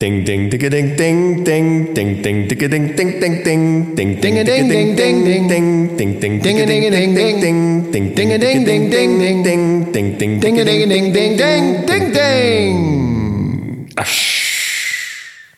Ding 0.00 0.24
ding 0.24 0.48
ding 0.48 0.60
ding 0.70 0.96
ding 0.96 1.42
ding 1.42 1.92
ding 1.92 2.22
ding 2.22 2.22
ding 2.22 2.46
ding 2.48 2.94
ding 2.94 2.94
ding 2.94 3.18
ding 3.18 3.94
ding 3.96 4.14
ding, 4.14 4.46
ding, 4.46 5.26
ding, 5.26 5.48
ding. 5.48 5.96
ding 5.96 6.20
ding 6.20 6.38
ding 6.38 6.54
ding, 6.54 7.40
ding. 7.40 7.50
ding 7.50 7.74
ding 7.74 8.20
Dinge, 8.20 8.38
ding, 8.38 8.64
ding, 8.64 9.18
ding, 9.18 9.42
ding. 9.42 9.92
ding 9.92 10.18
ding 10.18 10.18
ding 10.18 10.40
Ding, 10.40 10.54
ding, 10.54 10.88
ding, 10.88 11.12
ding, 11.12 11.36
ding, 11.36 11.86
ding, 11.86 12.12
ding. 12.12 13.88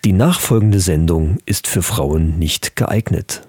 Die 0.06 0.12
nachfolgende 0.14 0.80
Sendung 0.80 1.36
ist 1.44 1.66
für 1.66 1.82
Frauen 1.82 2.38
nicht 2.38 2.76
geeignet. 2.76 3.42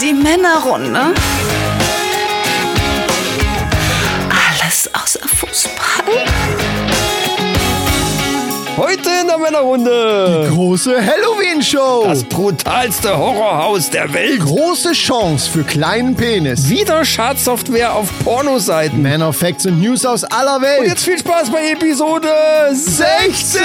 Die 0.00 0.12
Männerrunde. 0.14 1.14
Heute 8.80 9.10
in 9.20 9.26
der 9.26 9.36
Männerrunde 9.36 10.48
Große 10.54 11.04
Halloween-Show. 11.04 12.04
das 12.06 12.24
brutalste 12.24 13.14
Horrorhaus 13.14 13.90
der 13.90 14.10
Welt. 14.14 14.40
Große 14.40 14.92
Chance 14.92 15.50
für 15.50 15.64
kleinen 15.64 16.16
Penis. 16.16 16.66
Wieder 16.70 17.04
Schadsoftware 17.04 17.94
auf 17.94 18.08
Pornoseiten. 18.24 19.02
Man 19.02 19.34
Facts 19.34 19.66
und 19.66 19.80
News 19.80 20.06
aus 20.06 20.24
aller 20.24 20.62
Welt. 20.62 20.80
Und 20.80 20.86
jetzt 20.86 21.04
viel 21.04 21.18
Spaß 21.18 21.50
bei 21.50 21.72
Episode 21.72 22.30
16! 22.72 23.60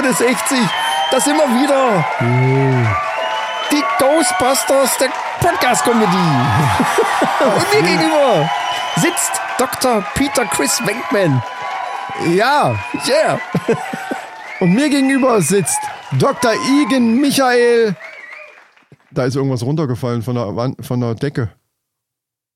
Episode 0.00 0.14
60. 0.14 0.58
Da 1.10 1.20
sind 1.20 1.36
wir 1.36 1.46
wieder. 1.60 2.04
Die 3.70 3.82
Ghostbusters 3.98 4.96
der 4.98 5.10
Podcast-Comedy. 5.40 6.06
Und 7.44 7.74
mir 7.74 7.82
gegenüber 7.82 8.50
sitzt 8.96 9.32
Dr. 9.58 10.02
Peter 10.14 10.46
Chris 10.46 10.80
Wenkman. 10.86 11.42
Ja, 12.34 12.78
Yeah. 13.06 13.40
und 14.60 14.74
mir 14.74 14.88
gegenüber 14.88 15.40
sitzt 15.42 15.78
Dr. 16.18 16.52
Igen 16.82 17.20
Michael. 17.20 17.94
Da 19.10 19.24
ist 19.24 19.36
irgendwas 19.36 19.62
runtergefallen 19.62 20.22
von 20.22 20.34
der, 20.34 20.56
Wand, 20.56 20.84
von 20.84 21.00
der 21.00 21.14
Decke. 21.14 21.50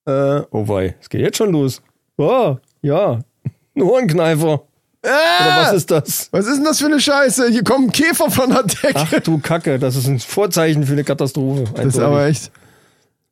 Äh, 0.07 0.41
oh 0.51 0.67
wei, 0.69 0.97
es 1.01 1.09
geht 1.09 1.21
jetzt 1.21 1.37
schon 1.37 1.53
los. 1.53 1.83
Oh, 2.17 2.57
ja. 2.83 3.21
Ein 3.77 3.83
Ohrenkneifer. 3.83 4.63
Oder 5.05 5.57
was 5.63 5.73
ist 5.75 5.91
das? 5.91 6.29
Was 6.31 6.47
ist 6.47 6.57
denn 6.57 6.65
das 6.65 6.79
für 6.79 6.87
eine 6.87 7.01
Scheiße? 7.01 7.49
Hier 7.51 7.63
kommen 7.65 7.91
Käfer 7.93 8.31
von 8.31 8.51
der 8.51 8.63
Decke. 8.63 8.95
Ach 8.95 9.13
du 9.23 9.39
Kacke, 9.39 9.79
das 9.79 9.97
ist 9.97 10.07
ein 10.07 10.19
Vorzeichen 10.21 10.85
für 10.85 10.93
eine 10.93 11.05
Katastrophe. 11.05 11.65
das 11.75 11.87
ist 11.87 11.99
aber 11.99 12.27
echt. 12.27 12.51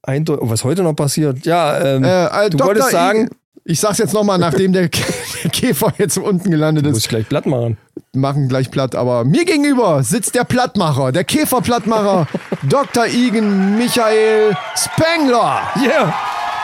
Eindeutig. 0.03 0.43
Oh, 0.45 0.51
was 0.51 0.65
heute 0.65 0.83
noch 0.83 0.95
passiert? 0.95 1.47
Ja, 1.47 1.79
ähm, 1.79 2.05
Äh, 2.05 2.25
äh, 2.47 2.51
du 2.51 2.57
Dr. 2.57 2.67
wolltest 2.69 2.91
sagen, 2.91 3.31
ich 3.65 3.79
sag's 3.79 3.99
jetzt 3.99 4.13
nochmal, 4.13 4.39
nachdem 4.39 4.73
der, 4.73 4.91
Kä- 4.91 5.05
der 5.45 5.51
Käfer 5.53 5.93
jetzt 5.99 6.19
unten 6.19 6.51
gelandet 6.51 6.85
muss 6.85 6.97
ist. 6.97 7.05
ich 7.05 7.09
gleich 7.09 7.29
platt 7.29 7.47
machen. 7.47 7.77
Machen 8.13 8.49
gleich 8.49 8.71
platt, 8.71 8.95
aber 8.97 9.25
mir 9.25 9.45
gegenüber 9.45 10.03
sitzt 10.03 10.35
der 10.35 10.43
Plattmacher, 10.45 11.13
der 11.13 11.23
Käferplattmacher, 11.25 12.27
Dr. 12.69 13.07
Igen 13.07 13.79
Michael 13.79 14.57
Spengler. 14.77 15.61
Yeah. 15.81 16.13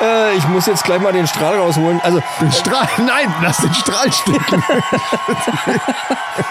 Äh, 0.01 0.37
ich 0.37 0.47
muss 0.49 0.67
jetzt 0.67 0.85
gleich 0.85 1.01
mal 1.01 1.13
den 1.13 1.27
Strahl 1.27 1.57
rausholen. 1.59 2.01
Also, 2.03 2.23
Den 2.41 2.53
Strahl, 2.53 2.89
nein, 2.99 3.35
lass 3.43 3.59
den 3.59 3.75
Strahl 3.75 4.13
stecken. 4.13 4.63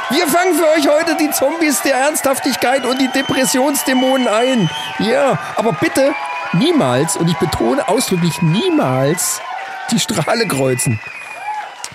wir 0.09 0.27
fangen 0.27 0.55
für 0.55 0.67
euch 0.77 0.87
heute 0.87 1.15
die 1.17 1.31
Zombies 1.31 1.81
der 1.81 1.95
Ernsthaftigkeit 1.95 2.85
und 2.85 2.99
die 2.99 3.07
Depressionsdämonen 3.07 4.27
ein. 4.27 4.69
Ja, 4.99 5.39
aber 5.55 5.73
bitte 5.73 6.13
niemals, 6.53 7.15
und 7.17 7.29
ich 7.29 7.37
betone 7.37 7.87
ausdrücklich 7.87 8.41
niemals, 8.41 9.41
die 9.91 9.99
Strahle 9.99 10.47
kreuzen. 10.47 10.99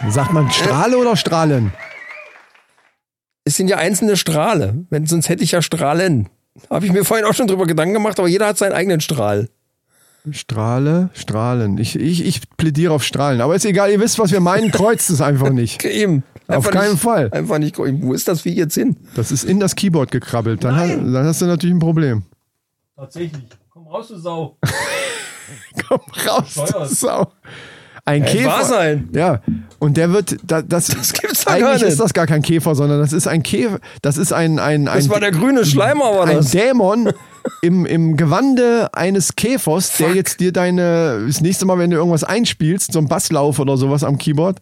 Sagt 0.09 0.33
man 0.33 0.51
Strahle 0.51 0.97
oder 0.99 1.17
Strahlen? 1.17 1.73
Es 3.45 3.57
sind 3.57 3.69
ja 3.69 3.77
einzelne 3.77 4.17
Strahle. 4.17 4.87
Wenn, 4.91 5.07
sonst 5.07 5.29
hätte 5.29 5.45
ich 5.45 5.53
ja 5.53 5.63
Strahlen. 5.63 6.29
Habe 6.71 6.87
ich 6.87 6.93
mir 6.93 7.05
vorhin 7.05 7.27
auch 7.27 7.35
schon 7.35 7.47
drüber 7.47 7.67
Gedanken 7.67 7.95
gemacht, 7.95 8.19
aber 8.19 8.29
jeder 8.29 8.47
hat 8.47 8.59
seinen 8.59 8.73
eigenen 8.73 9.01
Strahl. 9.01 9.49
Strahle, 10.31 11.11
Strahlen. 11.15 11.79
Ich, 11.79 11.97
ich, 11.97 12.25
ich 12.25 12.43
plädiere 12.57 12.93
auf 12.93 13.03
Strahlen. 13.03 13.41
Aber 13.41 13.57
ist 13.57 13.65
egal, 13.65 13.91
ihr 13.91 14.01
wisst, 14.01 14.19
was 14.19 14.31
wir 14.31 14.41
meinen, 14.41 14.71
kreuzt 14.71 15.11
es 15.11 15.21
einfach 15.21 15.51
nicht. 15.53 15.85
Eben. 15.85 16.23
Auf 16.47 16.57
Einfach 16.57 16.71
keinen 16.71 16.93
nicht, 16.93 17.03
Fall. 17.03 17.31
Einfach 17.33 17.59
nicht. 17.59 17.79
Wo 17.79 18.13
ist 18.13 18.29
das 18.29 18.43
Vieh 18.43 18.55
jetzt 18.55 18.75
hin? 18.75 18.97
Das 19.15 19.33
ist 19.33 19.45
in 19.45 19.59
das 19.59 19.75
Keyboard 19.75 20.11
gekrabbelt. 20.11 20.63
Dann, 20.65 20.77
hast, 20.77 20.91
dann 20.91 21.25
hast 21.25 21.41
du 21.41 21.47
natürlich 21.47 21.75
ein 21.75 21.81
Problem. 21.81 22.23
Tatsächlich. 22.97 23.43
Komm 23.71 23.87
raus, 23.89 24.09
du 24.09 24.19
Sau. 24.19 24.59
Komm 25.89 26.01
raus, 26.27 26.55
du 26.55 26.85
Sau. 26.87 27.33
Ein 28.05 28.25
Ey, 28.25 28.45
wahr 28.45 28.59
Käfer. 28.61 28.69
sein. 28.69 29.09
Ja, 29.15 29.41
und 29.79 29.97
der 29.97 30.13
wird, 30.13 30.37
da, 30.45 30.61
das, 30.61 30.89
Das 30.89 31.13
gibt's 31.13 31.45
doch 31.45 31.53
eigentlich 31.53 31.63
gar 31.65 31.73
nicht. 31.75 31.83
ist 31.83 32.01
das 32.01 32.13
gar 32.13 32.27
kein 32.27 32.43
Käfer, 32.43 32.75
sondern 32.75 32.99
das 33.01 33.13
ist 33.13 33.29
ein 33.29 33.43
Käfer, 33.45 33.79
das 34.03 34.17
ist 34.17 34.33
ein, 34.33 34.59
ein, 34.59 34.89
ein, 34.89 34.97
Das 34.97 35.09
war 35.09 35.21
der 35.21 35.31
grüne 35.31 35.65
Schleimer, 35.65 36.05
war 36.05 36.27
ein 36.27 36.39
das. 36.39 36.51
Dämon 36.51 37.13
im, 37.61 37.87
im 37.87 38.17
Gewande 38.17 38.91
eines 38.93 39.37
Käfers, 39.37 39.97
der 39.99 40.15
jetzt 40.15 40.41
dir 40.41 40.53
deine, 40.53 41.25
das 41.27 41.41
nächste 41.41 41.65
Mal, 41.65 41.79
wenn 41.79 41.91
du 41.91 41.97
irgendwas 41.97 42.25
einspielst, 42.25 42.93
so 42.93 42.99
ein 42.99 43.07
Basslauf 43.07 43.59
oder 43.61 43.77
sowas 43.77 44.03
am 44.03 44.19
Keyboard, 44.19 44.59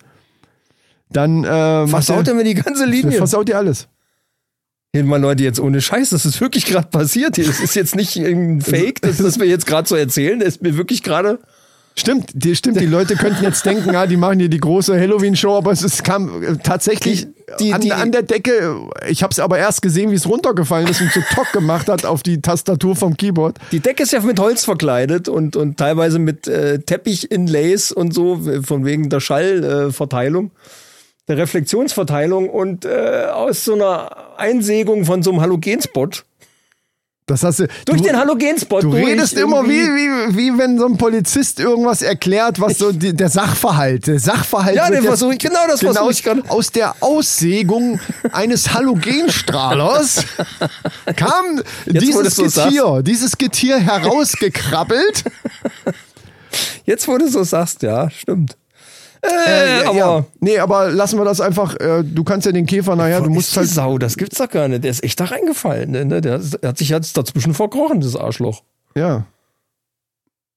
dann 1.11 1.45
äh, 1.45 1.87
Versaut 1.89 2.29
er 2.29 2.35
mir 2.35 2.45
die 2.45 2.55
ganze 2.55 2.85
Linie. 2.85 3.17
versaut 3.17 3.49
dir 3.49 3.57
alles. 3.57 3.89
Hier, 4.93 5.05
mal 5.05 5.21
Leute, 5.21 5.45
jetzt 5.45 5.61
ohne 5.61 5.81
Scheiß, 5.81 6.11
das 6.11 6.27
ist 6.27 6.41
wirklich 6.41 6.67
gerade 6.67 6.89
passiert 6.89 7.37
hier. 7.37 7.47
Das 7.47 7.61
ist 7.61 7.75
jetzt 7.75 7.95
nicht 7.97 8.17
irgendein 8.17 8.61
Fake, 8.75 9.01
das, 9.03 9.19
das 9.19 9.39
wir 9.39 9.47
jetzt 9.47 9.67
gerade 9.67 9.89
so 9.89 9.97
erzählen. 9.97 10.41
Das 10.41 10.49
ist 10.49 10.63
mir 10.63 10.77
wirklich 10.77 11.03
gerade. 11.03 11.39
Stimmt, 12.01 12.31
die, 12.33 12.57
stimmt, 12.57 12.81
die 12.81 12.87
Leute 12.87 13.15
könnten 13.15 13.45
jetzt 13.45 13.65
denken, 13.67 13.93
ja, 13.93 14.07
die 14.07 14.17
machen 14.17 14.41
hier 14.41 14.49
die 14.49 14.59
große 14.59 14.99
Halloween-Show, 14.99 15.55
aber 15.55 15.71
es 15.71 15.83
ist, 15.83 16.03
kam 16.03 16.43
äh, 16.43 16.57
tatsächlich 16.63 17.27
Die- 17.59 17.65
die- 17.65 17.73
an, 17.75 17.81
die- 17.83 17.93
an 17.93 18.11
der 18.11 18.23
Decke, 18.23 18.77
ich 19.09 19.23
habe 19.23 19.33
es 19.33 19.39
aber 19.39 19.59
erst 19.59 19.83
gesehen, 19.83 20.11
wie 20.11 20.15
es 20.15 20.27
runtergefallen 20.27 20.89
ist 20.89 21.01
und 21.03 21.13
so 21.13 21.21
Tock 21.35 21.53
gemacht 21.53 21.89
hat 21.89 22.07
auf 22.07 22.23
die 22.23 22.41
Tastatur 22.41 22.97
vom 22.97 23.17
Keyboard. 23.19 23.59
Die 23.71 23.81
Decke 23.81 24.05
ist 24.05 24.13
ja 24.13 24.21
mit 24.21 24.41
Holz 24.41 24.65
verkleidet 24.65 25.29
und, 25.29 25.57
und 25.57 25.77
teilweise 25.77 26.19
mit 26.19 26.49
äh, 26.49 26.79
Teppich-Inlays 26.79 27.93
und 27.93 28.15
so, 28.15 28.41
von 28.65 28.85
wegen 28.87 29.11
der 29.11 29.21
Schallverteilung, 29.21 30.53
der 31.29 31.37
Reflexionsverteilung 31.37 32.49
und 32.49 32.85
äh, 32.87 33.27
aus 33.33 33.65
so 33.65 33.75
einer 33.75 34.39
Einsägung 34.39 35.05
von 35.05 35.23
so 35.23 35.31
einem 35.33 35.41
Halogenspot. 35.43 36.25
Das 37.31 37.45
hast 37.45 37.61
du, 37.61 37.69
Durch 37.85 38.01
du, 38.01 38.09
den 38.09 38.17
Halogenspot. 38.17 38.83
Du 38.83 38.91
redest 38.91 39.35
immer 39.39 39.65
wie, 39.65 39.69
wie, 39.87 40.37
wie 40.37 40.59
wenn 40.59 40.79
so 40.79 40.87
ein 40.87 40.97
Polizist 40.97 41.61
irgendwas 41.61 42.03
erklärt, 42.03 42.61
was 42.61 42.79
so 42.79 42.93
die, 42.93 43.15
der 43.15 43.29
Sachverhalt. 43.29 44.07
Der 44.07 44.19
Sachverhalt 44.19 44.77
Ja, 44.77 44.91
den 44.91 45.03
versuch 45.05 45.33
ich- 45.33 45.39
genau 45.39 45.61
das 45.69 45.81
genau 45.81 45.93
versuch 45.95 46.11
ich 46.11 46.23
gerade. 46.23 46.43
Aus 46.49 46.73
der 46.73 46.97
Aussägung 47.01 48.01
eines 48.33 48.75
Halogenstrahlers 48.75 50.25
kam 51.17 51.63
wo 51.87 51.93
dieses 51.93 52.37
so 52.37 52.43
Getier, 52.45 53.03
dieses 53.03 53.39
Getier 53.39 53.79
herausgekrabbelt. 53.79 55.25
Jetzt, 56.85 57.07
wo 57.07 57.17
du 57.19 57.29
so 57.29 57.45
sagst, 57.45 57.83
ja, 57.83 58.11
stimmt. 58.11 58.57
Äh, 59.23 59.85
aber 59.85 59.97
ja. 59.99 60.25
Nee, 60.41 60.59
aber 60.59 60.91
lassen 60.91 61.19
wir 61.19 61.25
das 61.25 61.41
einfach. 61.41 61.77
Äh, 61.77 62.03
du 62.05 62.25
kannst 62.25 62.47
ja 62.47 62.53
den 62.53 62.67
Käfer 62.67 62.97
nachher, 62.97 63.21
du 63.21 63.31
musst 63.31 63.49
ist 63.49 63.57
die 63.57 63.61
halt. 63.61 63.69
Sau, 63.69 63.99
das 63.99 64.17
gibt's 64.17 64.39
doch 64.39 64.49
gar 64.49 64.69
nicht. 64.69 64.83
Der 64.85 64.91
ist 64.91 65.05
echt 65.05 65.21
da 65.21 65.25
reingefallen. 65.27 65.91
Ne? 65.91 66.07
Der, 66.07 66.39
der 66.39 66.69
hat 66.69 66.79
sich 66.79 66.89
jetzt 66.89 67.17
dazwischen 67.17 67.53
verkrochen, 67.55 68.01
das 68.01 68.17
Arschloch. 68.17 68.63
Ja. 68.95 69.27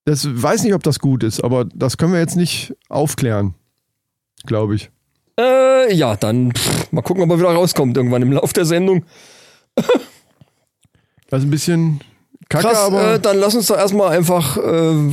Das 0.06 0.26
weiß 0.30 0.64
nicht, 0.64 0.74
ob 0.74 0.84
das 0.84 1.00
gut 1.00 1.24
ist, 1.24 1.44
aber 1.44 1.66
das 1.66 1.98
können 1.98 2.14
wir 2.14 2.20
jetzt 2.20 2.36
nicht 2.36 2.74
aufklären. 2.90 3.54
Glaube 4.46 4.76
ich. 4.76 4.90
Äh, 5.40 5.94
ja, 5.94 6.16
dann 6.16 6.52
pff, 6.54 6.92
mal 6.92 7.02
gucken, 7.02 7.24
ob 7.24 7.30
er 7.32 7.40
wieder 7.40 7.54
rauskommt 7.54 7.98
irgendwann 7.98 8.22
im 8.22 8.32
Lauf 8.32 8.54
der 8.54 8.66
Sendung. 8.66 9.04
Das 11.30 11.40
ist 11.40 11.48
ein 11.48 11.50
bisschen 11.50 12.02
kacke, 12.50 12.68
Krass, 12.68 12.78
aber. 12.80 13.14
äh, 13.16 13.20
dann 13.20 13.38
lass 13.38 13.56
uns 13.56 13.68
doch 13.68 13.78
erstmal 13.78 14.16
einfach 14.16 14.58
äh, 14.58 14.62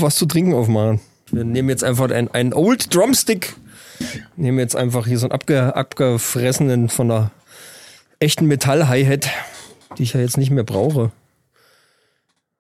was 0.00 0.17
zu 0.17 0.26
trinken 0.26 0.52
aufmachen. 0.55 1.00
Wir 1.32 1.44
nehmen 1.44 1.69
jetzt 1.69 1.85
einfach 1.85 2.11
einen, 2.11 2.29
einen 2.29 2.53
Old 2.53 2.94
Drumstick. 2.94 3.56
Nehmen 4.37 4.59
jetzt 4.59 4.77
einfach 4.77 5.06
hier 5.06 5.19
so 5.19 5.27
einen 5.27 5.32
abge, 5.32 5.77
abgefressenen 5.77 6.88
von 6.88 7.11
einer 7.11 7.31
echten 8.19 8.47
Metall-Hi-Hat. 8.47 9.29
die 9.99 10.03
ich 10.03 10.15
ja 10.15 10.21
jetzt 10.21 10.38
nicht 10.38 10.50
mehr 10.50 10.65
brauche. 10.65 11.12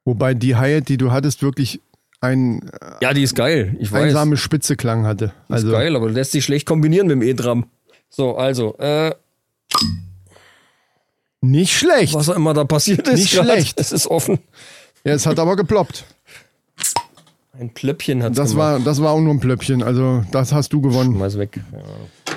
Wobei 0.04 0.34
die 0.34 0.56
Hi-Hat, 0.56 0.88
die 0.88 0.96
du 0.96 1.12
hattest, 1.12 1.42
wirklich 1.42 1.80
ein 2.20 2.70
Ja, 3.00 3.12
die 3.14 3.22
ist 3.22 3.34
geil. 3.34 3.76
Ich 3.80 3.92
weiß. 3.92 4.04
einsame 4.04 4.36
Spitze 4.36 4.76
Klang 4.76 5.06
hatte. 5.06 5.32
Also 5.48 5.68
ist 5.68 5.72
geil, 5.72 5.96
aber 5.96 6.10
lässt 6.10 6.32
sich 6.32 6.44
schlecht 6.44 6.66
kombinieren 6.66 7.06
mit 7.06 7.16
dem 7.16 7.22
E-Drum. 7.22 7.66
So, 8.08 8.36
also, 8.36 8.76
äh, 8.78 9.14
nicht 11.40 11.72
schlecht. 11.76 12.12
was 12.14 12.28
auch 12.28 12.36
immer 12.36 12.52
da 12.52 12.64
passiert 12.64 13.08
ist. 13.08 13.14
Nicht 13.20 13.34
grad, 13.34 13.46
schlecht. 13.46 13.80
Es 13.80 13.92
ist 13.92 14.06
offen. 14.06 14.38
Ja, 15.04 15.14
es 15.14 15.26
hat 15.26 15.38
aber 15.38 15.56
geploppt. 15.56 16.04
Ein 17.60 17.68
Plöppchen 17.74 18.22
hat 18.22 18.38
Das 18.38 18.56
war, 18.56 18.80
das 18.80 19.02
war 19.02 19.12
auch 19.12 19.20
nur 19.20 19.34
ein 19.34 19.40
Plöppchen. 19.40 19.82
Also, 19.82 20.24
das 20.32 20.50
hast 20.54 20.72
du 20.72 20.80
gewonnen. 20.80 21.14
Schmeiß 21.14 21.36
weg. 21.36 21.60
Ja. 21.72 21.78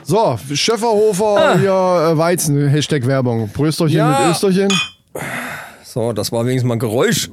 So, 0.04 0.38
Schäferhofer, 0.54 1.58
hier 1.60 1.70
äh, 2.12 2.18
Weizen, 2.18 2.68
Hashtag 2.68 3.08
Werbung. 3.08 3.48
Prösterchen 3.50 3.98
Ja. 4.00 4.20
mit 4.20 4.32
Österchen. 4.36 4.68
So, 5.86 6.12
das 6.12 6.34
war 6.34 6.46
wenigstens 6.46 6.68
mal 6.68 6.76
ein 6.76 6.80
Geräusch. 6.80 7.32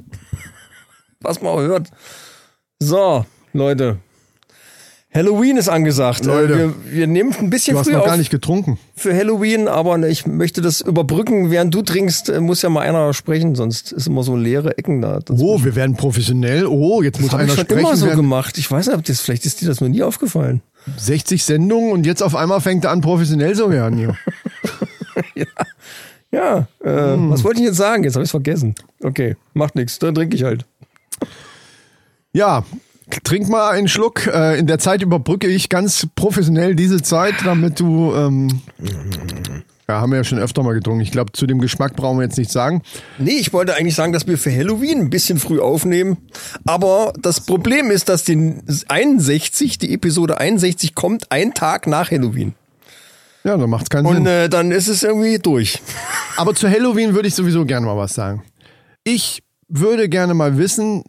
Was 1.19 1.41
man 1.41 1.51
auch 1.51 1.59
hört. 1.59 1.89
So, 2.79 3.25
Leute. 3.51 3.97
Halloween 5.13 5.57
ist 5.57 5.67
angesagt. 5.67 6.23
Leute. 6.25 6.53
Äh, 6.53 6.57
Wir, 6.57 6.73
wir 6.85 7.07
nehmen 7.07 7.35
ein 7.37 7.49
bisschen 7.49 7.73
Du 7.73 7.79
hast 7.79 7.87
früh 7.87 7.93
noch 7.93 8.01
auf 8.01 8.05
gar 8.07 8.15
nicht 8.17 8.29
getrunken. 8.31 8.79
für 8.95 9.13
Halloween, 9.13 9.67
aber 9.67 9.97
ich 10.07 10.25
möchte 10.25 10.61
das 10.61 10.79
überbrücken. 10.81 11.51
Während 11.51 11.73
du 11.73 11.81
trinkst, 11.81 12.29
äh, 12.29 12.39
muss 12.39 12.61
ja 12.61 12.69
mal 12.69 12.81
einer 12.81 13.13
sprechen, 13.13 13.55
sonst 13.55 13.91
ist 13.91 14.07
immer 14.07 14.23
so 14.23 14.37
leere 14.37 14.77
Ecken 14.77 15.01
da. 15.01 15.19
Das 15.19 15.37
Oh, 15.39 15.63
wir 15.63 15.75
werden 15.75 15.97
professionell. 15.97 16.65
Oh, 16.65 17.01
jetzt 17.01 17.19
muss 17.19 17.31
habe 17.31 17.43
einer 17.43 17.51
ich 17.51 17.55
schon 17.57 17.65
sprechen. 17.65 17.79
immer 17.81 17.95
so 17.97 18.05
während 18.05 18.19
gemacht. 18.21 18.57
Ich 18.57 18.71
weiß 18.71 18.87
nicht, 18.87 18.95
ob 18.97 19.03
das, 19.03 19.19
vielleicht 19.19 19.45
ist 19.45 19.59
dir 19.61 19.67
das 19.67 19.81
noch 19.81 19.89
nie 19.89 20.01
aufgefallen. 20.01 20.61
60 20.97 21.43
Sendungen 21.43 21.91
und 21.91 22.05
jetzt 22.05 22.23
auf 22.23 22.33
einmal 22.35 22.61
fängt 22.61 22.85
er 22.85 22.91
an, 22.91 23.01
professionell 23.01 23.53
zu 23.55 23.69
werden. 23.69 23.97
Hier. 23.97 24.15
Ja, 26.33 26.65
äh, 26.81 26.89
Hm. 27.13 27.29
was 27.29 27.43
wollte 27.43 27.59
ich 27.59 27.65
jetzt 27.65 27.75
sagen? 27.75 28.05
Jetzt 28.05 28.13
habe 28.15 28.23
ich 28.23 28.27
es 28.27 28.31
vergessen. 28.31 28.73
Okay, 29.03 29.35
macht 29.53 29.75
nichts, 29.75 29.99
dann 29.99 30.15
trinke 30.15 30.33
ich 30.37 30.43
halt. 30.45 30.65
Ja, 32.31 32.63
trink 33.23 33.49
mal 33.49 33.69
einen 33.71 33.87
Schluck. 33.87 34.27
Äh, 34.27 34.59
in 34.59 34.67
der 34.67 34.79
Zeit 34.79 35.01
überbrücke 35.01 35.47
ich 35.47 35.69
ganz 35.69 36.07
professionell 36.15 36.75
diese 36.75 37.01
Zeit, 37.01 37.35
damit 37.45 37.79
du. 37.79 38.13
Ähm, 38.15 38.61
ja, 39.87 39.99
haben 39.99 40.11
wir 40.11 40.17
ja 40.17 40.23
schon 40.23 40.39
öfter 40.39 40.63
mal 40.63 40.73
getrunken. 40.73 41.01
Ich 41.01 41.11
glaube, 41.11 41.33
zu 41.33 41.45
dem 41.45 41.59
Geschmack 41.59 41.95
brauchen 41.97 42.17
wir 42.19 42.23
jetzt 42.23 42.37
nichts 42.37 42.53
sagen. 42.53 42.81
Nee, 43.17 43.31
ich 43.31 43.51
wollte 43.51 43.75
eigentlich 43.75 43.95
sagen, 43.95 44.13
dass 44.13 44.25
wir 44.25 44.37
für 44.37 44.51
Halloween 44.51 44.99
ein 45.01 45.09
bisschen 45.09 45.37
früh 45.37 45.59
aufnehmen. 45.59 46.17
Aber 46.65 47.11
das 47.21 47.41
Problem 47.41 47.91
ist, 47.91 48.07
dass 48.07 48.23
die 48.23 48.55
61, 48.87 49.79
die 49.79 49.93
Episode 49.93 50.37
61 50.39 50.95
kommt 50.95 51.31
ein 51.31 51.53
Tag 51.53 51.87
nach 51.87 52.09
Halloween. 52.09 52.53
Ja, 53.43 53.57
dann 53.57 53.69
macht's 53.69 53.89
keinen 53.89 54.05
Und 54.05 54.15
Sinn. 54.17 54.25
äh, 54.27 54.47
dann 54.49 54.71
ist 54.71 54.87
es 54.87 55.03
irgendwie 55.03 55.39
durch. 55.39 55.81
Aber 56.37 56.53
zu 56.55 56.69
Halloween 56.69 57.13
würde 57.13 57.27
ich 57.27 57.35
sowieso 57.35 57.65
gerne 57.65 57.85
mal 57.85 57.97
was 57.97 58.13
sagen. 58.13 58.43
Ich 59.03 59.41
würde 59.67 60.07
gerne 60.09 60.33
mal 60.35 60.57
wissen, 60.57 61.03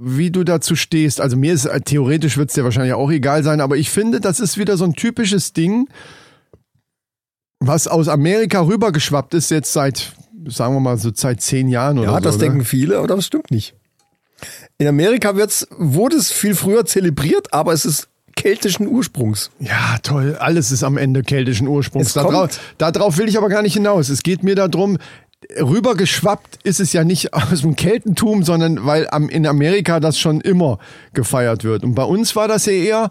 wie 0.00 0.30
du 0.30 0.44
dazu 0.44 0.76
stehst. 0.76 1.20
Also 1.20 1.36
mir 1.36 1.52
ist 1.52 1.64
äh, 1.66 1.80
theoretisch 1.80 2.36
wird 2.36 2.50
es 2.50 2.54
dir 2.54 2.64
wahrscheinlich 2.64 2.94
auch 2.94 3.10
egal 3.10 3.42
sein, 3.42 3.60
aber 3.60 3.76
ich 3.76 3.90
finde, 3.90 4.20
das 4.20 4.40
ist 4.40 4.58
wieder 4.58 4.76
so 4.76 4.84
ein 4.84 4.94
typisches 4.94 5.52
Ding, 5.52 5.88
was 7.60 7.88
aus 7.88 8.08
Amerika 8.08 8.60
rübergeschwappt 8.60 9.34
ist 9.34 9.50
jetzt 9.50 9.72
seit, 9.72 10.12
sagen 10.46 10.74
wir 10.74 10.80
mal, 10.80 10.98
so 10.98 11.10
seit 11.14 11.40
zehn 11.40 11.68
Jahren 11.68 11.98
oder 11.98 12.08
Ja, 12.08 12.14
so. 12.14 12.20
das 12.20 12.36
ne? 12.36 12.44
denken 12.44 12.64
viele, 12.64 12.98
aber 12.98 13.08
das 13.08 13.26
stimmt 13.26 13.50
nicht. 13.50 13.74
In 14.78 14.86
Amerika 14.86 15.34
wird's, 15.34 15.66
wurde 15.76 16.16
es 16.16 16.30
viel 16.30 16.54
früher 16.54 16.84
zelebriert, 16.86 17.52
aber 17.52 17.72
es 17.72 17.84
ist 17.84 18.08
keltischen 18.36 18.86
Ursprungs. 18.86 19.50
Ja, 19.58 19.98
toll. 20.04 20.36
Alles 20.38 20.70
ist 20.70 20.84
am 20.84 20.96
Ende 20.96 21.24
keltischen 21.24 21.66
Ursprungs. 21.66 22.12
Darauf, 22.12 22.60
darauf 22.78 23.18
will 23.18 23.28
ich 23.28 23.36
aber 23.36 23.48
gar 23.48 23.62
nicht 23.62 23.72
hinaus. 23.74 24.08
Es 24.08 24.22
geht 24.22 24.44
mir 24.44 24.54
darum, 24.54 24.98
rübergeschwappt 25.58 26.58
ist 26.64 26.80
es 26.80 26.92
ja 26.92 27.04
nicht 27.04 27.32
aus 27.34 27.60
dem 27.62 27.76
Keltentum, 27.76 28.42
sondern 28.42 28.84
weil 28.86 29.08
am, 29.10 29.28
in 29.28 29.46
Amerika 29.46 30.00
das 30.00 30.18
schon 30.18 30.40
immer 30.40 30.78
gefeiert 31.14 31.64
wird. 31.64 31.84
Und 31.84 31.94
bei 31.94 32.04
uns 32.04 32.36
war 32.36 32.48
das 32.48 32.66
ja 32.66 32.72
eher 32.72 33.10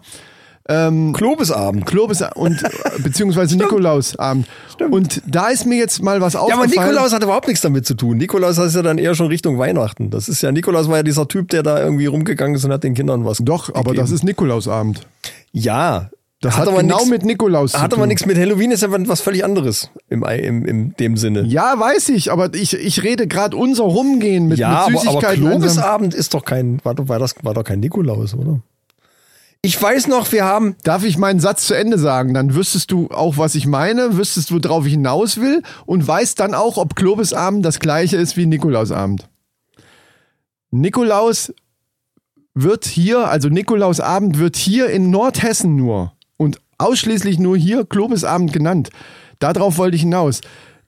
Klobesabend. 0.68 1.86
Klobes 1.86 2.22
und 2.34 2.62
beziehungsweise 3.02 3.56
Nikolausabend. 3.56 4.46
Und 4.90 5.22
da 5.26 5.48
ist 5.48 5.64
mir 5.64 5.78
jetzt 5.78 6.02
mal 6.02 6.20
was 6.20 6.34
Ja, 6.34 6.40
aber 6.40 6.64
aufgefallen. 6.64 6.90
Nikolaus 6.90 7.14
hat 7.14 7.22
überhaupt 7.22 7.48
nichts 7.48 7.62
damit 7.62 7.86
zu 7.86 7.94
tun. 7.94 8.18
Nikolaus 8.18 8.58
ist 8.58 8.76
ja 8.76 8.82
dann 8.82 8.98
eher 8.98 9.14
schon 9.14 9.28
Richtung 9.28 9.58
Weihnachten. 9.58 10.10
Das 10.10 10.28
ist 10.28 10.42
ja, 10.42 10.52
Nikolaus 10.52 10.86
war 10.90 10.98
ja 10.98 11.02
dieser 11.02 11.26
Typ, 11.26 11.48
der 11.48 11.62
da 11.62 11.82
irgendwie 11.82 12.04
rumgegangen 12.04 12.54
ist 12.54 12.66
und 12.66 12.72
hat 12.72 12.84
den 12.84 12.92
Kindern 12.92 13.24
was. 13.24 13.38
Doch, 13.38 13.74
aber 13.74 13.94
das 13.94 14.10
ist 14.10 14.24
Nikolausabend. 14.24 15.06
Ja. 15.52 16.10
Das 16.40 16.56
hat, 16.56 16.66
genau 16.68 16.98
nix- 16.98 17.08
mit 17.10 17.24
Nikolaus 17.24 17.72
zu 17.72 17.80
Hat 17.80 17.90
tun. 17.90 17.98
aber 17.98 18.06
nichts 18.06 18.24
mit 18.24 18.38
Halloween, 18.38 18.70
ist 18.70 18.82
ja 18.82 18.88
was 18.90 19.20
völlig 19.20 19.44
anderes 19.44 19.90
im, 20.08 20.22
im, 20.22 20.64
im 20.66 20.94
dem 20.96 21.16
Sinne. 21.16 21.42
Ja, 21.42 21.78
weiß 21.80 22.10
ich, 22.10 22.30
aber 22.30 22.54
ich, 22.54 22.74
ich 22.74 23.02
rede 23.02 23.26
gerade 23.26 23.56
unser 23.56 23.82
Rumgehen 23.84 24.46
mit, 24.46 24.58
Ja, 24.58 24.68
mit 24.68 24.78
aber, 24.78 24.86
aber 24.86 25.00
Süßigkeiten. 25.00 25.42
einsam- 25.44 25.50
Klobesabend 25.50 26.14
ist 26.14 26.34
doch 26.34 26.44
kein, 26.44 26.78
war, 26.84 26.94
doch- 26.94 27.08
war, 27.08 27.18
das, 27.18 27.34
war 27.42 27.54
doch 27.54 27.64
kein 27.64 27.80
Nikolaus, 27.80 28.34
oder? 28.34 28.60
Ich 29.62 29.82
weiß 29.82 30.06
noch, 30.06 30.30
wir 30.30 30.44
haben, 30.44 30.76
Darf 30.84 31.02
ich 31.02 31.18
meinen 31.18 31.40
Satz 31.40 31.66
zu 31.66 31.74
Ende 31.74 31.98
sagen? 31.98 32.32
Dann 32.34 32.54
wüsstest 32.54 32.92
du 32.92 33.08
auch, 33.10 33.36
was 33.38 33.56
ich 33.56 33.66
meine, 33.66 34.16
wüsstest, 34.16 34.52
worauf 34.52 34.86
ich 34.86 34.92
hinaus 34.92 35.40
will 35.40 35.64
und 35.86 36.06
weißt 36.06 36.38
dann 36.38 36.54
auch, 36.54 36.76
ob 36.76 36.94
Klobesabend 36.94 37.64
das 37.64 37.80
gleiche 37.80 38.16
ist 38.16 38.36
wie 38.36 38.46
Nikolausabend. 38.46 39.28
Nikolaus 40.70 41.52
wird 42.54 42.84
hier, 42.84 43.26
also 43.28 43.48
Nikolausabend 43.48 44.38
wird 44.38 44.56
hier 44.56 44.88
in 44.90 45.10
Nordhessen 45.10 45.74
nur 45.76 46.12
ausschließlich 46.78 47.38
nur 47.38 47.56
hier 47.56 47.84
Klobesabend 47.84 48.52
genannt. 48.52 48.90
Darauf 49.38 49.78
wollte 49.78 49.96
ich 49.96 50.02
hinaus. 50.02 50.40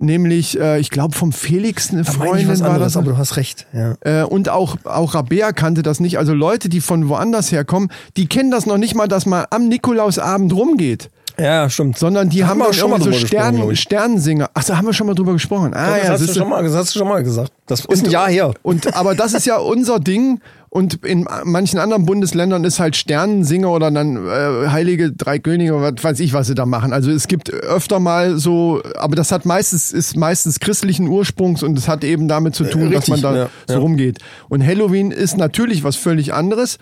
Nämlich, 0.02 0.58
äh, 0.58 0.80
ich 0.80 0.88
glaube, 0.88 1.14
vom 1.14 1.30
Felix 1.30 1.90
eine 1.90 2.04
da 2.04 2.12
Freundin 2.12 2.48
was 2.48 2.60
war 2.60 2.70
anderes, 2.70 2.94
das. 2.94 2.96
aber 2.96 3.12
du 3.12 3.18
hast 3.18 3.36
recht. 3.36 3.66
Ja. 3.74 3.96
Äh, 4.00 4.24
und 4.24 4.48
auch, 4.48 4.76
auch 4.84 5.14
Rabea 5.14 5.52
kannte 5.52 5.82
das 5.82 6.00
nicht. 6.00 6.16
Also 6.16 6.32
Leute, 6.32 6.70
die 6.70 6.80
von 6.80 7.10
woanders 7.10 7.52
herkommen, 7.52 7.90
die 8.16 8.26
kennen 8.26 8.50
das 8.50 8.64
noch 8.64 8.78
nicht 8.78 8.94
mal, 8.94 9.08
dass 9.08 9.26
man 9.26 9.44
am 9.50 9.68
Nikolausabend 9.68 10.54
rumgeht. 10.54 11.10
Ja, 11.38 11.68
stimmt. 11.70 11.98
Sondern 11.98 12.28
die 12.28 12.44
haben 12.44 12.58
wir 12.58 12.64
dann 12.66 12.74
schon 12.74 12.90
mal 12.90 13.00
so 13.00 13.12
Stern, 13.12 13.56
glaub 13.56 13.70
ich. 13.70 13.80
Sternensinger. 13.80 14.50
Ach, 14.54 14.64
da 14.64 14.76
haben 14.76 14.86
wir 14.86 14.92
schon 14.92 15.06
mal 15.06 15.14
drüber 15.14 15.32
gesprochen. 15.32 15.74
Ah, 15.74 15.96
das, 15.96 16.04
ja, 16.04 16.10
hast 16.10 16.28
du 16.28 16.34
schon 16.34 16.48
mal, 16.48 16.62
das 16.62 16.74
hast 16.74 16.94
du 16.94 16.98
schon 16.98 17.08
mal 17.08 17.22
gesagt. 17.22 17.52
Das 17.66 17.84
ist 17.84 18.04
ein 18.04 18.10
Jahr 18.10 18.28
her. 18.28 18.52
Und 18.62 18.94
aber 18.94 19.14
das 19.14 19.34
ist 19.34 19.46
ja 19.46 19.56
unser 19.58 20.00
Ding. 20.00 20.40
Und 20.72 21.04
in 21.04 21.26
manchen 21.42 21.80
anderen 21.80 22.06
Bundesländern 22.06 22.62
ist 22.62 22.78
halt 22.78 22.94
Sternensinger 22.94 23.70
oder 23.70 23.90
dann 23.90 24.16
äh, 24.28 24.68
Heilige 24.68 25.10
Drei 25.10 25.40
Könige 25.40 25.74
oder 25.74 25.92
was 25.92 26.04
weiß 26.04 26.20
ich, 26.20 26.32
was 26.32 26.46
sie 26.46 26.54
da 26.54 26.64
machen. 26.64 26.92
Also 26.92 27.10
es 27.10 27.26
gibt 27.26 27.52
öfter 27.52 27.98
mal 27.98 28.38
so, 28.38 28.80
aber 28.96 29.16
das 29.16 29.32
hat 29.32 29.44
meistens, 29.44 29.90
ist 29.90 30.16
meistens 30.16 30.60
christlichen 30.60 31.08
Ursprungs 31.08 31.64
und 31.64 31.76
es 31.76 31.88
hat 31.88 32.04
eben 32.04 32.28
damit 32.28 32.54
zu 32.54 32.62
tun, 32.62 32.92
dass 32.92 33.08
richtig, 33.08 33.22
man 33.22 33.34
da 33.34 33.36
ja, 33.36 33.50
so 33.66 33.74
ja. 33.74 33.80
rumgeht. 33.80 34.18
Und 34.48 34.64
Halloween 34.64 35.10
ist 35.10 35.36
natürlich 35.36 35.82
was 35.82 35.96
völlig 35.96 36.34
anderes, 36.34 36.78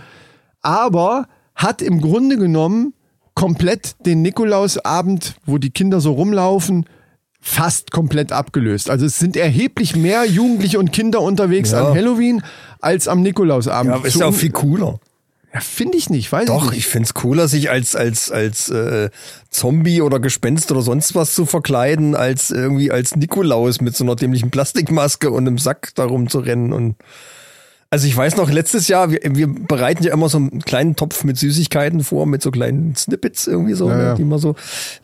aber 0.61 1.27
hat 1.55 1.81
im 1.81 2.03
Grunde 2.03 2.37
genommen 2.37 2.93
komplett 3.39 3.95
den 4.05 4.21
Nikolausabend, 4.23 5.37
wo 5.47 5.59
die 5.59 5.71
Kinder 5.71 6.01
so 6.01 6.13
rumlaufen, 6.13 6.87
fast 7.41 7.93
komplett 7.93 8.33
abgelöst. 8.33 8.91
Also 8.91 9.07
es 9.07 9.19
sind 9.21 9.37
erheblich 9.37 9.95
mehr 9.95 10.25
Jugendliche 10.25 10.79
und 10.81 10.93
Kinder 10.93 11.21
unterwegs 11.21 11.71
Ja. 11.71 11.87
an 11.89 11.95
Halloween 11.97 12.43
als 12.81 13.07
am 13.07 13.23
Nikolausabend. 13.23 13.91
Ja, 13.93 13.97
aber 13.99 14.09
ist 14.09 14.19
ja 14.19 14.27
auch 14.27 14.35
viel 14.35 14.51
cooler. 14.51 14.99
ja, 15.55 15.61
Finde 15.61 15.97
ich 15.99 16.11
nicht, 16.11 16.33
weiß 16.33 16.47
Doch, 16.47 16.65
ich 16.65 16.71
nicht. 16.71 16.79
ich 16.81 16.87
find's 16.89 17.15
cooler, 17.15 17.47
sich 17.47 17.71
als, 17.71 17.95
als, 17.95 18.33
als 18.33 18.71
äh, 18.71 19.09
Zombie 19.51 20.03
oder 20.03 20.19
Gespenst 20.19 20.73
oder 20.73 20.83
sonst 20.83 21.15
was 21.15 21.33
zu 21.35 21.47
verkleiden, 21.47 22.17
als 22.17 22.51
irgendwie 22.51 22.91
als 22.91 23.15
Nikolaus 23.15 23.81
mit 23.81 23.95
so 23.95 24.03
einer 24.03 24.17
dämlichen 24.17 24.51
Plastikmaske 24.51 25.31
und 25.31 25.47
einem 25.47 25.59
Sack 25.59 25.95
darum 25.95 26.29
zu 26.29 26.41
rennen. 26.41 26.73
Und 26.73 26.97
also 27.91 28.07
ich 28.07 28.15
weiß 28.15 28.37
noch, 28.37 28.51
letztes 28.51 28.89
Jahr, 28.89 29.11
wir, 29.11 29.21
wir 29.25 29.47
bereiten 29.47 30.05
ja 30.05 30.13
immer 30.13 30.29
so 30.29 30.37
einen 30.37 30.61
kleinen 30.61 30.95
Topf 30.95 31.25
mit 31.25 31.39
Süßigkeiten 31.39 32.05
vor, 32.05 32.27
mit 32.27 32.43
so 32.43 32.51
kleinen 32.51 32.95
Snippets 32.95 33.47
irgendwie 33.47 33.73
so, 33.73 33.89
ne, 33.89 34.03
ja. 34.03 34.15
die 34.15 34.23
immer 34.23 34.39
so. 34.39 34.55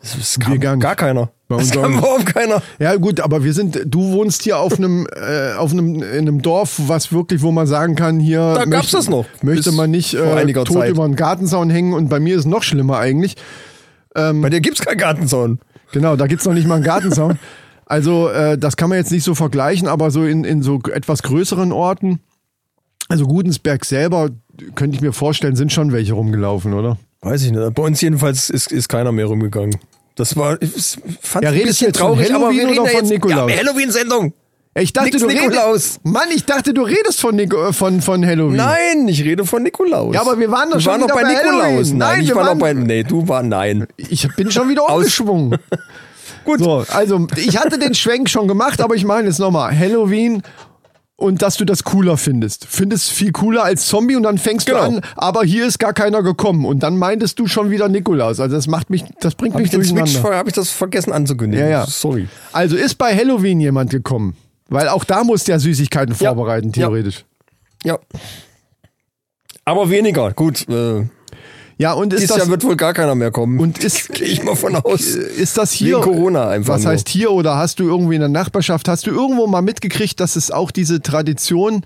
Das, 0.01 0.15
das 0.17 0.37
Wir 0.37 0.45
kam 0.45 0.59
gar 0.59 0.77
gar, 0.77 0.95
keiner. 0.95 1.31
Bei 1.47 1.57
das 1.57 1.67
uns 1.67 1.77
auch 1.77 1.81
kam 1.81 1.97
überhaupt 1.97 2.25
keiner. 2.27 2.61
Ja 2.77 2.95
gut, 2.95 3.21
aber 3.21 3.43
wir 3.43 3.53
sind, 3.53 3.81
du 3.85 4.11
wohnst 4.11 4.43
hier 4.43 4.59
auf 4.59 4.77
einem, 4.77 5.07
äh, 5.15 5.53
auf 5.53 5.71
einem, 5.71 5.95
in 5.95 6.03
einem 6.03 6.43
Dorf, 6.43 6.75
was 6.85 7.11
wirklich, 7.11 7.41
wo 7.41 7.51
man 7.51 7.65
sagen 7.65 7.95
kann, 7.95 8.19
hier 8.19 8.53
Da 8.53 8.65
gab's 8.65 8.91
das 8.91 9.09
noch. 9.09 9.25
möchte 9.41 9.71
man 9.71 9.89
nicht 9.89 10.13
äh, 10.13 10.53
tot 10.53 10.67
Zeit. 10.67 10.91
über 10.91 11.05
einen 11.05 11.15
Gartenzaun 11.15 11.71
hängen 11.71 11.93
und 11.93 12.09
bei 12.09 12.19
mir 12.19 12.35
ist 12.35 12.41
es 12.41 12.45
noch 12.45 12.61
schlimmer 12.61 12.99
eigentlich. 12.99 13.35
Bei 14.13 14.49
dir 14.49 14.61
gibt's 14.61 14.81
keinen 14.81 14.97
Gartenzaun. 14.97 15.59
Genau, 15.91 16.15
da 16.15 16.27
gibt's 16.27 16.45
noch 16.45 16.53
nicht 16.53 16.67
mal 16.67 16.75
einen 16.75 16.83
Gartenzaun. 16.83 17.39
Also 17.87 18.29
äh, 18.29 18.57
das 18.57 18.77
kann 18.77 18.89
man 18.89 18.97
jetzt 18.97 19.11
nicht 19.11 19.23
so 19.23 19.35
vergleichen, 19.35 19.87
aber 19.87 20.09
so 20.09 20.23
in, 20.23 20.43
in 20.43 20.63
so 20.63 20.79
etwas 20.91 21.21
größeren 21.21 21.71
Orten, 21.71 22.19
also 23.07 23.25
Gudensberg 23.27 23.85
selber, 23.85 24.29
könnte 24.75 24.95
ich 24.95 25.01
mir 25.01 25.13
vorstellen, 25.13 25.55
sind 25.55 25.71
schon 25.71 25.91
welche 25.91 26.13
rumgelaufen, 26.13 26.73
oder? 26.73 26.97
Weiß 27.21 27.43
ich 27.43 27.51
nicht. 27.51 27.73
Bei 27.73 27.83
uns 27.83 28.01
jedenfalls 28.01 28.49
ist, 28.49 28.71
ist 28.71 28.87
keiner 28.89 29.11
mehr 29.11 29.25
rumgegangen. 29.25 29.75
Das 30.15 30.35
war, 30.37 30.61
ich 30.61 30.97
fand 31.21 31.43
Ja, 31.43 31.49
ein 31.51 31.57
redest 31.57 31.79
bisschen 31.79 31.93
traurig, 31.93 32.33
aber 32.33 32.51
wir 32.51 32.67
reden 32.67 32.79
oder 32.79 32.89
von 32.89 33.01
jetzt, 33.01 33.09
Nikolaus? 33.11 33.51
Ja, 33.51 33.57
Halloween-Sendung. 33.57 34.33
Ich 34.77 34.91
dachte, 34.91 35.09
Nix 35.09 35.21
du 35.21 35.27
Nikolaus. 35.27 35.67
redest. 35.73 35.99
Mann, 36.05 36.27
ich 36.35 36.43
dachte, 36.45 36.73
du 36.73 36.81
redest 36.83 37.21
von, 37.21 37.35
Nico, 37.35 37.67
äh, 37.67 37.73
von, 37.73 38.01
von 38.01 38.25
Halloween. 38.25 38.57
Nein, 38.57 39.07
ich 39.07 39.23
rede 39.23 39.45
von 39.45 39.63
Nikolaus. 39.63 40.13
Ja, 40.13 40.21
aber 40.21 40.37
wir 40.37 40.51
waren 40.51 40.69
doch 40.69 40.75
wir 40.77 40.81
schon 40.81 40.91
waren 40.93 41.01
noch 41.01 41.07
wieder 41.07 41.15
bei 41.15 41.23
bei 41.23 41.29
Nikolaus. 41.33 41.63
Halloween. 41.63 41.97
Nein, 41.97 42.09
Nein, 42.09 42.21
ich 42.21 42.27
wir 42.27 42.35
war 42.35 42.43
noch 42.53 42.59
bei, 42.59 42.73
nee, 42.73 43.03
du 43.03 43.27
war, 43.27 43.43
nein. 43.43 43.87
Ich 43.97 44.27
bin 44.35 44.51
schon 44.51 44.67
wieder 44.69 44.89
umgeschwungen. 44.93 45.57
Gut. 46.43 46.59
So, 46.59 46.85
also 46.91 47.27
ich 47.37 47.57
hatte 47.57 47.79
den 47.79 47.95
Schwenk 47.95 48.29
schon 48.29 48.47
gemacht, 48.47 48.81
aber 48.81 48.95
ich 48.95 49.05
meine 49.05 49.27
jetzt 49.27 49.39
nochmal, 49.39 49.77
Halloween 49.77 50.43
und 51.17 51.41
dass 51.41 51.55
du 51.57 51.65
das 51.65 51.83
cooler 51.83 52.17
findest. 52.17 52.65
Findest 52.65 53.11
viel 53.11 53.31
cooler 53.31 53.63
als 53.63 53.87
Zombie 53.87 54.15
und 54.15 54.23
dann 54.23 54.37
fängst 54.37 54.65
Genau. 54.67 54.79
du 54.79 54.85
an, 54.97 55.01
aber 55.15 55.43
hier 55.43 55.65
ist 55.65 55.79
gar 55.79 55.93
keiner 55.93 56.21
gekommen 56.23 56.65
und 56.65 56.83
dann 56.83 56.97
meintest 56.97 57.39
du 57.39 57.47
schon 57.47 57.71
wieder 57.71 57.87
Nikolaus. 57.87 58.39
Also 58.39 58.55
das 58.55 58.67
macht 58.67 58.89
mich, 58.89 59.03
das 59.21 59.35
bringt 59.35 59.53
Habe 59.53 59.63
mich 59.63 59.71
ich, 59.73 59.77
den 59.79 59.83
Switch, 59.85 60.13
durcheinander. 60.13 60.37
hab 60.37 60.47
ich 60.47 60.53
das 60.53 60.69
vergessen 60.71 61.13
anzukündigen? 61.13 61.65
Ja, 61.65 61.71
ja. 61.71 61.85
Sorry. 61.85 62.27
Also 62.51 62.75
ist 62.75 62.95
bei 62.95 63.15
Halloween 63.15 63.59
jemand 63.61 63.91
gekommen? 63.91 64.35
Weil 64.67 64.89
auch 64.89 65.03
da 65.03 65.23
musst 65.23 65.47
du 65.47 65.51
ja 65.53 65.59
Süßigkeiten 65.59 66.15
Ja. 66.19 66.27
vorbereiten, 66.29 66.67
Ja. 66.69 66.87
theoretisch. 66.87 67.23
Ja. 67.83 67.99
Aber 69.63 69.89
weniger. 69.89 70.31
Gut. 70.33 70.67
Äh, 70.69 71.07
Ja, 71.77 71.93
und 71.93 72.13
ist 72.13 72.21
dieses 72.21 72.29
das 72.35 72.37
Jahr 72.45 72.47
wird 72.49 72.63
wohl 72.63 72.75
gar 72.77 72.93
keiner 72.93 73.15
mehr 73.15 73.31
kommen. 73.31 73.59
und 73.59 73.83
ist 73.83 74.09
Gehe 74.13 74.27
ich 74.27 74.43
mal 74.43 74.55
von 74.55 74.75
aus. 74.75 75.01
ist 75.01 75.57
das 75.57 75.71
hier 75.71 75.97
Wegen 75.97 76.03
Corona 76.03 76.47
einfach 76.47 76.75
Was 76.75 76.83
nur. 76.83 76.91
heißt 76.93 77.09
hier 77.09 77.31
oder 77.31 77.57
hast 77.57 77.79
du 77.79 77.87
irgendwie 77.87 78.15
in 78.15 78.21
der 78.21 78.29
Nachbarschaft, 78.29 78.87
hast 78.87 79.07
du 79.07 79.11
irgendwo 79.11 79.45
mal 79.47 79.61
mitgekriegt, 79.61 80.19
dass 80.19 80.35
es 80.37 80.51
auch 80.51 80.71
diese 80.71 81.01
Tradition, 81.01 81.77
äh, 81.77 81.83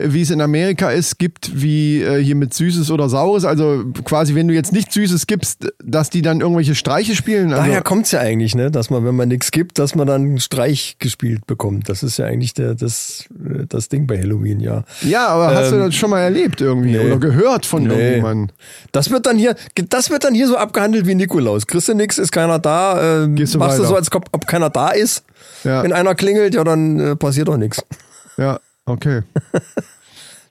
wie 0.00 0.22
es 0.22 0.30
in 0.30 0.40
Amerika 0.40 0.90
ist, 0.90 1.18
gibt, 1.18 1.60
wie 1.60 2.00
äh, 2.02 2.22
hier 2.22 2.36
mit 2.36 2.54
Süßes 2.54 2.90
oder 2.92 3.08
Saures? 3.08 3.44
Also 3.44 3.84
quasi, 4.04 4.36
wenn 4.36 4.46
du 4.46 4.54
jetzt 4.54 4.72
nicht 4.72 4.92
Süßes 4.92 5.26
gibst, 5.26 5.72
dass 5.84 6.08
die 6.08 6.22
dann 6.22 6.40
irgendwelche 6.40 6.76
Streiche 6.76 7.16
spielen? 7.16 7.52
Also, 7.52 7.64
Daher 7.66 7.82
kommt's 7.82 8.12
ja 8.12 8.20
eigentlich, 8.20 8.54
ne, 8.54 8.70
dass 8.70 8.90
man, 8.90 9.04
wenn 9.04 9.16
man 9.16 9.28
nichts 9.28 9.50
gibt, 9.50 9.78
dass 9.80 9.96
man 9.96 10.06
dann 10.06 10.22
einen 10.22 10.38
Streich 10.40 10.96
gespielt 11.00 11.46
bekommt. 11.48 11.88
Das 11.88 12.04
ist 12.04 12.16
ja 12.16 12.26
eigentlich 12.26 12.54
der, 12.54 12.74
das, 12.76 13.24
äh, 13.44 13.66
das 13.68 13.88
Ding 13.88 14.06
bei 14.06 14.18
Halloween, 14.18 14.60
ja. 14.60 14.84
ja, 15.02 15.26
aber 15.26 15.52
hast 15.54 15.72
du 15.72 15.76
Ähm, 15.76 15.86
das 15.86 15.94
schon 15.96 16.10
mal 16.10 16.20
erlebt 16.20 16.60
irgendwie 16.60 16.92
nee. 16.92 16.98
oder 17.04 17.18
gehört 17.18 17.66
von 17.66 17.82
Nee. 17.82 17.94
irgendjemandem? 17.94 18.54
Das 18.92 19.10
wird 19.10 19.26
dann 19.26 19.36
hier, 19.36 19.56
das 19.88 20.10
wird 20.10 20.22
dann 20.22 20.34
hier 20.34 20.46
so 20.46 20.56
abgehandelt 20.56 21.06
wie 21.08 21.16
Nikolaus. 21.16 21.66
Kriegst 21.66 21.88
du 21.88 21.94
nix, 21.94 22.18
ist 22.18 22.30
keiner 22.30 22.60
da, 22.60 23.24
äh, 23.24 23.28
Gehst 23.30 23.54
du 23.54 23.58
machst 23.58 23.78
du 23.78 23.82
weiter. 23.82 23.88
so, 23.88 23.96
als 23.96 24.12
ob, 24.12 24.26
ob 24.30 24.46
keiner 24.46 24.70
da 24.70 24.90
ist. 24.90 25.24
Ja. 25.64 25.82
Wenn 25.82 25.92
einer 25.92 26.14
klingelt, 26.14 26.54
ja, 26.54 26.62
dann 26.62 27.00
äh, 27.00 27.16
passiert 27.16 27.48
doch 27.48 27.56
nichts. 27.56 27.82
Ja, 28.36 28.60
okay. 28.88 29.22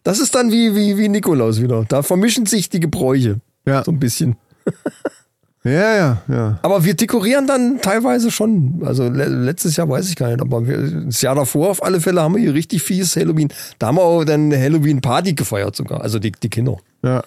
Das 0.04 0.22
ist 0.22 0.34
dann 0.36 0.54
wie, 0.54 0.74
wie, 0.74 0.98
wie 0.98 1.10
Nikolaus 1.10 1.62
wieder. 1.62 1.84
Da 1.86 2.02
vermischen 2.02 2.46
sich 2.46 2.70
die 2.70 2.80
Gebräuche. 2.80 3.42
Ja. 3.66 3.84
So 3.84 3.92
ein 3.92 4.00
bisschen. 4.00 4.38
Ja, 5.64 5.96
ja, 5.98 6.22
ja. 6.30 6.60
Aber 6.62 6.86
wir 6.86 6.94
dekorieren 6.94 7.46
dann 7.46 7.82
teilweise 7.82 8.32
schon. 8.32 8.82
Also 8.86 9.10
le 9.10 9.26
letztes 9.26 9.76
Jahr 9.76 9.90
weiß 9.90 10.08
ich 10.08 10.16
gar 10.16 10.28
nicht, 10.28 10.40
aber 10.40 10.66
wir, 10.66 10.78
das 11.08 11.22
Jahr 11.22 11.36
davor 11.36 11.70
auf 11.70 11.84
alle 11.84 12.00
Fälle 12.00 12.22
haben 12.22 12.36
wir 12.36 12.42
hier 12.42 12.54
richtig 12.54 12.84
fies 12.84 13.18
Halloween. 13.18 13.50
Da 13.78 13.88
haben 13.88 13.98
wir 13.98 14.04
auch 14.04 14.24
dann 14.24 14.46
eine 14.46 14.58
Halloween-Party 14.58 15.34
gefeiert 15.34 15.76
sogar. 15.76 16.00
Also 16.02 16.20
die, 16.20 16.32
die 16.32 16.48
Kinder. 16.50 16.78
Ja. 17.04 17.22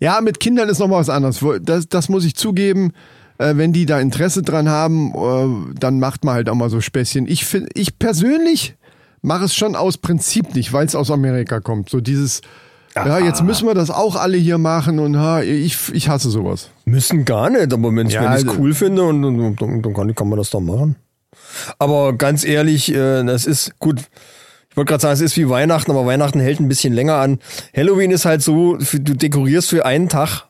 Ja, 0.00 0.20
mit 0.20 0.38
Kindern 0.38 0.68
ist 0.68 0.80
noch 0.80 0.88
mal 0.88 0.98
was 0.98 1.08
anderes. 1.08 1.42
Das, 1.62 1.88
das 1.88 2.10
muss 2.10 2.26
ich 2.26 2.34
zugeben. 2.34 2.92
Äh, 3.38 3.56
wenn 3.56 3.72
die 3.72 3.86
da 3.86 4.00
Interesse 4.00 4.42
dran 4.42 4.68
haben, 4.68 5.14
äh, 5.14 5.78
dann 5.78 5.98
macht 5.98 6.24
man 6.24 6.34
halt 6.34 6.50
auch 6.50 6.54
mal 6.54 6.68
so 6.68 6.82
Späßchen. 6.82 7.26
Ich, 7.26 7.46
find, 7.46 7.70
ich 7.72 7.98
persönlich 7.98 8.76
mache 9.22 9.44
es 9.44 9.54
schon 9.54 9.76
aus 9.76 9.98
Prinzip 9.98 10.54
nicht, 10.54 10.72
weil 10.72 10.86
es 10.86 10.94
aus 10.94 11.10
Amerika 11.10 11.60
kommt. 11.60 11.88
So 11.90 12.00
dieses, 12.00 12.40
ja, 12.94 13.18
jetzt 13.18 13.42
müssen 13.42 13.66
wir 13.66 13.74
das 13.74 13.90
auch 13.90 14.16
alle 14.16 14.36
hier 14.36 14.58
machen 14.58 14.98
und 14.98 15.16
ha, 15.18 15.42
ich, 15.42 15.76
ich 15.92 16.08
hasse 16.08 16.30
sowas. 16.30 16.70
Müssen 16.84 17.24
gar 17.24 17.50
nicht, 17.50 17.72
aber 17.72 17.90
Ja, 17.90 17.96
wenn 17.96 18.06
ich 18.08 18.14
es 18.14 18.20
also- 18.20 18.52
cool 18.58 18.74
finde, 18.74 19.02
und, 19.04 19.24
und, 19.24 19.60
dann, 19.60 19.82
dann 19.82 19.94
kann, 19.94 20.14
kann 20.14 20.28
man 20.28 20.38
das 20.38 20.50
doch 20.50 20.60
machen. 20.60 20.96
Aber 21.78 22.12
ganz 22.14 22.44
ehrlich, 22.44 22.92
äh, 22.94 23.22
das 23.24 23.46
ist 23.46 23.78
gut. 23.78 24.00
Ich 24.70 24.76
wollte 24.76 24.90
gerade 24.90 25.02
sagen, 25.02 25.14
es 25.14 25.20
ist 25.20 25.36
wie 25.36 25.48
Weihnachten, 25.48 25.90
aber 25.90 26.06
Weihnachten 26.06 26.38
hält 26.40 26.60
ein 26.60 26.68
bisschen 26.68 26.92
länger 26.92 27.16
an. 27.16 27.38
Halloween 27.76 28.10
ist 28.12 28.24
halt 28.24 28.42
so, 28.42 28.76
du 28.76 29.14
dekorierst 29.16 29.68
für 29.68 29.84
einen 29.84 30.08
Tag 30.08 30.44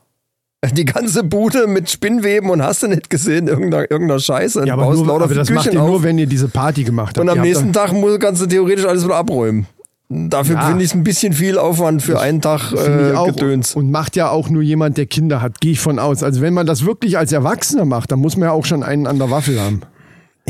die 0.73 0.85
ganze 0.85 1.25
Bude 1.25 1.67
mit 1.67 1.90
Spinnweben 1.90 2.50
und 2.50 2.62
hast 2.62 2.83
du 2.83 2.88
nicht 2.88 3.09
gesehen, 3.09 3.49
irgendeiner, 3.49 3.90
irgendeiner 3.90 4.21
Scheiße. 4.21 4.67
Ja, 4.67 4.75
aber, 4.75 4.85
baust 4.85 5.05
nur, 5.05 5.14
aber 5.14 5.35
das 5.35 5.50
macht 5.50 5.64
Figürchen 5.64 5.73
ihr 5.73 5.79
nur, 5.87 5.97
auf. 5.97 6.02
wenn 6.02 6.19
ihr 6.19 6.26
diese 6.26 6.49
Party 6.49 6.85
gemacht 6.85 7.17
habt. 7.17 7.19
Und 7.19 7.29
am 7.29 7.38
Ihr 7.38 7.43
nächsten 7.45 7.73
Tag 7.73 7.93
muss, 7.93 8.19
kannst 8.19 8.43
du 8.43 8.47
theoretisch 8.47 8.85
alles 8.85 9.05
wieder 9.05 9.17
abräumen. 9.17 9.67
Dafür 10.12 10.57
Ja. 10.57 10.62
finde 10.67 10.83
ich 10.83 10.90
es 10.90 10.95
ein 10.95 11.05
bisschen 11.05 11.33
viel 11.33 11.57
Aufwand 11.57 12.02
für 12.02 12.19
einen 12.21 12.40
Tag 12.40 12.73
äh, 12.73 13.12
auch. 13.14 13.29
Gedöns. 13.29 13.76
Und 13.76 13.90
macht 13.93 14.17
ja 14.17 14.29
auch 14.29 14.50
nur 14.50 14.61
jemand, 14.61 14.99
der 14.99 15.07
Kinder 15.07 15.40
hat, 15.40 15.61
gehe 15.61 15.73
ich 15.73 15.81
von 15.81 15.99
aus. 16.00 16.23
Also 16.25 16.40
wenn 16.40 16.52
man 16.52 16.67
das 16.67 16.85
wirklich 16.85 17.17
als 17.17 17.31
Erwachsener 17.33 17.85
macht, 17.85 18.11
dann 18.11 18.19
muss 18.19 18.37
man 18.37 18.49
ja 18.49 18.52
auch 18.52 18.64
schon 18.67 18.83
einen 18.83 19.07
an 19.07 19.19
der 19.19 19.31
Waffel 19.31 19.61
haben. 19.61 19.83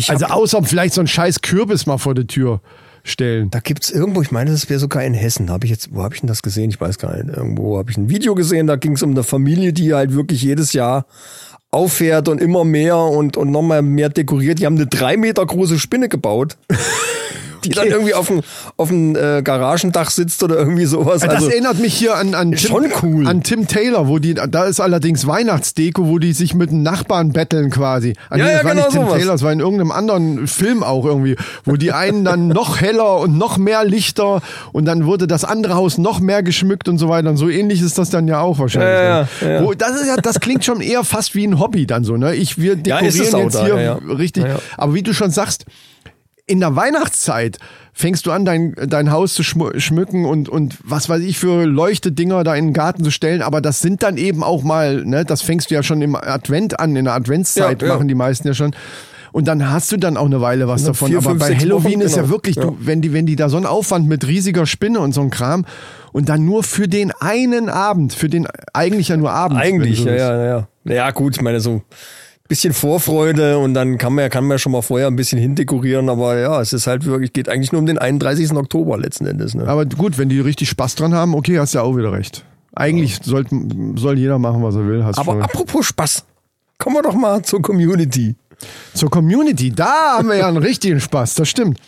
Also 0.08 0.24
außer 0.26 0.62
vielleicht 0.62 0.94
so 0.94 1.02
einen 1.02 1.08
scheiß 1.08 1.42
Kürbis 1.42 1.84
mal 1.84 1.98
vor 1.98 2.14
die 2.14 2.26
Tür 2.26 2.62
stellen. 3.02 3.50
Da 3.50 3.60
gibt's 3.60 3.90
irgendwo, 3.90 4.22
ich 4.22 4.30
meine, 4.30 4.50
das 4.50 4.68
wäre 4.68 4.80
sogar 4.80 5.04
in 5.04 5.14
Hessen. 5.14 5.50
Habe 5.50 5.66
ich 5.66 5.70
jetzt, 5.70 5.94
wo 5.94 6.02
habe 6.02 6.14
ich 6.14 6.20
denn 6.20 6.28
das 6.28 6.42
gesehen? 6.42 6.70
Ich 6.70 6.80
weiß 6.80 6.98
gar 6.98 7.16
nicht. 7.16 7.36
Irgendwo 7.36 7.78
habe 7.78 7.90
ich 7.90 7.96
ein 7.96 8.08
Video 8.08 8.34
gesehen, 8.34 8.66
da 8.66 8.76
ging 8.76 8.92
es 8.92 9.02
um 9.02 9.10
eine 9.10 9.22
Familie, 9.22 9.72
die 9.72 9.94
halt 9.94 10.14
wirklich 10.14 10.42
jedes 10.42 10.72
Jahr 10.72 11.06
auffährt 11.70 12.28
und 12.28 12.40
immer 12.40 12.64
mehr 12.64 12.96
und, 12.98 13.36
und 13.36 13.50
nochmal 13.50 13.82
mehr 13.82 14.08
dekoriert. 14.08 14.58
Die 14.58 14.66
haben 14.66 14.76
eine 14.76 14.86
drei 14.86 15.16
Meter 15.16 15.44
große 15.44 15.78
Spinne 15.78 16.08
gebaut. 16.08 16.56
Die 17.64 17.70
dann 17.70 17.88
irgendwie 17.88 18.14
auf 18.14 18.28
dem, 18.28 18.40
auf 18.76 18.88
dem 18.88 19.16
äh, 19.16 19.42
Garagendach 19.42 20.10
sitzt 20.10 20.42
oder 20.42 20.56
irgendwie 20.56 20.84
sowas. 20.86 21.22
Das 21.22 21.34
Also, 21.36 21.48
erinnert 21.50 21.78
mich 21.78 21.94
hier 21.94 22.16
an, 22.16 22.34
an, 22.34 22.52
Tim, 22.52 22.58
schon 22.70 22.86
cool. 23.02 23.26
an 23.26 23.42
Tim 23.42 23.66
Taylor, 23.66 24.08
wo 24.08 24.18
die, 24.18 24.34
da 24.34 24.64
ist 24.64 24.80
allerdings 24.80 25.26
Weihnachtsdeko, 25.26 26.06
wo 26.06 26.18
die 26.18 26.32
sich 26.32 26.54
mit 26.54 26.70
einem 26.70 26.82
Nachbarn 26.82 27.32
betteln 27.32 27.70
quasi. 27.70 28.14
Ah, 28.28 28.36
Ja, 28.36 28.44
nee, 28.44 28.50
ja, 28.50 28.56
das 28.58 28.64
war 28.64 28.70
genau 28.72 28.84
nicht 28.86 28.92
Tim 28.92 29.02
sowas. 29.02 29.18
Taylor, 29.18 29.32
das 29.32 29.42
war 29.42 29.52
in 29.52 29.60
irgendeinem 29.60 29.92
anderen 29.92 30.46
Film 30.46 30.82
auch 30.82 31.04
irgendwie, 31.04 31.36
wo 31.64 31.76
die 31.76 31.92
einen 31.92 32.24
dann 32.24 32.48
noch 32.60 32.80
heller 32.80 33.18
und 33.20 33.36
noch 33.38 33.58
mehr 33.58 33.84
Lichter 33.84 34.40
und 34.72 34.84
dann 34.84 35.04
wurde 35.06 35.26
das 35.26 35.44
andere 35.44 35.74
Haus 35.74 35.98
noch 35.98 36.20
mehr 36.20 36.42
geschmückt 36.42 36.88
und 36.88 36.98
so 36.98 37.08
weiter. 37.08 37.30
Und 37.30 37.36
so 37.36 37.48
ähnlich 37.48 37.82
ist 37.82 37.98
das 37.98 38.10
dann 38.10 38.28
ja 38.28 38.40
auch 38.40 38.58
wahrscheinlich. 38.58 38.90
Ja, 38.90 39.02
ja, 39.02 39.20
ne? 39.22 39.28
ja, 39.40 39.50
ja. 39.50 39.64
Wo, 39.64 39.74
das, 39.74 40.00
ist 40.00 40.06
ja, 40.06 40.16
das 40.16 40.40
klingt 40.40 40.64
schon 40.64 40.80
eher 40.80 41.04
fast 41.04 41.34
wie 41.34 41.46
ein 41.46 41.58
Hobby 41.58 41.86
dann 41.86 42.04
so, 42.04 42.16
ne? 42.16 42.34
Ich, 42.34 42.58
wir 42.58 42.74
Ja, 42.84 43.00
dekorieren 43.00 43.38
jetzt 43.44 43.54
da, 43.54 43.64
hier 43.64 43.74
ja, 43.76 43.80
ja. 43.80 44.14
richtig. 44.14 44.44
Ja, 44.44 44.48
ja. 44.50 44.58
Aber 44.76 44.94
wie 44.94 45.02
du 45.02 45.12
schon 45.12 45.30
sagst, 45.30 45.64
in 46.50 46.58
der 46.60 46.74
Weihnachtszeit 46.74 47.58
fängst 47.92 48.26
du 48.26 48.32
an, 48.32 48.44
dein, 48.44 48.74
dein 48.88 49.12
Haus 49.12 49.34
zu 49.34 49.42
schmücken 49.42 50.24
und, 50.24 50.48
und 50.48 50.76
was 50.82 51.08
weiß 51.08 51.22
ich 51.22 51.38
für 51.38 51.64
Leuchtedinger 51.64 52.42
da 52.44 52.54
in 52.54 52.68
den 52.68 52.72
Garten 52.72 53.04
zu 53.04 53.10
stellen. 53.10 53.40
Aber 53.42 53.60
das 53.60 53.80
sind 53.80 54.02
dann 54.02 54.16
eben 54.16 54.42
auch 54.42 54.62
mal, 54.64 55.04
ne, 55.04 55.24
das 55.24 55.42
fängst 55.42 55.70
du 55.70 55.74
ja 55.74 55.82
schon 55.82 56.02
im 56.02 56.16
Advent 56.16 56.80
an, 56.80 56.96
in 56.96 57.04
der 57.04 57.14
Adventszeit 57.14 57.82
Ja, 57.82 57.88
ja. 57.88 57.94
machen 57.94 58.08
die 58.08 58.14
meisten 58.14 58.48
ja 58.48 58.54
schon. 58.54 58.74
Und 59.32 59.46
dann 59.46 59.70
hast 59.70 59.92
du 59.92 59.96
dann 59.96 60.16
auch 60.16 60.26
eine 60.26 60.40
Weile 60.40 60.66
was 60.66 60.82
davon. 60.82 61.08
vier, 61.08 61.18
Aber 61.18 61.30
fünf, 61.30 61.40
bei 61.40 61.54
Halloween 61.54 61.92
Wochen, 61.92 62.00
ist 62.00 62.16
ja 62.16 62.22
genau. 62.22 62.32
wirklich, 62.34 62.56
Ja. 62.56 62.62
Du, 62.62 62.76
wenn 62.80 63.00
die, 63.00 63.12
wenn 63.12 63.26
die 63.26 63.36
da 63.36 63.48
so 63.48 63.58
einen 63.58 63.66
Aufwand 63.66 64.08
mit 64.08 64.26
riesiger 64.26 64.66
Spinne 64.66 64.98
und 64.98 65.12
so 65.12 65.20
ein 65.20 65.30
Kram 65.30 65.64
und 66.10 66.28
dann 66.28 66.44
nur 66.44 66.64
für 66.64 66.88
den 66.88 67.12
einen 67.20 67.68
Abend, 67.68 68.12
für 68.12 68.28
den 68.28 68.48
eigentlich 68.72 69.06
ja 69.08 69.16
nur 69.16 69.30
Abend. 69.30 69.56
eigentlich, 69.60 70.02
ja, 70.04 70.14
ja, 70.16 70.44
ja. 70.44 70.68
Ja, 70.84 71.10
gut, 71.12 71.36
ich 71.36 71.42
meine, 71.42 71.60
so 71.60 71.82
bisschen 72.50 72.74
Vorfreude 72.74 73.56
und 73.58 73.72
dann 73.74 73.96
kann 73.96 74.12
man 74.12 74.24
ja 74.24 74.28
kann 74.28 74.44
man 74.44 74.56
ja 74.56 74.58
schon 74.58 74.72
mal 74.72 74.82
vorher 74.82 75.06
ein 75.06 75.16
bisschen 75.16 75.38
hindekorieren, 75.38 76.08
aber 76.10 76.36
ja, 76.38 76.60
es 76.60 76.72
ist 76.74 76.86
halt 76.86 77.06
wirklich, 77.06 77.32
geht 77.32 77.48
eigentlich 77.48 77.72
nur 77.72 77.78
um 77.80 77.86
den 77.86 77.96
31. 77.96 78.52
Oktober 78.52 78.98
letzten 78.98 79.24
Endes. 79.26 79.54
Ne? 79.54 79.66
Aber 79.66 79.86
gut, 79.86 80.18
wenn 80.18 80.28
die 80.28 80.40
richtig 80.40 80.68
Spaß 80.68 80.96
dran 80.96 81.14
haben, 81.14 81.34
okay, 81.34 81.58
hast 81.58 81.72
ja 81.74 81.82
auch 81.82 81.96
wieder 81.96 82.12
recht. 82.12 82.44
Eigentlich 82.74 83.20
sollte, 83.22 83.56
soll 83.96 84.18
jeder 84.18 84.38
machen, 84.38 84.62
was 84.62 84.74
er 84.74 84.86
will. 84.86 85.02
Hast 85.04 85.18
Aber 85.18 85.32
schon. 85.32 85.42
apropos 85.42 85.86
Spaß, 85.86 86.24
kommen 86.78 86.96
wir 86.96 87.02
doch 87.02 87.14
mal 87.14 87.42
zur 87.42 87.62
Community. 87.62 88.34
Zur 88.94 89.10
Community, 89.10 89.70
da 89.70 90.18
haben 90.18 90.28
wir 90.28 90.36
ja 90.36 90.48
einen 90.48 90.56
richtigen 90.62 91.00
Spaß, 91.00 91.34
das 91.34 91.48
stimmt. 91.48 91.78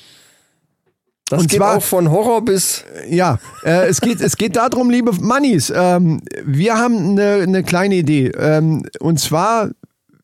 Das 1.28 1.40
Und 1.42 1.50
geht 1.50 1.58
zwar- 1.58 1.76
auch 1.78 1.82
von 1.82 2.10
Horror 2.10 2.44
bis 2.44 2.84
Ja, 3.08 3.38
äh, 3.64 3.86
es, 3.88 4.00
geht, 4.00 4.20
es 4.20 4.36
geht 4.36 4.56
darum, 4.56 4.90
liebe 4.90 5.12
Mannis, 5.20 5.72
ähm, 5.74 6.20
wir 6.44 6.76
haben 6.78 7.10
eine, 7.18 7.42
eine 7.42 7.62
kleine 7.62 7.96
Idee. 7.96 8.28
Ähm, 8.38 8.84
und 9.00 9.18
zwar 9.18 9.70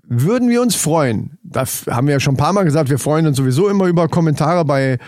würden 0.09 0.49
wir 0.49 0.63
uns 0.63 0.75
freuen, 0.75 1.39
das 1.43 1.87
haben 1.87 2.07
wir 2.07 2.15
ja 2.15 2.21
schon 2.21 2.35
ein 2.35 2.39
paar 2.39 2.53
Mal 2.53 2.65
gesagt, 2.65 2.89
wir 2.91 2.99
freuen 2.99 3.27
uns 3.27 3.37
sowieso 3.37 3.69
immer 3.69 3.87
über 3.87 4.09
Kommentare 4.09 4.65
bei 4.65 4.99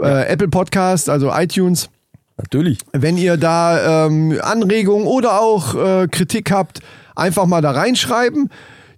äh, 0.00 0.26
Apple 0.28 0.48
Podcast, 0.48 1.08
also 1.10 1.32
iTunes. 1.32 1.90
natürlich. 2.36 2.78
Wenn 2.92 3.16
ihr 3.16 3.36
da 3.36 4.06
ähm, 4.06 4.38
Anregungen 4.40 5.06
oder 5.06 5.40
auch 5.40 5.74
äh, 5.74 6.08
Kritik 6.08 6.52
habt, 6.52 6.80
einfach 7.16 7.46
mal 7.46 7.62
da 7.62 7.72
reinschreiben. 7.72 8.50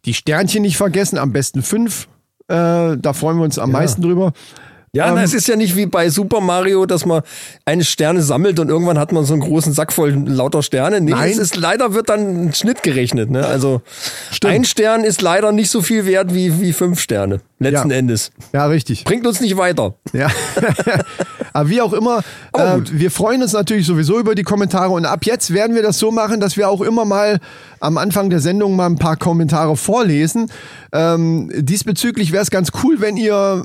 Die 0.04 0.14
Sternchen 0.14 0.62
nicht 0.62 0.76
vergessen, 0.76 1.18
am 1.18 1.32
besten 1.32 1.62
fünf. 1.62 2.08
Äh, 2.48 2.96
da 2.96 3.12
freuen 3.12 3.38
wir 3.38 3.44
uns 3.44 3.58
am 3.58 3.72
meisten 3.72 4.02
drüber. 4.02 4.32
Ja, 4.96 5.10
Ähm, 5.12 5.18
es 5.18 5.34
ist 5.34 5.46
ja 5.46 5.56
nicht 5.56 5.76
wie 5.76 5.86
bei 5.86 6.08
Super 6.10 6.40
Mario, 6.40 6.86
dass 6.86 7.04
man 7.06 7.22
eine 7.64 7.84
Sterne 7.84 8.22
sammelt 8.22 8.58
und 8.58 8.68
irgendwann 8.68 8.98
hat 8.98 9.12
man 9.12 9.24
so 9.24 9.34
einen 9.34 9.42
großen 9.42 9.72
Sack 9.72 9.92
voll 9.92 10.10
lauter 10.26 10.62
Sterne. 10.62 11.00
Nee, 11.00 11.10
Nein. 11.12 11.30
es 11.30 11.38
ist 11.38 11.56
leider 11.56 11.92
wird 11.94 12.08
dann 12.08 12.46
ein 12.46 12.54
Schnitt 12.54 12.82
gerechnet. 12.82 13.30
Ne? 13.30 13.46
Also 13.46 13.82
Stimmt. 14.32 14.54
ein 14.54 14.64
Stern 14.64 15.04
ist 15.04 15.20
leider 15.22 15.52
nicht 15.52 15.70
so 15.70 15.82
viel 15.82 16.06
wert 16.06 16.34
wie, 16.34 16.60
wie 16.60 16.72
fünf 16.72 16.98
Sterne. 17.00 17.40
Letzten 17.58 17.90
Ja. 17.90 17.96
Endes. 17.96 18.32
Ja, 18.52 18.66
richtig. 18.66 19.04
Bringt 19.04 19.26
uns 19.26 19.40
nicht 19.40 19.56
weiter. 19.56 19.94
Ja. 20.12 20.28
Aber 21.52 21.68
wie 21.70 21.80
auch 21.80 21.92
immer, 21.94 22.18
äh, 22.54 22.78
wir 22.92 23.10
freuen 23.10 23.42
uns 23.42 23.52
natürlich 23.54 23.86
sowieso 23.86 24.18
über 24.18 24.34
die 24.34 24.42
Kommentare 24.42 24.90
und 24.90 25.06
ab 25.06 25.24
jetzt 25.24 25.52
werden 25.54 25.74
wir 25.74 25.82
das 25.82 25.98
so 25.98 26.10
machen, 26.10 26.38
dass 26.40 26.56
wir 26.56 26.68
auch 26.68 26.82
immer 26.82 27.04
mal 27.06 27.38
am 27.80 27.96
Anfang 27.96 28.28
der 28.28 28.40
Sendung 28.40 28.76
mal 28.76 28.86
ein 28.86 28.96
paar 28.98 29.16
Kommentare 29.16 29.76
vorlesen. 29.76 30.50
Ähm, 30.92 31.50
diesbezüglich 31.54 32.32
wäre 32.32 32.42
es 32.42 32.50
ganz 32.50 32.70
cool, 32.82 33.00
wenn 33.00 33.16
ihr 33.16 33.64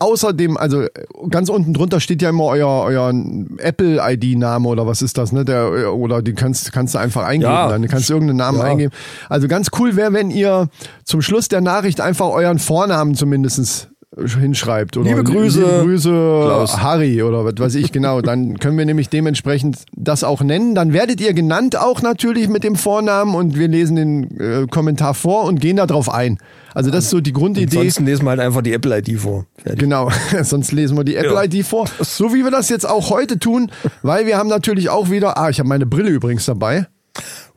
außerdem, 0.00 0.56
also 0.56 0.86
ganz 1.30 1.48
unten 1.48 1.74
drunter 1.74 2.00
steht 2.00 2.22
ja 2.22 2.30
immer 2.30 2.44
euer, 2.44 2.84
euer 2.84 3.12
Apple-ID-Name 3.58 4.68
oder 4.68 4.86
was 4.86 5.02
ist 5.02 5.18
das, 5.18 5.32
ne? 5.32 5.44
Der, 5.44 5.94
oder 5.94 6.22
die 6.22 6.34
kannst, 6.34 6.72
kannst 6.72 6.94
du 6.94 6.98
einfach 6.98 7.24
eingeben. 7.24 7.50
Ja. 7.52 7.68
Dann 7.68 7.86
kannst 7.88 8.08
du 8.08 8.14
irgendeinen 8.14 8.38
Namen 8.38 8.58
Ja. 8.58 8.64
eingeben. 8.64 8.92
Also 9.28 9.48
ganz 9.48 9.68
cool 9.78 9.96
wäre, 9.96 10.12
wenn 10.12 10.30
ihr 10.30 10.68
zum 11.04 11.22
Schluss 11.22 11.48
der 11.48 11.60
Nachricht 11.60 12.00
einfach 12.00 12.28
euren 12.28 12.58
Vornamen 12.58 13.14
zumindest 13.14 13.88
hinschreibt. 14.16 14.96
Oder 14.96 15.10
Liebe 15.10 15.22
Grüße, 15.24 15.60
Liebe 15.60 15.82
Grüße 15.84 16.08
Klaus. 16.08 16.78
Harry 16.80 17.22
oder 17.22 17.44
was 17.44 17.54
weiß 17.58 17.74
ich 17.74 17.92
genau. 17.92 18.22
Dann 18.22 18.58
können 18.58 18.78
wir 18.78 18.86
nämlich 18.86 19.08
dementsprechend 19.10 19.84
das 19.94 20.24
auch 20.24 20.40
nennen. 20.40 20.74
Dann 20.74 20.92
werdet 20.92 21.20
ihr 21.20 21.34
genannt 21.34 21.76
auch 21.76 22.00
natürlich 22.00 22.48
mit 22.48 22.64
dem 22.64 22.74
Vornamen 22.74 23.34
und 23.34 23.58
wir 23.58 23.68
lesen 23.68 23.96
den 23.96 24.40
äh, 24.40 24.66
Kommentar 24.66 25.12
vor 25.14 25.44
und 25.44 25.60
gehen 25.60 25.76
da 25.76 25.86
drauf 25.86 26.12
ein. 26.12 26.38
Also 26.74 26.90
das 26.90 27.04
ist 27.04 27.10
so 27.10 27.20
die 27.20 27.32
Grundidee. 27.32 27.76
Ansonsten 27.76 28.06
lesen 28.06 28.24
wir 28.24 28.30
halt 28.30 28.40
einfach 28.40 28.62
die 28.62 28.72
Apple-ID 28.72 29.18
vor. 29.20 29.44
Fertig. 29.62 29.80
Genau, 29.80 30.10
sonst 30.42 30.72
lesen 30.72 30.96
wir 30.96 31.04
die 31.04 31.12
Ja. 31.12 31.22
Apple-ID 31.22 31.66
vor. 31.66 31.86
So 32.00 32.32
wie 32.32 32.44
wir 32.44 32.50
das 32.50 32.70
jetzt 32.70 32.88
auch 32.88 33.10
heute 33.10 33.38
tun, 33.38 33.70
weil 34.02 34.26
wir 34.26 34.38
haben 34.38 34.48
natürlich 34.48 34.88
auch 34.88 35.10
wieder, 35.10 35.36
ah, 35.36 35.50
ich 35.50 35.58
habe 35.58 35.68
meine 35.68 35.86
Brille 35.86 36.08
übrigens 36.10 36.46
dabei. 36.46 36.86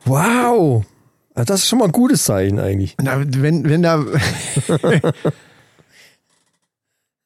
Wow. 0.04 0.84
Das 1.34 1.60
ist 1.62 1.68
schon 1.68 1.78
mal 1.78 1.86
ein 1.86 1.92
gutes 1.92 2.24
Zeichen 2.24 2.58
eigentlich. 2.58 2.94
Na, 3.00 3.12
wenn, 3.24 3.66
wenn 3.68 3.82
da, 3.82 4.04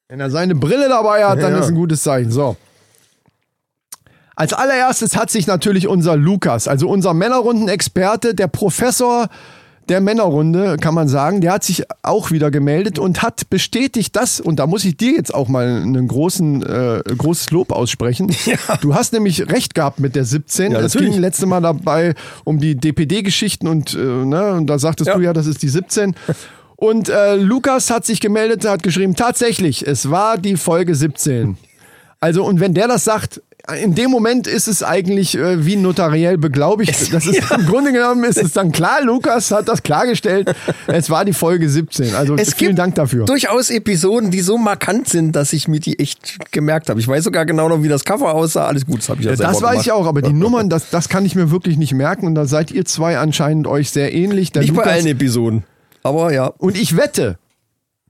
wenn 0.09 0.21
er 0.21 0.31
seine 0.31 0.55
Brille 0.55 0.89
dabei 0.89 1.25
hat, 1.25 1.41
dann 1.43 1.53
Ja. 1.53 1.59
ist 1.61 1.69
ein 1.69 1.75
gutes 1.75 2.03
Zeichen. 2.03 2.31
So. 2.31 2.57
Als 4.37 4.53
allererstes 4.53 5.17
hat 5.17 5.31
sich 5.31 5.47
natürlich 5.47 5.89
unser 5.89 6.17
Lukas, 6.17 6.69
also 6.69 6.89
unser 6.89 7.15
Männerrunden-Experte, 7.15 8.35
der 8.35 8.49
Professor 8.49 9.29
der 9.89 10.01
Männerrunde, 10.01 10.79
kann 10.81 10.95
man 10.95 11.07
sagen, 11.09 11.41
der 11.41 11.53
hat 11.53 11.63
sich 11.63 11.85
auch 12.03 12.33
wieder 12.33 12.51
gemeldet 12.51 12.99
und 12.99 13.23
hat 13.23 13.49
bestätigt 13.51 14.17
das, 14.17 14.41
und 14.41 14.57
da 14.57 14.67
muss 14.67 14.85
ich 14.85 14.97
dir 14.97 15.13
jetzt 15.13 15.33
auch 15.33 15.47
mal 15.47 15.65
einen 15.81 16.09
großen, 16.09 16.63
äh, 16.65 17.03
großes 17.17 17.53
Lob 17.53 17.71
aussprechen. 17.71 18.35
Du 18.81 18.95
hast 18.97 19.13
nämlich 19.13 19.49
recht 19.49 19.77
gehabt 19.77 20.01
mit 20.01 20.17
der 20.17 20.25
17. 20.25 20.73
Ja, 20.73 20.81
es 20.81 20.95
ging 20.95 21.13
letzte 21.15 21.47
Mal 21.47 21.61
dabei 21.61 22.15
um 22.43 22.59
die 22.59 22.75
DPD-Geschichten 22.75 23.69
und, 23.69 23.95
äh, 23.95 23.99
ne, 23.99 24.55
und 24.55 24.67
da 24.67 24.81
sagtest 24.81 25.07
Ja. 25.07 25.15
du 25.15 25.21
ja, 25.23 25.33
das 25.33 25.47
ist 25.47 25.63
die 25.63 25.69
17. 25.69 26.17
Und 26.77 27.09
äh, 27.09 27.37
Lukas 27.37 27.91
hat 27.91 28.05
sich 28.05 28.21
gemeldet, 28.21 28.67
hat 28.67 28.83
geschrieben, 28.83 29.17
tatsächlich, 29.17 29.87
es 29.87 30.11
war 30.11 30.37
die 30.39 30.57
Folge 30.57 30.95
17. 30.95 31.57
Also, 32.21 32.45
und 32.45 32.61
wenn 32.61 32.75
der 32.75 32.89
das 32.89 33.05
sagt, 33.05 33.41
in 33.83 33.95
dem 33.97 34.11
Moment 34.11 34.47
ist 34.47 34.69
es 34.69 34.83
eigentlich 34.85 35.37
äh, 35.37 35.67
wie 35.67 35.75
notariell 35.75 36.39
beglaubigt. 36.39 37.13
Das 37.13 37.27
ist 37.27 37.51
im 37.51 37.67
Grunde 37.67 37.93
genommen 37.93 38.23
ist 38.25 38.41
es 38.41 38.53
dann 38.53 38.71
klar, 38.71 39.03
Lukas 39.03 39.51
hat 39.51 39.69
das 39.69 39.83
klargestellt. 39.83 40.55
Es 40.87 41.11
war 41.11 41.25
die 41.25 41.33
Folge 41.33 41.69
17. 41.69 42.15
Also 42.15 42.37
Es 42.37 42.55
vielen 42.55 42.77
Dank 42.77 42.95
dafür. 42.95 43.25
Durchaus 43.25 43.71
Episoden, 43.71 44.31
die 44.31 44.41
so 44.41 44.57
markant 44.57 45.09
sind, 45.09 45.33
dass 45.33 45.53
ich 45.53 45.67
mir 45.67 45.81
die 45.81 45.99
echt 45.99 46.53
gemerkt 46.53 46.89
habe. 46.91 47.01
Ich 47.01 47.09
weiß 47.09 47.25
sogar 47.25 47.45
genau 47.45 47.69
noch, 47.69 47.83
wie 47.83 47.89
das 47.89 48.05
Cover 48.05 48.35
aussah. 48.35 48.67
Alles 48.67 48.87
gut, 48.87 48.99
das 48.99 49.09
habe 49.09 49.21
ich 49.21 49.27
ja, 49.27 49.33
Ja, 49.33 49.37
das 49.37 49.61
weiß 49.61 49.71
gemacht. 49.71 49.87
ich 49.87 49.93
auch, 49.93 50.07
aber 50.07 50.23
die 50.23 50.33
Nummern, 50.33 50.71
das, 50.71 50.91
das 50.91 51.09
kann 51.09 51.25
ich 51.25 51.35
mir 51.35 51.51
wirklich 51.51 51.77
nicht 51.77 51.93
merken. 51.93 52.27
Und 52.27 52.37
da 52.37 52.47
seid 52.47 52.71
ihr 52.71 52.85
zwei 52.85 53.19
anscheinend 53.19 53.67
euch 53.67 53.91
sehr 53.91 54.13
ähnlich. 54.15 54.53
Der 54.53 54.63
Nicht 54.63 54.75
bei 54.75 54.83
Lukas, 54.83 54.93
allen 54.93 55.07
Episoden. 55.07 55.65
Aber 56.07 56.33
ja. 56.33 56.47
Und 56.59 56.77
ich 56.77 56.97
wette, 56.97 57.39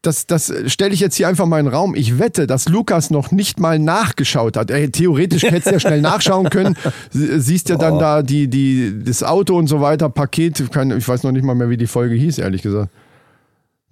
das, 0.02 0.26
das 0.26 0.52
stelle 0.66 0.92
ich 0.94 1.00
jetzt 1.00 1.16
hier 1.16 1.26
einfach 1.28 1.46
mal 1.46 1.58
in 1.58 1.66
den 1.66 1.74
Raum. 1.74 1.94
Ich 1.96 2.18
wette, 2.18 2.46
dass 2.46 2.68
Lukas 2.68 3.10
noch 3.10 3.32
nicht 3.32 3.58
mal 3.58 3.78
nachgeschaut 3.78 4.56
hat. 4.56 4.70
Ey, 4.70 4.90
theoretisch 4.90 5.42
hättest 5.44 5.66
du 5.66 5.70
ja 5.72 5.80
schnell 5.80 6.00
nachschauen 6.00 6.48
können. 6.50 6.76
Sie- 7.10 7.40
Siehst 7.40 7.68
ja 7.68 7.76
dann 7.76 7.98
da 7.98 8.22
die, 8.22 8.48
die, 8.48 9.02
das 9.04 9.22
Auto 9.22 9.56
und 9.56 9.66
so 9.66 9.80
weiter, 9.80 10.08
Paket. 10.08 10.60
Ich 10.60 11.08
weiß 11.08 11.22
noch 11.24 11.32
nicht 11.32 11.44
mal 11.44 11.54
mehr, 11.54 11.70
wie 11.70 11.76
die 11.76 11.86
Folge 11.88 12.14
hieß, 12.14 12.38
ehrlich 12.38 12.62
gesagt. 12.62 12.90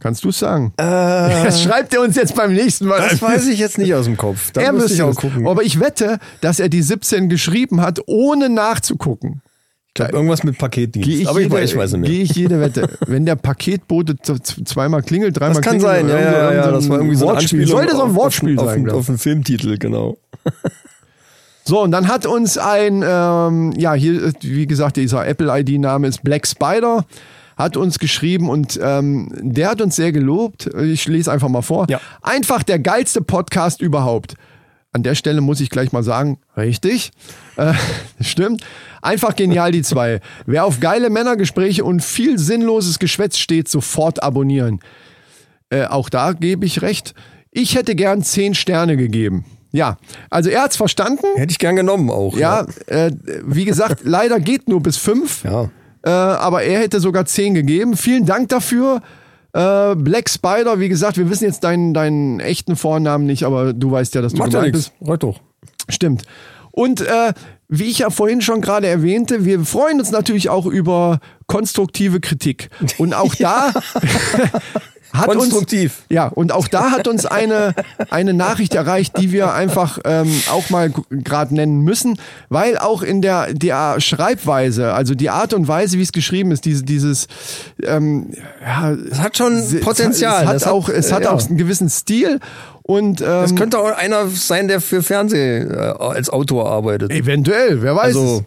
Kannst 0.01 0.23
du 0.25 0.29
es 0.29 0.39
sagen? 0.39 0.73
das 0.77 1.63
schreibt 1.63 1.95
er 1.95 2.03
uns 2.03 2.15
jetzt 2.17 2.35
beim 2.35 2.53
nächsten 2.53 2.87
Mal. 2.87 2.99
Äh. 3.01 3.09
Das 3.11 3.23
weiß 3.23 3.47
ich 3.49 3.59
jetzt 3.59 3.79
nicht 3.79 3.95
aus 3.95 4.05
dem 4.05 4.17
Kopf. 4.19 4.51
Da 4.53 4.61
er 4.61 4.73
müsste 4.73 4.93
ich 4.93 5.03
auch 5.03 5.15
gucken. 5.15 5.47
Aber 5.49 5.63
ich 5.63 5.81
wette, 5.81 6.19
dass 6.43 6.61
er 6.61 6.69
die 6.69 6.83
17 6.83 7.29
geschrieben 7.31 7.81
hat, 7.81 8.01
ohne 8.07 8.51
nachzugucken. 8.51 9.41
Ich 9.97 9.97
glaube, 9.97 10.13
irgendwas 10.15 10.43
mit 10.43 10.59
Paketdienst. 10.59 11.29
Aber 11.29 11.41
jede, 11.41 11.61
ich 11.63 11.77
weiß 11.77 11.93
nicht 11.93 12.01
mehr. 12.01 12.11
Gehe 12.11 12.23
ich 12.25 12.35
jede 12.35 12.59
Wette. 12.59 12.99
Wenn 13.07 13.25
der 13.27 13.37
Paketbote 13.37 14.17
zweimal 14.19 15.05
klingelt, 15.05 15.39
dreimal 15.39 15.55
Das 15.55 15.63
kann 15.63 15.79
klingelt. 15.79 16.01
sein, 16.01 16.09
ja, 16.09 16.21
ja, 16.21 16.53
ja. 16.53 16.71
Das 16.73 16.89
war 16.89 16.97
irgendwie 16.97 17.15
so 17.15 17.29
ein 17.29 17.37
Wortspiel. 17.37 17.65
Sollte 17.69 17.95
so 17.95 18.03
ein 18.03 18.15
Wortspiel 18.17 18.59
auf, 18.59 18.65
sein. 18.67 18.91
Auf, 18.91 18.97
auf 18.97 19.09
einen 19.09 19.19
Filmtitel, 19.19 19.79
genau. 19.79 20.17
So, 21.67 21.81
und 21.83 21.93
dann 21.93 22.09
hat 22.09 22.27
uns 22.27 22.59
ein, 22.59 23.03
ähm, 23.07 23.73
ja, 23.79 23.95
hier, 23.95 24.21
ist, 24.23 24.43
wie 24.43 24.67
gesagt, 24.67 24.97
dieser 24.97 25.27
Apple-ID-Name 25.27 26.07
ist 26.09 26.23
Black 26.23 26.47
Spider, 26.47 27.07
hat 27.57 27.79
uns 27.79 27.99
geschrieben 27.99 28.51
und 28.51 28.79
ähm, 28.83 29.33
der 29.41 29.71
hat 29.71 29.81
uns 29.81 29.97
sehr 29.97 30.13
gelobt. 30.13 30.67
Ich 30.79 31.09
lese 31.09 31.33
einfach 31.33 31.49
mal 31.49 31.63
vor. 31.63 31.87
Ja. 31.89 32.03
Einfach 32.21 32.65
der 32.65 32.81
geilste 32.81 33.23
Podcast 33.23 33.81
überhaupt. 33.81 34.35
An 34.95 35.03
der 35.03 35.17
Stelle 35.17 35.41
muss 35.41 35.61
ich 35.61 35.71
gleich 35.71 35.91
mal 35.91 36.05
sagen, 36.05 36.39
richtig, 36.57 37.11
äh, 37.57 37.75
stimmt. 38.21 38.63
Einfach 39.03 39.35
genial, 39.35 39.73
die 39.73 39.83
zwei. 39.83 40.21
Wer 40.47 40.65
auf 40.65 40.79
geile 40.79 41.11
Männergespräche 41.11 41.85
und 41.85 42.01
viel 42.01 42.39
sinnloses 42.39 43.01
Geschwätz 43.01 43.39
steht, 43.39 43.69
sofort 43.69 44.23
abonnieren. 44.23 44.79
Äh, 45.69 45.87
auch 45.87 46.09
da 46.09 46.33
gebe 46.33 46.65
ich 46.65 46.81
recht. 46.81 47.13
Ich 47.51 47.75
hätte 47.75 47.97
gern 47.97 48.23
zehn 48.23 48.55
Sterne 48.55 48.97
gegeben. 48.97 49.45
Ja, 49.73 49.97
also 50.31 50.49
er 50.49 50.63
hat's 50.63 50.77
verstanden. 50.77 51.27
Hätte 51.35 51.51
ich 51.51 51.59
gern 51.59 51.75
genommen 51.75 52.09
auch. 52.09 52.37
Ja, 52.39 52.65
äh, 52.87 53.11
wie 53.45 53.65
gesagt, 53.65 54.01
leider 54.05 54.39
geht 54.39 54.69
nur 54.69 54.81
bis 54.81 54.97
fünf. 54.97 55.43
Ja. 55.43 55.71
Äh, 56.05 56.11
aber 56.11 56.63
er 56.63 56.79
hätte 56.79 57.01
sogar 57.01 57.27
zehn 57.27 57.55
gegeben. 57.55 57.97
Vielen 57.97 58.27
Dank 58.27 58.49
dafür. 58.51 59.03
Äh, 59.55 59.95
Black 59.95 60.29
Spider, 60.29 60.81
wie 60.81 60.89
gesagt, 60.89 61.17
wir 61.17 61.31
wissen 61.31 61.45
jetzt 61.45 61.63
deinen, 61.63 61.95
deinen 61.95 62.41
echten 62.41 62.75
Vornamen 62.75 63.25
nicht, 63.25 63.45
aber 63.45 63.73
du 63.73 63.91
weißt 63.91 64.15
ja, 64.17 64.21
dass 64.21 64.33
du 64.33 64.39
Macht 64.39 64.53
ja 64.53 64.59
gemeint 64.59 64.75
nichts. 64.75 64.91
bist. 64.99 65.09
Reicht 65.09 65.23
doch. 65.23 65.41
Stimmt. 65.89 66.25
Und 66.73 67.03
äh, 67.03 67.33
wie 67.69 67.85
ich 67.85 68.01
ja 68.01 68.11
vorhin 68.11 68.41
schon 68.41 68.61
gerade 68.61 68.89
erwähnte, 68.89 69.45
wir 69.45 69.61
freuen 69.61 70.01
uns 70.01 70.11
natürlich 70.11 70.49
auch 70.49 70.67
über 70.67 71.21
konstruktive 71.47 72.19
Kritik. 72.19 72.69
Und 72.99 73.15
auch 73.15 73.35
da 73.39 73.73
hat 75.15 75.29
uns 75.29 75.39
Konstruktiv. 75.39 76.03
ja, 76.11 76.27
und 76.29 76.53
auch 76.53 76.69
da 76.69 76.91
hat 76.91 77.09
uns 77.09 77.25
eine, 77.27 77.75
eine 78.11 78.35
Nachricht 78.35 78.75
erreicht, 78.75 79.19
die 79.19 79.33
wir 79.33 79.53
einfach 79.55 79.99
ähm, 80.05 80.31
auch 80.51 80.71
mal 80.71 80.93
gerade 81.11 81.55
nennen 81.55 81.81
müssen, 81.83 82.19
weil 82.49 82.77
auch 82.79 83.03
in 83.03 83.23
der, 83.23 83.55
der 83.55 84.01
Schreibweise, 84.01 84.93
also 84.93 85.15
die 85.15 85.31
Art 85.31 85.55
und 85.55 85.69
Weise, 85.69 85.99
wie 85.99 86.03
es 86.03 86.13
geschrieben 86.13 86.51
ist, 86.51 86.65
diese, 86.65 86.83
dieses, 86.83 87.27
ähm, 87.83 88.31
ja, 88.63 88.93
Es 89.11 89.21
hat 89.21 89.37
schon 89.37 89.55
es- 89.55 89.81
Potenzial. 89.81 90.43
Es 90.43 90.49
hat, 90.49 90.55
Das 90.57 90.67
auch, 90.67 90.89
es 90.89 91.11
äh, 91.11 91.13
hat 91.15 91.23
ja. 91.25 91.31
auch 91.33 91.47
einen 91.47 91.57
gewissen 91.59 91.89
Stil 91.89 92.41
und 92.83 93.21
ähm, 93.21 93.27
Es 93.45 93.55
könnte 93.57 93.79
auch 93.79 93.97
einer 93.97 94.27
sein, 94.29 94.69
der 94.69 94.81
für 94.81 95.03
Fernsehen 95.03 95.71
äh, 95.71 95.75
als 95.77 96.29
Autor 96.29 96.69
arbeitet. 96.71 97.11
eventuell, 97.13 97.83
wer 97.83 97.95
weiß. 97.97 98.05
Also 98.07 98.45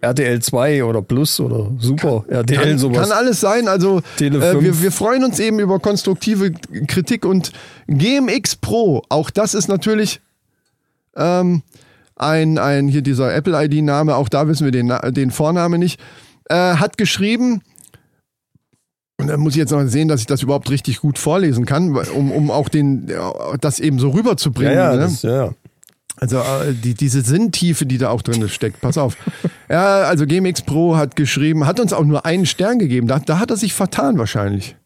RTL 0.00 0.40
2 0.40 0.84
oder 0.84 1.02
Plus 1.02 1.40
oder 1.40 1.70
Super 1.78 2.24
RTL 2.28 2.58
Kann, 2.58 2.78
sowas. 2.78 3.08
kann 3.08 3.12
alles 3.12 3.40
sein. 3.40 3.68
Also 3.68 4.02
äh, 4.20 4.30
5. 4.30 4.42
wir, 4.62 4.82
wir 4.82 4.92
freuen 4.92 5.24
uns 5.24 5.38
eben 5.38 5.58
über 5.58 5.78
konstruktive 5.78 6.52
Kritik 6.86 7.24
und 7.24 7.52
GMX 7.88 8.56
Pro. 8.56 9.02
Auch 9.08 9.30
das 9.30 9.54
ist 9.54 9.68
natürlich 9.68 10.20
ähm, 11.16 11.62
ein, 12.14 12.58
ein 12.58 12.88
hier 12.88 13.02
dieser 13.02 13.34
Apple 13.34 13.64
ID-Name. 13.64 14.14
Auch 14.16 14.28
da 14.28 14.48
wissen 14.48 14.64
wir 14.64 14.72
den, 14.72 14.92
den 15.14 15.30
Vornamen 15.30 15.80
nicht. 15.80 16.00
Äh, 16.48 16.54
hat 16.54 16.98
geschrieben. 16.98 17.62
Und 19.18 19.28
dann 19.28 19.40
muss 19.40 19.54
ich 19.54 19.58
jetzt 19.58 19.70
noch 19.70 19.82
sehen, 19.86 20.08
dass 20.08 20.20
ich 20.20 20.26
das 20.26 20.42
überhaupt 20.42 20.70
richtig 20.70 21.00
gut 21.00 21.18
vorlesen 21.18 21.64
kann, 21.64 21.96
um, 21.96 22.30
um 22.30 22.50
auch 22.50 22.68
den, 22.68 23.08
ja, 23.08 23.32
das 23.60 23.80
eben 23.80 23.98
so 23.98 24.08
ja, 24.08 24.14
rüberzubringen. 24.14 24.74
ja, 24.74 24.92
ne? 24.92 24.98
das, 24.98 25.22
ja. 25.22 25.52
Also 26.16 26.38
äh, 26.38 26.72
die, 26.72 26.94
diese 26.94 27.22
Sinntiefe, 27.22 27.84
die 27.86 27.98
da 27.98 28.10
auch 28.10 28.22
drin 28.22 28.48
steckt. 28.48 28.80
Pass 28.80 28.96
auf. 28.98 29.16
ja, 29.68 30.02
also 30.02 30.26
GMX 30.26 30.62
Pro 30.62 30.96
hat 30.96 31.16
geschrieben, 31.16 31.66
hat 31.66 31.78
uns 31.80 31.92
auch 31.92 32.04
nur 32.04 32.24
einen 32.24 32.46
Stern 32.46 32.78
gegeben. 32.78 33.06
Da, 33.06 33.18
da 33.18 33.38
hat 33.38 33.50
er 33.50 33.56
sich 33.56 33.74
vertan 33.74 34.18
wahrscheinlich. 34.18 34.76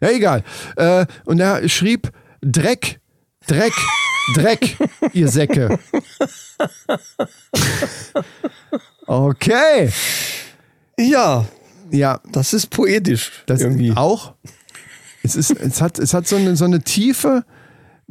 Ja, 0.00 0.10
egal. 0.10 0.44
Äh, 0.76 1.06
und 1.24 1.40
er 1.40 1.68
schrieb 1.68 2.10
Dreck, 2.40 3.00
Dreck, 3.46 3.72
Dreck, 4.34 4.76
ihr 5.12 5.28
Säcke. 5.28 5.78
Okay. 9.06 9.90
ja, 10.96 11.44
Ja, 11.90 12.20
das 12.30 12.52
ist 12.52 12.70
poetisch. 12.70 13.32
das 13.46 13.60
irgendwie. 13.60 13.92
auch. 13.96 14.34
Es, 15.24 15.34
ist, 15.34 15.50
es, 15.50 15.82
hat, 15.82 15.98
es 15.98 16.14
hat 16.14 16.28
so 16.28 16.36
eine, 16.36 16.54
so 16.54 16.64
eine 16.64 16.80
Tiefe, 16.82 17.44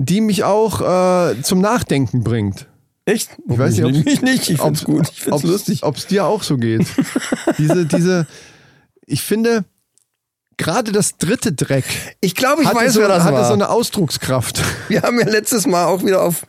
die 0.02 0.22
mich 0.22 0.44
auch 0.46 0.82
äh, 0.82 1.42
zum 1.42 1.60
Nachdenken 1.60 2.24
bringt. 2.24 2.68
Echt? 3.06 3.30
Ich 3.50 3.58
weiß 3.58 3.76
nicht, 3.78 3.84
ob's- 3.86 4.12
ich 4.12 4.22
nicht. 4.22 4.50
Ich 4.50 4.62
find's 4.62 4.84
gut. 4.86 5.10
Ich 5.12 5.22
find's 5.22 5.44
lustig. 5.44 5.84
Ob 5.84 5.98
es 5.98 6.08
dir 6.08 6.26
auch 6.26 6.42
so 6.44 6.58
geht. 6.58 6.86
diese, 7.58 7.86
diese, 7.86 8.26
ich 9.06 9.22
finde, 9.24 9.66
gerade 10.58 10.92
das 10.92 11.18
dritte 11.18 11.52
Dreck 11.52 11.84
Ich 12.22 12.34
glaube, 12.36 12.62
ich 12.62 12.68
hatte, 12.70 12.78
weiß, 12.80 12.94
so, 12.94 13.02
wer 13.02 13.08
das 13.10 13.24
hatte 13.24 13.34
war. 13.38 13.48
so 13.48 13.54
eine 13.54 13.70
Ausdruckskraft. 13.70 14.62
Wir 14.88 15.02
haben 15.02 15.20
ja 15.20 15.28
letztes 15.28 15.68
Mal 15.68 15.86
auch 15.86 16.04
wieder 16.06 16.22
auf 16.22 16.46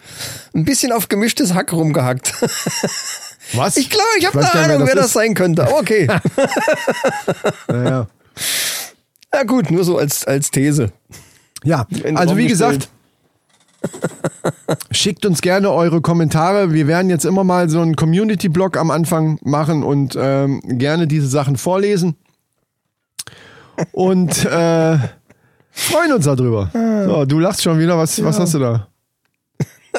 ein 0.54 0.64
bisschen 0.64 0.92
auf 0.92 1.08
gemischtes 1.08 1.54
Hack 1.54 1.72
rumgehackt. 1.72 2.34
Was? 3.54 3.76
Ich 3.76 3.90
glaube, 3.90 4.06
ich 4.18 4.26
habe 4.26 4.38
eine 4.38 4.52
Ahnung, 4.74 4.86
wer 4.86 4.94
das 4.94 5.06
ist. 5.06 5.12
sein 5.14 5.34
könnte. 5.34 5.62
Aber 5.62 5.78
okay. 5.78 6.06
Ja, 7.68 8.06
ja 9.34 9.42
gut, 9.44 9.70
nur 9.70 9.82
so 9.84 9.98
als, 9.98 10.24
als 10.24 10.50
These. 10.50 10.92
ja. 11.64 11.86
Also 12.14 12.36
wie 12.36 12.46
gesagt, 12.46 12.88
Schickt 14.90 15.26
uns 15.26 15.40
gerne 15.40 15.70
eure 15.70 16.00
Kommentare. 16.00 16.72
Wir 16.72 16.86
werden 16.86 17.10
jetzt 17.10 17.24
immer 17.24 17.44
mal 17.44 17.68
so 17.68 17.80
einen 17.80 17.96
Community-Blog 17.96 18.76
am 18.76 18.90
Anfang 18.90 19.38
machen 19.42 19.82
und 19.82 20.16
ähm, 20.18 20.60
gerne 20.64 21.06
diese 21.06 21.26
Sachen 21.26 21.56
vorlesen. 21.56 22.16
Und 23.92 24.44
äh, 24.44 24.98
freuen 25.70 26.12
uns 26.14 26.24
darüber. 26.24 26.70
So, 26.72 27.24
du 27.24 27.38
lachst 27.38 27.62
schon 27.62 27.78
wieder. 27.78 27.96
Was, 27.96 28.22
was 28.22 28.38
hast 28.38 28.54
du 28.54 28.58
da? 28.58 28.86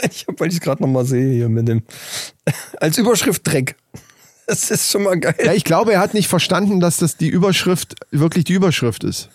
Ich 0.10 0.26
hab, 0.26 0.40
weil 0.40 0.48
ich 0.48 0.56
es 0.56 0.62
gerade 0.62 0.82
nochmal 0.82 1.04
sehe 1.04 1.34
hier 1.34 1.50
mit 1.50 1.68
dem 1.68 1.84
als 2.80 2.98
Überschrift 2.98 3.46
Dreck. 3.46 3.76
Das 4.48 4.72
ist 4.72 4.90
schon 4.90 5.04
mal 5.04 5.20
geil. 5.20 5.36
Ja, 5.44 5.52
ich 5.52 5.66
glaube, 5.66 5.92
er 5.94 6.00
hat 6.00 6.14
nicht 6.14 6.30
verstanden, 6.30 6.80
dass 6.80 6.98
das 6.98 7.18
die 7.18 7.28
Überschrift 7.28 7.96
wirklich 8.10 8.46
die 8.46 8.54
Überschrift 8.54 9.04
ist. 9.04 9.30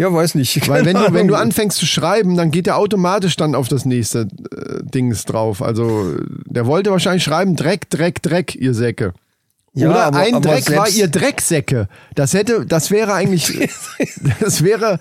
Ja, 0.00 0.12
weiß 0.12 0.34
nicht. 0.34 0.66
Weil 0.68 0.84
wenn 0.86 0.96
du, 1.06 1.12
wenn 1.12 1.28
du 1.28 1.34
anfängst 1.34 1.76
zu 1.78 1.84
schreiben, 1.86 2.36
dann 2.36 2.50
geht 2.50 2.66
er 2.66 2.76
automatisch 2.78 3.36
dann 3.36 3.54
auf 3.54 3.68
das 3.68 3.84
nächste 3.84 4.20
äh, 4.20 4.82
Dings 4.82 5.26
drauf. 5.26 5.60
Also 5.62 6.16
der 6.46 6.64
wollte 6.66 6.90
wahrscheinlich 6.90 7.22
schreiben, 7.22 7.54
Dreck, 7.54 7.90
Dreck, 7.90 8.22
Dreck, 8.22 8.54
ihr 8.54 8.72
Säcke. 8.74 9.12
Ja, 9.74 9.90
Oder 9.90 10.04
aber- 10.06 10.18
ein 10.18 10.34
aber 10.36 10.48
Dreck 10.48 10.74
war 10.76 10.88
ihr 10.88 11.06
Drecksäcke. 11.08 11.88
Das 12.14 12.32
hätte, 12.34 12.64
das 12.66 12.90
wäre 12.90 13.12
eigentlich, 13.12 13.68
das 14.40 14.64
wäre 14.64 14.98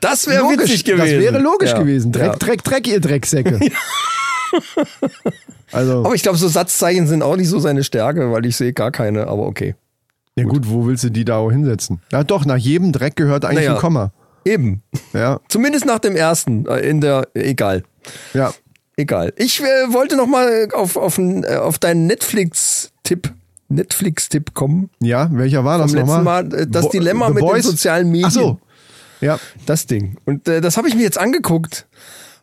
das 0.00 0.26
wäre 0.26 0.42
logisch 0.42 0.82
gewesen. 0.84 0.98
Das 0.98 1.10
wäre 1.10 1.38
logisch 1.38 1.70
Ja. 1.70 1.78
gewesen. 1.78 2.10
Dreck, 2.12 2.26
Ja. 2.32 2.36
Dreck, 2.36 2.64
Dreck, 2.64 2.86
ihr 2.88 3.00
Drecksäcke. 3.00 3.60
Also, 5.72 6.04
Aber 6.04 6.14
ich 6.16 6.22
glaube, 6.22 6.36
so 6.38 6.48
Satzzeichen 6.48 7.06
sind 7.06 7.22
auch 7.22 7.36
nicht 7.36 7.48
so 7.48 7.60
seine 7.60 7.84
Stärke, 7.84 8.32
weil 8.32 8.44
ich 8.44 8.56
sehe 8.56 8.72
gar 8.72 8.90
keine, 8.90 9.28
aber 9.28 9.46
okay. 9.46 9.76
ja 10.34 10.44
gut, 10.44 10.68
wo 10.68 10.86
willst 10.86 11.04
du 11.04 11.10
die 11.10 11.24
da 11.24 11.36
auch 11.36 11.50
hinsetzen? 11.52 12.00
Ja 12.10 12.24
doch, 12.24 12.44
nach 12.44 12.56
jedem 12.56 12.90
Dreck 12.90 13.14
gehört 13.14 13.44
eigentlich 13.44 13.66
Naja. 13.66 13.74
ein 13.74 13.80
Komma. 13.80 14.10
Eben. 14.44 14.82
Ja, 15.12 15.40
Zumindest 15.48 15.84
nach 15.86 15.98
dem 15.98 16.16
ersten, 16.16 16.66
äh, 16.66 16.78
in 16.80 17.00
der, 17.00 17.28
egal. 17.34 17.82
ja. 18.34 18.52
Egal. 18.96 19.32
Ich 19.36 19.60
äh, 19.62 19.64
wollte 19.92 20.14
noch 20.16 20.26
mal 20.26 20.68
auf, 20.74 20.96
auf, 20.98 21.16
äh, 21.16 21.56
auf 21.56 21.78
deinen 21.78 22.06
Netflix-Tipp, 22.06 23.32
Netflix-Tipp 23.68 24.52
kommen. 24.52 24.90
Ja, 25.00 25.30
welcher 25.32 25.64
war 25.64 25.78
das 25.78 25.94
nochmal? 25.94 26.22
Mal, 26.22 26.54
äh, 26.54 26.66
das 26.66 26.84
Bo- 26.86 26.90
Dilemma 26.90 27.28
The 27.28 27.32
mit 27.34 27.42
den 27.44 27.62
sozialen 27.62 28.10
Medien. 28.10 28.26
Ach 28.26 28.30
so. 28.32 28.58
Ja. 29.22 29.38
Das 29.64 29.86
Ding. 29.86 30.16
Und 30.26 30.48
äh, 30.48 30.60
das 30.60 30.76
habe 30.76 30.86
ich 30.88 30.94
mir 30.94 31.02
jetzt 31.02 31.16
angeguckt. 31.16 31.86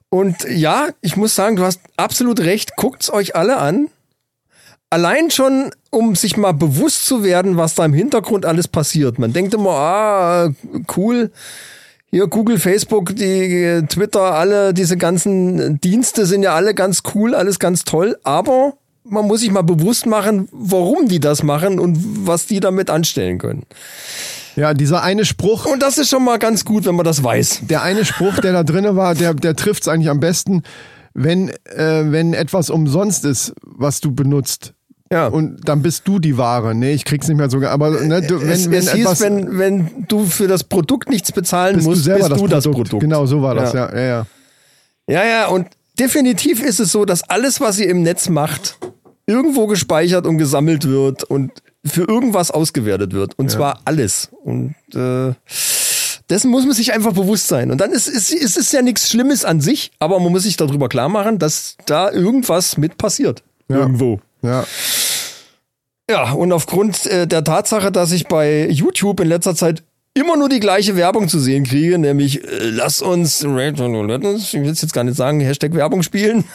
Und 0.10 0.46
ja, 0.50 0.88
ich 1.02 1.16
muss 1.16 1.36
sagen, 1.36 1.58
du 1.58 1.64
hast 1.64 1.82
absolut 1.96 2.40
recht. 2.40 2.76
Guckt's 2.76 3.12
euch 3.12 3.36
alle 3.36 3.58
an. 3.58 3.90
Allein 4.90 5.30
schon, 5.30 5.70
um 5.92 6.16
sich 6.16 6.38
mal 6.38 6.54
bewusst 6.54 7.06
zu 7.06 7.24
werden, 7.24 7.58
was 7.58 7.76
da 7.76 7.86
im 7.86 7.94
Hintergrund 7.94 8.46
alles 8.48 8.68
passiert. 8.68 9.20
Man 9.20 9.32
denkt 9.34 9.54
immer, 9.54 9.72
ah, 9.72 10.50
cool. 10.96 11.30
Hier 12.10 12.28
Google, 12.28 12.58
Facebook, 12.58 13.16
die 13.16 13.64
äh, 13.64 13.82
Twitter, 13.84 14.34
alle 14.34 14.74
diese 14.74 14.96
ganzen 14.96 15.80
Dienste 15.82 16.26
sind 16.26 16.42
ja 16.42 16.56
alle 16.56 16.74
ganz 16.74 17.04
cool, 17.14 17.36
alles 17.36 17.60
ganz 17.60 17.84
toll. 17.84 18.18
Aber 18.24 18.76
man 19.04 19.28
muss 19.28 19.42
sich 19.42 19.52
mal 19.52 19.62
bewusst 19.62 20.06
machen, 20.06 20.48
warum 20.52 21.10
die 21.10 21.20
das 21.20 21.44
machen 21.44 21.80
und 21.80 21.98
was 22.26 22.46
die 22.46 22.62
damit 22.62 22.90
anstellen 22.90 23.40
können. 23.40 23.64
Ja, 24.56 24.74
dieser 24.74 25.04
eine 25.04 25.26
Spruch, 25.26 25.66
Und 25.66 25.84
das 25.84 25.98
ist 25.98 26.10
schon 26.10 26.24
mal 26.24 26.40
ganz 26.40 26.66
gut, 26.66 26.86
wenn 26.86 26.96
man 26.96 27.06
das 27.06 27.24
weiß. 27.24 27.62
der 27.64 27.84
eine 27.84 28.06
Spruch, 28.06 28.40
der 28.40 28.54
da 28.54 28.64
drinne 28.64 28.96
war, 28.96 29.14
der, 29.14 29.34
der 29.34 29.56
trifft 29.56 29.84
es 29.84 29.88
eigentlich 29.88 30.10
am 30.10 30.20
besten, 30.20 30.64
wenn, 31.14 31.50
äh, 31.50 32.12
wenn 32.12 32.34
etwas 32.34 32.70
umsonst 32.70 33.26
ist, 33.26 33.54
was 33.62 34.00
du 34.00 34.16
benutzt. 34.16 34.74
Ja. 35.12 35.28
Und 35.28 35.68
dann 35.68 35.82
bist 35.82 36.08
du 36.08 36.20
die 36.20 36.38
Ware. 36.38 36.76
Nee, 36.76 36.94
ich 36.94 37.06
krieg's 37.06 37.28
nicht 37.28 37.38
mehr 37.38 37.50
sogar. 37.50 37.72
Aber 37.72 37.92
ne, 38.02 38.22
du, 38.22 38.42
wenn, 38.42 38.50
es, 38.50 38.70
wenn 38.70 38.80
es 38.80 38.94
hieß, 38.94 39.22
wenn, 39.22 39.58
wenn 39.58 40.06
du 40.08 40.26
für 40.26 40.48
das 40.48 40.64
Produkt 40.64 41.10
nichts 41.10 41.32
bezahlen 41.32 41.76
bist 41.76 41.88
musst, 41.88 42.00
du 42.00 42.04
selber 42.04 42.30
bist 42.30 42.42
du 42.42 42.48
das, 42.48 42.64
das 42.64 42.72
Produkt. 42.72 42.90
Produkt. 42.90 43.02
Genau, 43.04 43.26
so 43.26 43.42
war 43.42 43.56
das, 43.56 43.74
Ja. 43.74 43.90
ja. 43.92 43.96
ja, 43.96 44.06
ja. 44.06 44.26
Ja, 45.10 45.26
ja, 45.26 45.48
und 45.48 45.68
definitiv 45.98 46.62
ist 46.62 46.82
es 46.82 46.92
so, 46.92 47.06
dass 47.06 47.24
alles, 47.24 47.62
was 47.62 47.80
ihr 47.80 47.88
im 47.90 48.04
Netz 48.04 48.28
macht, 48.28 48.78
irgendwo 49.26 49.68
gespeichert 49.68 50.26
und 50.26 50.38
gesammelt 50.38 50.88
wird 50.88 51.24
und 51.24 51.52
für 51.86 52.04
irgendwas 52.04 52.52
ausgewertet 52.52 53.14
wird. 53.14 53.38
Und 53.38 53.50
zwar 53.50 53.80
alles. 53.86 54.30
Und 54.44 54.76
äh, 54.94 55.34
dessen 56.30 56.52
muss 56.52 56.66
man 56.66 56.74
sich 56.74 56.94
einfach 56.94 57.14
bewusst 57.14 57.48
sein. 57.48 57.72
Und 57.72 57.80
dann 57.80 57.92
ist, 57.92 58.08
ist, 58.08 58.34
ist 58.34 58.58
es 58.58 58.72
ja 58.72 58.82
nichts 58.82 59.10
Schlimmes 59.10 59.46
an 59.46 59.62
sich, 59.62 59.92
aber 60.00 60.20
man 60.20 60.32
muss 60.32 60.44
sich 60.44 60.58
darüber 60.58 60.90
klar 60.90 61.10
machen, 61.10 61.40
dass 61.40 61.78
da 61.86 62.12
irgendwas 62.12 62.78
mit 62.78 62.98
passiert. 62.98 63.44
Ja. 63.70 63.78
Irgendwo. 63.78 64.20
Ja. 64.48 64.66
Ja, 66.10 66.32
und 66.32 66.52
aufgrund 66.54 67.06
äh, 67.06 67.28
der 67.28 67.44
Tatsache, 67.44 67.92
dass 67.92 68.12
ich 68.14 68.28
bei 68.28 68.68
YouTube 68.70 69.20
in 69.20 69.28
letzter 69.28 69.56
Zeit 69.56 69.84
immer 70.14 70.38
nur 70.38 70.48
die 70.50 70.62
gleiche 70.62 70.96
Werbung 70.96 71.28
zu 71.28 71.38
sehen 71.40 71.66
kriege, 71.66 71.98
nämlich 71.98 72.44
äh, 72.44 72.70
lass 72.70 73.02
uns 73.02 73.42
ich 73.42 74.54
will 74.54 74.66
jetzt 74.66 74.94
gar 74.94 75.04
nicht 75.04 75.18
sagen, 75.18 75.42
Hashtag 75.42 75.74
Werbung 75.74 76.04
spielen, 76.04 76.46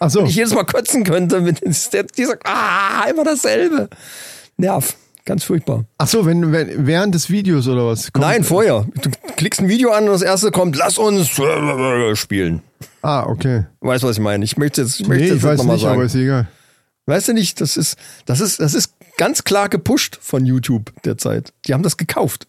Ach 0.00 0.08
so. 0.10 0.22
ich 0.24 0.34
jedes 0.36 0.54
Mal 0.54 0.64
kotzen 0.64 1.04
könnte 1.04 1.40
mit 1.40 1.60
der, 1.92 2.04
die 2.04 2.24
sagt, 2.24 2.46
ah, 2.46 3.04
immer 3.10 3.24
dasselbe. 3.24 3.88
Nerv. 4.56 4.94
Ganz 5.26 5.42
furchtbar. 5.42 5.84
Ach 5.98 6.06
so, 6.06 6.24
wenn, 6.24 6.52
wenn, 6.52 6.86
während 6.86 7.12
des 7.14 7.28
Videos 7.30 7.66
oder 7.66 7.84
was? 7.88 8.12
Kommt- 8.12 8.24
Nein, 8.24 8.44
vorher. 8.44 8.86
Du 9.02 9.10
klickst 9.36 9.60
ein 9.60 9.68
Video 9.68 9.90
an 9.90 10.04
und 10.04 10.10
das 10.12 10.22
erste 10.22 10.52
kommt, 10.52 10.76
lass 10.76 10.98
uns 10.98 11.28
spielen. 12.16 12.62
Ah, 13.02 13.24
okay. 13.26 13.64
Weißt 13.80 14.04
du, 14.04 14.08
was 14.08 14.16
ich 14.18 14.22
meine? 14.22 14.44
Ich 14.44 14.56
möchte 14.56 14.82
jetzt, 14.82 15.00
ich 15.00 15.08
möchte 15.08 15.24
Nee, 15.24 15.30
jetzt 15.30 15.38
ich 15.38 15.42
weiß 15.42 15.58
nochmal 15.58 15.76
nicht, 15.76 15.84
aber 15.84 15.94
sagen. 15.96 16.06
ist 16.06 16.14
egal. 16.14 16.48
Weißt 17.06 17.28
du 17.28 17.32
nicht, 17.32 17.60
das 17.60 17.76
ist, 17.76 17.96
das 18.26 18.40
ist, 18.40 18.60
das 18.60 18.74
ist 18.74 18.94
ganz 19.16 19.44
klar 19.44 19.68
gepusht 19.68 20.18
von 20.20 20.44
YouTube 20.44 20.92
derzeit. 21.04 21.52
Die 21.66 21.72
haben 21.72 21.82
das 21.82 21.96
gekauft. 21.96 22.48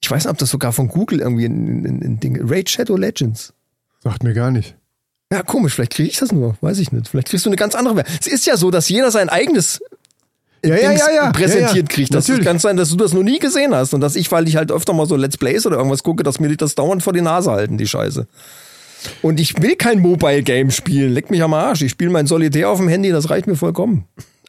Ich 0.00 0.10
weiß 0.10 0.24
nicht, 0.24 0.30
ob 0.30 0.38
das 0.38 0.50
sogar 0.50 0.72
von 0.72 0.88
Google 0.88 1.20
irgendwie 1.20 1.46
in, 1.46 1.84
in, 1.84 2.02
in 2.02 2.20
Dinge. 2.20 2.40
Raid 2.48 2.70
Shadow 2.70 2.96
Legends. 2.96 3.52
Sagt 4.02 4.22
mir 4.22 4.34
gar 4.34 4.50
nicht. 4.50 4.76
Ja, 5.32 5.42
komisch, 5.42 5.74
vielleicht 5.74 5.94
kriege 5.94 6.08
ich 6.08 6.18
das 6.18 6.30
nur, 6.30 6.56
weiß 6.60 6.78
ich 6.78 6.92
nicht. 6.92 7.08
Vielleicht 7.08 7.28
kriegst 7.28 7.44
du 7.44 7.50
eine 7.50 7.56
ganz 7.56 7.74
andere 7.74 7.96
Werbung. 7.96 8.14
Es 8.20 8.28
ist 8.28 8.46
ja 8.46 8.56
so, 8.56 8.70
dass 8.70 8.88
jeder 8.88 9.10
sein 9.10 9.28
eigenes 9.28 9.80
Ja, 10.64 10.76
ja, 10.76 10.92
ja, 10.92 11.10
ja. 11.10 11.30
präsentiert 11.32 11.70
ja, 11.70 11.76
ja. 11.76 11.82
kriegt. 11.82 12.14
Das 12.14 12.28
Natürlich. 12.28 12.46
kann 12.46 12.60
sein, 12.60 12.76
dass 12.76 12.90
du 12.90 12.96
das 12.96 13.12
noch 13.12 13.24
nie 13.24 13.40
gesehen 13.40 13.74
hast 13.74 13.92
und 13.94 14.00
dass 14.00 14.14
ich, 14.14 14.30
weil 14.30 14.46
ich 14.46 14.54
halt 14.54 14.70
öfter 14.70 14.92
mal 14.92 15.06
so 15.06 15.16
Let's 15.16 15.36
Plays 15.36 15.66
oder 15.66 15.78
irgendwas 15.78 16.04
gucke, 16.04 16.22
dass 16.22 16.38
mir 16.38 16.48
die 16.48 16.56
das 16.56 16.76
dauernd 16.76 17.02
vor 17.02 17.12
die 17.12 17.20
Nase 17.22 17.50
halten, 17.50 17.76
die 17.76 17.88
Scheiße. 17.88 18.28
Und 19.22 19.40
ich 19.40 19.60
will 19.62 19.76
kein 19.76 20.00
Mobile 20.00 20.42
Game 20.42 20.70
spielen. 20.70 21.12
Leck 21.12 21.30
mich 21.30 21.42
am 21.42 21.54
Arsch. 21.54 21.82
Ich 21.82 21.92
spiele 21.92 22.10
mein 22.10 22.26
Solitär 22.26 22.70
auf 22.70 22.78
dem 22.78 22.88
Handy, 22.88 23.10
das 23.10 23.30
reicht 23.30 23.46
mir 23.46 23.56
vollkommen. 23.56 24.04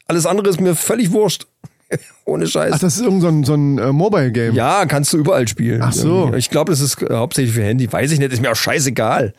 Alles 0.06 0.26
andere 0.26 0.48
ist 0.48 0.60
mir 0.60 0.74
völlig 0.74 1.12
wurscht. 1.12 1.46
Ohne 2.24 2.46
Scheiß. 2.46 2.72
Ach, 2.74 2.78
das 2.78 2.96
ist 2.96 3.02
irgend 3.02 3.22
so 3.22 3.28
ein, 3.28 3.44
so 3.44 3.54
ein 3.54 3.78
äh, 3.78 3.92
Mobile-Game. 3.92 4.54
ja, 4.54 4.84
kannst 4.86 5.12
du 5.12 5.18
überall 5.18 5.48
spielen. 5.48 5.80
Ach 5.82 5.92
so. 5.92 6.32
Ich 6.36 6.50
glaube, 6.50 6.70
das 6.70 6.80
ist 6.80 7.00
äh, 7.02 7.06
hauptsächlich 7.14 7.54
für 7.54 7.62
Handy. 7.62 7.90
Weiß 7.90 8.12
ich 8.12 8.18
nicht, 8.18 8.32
ist 8.32 8.42
mir 8.42 8.52
auch 8.52 8.56
scheißegal. 8.56 9.32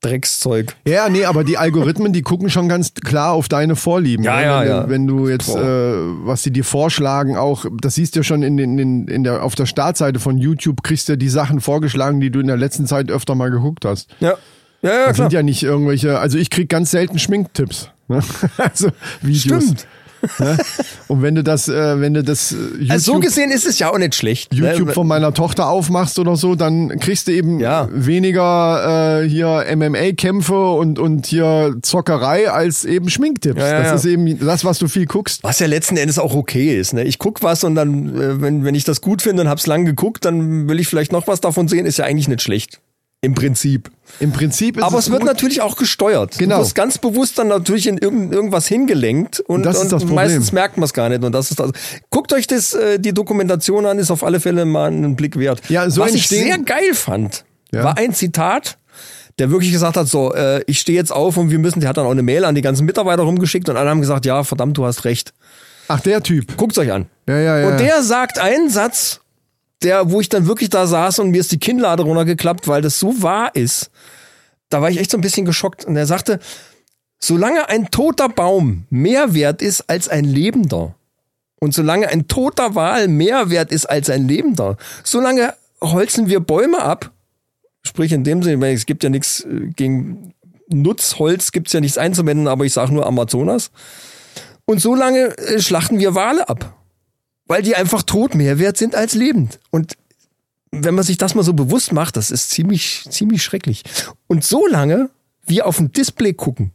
Dreckszeug. 0.00 0.74
Ja, 0.86 1.08
nee, 1.08 1.24
aber 1.24 1.44
die 1.44 1.56
Algorithmen, 1.56 2.12
die 2.12 2.20
gucken 2.22 2.50
schon 2.50 2.68
ganz 2.68 2.92
klar 2.92 3.32
auf 3.32 3.48
deine 3.48 3.74
Vorlieben. 3.74 4.22
Ja, 4.24 4.36
ne? 4.36 4.42
ja, 4.44 4.60
wenn, 4.60 4.68
ja. 4.68 4.82
Du, 4.82 4.88
wenn 4.90 5.06
du 5.06 5.28
jetzt, 5.28 5.48
äh, 5.48 5.56
was 6.26 6.42
sie 6.42 6.50
dir 6.50 6.64
vorschlagen, 6.64 7.36
auch, 7.36 7.64
das 7.80 7.94
siehst 7.94 8.14
du 8.14 8.20
ja 8.20 8.24
schon 8.24 8.42
in, 8.42 8.56
den- 8.58 8.78
in, 8.78 9.08
in 9.08 9.24
der, 9.24 9.42
auf 9.42 9.54
der 9.54 9.64
Startseite 9.66 10.20
von 10.20 10.36
YouTube, 10.36 10.82
kriegst 10.82 11.08
du 11.08 11.12
ja 11.12 11.16
die 11.16 11.28
Sachen 11.30 11.60
vorgeschlagen, 11.60 12.20
die 12.20 12.30
du 12.30 12.40
in 12.40 12.48
der 12.48 12.56
letzten 12.58 12.86
Zeit 12.86 13.10
öfter 13.10 13.34
mal 13.34 13.50
geguckt 13.50 13.84
hast. 13.86 14.10
Ja. 14.20 14.34
Ja, 14.84 14.90
ja, 14.90 15.06
Das 15.06 15.16
klar. 15.16 15.30
sind 15.30 15.32
ja 15.32 15.42
nicht 15.42 15.62
irgendwelche, 15.62 16.18
also 16.18 16.38
ich 16.38 16.50
krieg 16.50 16.68
ganz 16.68 16.90
selten 16.90 17.18
Schminktipps. 17.18 17.88
Ne? 18.08 18.20
Also 18.58 18.90
Videos. 19.22 19.62
Stimmt. 19.64 19.86
Ne? 20.38 20.56
Und 21.08 21.20
wenn 21.20 21.34
du 21.34 21.42
das, 21.44 21.68
äh, 21.68 22.00
wenn 22.00 22.14
du 22.14 22.22
das 22.24 22.52
äh, 22.52 22.54
YouTube, 22.56 22.90
Also 22.92 23.12
so 23.12 23.18
gesehen 23.20 23.50
ist 23.50 23.66
es 23.66 23.78
ja 23.78 23.90
auch 23.92 23.98
nicht 23.98 24.14
schlecht. 24.14 24.52
ne? 24.54 24.70
YouTube 24.72 24.92
von 24.94 25.06
meiner 25.06 25.34
Tochter 25.34 25.68
aufmachst 25.68 26.18
oder 26.18 26.36
so, 26.36 26.54
dann 26.54 26.98
kriegst 26.98 27.28
du 27.28 27.32
eben 27.32 27.60
Ja. 27.60 27.88
weniger 27.92 29.22
äh, 29.22 29.28
hier 29.28 29.66
MMA-Kämpfe 29.76 30.70
und, 30.70 30.98
und 30.98 31.26
hier 31.26 31.76
Zockerei 31.82 32.50
als 32.50 32.84
eben 32.86 33.10
Schminktipps. 33.10 33.60
Ja, 33.60 33.68
ja, 33.68 33.82
das 33.92 34.04
ist 34.04 34.10
eben 34.10 34.38
das, 34.38 34.64
was 34.64 34.78
du 34.78 34.88
viel 34.88 35.04
guckst. 35.06 35.42
Was 35.44 35.58
ja 35.58 35.66
letzten 35.66 35.96
Endes 35.98 36.18
auch 36.18 36.34
okay 36.34 36.78
ist. 36.78 36.94
Ne? 36.94 37.04
Ich 37.04 37.18
guck 37.18 37.42
was 37.42 37.62
und 37.64 37.74
dann, 37.74 38.16
äh, 38.18 38.40
wenn, 38.40 38.64
wenn 38.64 38.74
ich 38.74 38.84
das 38.84 39.00
gut 39.02 39.20
finde 39.20 39.42
und 39.42 39.48
hab's 39.48 39.66
lang 39.66 39.84
geguckt, 39.84 40.24
dann 40.24 40.68
will 40.68 40.80
ich 40.80 40.88
vielleicht 40.88 41.12
noch 41.12 41.26
was 41.26 41.40
davon 41.42 41.68
sehen, 41.68 41.84
ist 41.84 41.98
ja 41.98 42.06
eigentlich 42.06 42.28
nicht 42.28 42.40
schlecht. 42.42 42.80
Im 43.24 43.34
Prinzip. 43.34 43.90
Im 44.20 44.32
Prinzip 44.32 44.76
ist 44.76 44.82
Aber 44.84 44.98
es 44.98 45.06
es 45.06 45.10
wird 45.10 45.24
natürlich 45.24 45.60
auch 45.62 45.76
gesteuert. 45.76 46.38
Genau. 46.38 46.56
Du 46.56 46.62
wirst 46.62 46.74
ganz 46.74 46.98
bewusst 46.98 47.38
dann 47.38 47.48
natürlich 47.48 47.86
in 47.86 47.98
irgend, 47.98 48.32
irgendwas 48.32 48.66
hingelenkt 48.68 49.40
und, 49.40 49.64
Das 49.64 49.82
ist 49.82 49.90
das 49.92 50.02
Problem. 50.02 50.14
meistens 50.16 50.52
merkt 50.52 50.76
man 50.76 50.84
es 50.84 50.92
gar 50.92 51.08
nicht. 51.08 51.24
Und 51.24 51.32
das 51.32 51.50
ist 51.50 51.58
das. 51.58 51.70
Guckt 52.10 52.32
euch 52.32 52.46
das, 52.46 52.74
äh, 52.74 52.98
die 53.00 53.12
Dokumentation 53.12 53.86
an, 53.86 53.98
ist 53.98 54.10
auf 54.10 54.22
alle 54.22 54.38
Fälle 54.40 54.64
mal 54.66 54.88
einen 54.88 55.16
Blick 55.16 55.38
wert. 55.38 55.60
Ja, 55.68 55.88
so 55.90 56.02
Was 56.02 56.14
ich 56.14 56.28
sehr 56.28 56.58
geil 56.58 56.94
fand, 56.94 57.44
Ja. 57.72 57.82
war 57.82 57.96
ein 57.98 58.12
Zitat, 58.14 58.78
der 59.40 59.50
wirklich 59.50 59.72
gesagt 59.72 59.96
hat, 59.96 60.06
so, 60.06 60.32
äh, 60.32 60.62
ich 60.68 60.78
stehe 60.78 60.96
jetzt 60.96 61.10
auf 61.12 61.36
und 61.36 61.50
wir 61.50 61.58
müssen, 61.58 61.80
der 61.80 61.88
hat 61.88 61.96
dann 61.96 62.06
auch 62.06 62.12
eine 62.12 62.22
Mail 62.22 62.44
an 62.44 62.54
die 62.54 62.62
ganzen 62.62 62.84
Mitarbeiter 62.86 63.22
rumgeschickt 63.24 63.68
und 63.68 63.76
alle 63.76 63.90
haben 63.90 64.00
gesagt, 64.00 64.26
ja, 64.26 64.44
verdammt, 64.44 64.76
du 64.78 64.84
hast 64.84 65.04
recht. 65.04 65.32
Ach, 65.88 66.00
der 66.00 66.22
Typ. 66.22 66.56
Guckt's 66.56 66.78
euch 66.78 66.92
an. 66.92 67.06
Ja, 67.28 67.38
ja, 67.40 67.58
ja. 67.58 67.68
Und 67.68 67.80
der 67.80 68.02
sagt 68.02 68.38
einen 68.38 68.70
Satz, 68.70 69.20
der, 69.82 70.10
wo 70.10 70.20
ich 70.20 70.28
dann 70.28 70.46
wirklich 70.46 70.70
da 70.70 70.86
saß 70.86 71.18
und 71.18 71.30
mir 71.30 71.40
ist 71.40 71.52
die 71.52 71.58
Kinnlade 71.58 72.02
runtergeklappt, 72.02 72.68
weil 72.68 72.82
das 72.82 72.98
so 72.98 73.22
wahr 73.22 73.54
ist. 73.54 73.90
Da 74.70 74.80
war 74.80 74.90
ich 74.90 74.98
echt 74.98 75.10
so 75.10 75.18
ein 75.18 75.22
bisschen 75.22 75.44
geschockt. 75.44 75.84
Und 75.84 75.96
er 75.96 76.06
sagte, 76.06 76.40
solange 77.20 77.68
ein 77.68 77.90
toter 77.90 78.28
Baum 78.28 78.84
mehr 78.90 79.34
wert 79.34 79.62
ist 79.62 79.88
als 79.88 80.08
ein 80.08 80.24
lebender 80.24 80.94
und 81.60 81.74
solange 81.74 82.08
ein 82.08 82.28
toter 82.28 82.74
Wal 82.74 83.08
mehr 83.08 83.50
wert 83.50 83.72
ist 83.72 83.86
als 83.86 84.10
ein 84.10 84.28
lebender, 84.28 84.76
solange 85.02 85.54
holzen 85.80 86.28
wir 86.28 86.40
Bäume 86.40 86.82
ab. 86.82 87.10
Sprich 87.82 88.12
in 88.12 88.24
dem 88.24 88.42
Sinne, 88.42 88.72
es 88.72 88.86
gibt 88.86 89.02
ja 89.04 89.10
nichts 89.10 89.40
äh, 89.40 89.68
gegen 89.76 90.34
Nutzholz 90.68 91.52
gibt's 91.52 91.72
ja 91.72 91.80
nichts 91.80 91.98
einzuwenden, 91.98 92.48
aber 92.48 92.64
ich 92.64 92.72
sage 92.72 92.92
nur 92.92 93.06
Amazonas. 93.06 93.70
Und 94.64 94.80
so 94.80 94.94
lange 94.94 95.36
äh, 95.38 95.60
schlachten 95.60 95.98
wir 95.98 96.14
Wale 96.14 96.48
ab. 96.48 96.74
Weil 97.46 97.62
die 97.62 97.76
einfach 97.76 98.02
tot 98.02 98.34
mehr 98.34 98.58
wert 98.58 98.76
sind 98.76 98.94
als 98.94 99.14
lebend. 99.14 99.60
Und 99.70 99.96
wenn 100.70 100.94
man 100.94 101.04
sich 101.04 101.18
das 101.18 101.34
mal 101.34 101.42
so 101.42 101.52
bewusst 101.52 101.92
macht, 101.92 102.16
das 102.16 102.30
ist 102.30 102.50
ziemlich, 102.50 103.04
ziemlich 103.10 103.42
schrecklich. 103.42 103.84
Und 104.26 104.44
so 104.44 104.66
lange 104.66 105.10
wir 105.46 105.66
auf 105.66 105.78
ein 105.78 105.92
Display 105.92 106.32
gucken, 106.32 106.72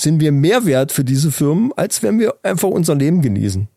sind 0.00 0.20
wir 0.20 0.32
mehr 0.32 0.64
wert 0.64 0.92
für 0.92 1.04
diese 1.04 1.32
Firmen, 1.32 1.72
als 1.76 2.02
wenn 2.02 2.18
wir 2.18 2.36
einfach 2.42 2.68
unser 2.68 2.94
Leben 2.94 3.20
genießen. 3.20 3.68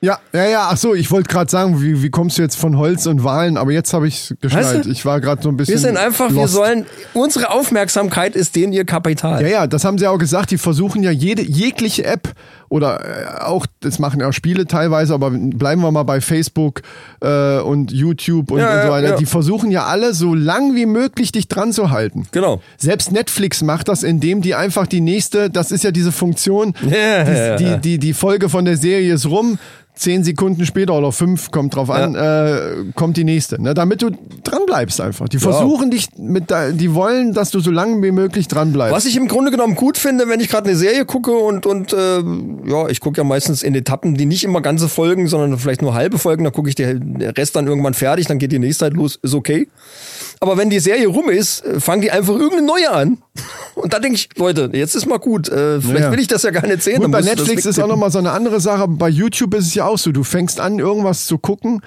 Ja, 0.00 0.18
ja, 0.32 0.46
ja, 0.46 0.68
ach 0.70 0.76
so, 0.76 0.94
ich 0.94 1.10
wollte 1.10 1.28
gerade 1.28 1.50
sagen, 1.50 1.82
wie, 1.82 2.02
wie 2.04 2.10
kommst 2.10 2.38
du 2.38 2.42
jetzt 2.42 2.56
von 2.56 2.78
Holz 2.78 3.06
und 3.06 3.24
Wahlen, 3.24 3.56
aber 3.56 3.72
jetzt 3.72 3.92
habe 3.92 4.06
ich 4.06 4.32
geschnallt. 4.40 4.66
Weißt 4.78 4.84
du? 4.86 4.90
Ich 4.90 5.04
war 5.04 5.20
gerade 5.20 5.42
so 5.42 5.48
ein 5.48 5.56
bisschen 5.56 5.74
Wir 5.74 5.80
sind 5.80 5.96
einfach, 5.96 6.30
wir 6.30 6.42
lost. 6.42 6.52
sollen, 6.54 6.86
unsere 7.14 7.50
Aufmerksamkeit 7.50 8.36
ist 8.36 8.54
denen 8.54 8.72
ihr 8.72 8.84
Kapital. 8.84 9.42
Ja, 9.42 9.48
ja, 9.48 9.66
das 9.66 9.84
haben 9.84 9.98
sie 9.98 10.06
auch 10.06 10.18
gesagt, 10.18 10.52
die 10.52 10.58
versuchen 10.58 11.02
ja 11.02 11.10
jede 11.10 11.42
jegliche 11.42 12.04
App 12.04 12.32
oder 12.68 13.00
äh, 13.40 13.42
auch 13.44 13.66
das 13.80 13.98
machen 13.98 14.20
ja 14.20 14.28
auch 14.28 14.32
Spiele 14.32 14.66
teilweise, 14.66 15.14
aber 15.14 15.30
bleiben 15.30 15.82
wir 15.82 15.90
mal 15.90 16.02
bei 16.04 16.20
Facebook 16.20 16.82
äh, 17.20 17.58
und 17.58 17.90
YouTube 17.90 18.52
und, 18.52 18.60
Ja, 18.60 18.66
und 18.76 18.80
so 18.82 18.86
ja, 18.86 18.92
weiter. 18.92 19.08
ja. 19.10 19.16
Die 19.16 19.26
versuchen 19.26 19.70
ja 19.72 19.86
alle 19.86 20.14
so 20.14 20.32
lang 20.34 20.76
wie 20.76 20.86
möglich 20.86 21.32
dich 21.32 21.48
dran 21.48 21.72
zu 21.72 21.90
halten. 21.90 22.28
Genau. 22.30 22.60
Selbst 22.76 23.10
Netflix 23.10 23.62
macht 23.62 23.88
das, 23.88 24.04
indem 24.04 24.42
die 24.42 24.54
einfach 24.54 24.86
die 24.86 25.00
nächste, 25.00 25.50
das 25.50 25.72
ist 25.72 25.82
ja 25.82 25.90
diese 25.90 26.12
Funktion, 26.12 26.74
Ja, 26.82 27.24
die, 27.24 27.30
ja, 27.32 27.46
ja. 27.46 27.56
die, 27.56 27.78
die, 27.80 27.98
die 27.98 28.12
Folge 28.12 28.48
von 28.48 28.64
der 28.64 28.76
Serie 28.76 29.14
ist 29.14 29.26
rum, 29.26 29.58
zehn 29.98 30.24
Sekunden 30.24 30.64
später 30.64 30.94
oder 30.94 31.12
fünf, 31.12 31.50
kommt 31.50 31.74
drauf 31.74 31.90
an, 31.90 32.14
äh, 32.14 32.92
kommt 32.94 33.16
die 33.16 33.24
nächste. 33.24 33.60
Ne? 33.60 33.74
Damit 33.74 34.02
du 34.02 34.10
dran 34.44 34.62
bleibst 34.66 35.00
einfach. 35.00 35.28
Die 35.28 35.38
versuchen 35.38 35.90
dich 35.90 36.08
mit, 36.16 36.50
da, 36.50 36.70
die 36.70 36.94
wollen, 36.94 37.34
dass 37.34 37.50
du 37.50 37.60
so 37.60 37.70
lange 37.70 38.02
wie 38.02 38.12
möglich 38.12 38.48
dran 38.48 38.72
bleibst. 38.72 38.94
Was 38.94 39.04
ich 39.04 39.16
im 39.16 39.28
Grunde 39.28 39.50
genommen 39.50 39.74
gut 39.74 39.98
finde, 39.98 40.28
wenn 40.28 40.40
ich 40.40 40.48
gerade 40.48 40.68
eine 40.68 40.76
Serie 40.76 41.04
gucke 41.04 41.32
und, 41.32 41.66
und 41.66 41.92
äh, 41.92 42.22
ja, 42.66 42.88
ich 42.88 43.00
gucke 43.00 43.18
ja 43.18 43.24
meistens 43.24 43.62
in 43.62 43.74
Etappen, 43.74 44.14
die 44.14 44.26
nicht 44.26 44.44
immer 44.44 44.60
ganze 44.60 44.88
Folgen, 44.88 45.26
sondern 45.26 45.58
vielleicht 45.58 45.82
nur 45.82 45.94
halbe 45.94 46.18
Folgen, 46.18 46.44
dann 46.44 46.52
gucke 46.52 46.68
ich 46.68 46.74
den 46.74 47.20
Rest 47.20 47.56
dann 47.56 47.66
irgendwann 47.66 47.94
fertig, 47.94 48.26
dann 48.26 48.38
geht 48.38 48.52
die 48.52 48.58
nächste 48.58 48.86
halt 48.86 48.94
los, 48.94 49.18
ist 49.20 49.34
okay. 49.34 49.68
Aber 50.40 50.56
wenn 50.56 50.70
die 50.70 50.78
Serie 50.78 51.08
rum 51.08 51.28
ist, 51.30 51.64
äh, 51.64 51.80
fangen 51.80 52.02
die 52.02 52.10
einfach 52.10 52.34
irgendeine 52.34 52.66
neue 52.66 52.90
an. 52.92 53.18
Und 53.74 53.92
da 53.92 53.98
denke 53.98 54.16
ich, 54.16 54.28
Leute, 54.36 54.70
jetzt 54.72 54.94
ist 54.94 55.06
mal 55.06 55.18
gut. 55.18 55.48
Äh, 55.48 55.80
vielleicht 55.80 56.04
Ja. 56.06 56.12
will 56.12 56.20
ich 56.20 56.28
das 56.28 56.42
ja 56.44 56.50
gar 56.50 56.66
nicht 56.66 56.82
sehen. 56.82 56.96
Gut, 56.96 57.04
dann 57.04 57.10
bei 57.12 57.20
Netflix 57.22 57.64
ist 57.66 57.78
auch 57.80 57.88
nochmal 57.88 58.10
so 58.10 58.18
eine 58.18 58.30
andere 58.32 58.60
Sache. 58.60 58.86
Bei 58.88 59.08
YouTube 59.08 59.54
ist 59.54 59.66
es 59.66 59.74
ja 59.74 59.84
auch 59.86 59.98
so. 59.98 60.12
Du 60.12 60.22
fängst 60.24 60.60
an, 60.60 60.78
irgendwas 60.78 61.26
zu 61.26 61.38
gucken 61.38 61.80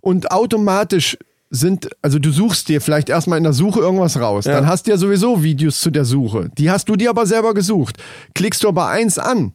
und 0.00 0.30
automatisch 0.30 1.18
sind, 1.50 1.88
also 2.02 2.18
du 2.18 2.30
suchst 2.30 2.68
dir 2.68 2.80
vielleicht 2.82 3.08
erstmal 3.08 3.38
in 3.38 3.44
der 3.44 3.54
Suche 3.54 3.80
irgendwas 3.80 4.20
raus. 4.20 4.44
Ja. 4.44 4.52
Dann 4.52 4.66
hast 4.66 4.86
du 4.86 4.90
ja 4.90 4.96
sowieso 4.98 5.42
Videos 5.42 5.80
zu 5.80 5.90
der 5.90 6.04
Suche. 6.04 6.50
Die 6.58 6.70
hast 6.70 6.88
du 6.90 6.96
dir 6.96 7.08
aber 7.10 7.24
selber 7.26 7.54
gesucht. 7.54 7.96
Klickst 8.34 8.64
du 8.64 8.68
aber 8.68 8.88
eins 8.88 9.18
an 9.18 9.52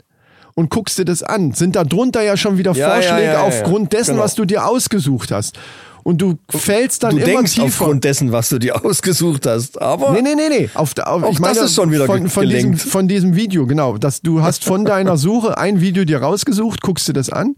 und 0.55 0.71
guckst 0.71 0.97
dir 0.97 1.05
das 1.05 1.21
an, 1.21 1.53
sind 1.53 1.75
da 1.75 1.83
drunter 1.83 2.23
ja 2.23 2.35
schon 2.35 2.57
wieder 2.57 2.71
Ja, 2.73 2.89
Vorschläge 2.91 3.33
ja. 3.33 3.41
aufgrund 3.43 3.93
dessen, 3.93 4.11
Genau. 4.13 4.23
was 4.23 4.33
du 4.33 4.45
dir 4.45 4.65
ausgesucht 4.65 5.31
hast. 5.31 5.57
Und 6.03 6.21
du 6.21 6.37
fällst 6.49 7.03
dann 7.03 7.11
Du 7.11 7.17
immer 7.17 7.25
denkst 7.25 7.53
tiefer. 7.53 7.65
aufgrund 7.65 8.03
dessen, 8.03 8.31
was 8.31 8.49
du 8.49 8.59
dir 8.59 8.75
ausgesucht 8.85 9.45
hast. 9.45 9.81
Aber 9.81 10.11
Nee, 10.11 10.21
nee, 10.21 10.35
nee, 10.35 10.49
nee. 10.49 10.69
Auf, 10.73 10.93
auf, 11.01 11.31
ich 11.31 11.39
meine, 11.39 11.55
das 11.55 11.65
ist 11.69 11.75
schon 11.75 11.91
wieder 11.91 12.05
von, 12.05 12.27
von, 12.29 12.43
diesem, 12.47 12.61
gelenkt. 12.71 12.81
von 12.81 13.07
diesem 13.07 13.35
Video, 13.35 13.65
genau. 13.65 13.97
Das, 13.97 14.21
du 14.21 14.41
hast 14.41 14.65
von 14.65 14.83
deiner 14.85 15.15
Suche 15.17 15.57
ein 15.57 15.79
Video 15.79 16.03
dir 16.03 16.21
rausgesucht, 16.21 16.81
guckst 16.81 17.07
dir 17.07 17.13
das 17.13 17.29
an 17.29 17.55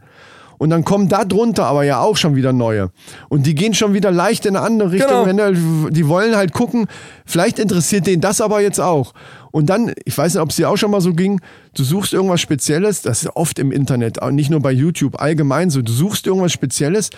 und 0.59 0.69
dann 0.69 0.85
kommen 0.85 1.09
da 1.09 1.25
drunter 1.25 1.65
aber 1.65 1.83
ja 1.83 1.99
auch 2.01 2.17
schon 2.17 2.35
wieder 2.35 2.53
neue. 2.53 2.91
Und 3.29 3.45
die 3.47 3.55
gehen 3.55 3.73
schon 3.73 3.93
wieder 3.93 4.11
leicht 4.11 4.45
in 4.45 4.55
eine 4.55 4.65
andere 4.65 4.91
Richtung. 4.91 5.09
Genau. 5.09 5.25
Wenn 5.25 5.37
der- 5.37 5.91
Die 5.91 6.07
wollen 6.07 6.35
halt 6.35 6.53
gucken, 6.53 6.85
vielleicht 7.25 7.57
interessiert 7.59 8.05
den 8.07 8.21
das 8.21 8.41
aber 8.41 8.61
jetzt 8.61 8.79
auch. 8.79 9.13
Und 9.51 9.67
dann, 9.71 9.91
ich 10.05 10.15
weiß 10.17 10.35
nicht, 10.35 10.41
ob 10.41 10.51
es 10.51 10.55
dir 10.57 10.69
auch 10.69 10.77
schon 10.77 10.91
mal 10.91 11.01
so 11.01 11.13
ging, 11.13 11.41
du 11.75 11.83
suchst 11.83 12.13
irgendwas 12.13 12.41
Spezielles, 12.41 13.01
das 13.01 13.23
ist 13.23 13.29
oft 13.35 13.57
im 13.57 13.71
Internet, 13.71 14.19
nicht 14.31 14.49
nur 14.51 14.59
bei 14.59 14.71
YouTube, 14.71 15.19
allgemein 15.19 15.69
so, 15.71 15.81
du 15.81 15.91
suchst 15.91 16.27
irgendwas 16.27 16.51
Spezielles 16.51 17.09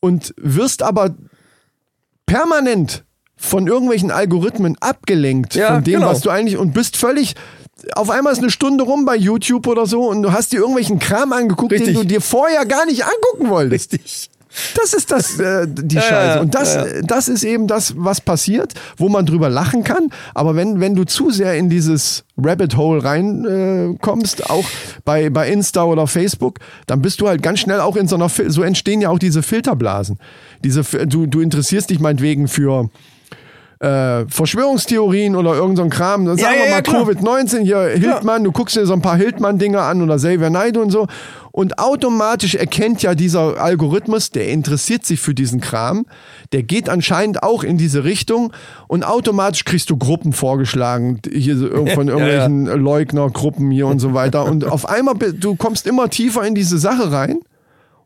und 0.00 0.34
wirst 0.36 0.82
aber 0.82 1.14
permanent 2.26 3.04
von 3.36 3.66
irgendwelchen 3.66 4.10
Algorithmen 4.10 4.76
abgelenkt 4.80 5.54
Ja, 5.54 5.74
von 5.74 5.84
dem, 5.84 5.94
genau. 6.00 6.08
was 6.10 6.20
du 6.20 6.30
eigentlich 6.30 6.56
und 6.56 6.72
bist 6.74 6.96
völlig 6.96 7.34
auf 7.94 8.10
einmal 8.10 8.32
ist 8.32 8.40
eine 8.40 8.50
Stunde 8.50 8.82
rum 8.82 9.04
bei 9.04 9.14
YouTube 9.14 9.68
oder 9.68 9.86
so 9.86 10.08
und 10.08 10.22
du 10.22 10.32
hast 10.32 10.52
dir 10.52 10.58
irgendwelchen 10.58 10.98
Kram 10.98 11.32
angeguckt, 11.32 11.72
Richtig. 11.72 11.94
den 11.94 12.02
du 12.02 12.04
dir 12.06 12.20
vorher 12.20 12.66
gar 12.66 12.84
nicht 12.86 13.04
angucken 13.04 13.48
wolltest. 13.50 13.92
richtig. 13.92 14.30
Das 14.74 14.92
ist 14.92 15.10
das, 15.10 15.38
äh, 15.38 15.66
die 15.68 15.96
Ja, 15.96 16.02
Scheiße. 16.02 16.40
Und 16.40 16.54
das, 16.54 16.74
ja. 16.74 16.84
das 17.02 17.28
ist 17.28 17.44
eben 17.44 17.66
das, 17.66 17.94
was 17.96 18.20
passiert, 18.20 18.74
wo 18.96 19.08
man 19.08 19.26
drüber 19.26 19.48
lachen 19.48 19.84
kann. 19.84 20.10
Aber 20.34 20.56
wenn, 20.56 20.80
wenn 20.80 20.94
du 20.94 21.04
zu 21.04 21.30
sehr 21.30 21.54
in 21.54 21.68
dieses 21.70 22.24
Rabbit 22.36 22.76
Hole 22.76 23.02
reinkommst, 23.02 23.50
äh, 23.50 23.98
kommst, 24.00 24.50
auch 24.50 24.64
bei, 25.04 25.30
bei 25.30 25.48
Insta 25.50 25.84
oder 25.84 26.06
Facebook, 26.06 26.58
dann 26.86 27.02
bist 27.02 27.20
du 27.20 27.28
halt 27.28 27.42
ganz 27.42 27.60
schnell 27.60 27.80
auch 27.80 27.96
in 27.96 28.08
so 28.08 28.16
einer, 28.16 28.28
so 28.28 28.62
entstehen 28.62 29.00
ja 29.00 29.10
auch 29.10 29.18
diese 29.18 29.42
Filterblasen. 29.42 30.18
Diese, 30.64 30.82
du, 31.06 31.26
du 31.26 31.40
interessierst 31.40 31.90
dich 31.90 32.00
meinetwegen 32.00 32.48
für, 32.48 32.90
äh, 33.80 34.24
Verschwörungstheorien 34.28 35.36
oder 35.36 35.54
irgend 35.54 35.78
so 35.78 35.86
Kram. 35.88 36.26
Sagen 36.26 36.38
Ja, 36.38 36.50
ja, 36.50 36.58
wir 36.58 36.64
ja, 36.66 36.70
mal 36.72 36.82
klar. 36.82 37.04
Covid-19, 37.04 37.60
hier 37.60 37.80
Hildmann, 37.88 38.44
du 38.44 38.52
guckst 38.52 38.76
dir 38.76 38.86
so 38.86 38.92
ein 38.92 39.02
paar 39.02 39.16
Hildmann-Dinger 39.16 39.82
an 39.82 40.02
oder 40.02 40.16
Xavier 40.16 40.50
Naidoo 40.50 40.82
und 40.82 40.90
so. 40.90 41.06
Und 41.52 41.78
automatisch 41.78 42.54
erkennt 42.54 43.02
ja 43.02 43.14
dieser 43.14 43.60
Algorithmus, 43.60 44.30
der 44.30 44.48
interessiert 44.48 45.04
sich 45.04 45.18
für 45.18 45.34
diesen 45.34 45.60
Kram, 45.60 46.06
der 46.52 46.62
geht 46.62 46.88
anscheinend 46.88 47.42
auch 47.42 47.64
in 47.64 47.78
diese 47.78 48.04
Richtung 48.04 48.52
und 48.86 49.04
automatisch 49.04 49.64
kriegst 49.64 49.90
du 49.90 49.96
Gruppen 49.96 50.32
vorgeschlagen, 50.32 51.20
hier 51.28 51.56
von 51.56 52.06
Ja, 52.08 52.14
irgendwelchen 52.14 52.66
Leugnergruppen 52.66 53.70
hier 53.70 53.88
und 53.88 53.98
so 53.98 54.14
weiter. 54.14 54.44
Und 54.44 54.64
auf 54.64 54.88
einmal, 54.88 55.14
du 55.16 55.56
kommst 55.56 55.86
immer 55.86 56.08
tiefer 56.10 56.46
in 56.46 56.54
diese 56.54 56.78
Sache 56.78 57.10
rein 57.10 57.40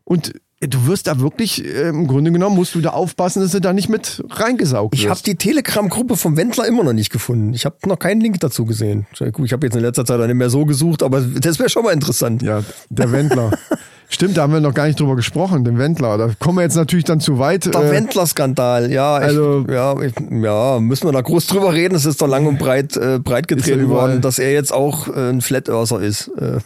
und 0.03 0.33
du 0.67 0.87
wirst 0.87 1.07
da 1.07 1.19
wirklich, 1.19 1.63
äh, 1.65 1.89
im 1.89 2.07
Grunde 2.07 2.31
genommen 2.31 2.55
musst 2.55 2.75
du 2.75 2.81
da 2.81 2.89
aufpassen, 2.91 3.41
dass 3.41 3.51
du 3.51 3.61
da 3.61 3.73
nicht 3.73 3.89
mit 3.89 4.23
reingesaugt 4.29 4.95
Ich 4.95 5.03
wirst. 5.03 5.09
habe 5.09 5.21
die 5.23 5.35
Telegram-Gruppe 5.35 6.15
vom 6.17 6.37
Wendler 6.37 6.65
immer 6.67 6.83
noch 6.83 6.93
nicht 6.93 7.11
gefunden. 7.11 7.53
Ich 7.53 7.65
habe 7.65 7.75
noch 7.85 7.99
keinen 7.99 8.21
Link 8.21 8.39
dazu 8.39 8.65
gesehen. 8.65 9.05
Ich 9.13 9.21
habe 9.53 9.65
jetzt 9.65 9.75
in 9.75 9.81
letzter 9.81 10.05
Zeit 10.05 10.19
auch 10.19 10.25
nicht 10.27 10.35
mehr 10.35 10.49
so 10.49 10.65
gesucht, 10.65 11.03
aber 11.03 11.21
das 11.21 11.59
wäre 11.59 11.69
schon 11.69 11.83
mal 11.83 11.91
interessant. 11.91 12.41
Ja, 12.41 12.61
der 12.89 13.11
Wendler. 13.11 13.51
Stimmt, 14.09 14.37
da 14.37 14.43
haben 14.43 14.53
wir 14.53 14.59
noch 14.59 14.75
gar 14.75 14.85
nicht 14.85 14.99
drüber 14.99 15.15
gesprochen, 15.15 15.63
den 15.63 15.79
Wendler. 15.79 16.17
Da 16.19 16.29
kommen 16.37 16.57
wir 16.59 16.61
jetzt 16.61 16.75
natürlich 16.75 17.05
dann 17.05 17.19
zu 17.19 17.39
weit. 17.39 17.73
Der 17.73 17.81
Äh, 17.85 17.91
Wendler-Skandal, 17.91 18.91
ja, 18.91 19.17
ich, 19.19 19.23
also- 19.25 19.65
ja, 19.67 19.99
ich, 20.01 20.13
ja, 20.29 20.79
müssen 20.79 21.07
wir 21.07 21.11
da 21.13 21.21
groß 21.21 21.47
drüber 21.47 21.73
reden. 21.73 21.95
Es 21.95 22.05
ist 22.05 22.21
doch 22.21 22.27
lang 22.27 22.45
und 22.45 22.59
breit, 22.59 22.95
äh, 22.95 23.17
breit 23.17 23.47
getreten 23.47 23.89
worden, 23.89 24.21
dass 24.21 24.37
er 24.37 24.51
jetzt 24.53 24.71
auch 24.71 25.07
äh, 25.07 25.29
ein 25.29 25.41
Flat 25.41 25.67
Earther 25.67 25.99
ist. 26.01 26.27
Äh, 26.37 26.59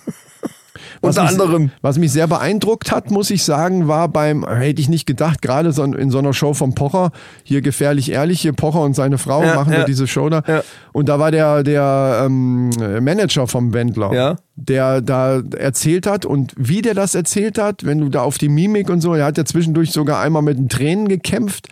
was 1.01 1.17
unter 1.17 1.31
mich, 1.31 1.41
anderem. 1.41 1.71
Was 1.81 1.97
mich 1.97 2.11
sehr 2.11 2.27
beeindruckt 2.27 2.91
hat, 2.91 3.11
muss 3.11 3.29
ich 3.29 3.43
sagen, 3.43 3.87
war 3.87 4.07
beim, 4.09 4.47
hätte 4.47 4.81
ich 4.81 4.89
nicht 4.89 5.05
gedacht, 5.05 5.41
gerade 5.41 5.71
so 5.71 5.83
in 5.83 6.11
so 6.11 6.19
einer 6.19 6.33
Show 6.33 6.53
vom 6.53 6.75
Pocher, 6.75 7.11
hier 7.43 7.61
gefährlich 7.61 8.11
ehrlich, 8.11 8.41
hier 8.41 8.53
Pocher 8.53 8.81
und 8.81 8.95
seine 8.95 9.17
Frau 9.17 9.43
Ja, 9.43 9.55
machen 9.55 9.73
ja. 9.73 9.83
diese 9.83 10.07
Show 10.07 10.29
da. 10.29 10.43
Ja. 10.47 10.63
Und 10.93 11.09
da 11.09 11.19
war 11.19 11.31
der, 11.31 11.63
der 11.63 12.23
ähm, 12.25 12.69
Manager 13.01 13.47
vom 13.47 13.73
Wendler, 13.73 14.37
der 14.55 15.01
da 15.01 15.41
erzählt 15.57 16.07
hat 16.07 16.25
und 16.25 16.53
wie 16.57 16.81
der 16.81 16.93
das 16.93 17.15
erzählt 17.15 17.57
hat, 17.57 17.85
wenn 17.85 17.99
du 17.99 18.09
da 18.09 18.21
auf 18.21 18.37
die 18.37 18.49
Mimik 18.49 18.89
und 18.89 19.01
so, 19.01 19.13
er 19.13 19.25
hat 19.25 19.37
ja 19.37 19.45
zwischendurch 19.45 19.91
sogar 19.91 20.21
einmal 20.21 20.41
mit 20.41 20.57
den 20.57 20.69
Tränen 20.69 21.07
gekämpft. 21.07 21.67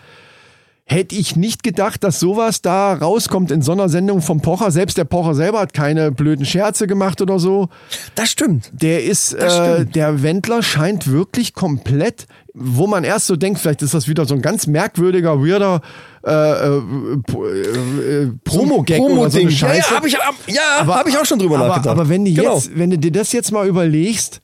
Hätte 0.87 1.15
ich 1.15 1.35
nicht 1.35 1.63
gedacht, 1.63 2.03
dass 2.03 2.19
sowas 2.19 2.61
da 2.61 2.93
rauskommt 2.93 3.49
in 3.49 3.63
so 3.63 3.71
einer 3.71 3.89
Sendung 3.89 4.21
vom 4.21 4.41
Pocher. 4.41 4.69
Selbst 4.69 4.99
der 4.99 5.05
Pocher 5.05 5.33
selber 5.33 5.59
hat 5.59 5.73
keine 5.73 6.11
blöden 6.11 6.45
Scherze 6.45 6.85
gemacht 6.85 7.23
oder 7.23 7.39
so. 7.39 7.69
Das 8.13 8.29
stimmt. 8.29 8.69
Der 8.71 9.03
ist, 9.03 9.33
äh, 9.33 9.49
stimmt. 9.49 9.95
der 9.95 10.21
Wendler 10.21 10.61
scheint 10.61 11.07
wirklich 11.09 11.55
komplett, 11.55 12.27
wo 12.53 12.85
man 12.85 13.03
erst 13.03 13.25
so 13.25 13.35
denkt, 13.35 13.59
vielleicht 13.59 13.81
ist 13.81 13.95
das 13.95 14.07
wieder 14.07 14.25
so 14.25 14.35
ein 14.35 14.43
ganz 14.43 14.67
merkwürdiger, 14.67 15.39
weirder 15.41 15.81
äh, 16.23 16.31
äh, 16.31 18.23
äh, 18.25 18.31
Promo-Gag 18.43 19.01
oder 19.01 19.31
so 19.31 19.39
eine 19.39 19.49
Scheiße. 19.49 19.89
ja, 19.89 19.95
habe 19.95 20.07
ich, 20.07 20.13
ja, 20.13 20.85
hab 20.85 21.07
ich 21.07 21.17
auch 21.17 21.25
schon 21.25 21.39
drüber 21.39 21.55
aber, 21.57 21.67
nachgedacht. 21.69 21.97
Aber 21.97 22.09
wenn, 22.09 22.25
du 22.25 22.31
Genau. 22.31 22.53
jetzt, 22.55 22.77
wenn 22.77 22.91
du 22.91 22.99
dir 22.99 23.11
das 23.11 23.31
jetzt 23.31 23.51
mal 23.51 23.67
überlegst, 23.67 24.39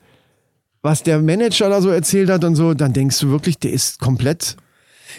was 0.82 1.04
der 1.04 1.22
Manager 1.22 1.70
da 1.70 1.82
so 1.82 1.90
erzählt 1.90 2.32
hat 2.32 2.44
und 2.44 2.56
so, 2.56 2.74
dann 2.74 2.94
denkst 2.94 3.20
du 3.20 3.30
wirklich, 3.30 3.60
der 3.60 3.72
ist 3.74 4.00
komplett. 4.00 4.58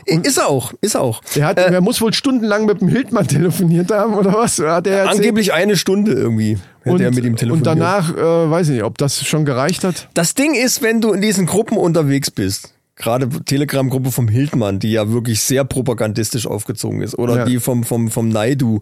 Ist 0.07 0.38
er 0.38 0.48
auch, 0.48 0.72
ist 0.81 0.94
er 0.94 1.02
auch. 1.02 1.22
Der, 1.35 1.46
hat, 1.46 1.59
der 1.59 1.81
muss 1.81 2.00
wohl 2.00 2.12
stundenlang 2.12 2.66
mit 2.66 2.81
dem 2.81 2.88
Hildmann 2.88 3.26
telefoniert 3.26 3.90
haben 3.90 4.14
oder 4.14 4.33
was? 4.33 4.59
Hat 4.59 4.87
er 4.87 4.98
erzählt? 4.98 5.16
Angeblich 5.16 5.52
eine 5.52 5.76
Stunde 5.76 6.12
irgendwie 6.12 6.59
und, 6.85 7.00
er 7.00 7.11
mit 7.11 7.24
ihm 7.24 7.37
telefoniert. 7.37 7.66
und 7.66 7.66
danach, 7.66 8.16
äh, 8.16 8.50
weiß 8.50 8.68
ich 8.68 8.74
nicht, 8.74 8.85
ob 8.85 8.98
das 8.98 9.24
schon 9.24 9.44
gereicht 9.44 9.85
hat. 9.85 10.09
Das 10.14 10.35
Ding 10.35 10.55
ist, 10.55 10.83
wenn 10.83 11.00
du 11.00 11.12
in 11.12 11.20
diesen 11.20 11.46
Gruppen 11.46 11.76
unterwegs 11.76 12.31
bist, 12.31 12.72
gerade 13.03 13.29
Telegram-Gruppe 13.29 14.12
vom 14.12 14.29
Hildmann, 14.29 14.79
die 14.79 14.93
ja 14.93 15.11
wirklich 15.11 15.43
sehr 15.43 15.65
propagandistisch 15.65 16.47
aufgezogen 16.47 17.03
ist, 17.03 17.19
oder 17.19 17.38
Ja. 17.38 17.45
die 17.45 17.61
vom, 17.61 17.85
vom, 17.85 18.11
vom 18.11 18.29
Naidu, 18.29 18.81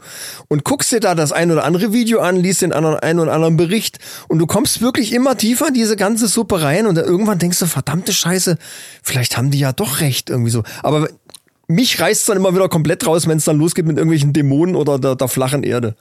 und 0.48 0.64
guckst 0.64 0.92
dir 0.92 1.00
da 1.00 1.14
das 1.14 1.32
ein 1.32 1.50
oder 1.50 1.64
andere 1.64 1.92
Video 1.92 2.20
an, 2.20 2.36
liest 2.36 2.62
den 2.62 2.72
anderen, 2.72 2.98
einen 2.98 3.18
oder 3.18 3.32
anderen 3.32 3.56
Bericht, 3.56 3.98
und 4.28 4.38
du 4.38 4.46
kommst 4.46 4.80
wirklich 4.82 5.12
immer 5.12 5.36
tiefer 5.36 5.68
in 5.68 5.74
diese 5.74 5.96
ganze 5.96 6.28
Suppe 6.28 6.62
rein, 6.62 6.86
und 6.86 6.94
dann 6.94 7.06
irgendwann 7.06 7.38
denkst 7.38 7.58
du, 7.58 7.66
verdammte 7.66 8.12
Scheiße, 8.12 8.58
vielleicht 9.02 9.36
haben 9.36 9.50
die 9.50 9.58
ja 9.58 9.72
doch 9.72 10.00
recht, 10.00 10.30
irgendwie 10.30 10.50
so. 10.50 10.62
Aber 10.82 11.08
mich 11.70 12.00
reißt 12.00 12.28
dann 12.28 12.36
immer 12.36 12.54
wieder 12.54 12.68
komplett 12.68 13.06
raus, 13.06 13.28
wenn 13.28 13.38
es 13.38 13.44
dann 13.44 13.58
losgeht 13.58 13.86
mit 13.86 13.96
irgendwelchen 13.96 14.32
Dämonen 14.32 14.74
oder 14.74 14.98
der, 14.98 15.14
der 15.14 15.28
flachen 15.28 15.62
Erde. 15.62 15.94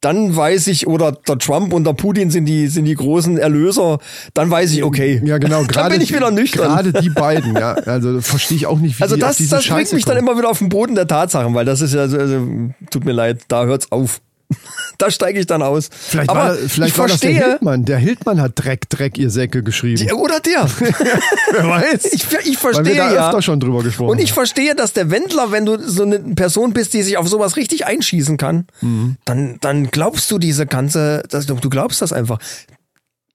Dann 0.00 0.34
weiß 0.34 0.68
ich, 0.68 0.86
oder 0.86 1.12
der 1.12 1.36
Trump 1.36 1.74
und 1.74 1.84
der 1.84 1.92
Putin 1.92 2.30
sind 2.30 2.46
die, 2.46 2.68
sind 2.68 2.86
die 2.86 2.94
großen 2.94 3.36
Erlöser, 3.36 3.98
dann 4.32 4.50
weiß 4.50 4.72
ich, 4.72 4.82
okay. 4.82 5.20
Ja, 5.22 5.36
genau, 5.36 5.58
dann 5.58 5.66
gerade 5.68 5.90
bin 5.90 6.00
ich 6.00 6.14
wieder 6.14 6.30
nüchtern. 6.30 6.68
Gerade 6.68 6.92
die 7.02 7.10
beiden, 7.10 7.54
ja. 7.54 7.74
Also 7.86 8.20
verstehe 8.22 8.56
ich 8.56 8.66
auch 8.66 8.78
nicht, 8.78 8.98
wie 8.98 9.02
Also 9.02 9.16
die 9.16 9.20
das, 9.20 9.32
auf 9.32 9.36
diese 9.36 9.56
das 9.56 9.66
bringt 9.66 9.92
mich 9.92 10.04
dann 10.04 10.16
kommen. 10.16 10.28
immer 10.28 10.38
wieder 10.38 10.48
auf 10.48 10.58
den 10.58 10.70
Boden 10.70 10.94
der 10.94 11.06
Tatsachen, 11.06 11.54
weil 11.54 11.66
das 11.66 11.82
ist 11.82 11.92
ja, 11.92 12.00
also, 12.00 12.46
tut 12.90 13.04
mir 13.04 13.12
leid, 13.12 13.42
da 13.48 13.66
hört's 13.66 13.92
auf. 13.92 14.20
da 14.98 15.10
steige 15.10 15.40
ich 15.40 15.46
dann 15.46 15.62
aus. 15.62 15.88
Vielleicht, 15.90 16.28
Aber 16.30 16.40
war, 16.40 16.54
vielleicht 16.54 16.92
ich 16.92 16.98
war 16.98 17.08
das 17.08 17.20
der 17.20 17.30
verstehe, 17.30 17.48
Hildmann. 17.50 17.84
Der 17.84 17.98
Hildmann 17.98 18.40
hat 18.40 18.52
Dreck, 18.56 18.88
Dreck, 18.90 19.18
ihr 19.18 19.30
Säcke 19.30 19.62
geschrieben. 19.62 20.10
Oder 20.12 20.40
der. 20.40 20.68
Wer 21.52 21.68
weiß. 21.68 22.04
Ich, 22.12 22.24
ich 22.24 22.32
Weil 22.32 22.42
wir 22.42 22.56
verstehe 22.58 22.96
da 22.96 23.12
ja. 23.12 23.28
öfter 23.28 23.42
schon 23.42 23.60
drüber 23.60 23.82
gesprochen 23.82 24.10
Und 24.10 24.20
ich 24.20 24.32
verstehe, 24.32 24.74
dass 24.74 24.92
der 24.92 25.10
Wendler, 25.10 25.52
wenn 25.52 25.64
du 25.66 25.78
so 25.78 26.02
eine 26.02 26.18
Person 26.18 26.72
bist, 26.72 26.92
die 26.94 27.02
sich 27.02 27.16
auf 27.16 27.28
sowas 27.28 27.56
richtig 27.56 27.86
einschießen 27.86 28.36
kann, 28.36 28.66
Mhm. 28.80 29.16
dann, 29.24 29.58
dann 29.60 29.90
glaubst 29.90 30.30
du 30.30 30.38
diese 30.38 30.66
ganze, 30.66 31.22
das, 31.28 31.46
du 31.46 31.56
glaubst 31.70 32.02
das 32.02 32.12
einfach. 32.12 32.38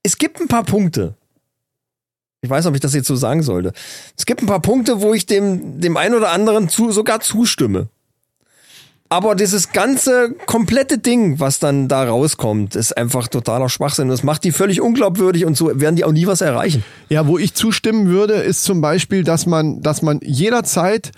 Es 0.04 0.18
gibt 0.18 0.40
ein 0.40 0.48
paar 0.48 0.64
Punkte. 0.64 1.16
Ich 2.42 2.50
weiß 2.50 2.64
nicht, 2.64 2.70
ob 2.70 2.76
ich 2.76 2.82
das 2.82 2.94
jetzt 2.94 3.08
so 3.08 3.16
sagen 3.16 3.42
sollte. 3.42 3.74
Es 4.16 4.26
gibt 4.28 4.42
ein 4.44 4.46
paar 4.46 4.60
Punkte, 4.62 5.02
wo 5.02 5.14
ich 5.14 5.26
dem, 5.26 5.82
dem 5.82 5.98
einen 5.98 6.14
oder 6.14 6.30
anderen 6.32 6.70
zu, 6.70 6.92
sogar 6.92 7.20
zustimme. 7.22 7.90
Aber 9.16 9.34
dieses 9.34 9.72
ganze 9.72 10.36
komplette 10.46 10.98
Ding, 10.98 11.40
was 11.40 11.60
dann 11.60 11.88
da 11.88 12.04
rauskommt, 12.04 12.76
ist 12.76 12.98
einfach 12.98 13.30
totaler 13.30 13.70
Schwachsinn. 13.70 14.10
Das 14.10 14.24
macht 14.24 14.44
die 14.44 14.52
völlig 14.52 14.82
unglaubwürdig 14.82 15.46
und 15.46 15.56
so 15.56 15.72
werden 15.80 15.96
die 15.96 16.04
auch 16.04 16.12
nie 16.12 16.28
was 16.28 16.42
erreichen. 16.42 16.84
Ja, 17.08 17.26
wo 17.26 17.38
ich 17.38 17.54
zustimmen 17.54 18.10
würde, 18.10 18.34
ist 18.34 18.66
zum 18.66 18.82
Beispiel, 18.82 19.24
dass 19.24 19.46
man, 19.46 19.82
dass 19.82 20.02
man 20.02 20.20
jederzeit 20.22 21.12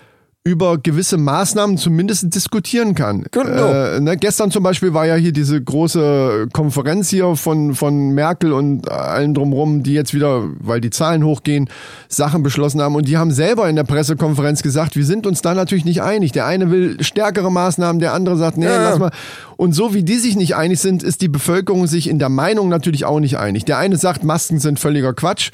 über 0.48 0.78
gewisse 0.78 1.18
Maßnahmen 1.18 1.78
zumindest 1.78 2.34
diskutieren 2.34 2.96
kann. 2.96 3.26
Genau. 3.32 3.72
Äh, 3.72 4.00
ne, 4.00 4.16
gestern 4.16 4.50
zum 4.50 4.64
Beispiel 4.64 4.94
war 4.94 5.06
ja 5.06 5.16
hier 5.16 5.34
diese 5.34 5.62
große 5.62 6.48
Konferenz 6.54 7.10
hier 7.10 7.36
von, 7.36 7.76
von 7.76 8.12
Merkel 8.12 8.54
und 8.54 8.90
allen 8.90 9.34
drumrum, 9.34 9.84
die 9.84 9.94
jetzt 9.94 10.14
wieder, 10.14 10.44
weil 10.60 10.80
die 10.80 10.90
Zahlen 10.90 11.26
hochgehen, 11.26 11.70
Sachen 12.08 12.44
beschlossen 12.44 12.82
haben. 12.82 12.96
Und 12.96 13.10
die 13.10 13.18
haben 13.18 13.32
selber 13.32 13.70
in 13.70 13.76
der 13.76 13.84
Pressekonferenz 13.84 14.64
gesagt, 14.64 14.96
wir 14.96 15.06
sind 15.06 15.28
uns 15.28 15.42
da 15.42 15.54
natürlich 15.54 15.84
nicht 15.84 16.02
einig. 16.02 16.32
Der 16.32 16.46
eine 16.46 16.72
will 16.72 17.04
stärkere 17.04 17.52
Maßnahmen, 17.52 18.00
der 18.00 18.14
andere 18.14 18.38
sagt, 18.38 18.58
nee, 18.58 18.66
ja. 18.66 18.90
lass 18.90 19.00
mal. 19.00 19.12
Und 19.58 19.74
so 19.74 19.94
wie 19.94 20.04
die 20.04 20.18
sich 20.18 20.38
nicht 20.38 20.56
einig 20.56 20.80
sind, 20.80 21.04
ist 21.04 21.22
die 21.22 21.28
Bevölkerung 21.28 21.88
sich 21.88 22.08
in 22.08 22.20
der 22.20 22.30
Meinung 22.30 22.70
natürlich 22.70 23.04
auch 23.04 23.20
nicht 23.20 23.38
einig. 23.38 23.66
Der 23.66 23.80
eine 23.80 23.98
sagt, 23.98 24.24
Masken 24.24 24.60
sind 24.60 24.80
völliger 24.80 25.14
Quatsch. 25.14 25.52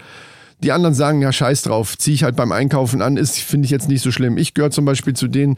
Die 0.63 0.71
anderen 0.71 0.95
sagen, 0.95 1.21
ja, 1.21 1.31
scheiß 1.31 1.63
drauf, 1.63 1.97
zieh 1.97 2.13
ich 2.13 2.23
halt 2.23 2.35
beim 2.35 2.51
Einkaufen 2.51 3.01
an, 3.01 3.17
ist, 3.17 3.37
finde 3.37 3.65
ich 3.65 3.71
jetzt 3.71 3.89
nicht 3.89 4.01
so 4.01 4.11
schlimm. 4.11 4.37
Ich 4.37 4.53
gehöre 4.53 4.71
zum 4.71 4.85
Beispiel 4.85 5.13
zu 5.13 5.27
denen, 5.27 5.57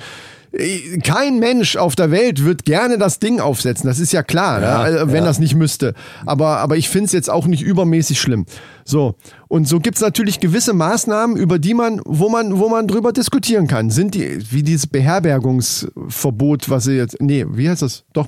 äh, 0.52 0.98
kein 1.00 1.40
Mensch 1.40 1.76
auf 1.76 1.96
der 1.96 2.12
Welt 2.12 2.44
wird 2.44 2.66
gerne 2.66 2.98
das 2.98 3.20
Ding 3.20 3.40
aufsetzen, 3.40 3.88
das 3.88 4.00
ist 4.00 4.14
ja 4.14 4.24
klar, 4.24 4.60
ne? 4.60 4.68
Also, 4.68 5.12
wenn 5.12 5.24
das 5.24 5.40
nicht 5.40 5.56
müsste. 5.56 5.94
Aber, 6.26 6.58
aber 6.58 6.78
ich 6.78 6.90
finde 6.90 7.06
es 7.06 7.12
jetzt 7.12 7.30
auch 7.30 7.46
nicht 7.46 7.62
übermäßig 7.62 8.20
schlimm. 8.20 8.46
So, 8.84 9.16
und 9.48 9.68
so 9.68 9.80
gibt's 9.80 10.02
natürlich 10.02 10.40
gewisse 10.40 10.74
Maßnahmen, 10.74 11.38
über 11.38 11.60
die 11.60 11.74
man, 11.74 12.02
wo 12.06 12.30
man, 12.30 12.58
wo 12.60 12.70
man 12.70 12.88
drüber 12.88 13.14
diskutieren 13.14 13.68
kann. 13.68 13.90
Sind 13.90 14.16
die, 14.16 14.40
wie 14.52 14.64
dieses 14.64 14.88
Beherbergungsverbot, 14.88 16.70
was 16.70 16.86
sie 16.86 16.94
jetzt, 16.94 17.22
nee, 17.22 17.46
wie 17.50 17.70
heißt 17.70 17.82
das? 17.82 18.06
Doch, 18.14 18.28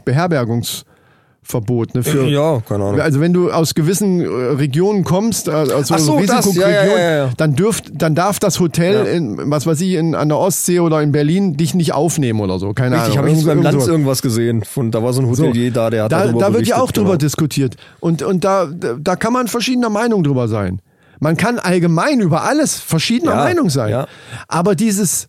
Beherbergungsverbot, 1.48 1.96
ne? 1.96 2.04
Für, 2.04 2.28
ja, 2.28 2.62
keine 2.68 2.84
Ahnung. 2.84 3.00
also 3.00 3.20
wenn 3.20 3.34
du 3.34 3.52
aus 3.52 3.74
gewissen 3.74 4.22
äh, 4.22 4.26
Regionen 4.26 5.04
kommst, 5.04 5.50
aus 5.50 5.92
Ach 5.92 6.00
so, 6.00 6.18
Risikoregionen, 6.18 6.72
ja, 6.72 7.00
ja, 7.00 7.16
ja, 7.26 7.30
dann 7.38 7.56
dürft, 7.56 7.86
dann 7.94 8.16
darf 8.16 8.40
das 8.40 8.60
Hotel 8.60 9.06
in, 9.06 9.38
was 9.52 9.66
weiß 9.66 9.82
ich, 9.82 9.94
in, 9.94 10.16
an 10.16 10.30
der 10.30 10.38
Ostsee 10.38 10.80
oder 10.80 11.02
in 11.02 11.12
Berlin 11.12 11.58
dich 11.58 11.74
nicht 11.74 11.94
aufnehmen 11.94 12.40
oder 12.42 12.60
so. 12.60 12.74
Keine 12.74 12.96
Richtig, 12.96 13.18
Ahnung. 13.18 13.30
habe 13.30 13.38
ich 13.40 13.46
beim 13.46 13.58
Irgend- 13.60 13.64
Lanz 13.64 13.76
irgend 13.76 13.90
irgendwas 13.90 14.22
gesehen. 14.22 14.64
Von, 14.64 14.92
da 14.92 15.04
war 15.04 15.14
so 15.14 15.22
ein 15.22 15.34
so. 15.34 15.46
Hotelier 15.46 15.72
da, 15.72 15.90
der 15.90 16.04
hat 16.04 16.12
da, 16.12 16.26
darüber 16.26 16.40
da 16.40 16.54
wird 16.54 16.68
ja 16.68 16.78
auch 16.82 16.92
drüber 16.92 17.12
genau. 17.12 17.18
diskutiert. 17.20 17.76
Und, 18.00 18.22
und 18.22 18.44
da, 18.44 18.68
da 18.68 19.16
kann 19.16 19.34
man 19.34 19.48
verschiedener 19.48 19.90
Meinung 19.90 20.24
drüber 20.24 20.48
sein. 20.48 20.82
Man 21.20 21.36
kann 21.36 21.58
allgemein 21.58 22.20
über 22.20 22.44
alles 22.44 22.76
verschiedener 22.76 23.36
Meinung 23.36 23.72
sein. 23.72 24.06
Aber 24.48 24.76
dieses, 24.76 25.28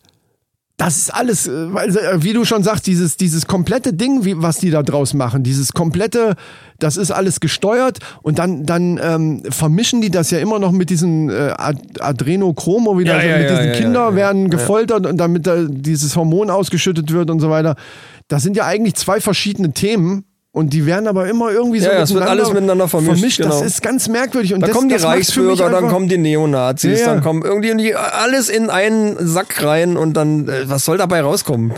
das 0.79 0.95
ist 0.97 1.13
alles, 1.13 1.45
äh, 1.45 1.51
äh, 1.51 2.23
wie 2.23 2.33
du 2.33 2.45
schon 2.45 2.63
sagst, 2.63 2.87
dieses, 2.87 3.17
dieses 3.17 3.45
komplette 3.45 3.93
Ding, 3.93 4.23
wie, 4.23 4.41
was 4.41 4.57
die 4.57 4.71
da 4.71 4.81
draus 4.81 5.13
machen, 5.13 5.43
dieses 5.43 5.73
komplette, 5.73 6.35
das 6.79 6.95
ist 6.95 7.11
alles 7.11 7.41
gesteuert 7.41 7.99
und 8.23 8.39
dann, 8.39 8.65
dann 8.65 8.97
ähm, 9.03 9.43
vermischen 9.49 9.99
die 9.99 10.09
das 10.09 10.31
ja 10.31 10.39
immer 10.39 10.57
noch 10.57 10.71
mit 10.71 10.89
diesen 10.89 11.29
äh, 11.29 11.53
Ad- 11.57 11.99
Adrenochromo, 11.99 12.97
wie 12.97 13.03
Ja, 13.05 13.15
das, 13.15 13.25
ja, 13.25 13.37
mit 13.37 13.49
ja, 13.49 13.49
diesen 13.49 13.65
ja, 13.65 13.71
Kinder 13.73 14.15
werden 14.15 14.49
gefoltert 14.49 15.05
und 15.05 15.17
damit 15.17 15.45
da 15.45 15.65
dieses 15.67 16.15
Hormon 16.15 16.49
ausgeschüttet 16.49 17.11
wird 17.11 17.29
und 17.29 17.41
so 17.41 17.49
weiter. 17.49 17.75
Das 18.29 18.43
sind 18.43 18.55
ja 18.55 18.65
eigentlich 18.65 18.95
zwei 18.95 19.19
verschiedene 19.19 19.73
Themen. 19.73 20.23
Und 20.51 20.73
die 20.73 20.87
werden 20.87 21.07
aber 21.07 21.29
immer 21.29 21.51
irgendwie 21.51 21.79
so 21.79 21.85
Ja, 21.89 22.01
es 22.01 22.11
wird 22.11 22.23
alles 22.23 22.51
miteinander 22.51 22.87
vermischt, 22.87 23.39
Das 23.39 23.49
genau. 23.49 23.61
ist 23.61 23.83
ganz 23.83 24.07
merkwürdig. 24.07 24.55
Und 24.55 24.61
Da 24.61 24.67
das, 24.67 24.75
kommen 24.75 24.89
die 24.89 24.95
das 24.95 25.05
Reichsbürger, 25.05 25.69
dann 25.69 25.89
kommen 25.89 26.09
die 26.09 26.17
Neonazis, 26.17 26.99
Ja, 26.99 27.05
ja. 27.05 27.13
dann 27.13 27.23
kommen 27.23 27.43
irgendwie 27.43 27.93
alles 27.93 28.49
in 28.49 28.71
einen 28.71 29.15
Sack 29.27 29.63
rein 29.63 29.95
und 29.95 30.13
dann, 30.13 30.49
äh, 30.49 30.67
was 30.67 30.85
soll 30.85 30.97
dabei 30.97 31.21
rauskommen? 31.21 31.73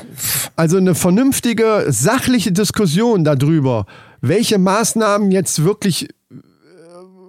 Also 0.55 0.77
eine 0.77 0.95
vernünftige, 0.95 1.85
sachliche 1.89 2.53
Diskussion 2.53 3.25
darüber, 3.25 3.87
welche 4.21 4.57
Maßnahmen 4.57 5.31
jetzt 5.31 5.65
wirklich 5.65 6.07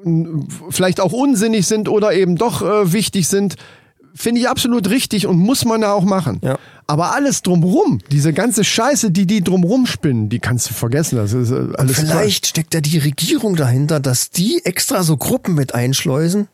äh, 0.05 0.09
vielleicht 0.71 1.01
auch 1.01 1.13
unsinnig 1.13 1.67
sind 1.67 1.89
oder 1.89 2.13
eben 2.13 2.37
doch 2.37 2.63
äh, 2.63 2.93
wichtig 2.93 3.27
sind, 3.27 3.57
finde 4.15 4.41
ich 4.41 4.49
absolut 4.49 4.89
richtig 4.91 5.27
und 5.27 5.39
muss 5.39 5.65
man 5.65 5.81
da 5.81 5.93
auch 5.93 6.05
machen. 6.05 6.41
Ja. 6.43 6.59
Aber 6.87 7.15
alles 7.15 7.43
drumrum, 7.43 8.01
diese 8.11 8.33
ganze 8.33 8.65
Scheiße, 8.65 9.11
die 9.11 9.27
die 9.27 9.43
drumrum 9.43 9.87
spinnen, 9.87 10.29
die 10.29 10.41
kannst 10.41 10.71
du 10.71 10.75
vergessen. 10.75 11.17
Das 11.17 11.33
ist 11.33 11.51
äh, 11.51 11.69
alles 11.77 11.99
Vielleicht 11.99 12.47
steckt 12.47 12.75
ja 12.75 12.81
die 12.81 12.99
Regierung 12.99 13.57
dahinter, 13.57 14.01
dass 14.01 14.31
die 14.31 14.61
extra 14.65 15.03
so 15.03 15.17
Gruppen 15.17 15.55
mit 15.55 15.75
einschleusen, 15.75 16.49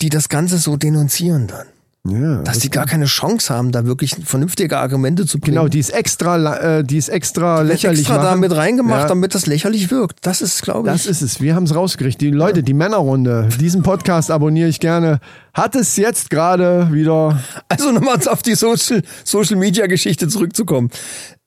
die 0.00 0.08
das 0.08 0.28
Ganze 0.28 0.58
so 0.58 0.76
denunzieren 0.76 1.46
dann. 1.46 1.66
Ja, 2.06 2.42
Dass 2.42 2.60
die 2.60 2.70
gar 2.70 2.86
keine 2.86 3.04
Chance 3.04 3.52
haben, 3.52 3.70
da 3.70 3.84
wirklich 3.84 4.14
vernünftige 4.24 4.78
Argumente 4.78 5.26
zu 5.26 5.38
bringen. 5.40 5.56
genau, 5.56 5.68
die 5.68 5.78
ist 5.80 5.90
extra, 5.90 6.56
äh, 6.78 6.84
die 6.84 6.96
ist 6.96 7.08
extra 7.08 7.58
Wird 7.58 7.68
lächerlich 7.68 8.00
extra 8.00 8.16
da 8.18 8.22
machen. 8.30 8.40
mit 8.40 8.54
reingemacht, 8.56 9.02
Ja. 9.02 9.08
damit 9.08 9.34
das 9.34 9.46
lächerlich 9.46 9.90
wirkt. 9.90 10.18
Das 10.24 10.40
ist, 10.40 10.62
glaube 10.62 10.88
ich. 10.88 10.92
Das 10.94 11.06
ist 11.06 11.20
es. 11.22 11.40
Wir 11.40 11.54
haben 11.54 11.64
es 11.64 11.74
rausgekriegt. 11.74 12.20
Die 12.20 12.30
Leute, 12.30 12.62
die 12.62 12.72
Männerrunde, 12.72 13.48
diesen 13.60 13.82
Podcast 13.82 14.30
abonniere 14.30 14.68
ich 14.68 14.80
gerne. 14.80 15.20
Hat 15.52 15.74
es 15.74 15.96
jetzt 15.96 16.30
gerade 16.30 16.88
wieder. 16.92 17.40
Also 17.68 17.90
nochmal 17.92 18.16
auf 18.28 18.42
die 18.42 18.54
Social, 18.54 19.02
Social 19.24 19.56
Media 19.56 19.86
Geschichte 19.86 20.28
zurückzukommen. 20.28 20.90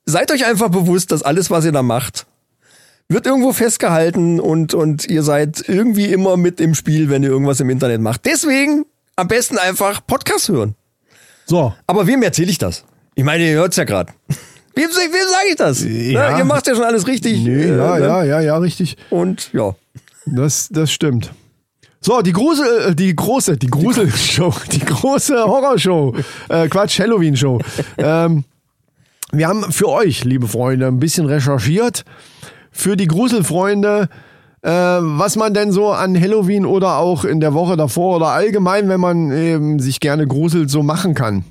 Seid 0.04 0.30
euch 0.30 0.44
einfach 0.44 0.68
bewusst, 0.68 1.10
dass 1.12 1.22
alles, 1.22 1.50
was 1.50 1.64
ihr 1.64 1.72
da 1.72 1.82
macht, 1.82 2.26
wird 3.08 3.26
irgendwo 3.26 3.52
festgehalten 3.52 4.38
und, 4.38 4.74
und 4.74 5.08
ihr 5.08 5.22
seid 5.22 5.64
irgendwie 5.66 6.06
immer 6.06 6.36
mit 6.36 6.60
im 6.60 6.74
Spiel, 6.74 7.08
wenn 7.10 7.22
ihr 7.24 7.30
irgendwas 7.30 7.58
im 7.60 7.68
Internet 7.70 8.00
macht. 8.00 8.26
Deswegen 8.26 8.84
am 9.22 9.28
besten 9.28 9.56
einfach 9.56 10.04
Podcast 10.04 10.48
hören. 10.48 10.74
So. 11.46 11.72
Aber 11.86 12.06
wem 12.08 12.22
erzähle 12.22 12.50
ich 12.50 12.58
das? 12.58 12.84
Ich 13.14 13.22
meine, 13.22 13.44
ihr 13.48 13.54
hört's 13.54 13.76
ja 13.76 13.84
gerade. 13.84 14.12
Wem, 14.74 14.88
wem 14.88 15.28
sage 15.28 15.48
ich 15.50 15.56
das? 15.56 15.84
Ja. 15.84 16.30
Na, 16.30 16.38
ihr 16.38 16.44
macht 16.46 16.66
ja 16.66 16.74
schon 16.74 16.84
alles 16.84 17.06
richtig. 17.06 17.44
Nee, 17.44 17.64
Äh, 17.64 17.76
ja, 17.76 17.98
ne? 17.98 18.06
ja, 18.06 18.24
ja, 18.24 18.40
ja, 18.40 18.56
richtig. 18.56 18.96
Und 19.10 19.52
ja. 19.52 19.74
Das, 20.24 20.70
das 20.70 20.90
stimmt. 20.90 21.30
So, 22.00 22.22
die 22.22 22.32
große, 22.32 22.86
äh, 22.88 22.94
die 22.94 23.14
große, 23.14 23.58
die 23.58 23.66
Gruselshow, 23.66 24.54
die 24.72 24.78
große 24.80 25.44
Horrorshow, 25.44 26.16
äh, 26.48 26.68
Quatsch, 26.68 26.98
Halloween-Show. 27.00 27.60
ähm, 27.98 28.44
wir 29.30 29.46
haben 29.46 29.70
für 29.70 29.88
euch, 29.90 30.24
liebe 30.24 30.48
Freunde, 30.48 30.86
ein 30.86 30.98
bisschen 31.00 31.26
recherchiert. 31.26 32.04
Für 32.70 32.96
die 32.96 33.06
Gruselfreunde, 33.08 34.08
äh, 34.62 34.70
was 34.70 35.36
man 35.36 35.54
denn 35.54 35.72
so 35.72 35.90
an 35.90 36.18
Halloween 36.18 36.64
oder 36.64 36.98
auch 36.98 37.24
in 37.24 37.40
der 37.40 37.52
Woche 37.54 37.76
davor 37.76 38.16
oder 38.16 38.28
allgemein, 38.28 38.88
wenn 38.88 39.00
man 39.00 39.32
eben 39.32 39.78
sich 39.80 40.00
gerne 40.00 40.26
gruselt, 40.26 40.70
so 40.70 40.82
machen 40.82 41.14
kann. 41.14 41.44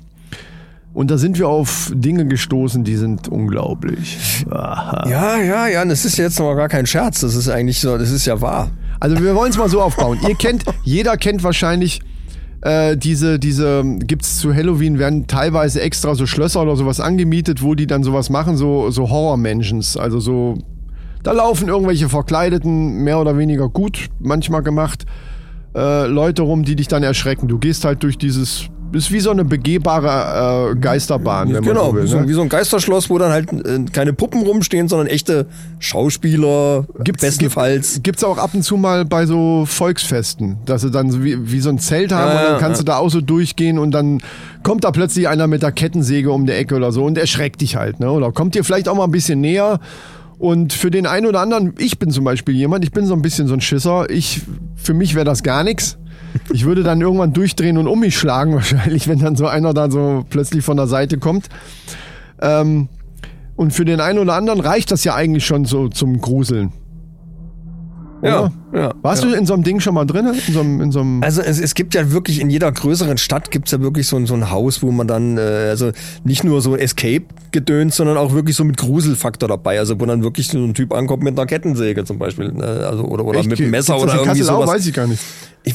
Und 0.94 1.10
da 1.10 1.16
sind 1.16 1.38
wir 1.38 1.48
auf 1.48 1.90
Dinge 1.94 2.26
gestoßen, 2.26 2.84
die 2.84 2.96
sind 2.96 3.28
unglaublich. 3.28 4.44
Aha. 4.50 5.08
Ja, 5.08 5.38
ja, 5.38 5.66
ja, 5.66 5.84
das 5.84 6.04
ist 6.04 6.18
jetzt 6.18 6.38
noch 6.38 6.54
gar 6.54 6.68
kein 6.68 6.84
Scherz. 6.86 7.20
Das 7.20 7.34
ist 7.34 7.48
eigentlich 7.48 7.80
so, 7.80 7.96
das 7.96 8.10
ist 8.10 8.26
ja 8.26 8.40
wahr. 8.42 8.70
Also 9.00 9.18
wir 9.22 9.34
wollen 9.34 9.50
es 9.50 9.56
mal 9.56 9.70
so 9.70 9.80
aufbauen. 9.80 10.18
Ihr 10.28 10.34
kennt, 10.34 10.64
jeder 10.84 11.16
kennt 11.16 11.42
wahrscheinlich 11.42 12.02
äh, 12.60 12.96
diese, 12.96 13.38
diese, 13.38 13.82
gibt's 14.00 14.38
zu 14.38 14.54
Halloween, 14.54 14.98
werden 14.98 15.26
teilweise 15.26 15.80
extra 15.80 16.14
so 16.14 16.26
Schlösser 16.26 16.62
oder 16.62 16.76
sowas 16.76 17.00
angemietet, 17.00 17.62
wo 17.62 17.74
die 17.74 17.86
dann 17.86 18.04
sowas 18.04 18.28
machen, 18.28 18.56
so, 18.56 18.90
so 18.90 19.08
Horror-Mentions. 19.08 19.96
Also 19.96 20.20
so, 20.20 20.58
da 21.22 21.32
laufen 21.32 21.68
irgendwelche 21.68 22.08
Verkleideten, 22.08 23.04
mehr 23.04 23.18
oder 23.20 23.36
weniger 23.38 23.68
gut, 23.68 24.08
manchmal 24.18 24.62
gemacht, 24.62 25.06
äh, 25.74 26.06
Leute 26.06 26.42
rum, 26.42 26.64
die 26.64 26.76
dich 26.76 26.88
dann 26.88 27.02
erschrecken. 27.02 27.48
Du 27.48 27.58
gehst 27.58 27.84
halt 27.84 28.02
durch 28.02 28.18
dieses 28.18 28.68
ist 28.94 29.10
wie 29.10 29.20
so 29.20 29.30
eine 29.30 29.46
begehbare 29.46 30.72
äh, 30.72 30.76
Geisterbahn, 30.76 31.50
man 31.50 31.62
Genau, 31.62 31.86
so 31.86 31.94
will. 31.94 32.02
wie, 32.02 32.08
so, 32.08 32.20
Ne? 32.20 32.28
wie 32.28 32.32
so 32.34 32.42
ein 32.42 32.50
Geisterschloss, 32.50 33.08
wo 33.08 33.16
dann 33.16 33.32
halt 33.32 33.50
äh, 33.50 33.84
keine 33.90 34.12
Puppen 34.12 34.42
rumstehen, 34.42 34.86
sondern 34.86 35.06
echte 35.06 35.46
Schauspieler, 35.78 36.84
bestenfalls. 37.18 38.00
Gibt 38.02 38.18
es 38.18 38.24
auch 38.24 38.36
ab 38.38 38.50
und 38.52 38.62
zu 38.62 38.76
mal 38.76 39.04
bei 39.06 39.24
so 39.24 39.64
Volksfesten, 39.66 40.58
dass 40.66 40.82
sie 40.82 40.90
dann 40.90 41.10
so 41.10 41.24
wie, 41.24 41.50
wie 41.50 41.60
so 41.60 41.70
ein 41.70 41.78
Zelt 41.78 42.12
haben 42.12 42.28
Ja, 42.28 42.36
und 42.36 42.42
dann 42.44 42.52
ja, 42.54 42.58
kannst 42.58 42.80
ja. 42.80 42.84
du 42.84 42.90
da 42.92 42.96
auch 42.98 43.08
so 43.08 43.20
durchgehen 43.20 43.78
und 43.78 43.92
dann 43.92 44.20
kommt 44.62 44.84
da 44.84 44.90
plötzlich 44.90 45.28
einer 45.28 45.46
mit 45.46 45.62
der 45.62 45.72
Kettensäge 45.72 46.30
um 46.30 46.44
die 46.44 46.52
Ecke 46.52 46.74
oder 46.74 46.92
so 46.92 47.04
und 47.04 47.16
erschreckt 47.16 47.60
dich 47.60 47.76
halt. 47.76 48.00
Ne? 48.00 48.10
Oder 48.10 48.32
kommt 48.32 48.54
dir 48.54 48.64
vielleicht 48.64 48.88
auch 48.88 48.94
mal 48.96 49.04
ein 49.04 49.10
bisschen 49.10 49.40
näher. 49.40 49.80
Und 50.42 50.72
für 50.72 50.90
den 50.90 51.06
einen 51.06 51.26
oder 51.26 51.38
anderen, 51.38 51.72
ich 51.78 52.00
bin 52.00 52.10
zum 52.10 52.24
Beispiel 52.24 52.56
jemand, 52.56 52.82
ich 52.82 52.90
bin 52.90 53.06
so 53.06 53.14
ein 53.14 53.22
bisschen 53.22 53.46
so 53.46 53.54
ein 53.54 53.60
Schisser. 53.60 54.10
Ich, 54.10 54.42
für 54.74 54.92
mich 54.92 55.14
wäre 55.14 55.24
das 55.24 55.44
gar 55.44 55.62
nichts. 55.62 55.98
Ich 56.52 56.64
würde 56.64 56.82
dann 56.82 57.00
irgendwann 57.00 57.32
durchdrehen 57.32 57.78
und 57.78 57.86
um 57.86 58.00
mich 58.00 58.18
schlagen 58.18 58.52
wahrscheinlich, 58.56 59.06
wenn 59.06 59.20
dann 59.20 59.36
so 59.36 59.46
einer 59.46 59.72
da 59.72 59.88
so 59.88 60.26
plötzlich 60.28 60.64
von 60.64 60.76
der 60.76 60.88
Seite 60.88 61.18
kommt. 61.18 61.48
Ähm, 62.40 62.88
und 63.54 63.72
für 63.72 63.84
den 63.84 64.00
einen 64.00 64.18
oder 64.18 64.34
anderen 64.34 64.58
reicht 64.58 64.90
das 64.90 65.04
ja 65.04 65.14
eigentlich 65.14 65.46
schon 65.46 65.64
so 65.64 65.88
zum 65.88 66.20
Gruseln. 66.20 66.72
Ja, 68.24 68.50
ja. 68.72 68.94
Warst 69.02 69.22
ja. 69.22 69.30
du 69.30 69.34
in 69.36 69.46
so 69.46 69.54
einem 69.54 69.62
Ding 69.62 69.80
schon 69.80 69.94
mal 69.94 70.04
drin? 70.04 70.26
In 70.46 70.54
so 70.54 70.60
einem, 70.60 70.80
in 70.80 70.92
so 70.92 71.00
einem 71.00 71.22
Also 71.22 71.42
es, 71.42 71.60
es 71.60 71.74
gibt 71.74 71.94
ja 71.94 72.10
wirklich 72.12 72.40
in 72.40 72.50
jeder 72.50 72.70
größeren 72.72 73.18
Stadt 73.18 73.50
gibt's 73.50 73.70
ja 73.72 73.80
wirklich 73.80 74.06
so, 74.06 74.16
ein- 74.16 74.26
so 74.26 74.34
ein 74.34 74.50
Haus, 74.50 74.82
wo 74.82 74.90
man 74.90 75.06
dann, 75.06 75.38
äh, 75.38 75.40
also 75.70 75.92
nicht 76.24 76.44
nur 76.44 76.60
so 76.62 76.76
Escape-Gedöns, 76.76 77.96
sondern 77.96 78.16
auch 78.16 78.32
wirklich 78.32 78.56
so 78.56 78.64
mit 78.64 78.76
Gruselfaktor 78.76 79.48
dabei. 79.48 79.78
Also 79.78 80.00
wo 80.00 80.06
dann 80.06 80.22
wirklich 80.22 80.48
so 80.48 80.58
ein 80.58 80.74
Typ 80.74 80.92
ankommt 80.92 81.22
mit 81.22 81.38
einer 81.38 81.46
Kettensäge 81.46 82.04
zum 82.04 82.18
Beispiel. 82.18 82.52
Ne? 82.52 82.64
Also, 82.64 83.04
oder 83.04 83.24
oder 83.24 83.40
Echt? 83.40 83.48
mit 83.48 83.60
einem 83.60 83.70
Messer 83.70 83.94
Gibt's 83.94 84.04
oder 84.04 84.12
in 84.14 84.18
irgendwie 84.28 84.40
Kassel 84.40 84.54
auch? 84.54 84.62
sowas. 84.62 84.74
Weiß 84.76 84.86
ich 84.86 84.94
gar 84.94 85.06
nicht. 85.06 85.22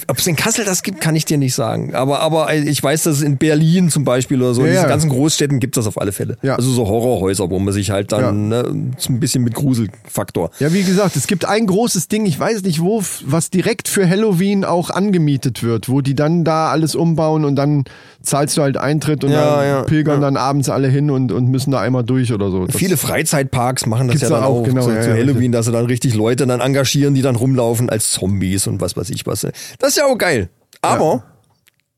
Ob 0.08 0.18
es 0.18 0.28
in 0.28 0.36
Kassel 0.36 0.66
das 0.66 0.84
gibt, 0.84 1.00
kann 1.00 1.16
ich 1.16 1.24
dir 1.24 1.38
nicht 1.38 1.56
sagen. 1.56 1.96
Aber, 1.96 2.20
aber 2.20 2.54
ich 2.54 2.84
weiß, 2.84 3.04
dass 3.04 3.18
es 3.18 3.22
in 3.22 3.38
Berlin 3.38 3.90
zum 3.90 4.04
Beispiel 4.04 4.42
oder 4.42 4.54
so, 4.54 4.60
in 4.62 4.68
Ja, 4.68 4.74
diesen 4.74 4.84
ja. 4.84 4.90
ganzen 4.90 5.10
Großstädten 5.10 5.60
gibt 5.62 5.78
es 5.78 5.86
das 5.86 5.88
auf 5.88 6.02
alle 6.02 6.12
Fälle. 6.12 6.38
Ja. 6.42 6.56
Also 6.58 6.70
so 6.72 6.86
Horrorhäuser, 6.90 7.50
wo 7.50 7.58
man 7.58 7.74
sich 7.74 7.90
halt 7.90 8.12
dann 8.12 8.50
ne, 8.50 8.66
so 8.98 9.14
ein 9.14 9.22
bisschen 9.22 9.46
mit 9.46 9.54
Gruselfaktor. 9.54 10.50
Ja, 10.60 10.74
wie 10.74 10.84
gesagt, 10.84 11.16
es 11.16 11.26
gibt 11.26 11.46
ein 11.46 11.68
großes 11.68 12.10
Ding, 12.10 12.26
ich 12.26 12.38
weiß 12.38 12.64
nicht 12.64 12.82
wo, 12.82 12.87
f- 13.00 13.24
was 13.26 13.50
direkt 13.50 13.88
für 13.88 14.08
Halloween 14.10 14.66
auch 14.66 14.90
angemietet 14.90 15.64
wird, 15.64 15.90
wo 15.90 16.02
die 16.02 16.16
dann 16.16 16.44
da 16.44 16.70
alles 16.70 16.96
umbauen 16.96 17.46
und 17.46 17.56
dann 17.56 17.84
zahlst 18.22 18.58
du 18.58 18.62
halt 18.62 18.78
Eintritt 18.78 19.24
und 19.24 19.32
Ja, 19.32 19.58
dann 19.58 19.66
ja, 19.68 19.82
pilgern 19.84 20.16
ja. 20.16 20.22
dann 20.22 20.38
abends 20.38 20.70
alle 20.70 20.88
hin 20.88 21.12
und, 21.12 21.32
und 21.32 21.48
müssen 21.50 21.72
da 21.72 21.80
einmal 21.82 22.04
durch 22.04 22.34
oder 22.34 22.50
so. 22.52 22.66
Das- 22.66 22.76
Viele 22.76 22.98
Freizeitparks 22.98 23.86
machen 23.86 24.08
das 24.08 24.22
ja 24.22 24.30
da 24.30 24.36
dann 24.36 24.44
auch, 24.46 24.62
auch, 24.62 24.64
genau, 24.64 24.82
so, 24.82 24.90
zu 24.90 25.14
Halloween, 25.14 25.52
dass 25.52 25.66
sie 25.68 25.72
dann 25.72 25.86
richtig 25.86 26.14
Leute 26.16 26.48
dann 26.48 26.60
engagieren, 26.62 27.14
die 27.14 27.22
dann 27.22 27.36
rumlaufen 27.36 27.90
als 27.90 28.12
Zombies 28.12 28.68
und 28.68 28.82
was 28.82 28.96
weiß 28.98 29.10
ich 29.12 29.26
was. 29.28 29.42
Das 29.80 29.90
ist 29.90 29.98
ja 29.98 30.06
auch 30.06 30.18
geil. 30.18 30.50
Aber 30.82 31.24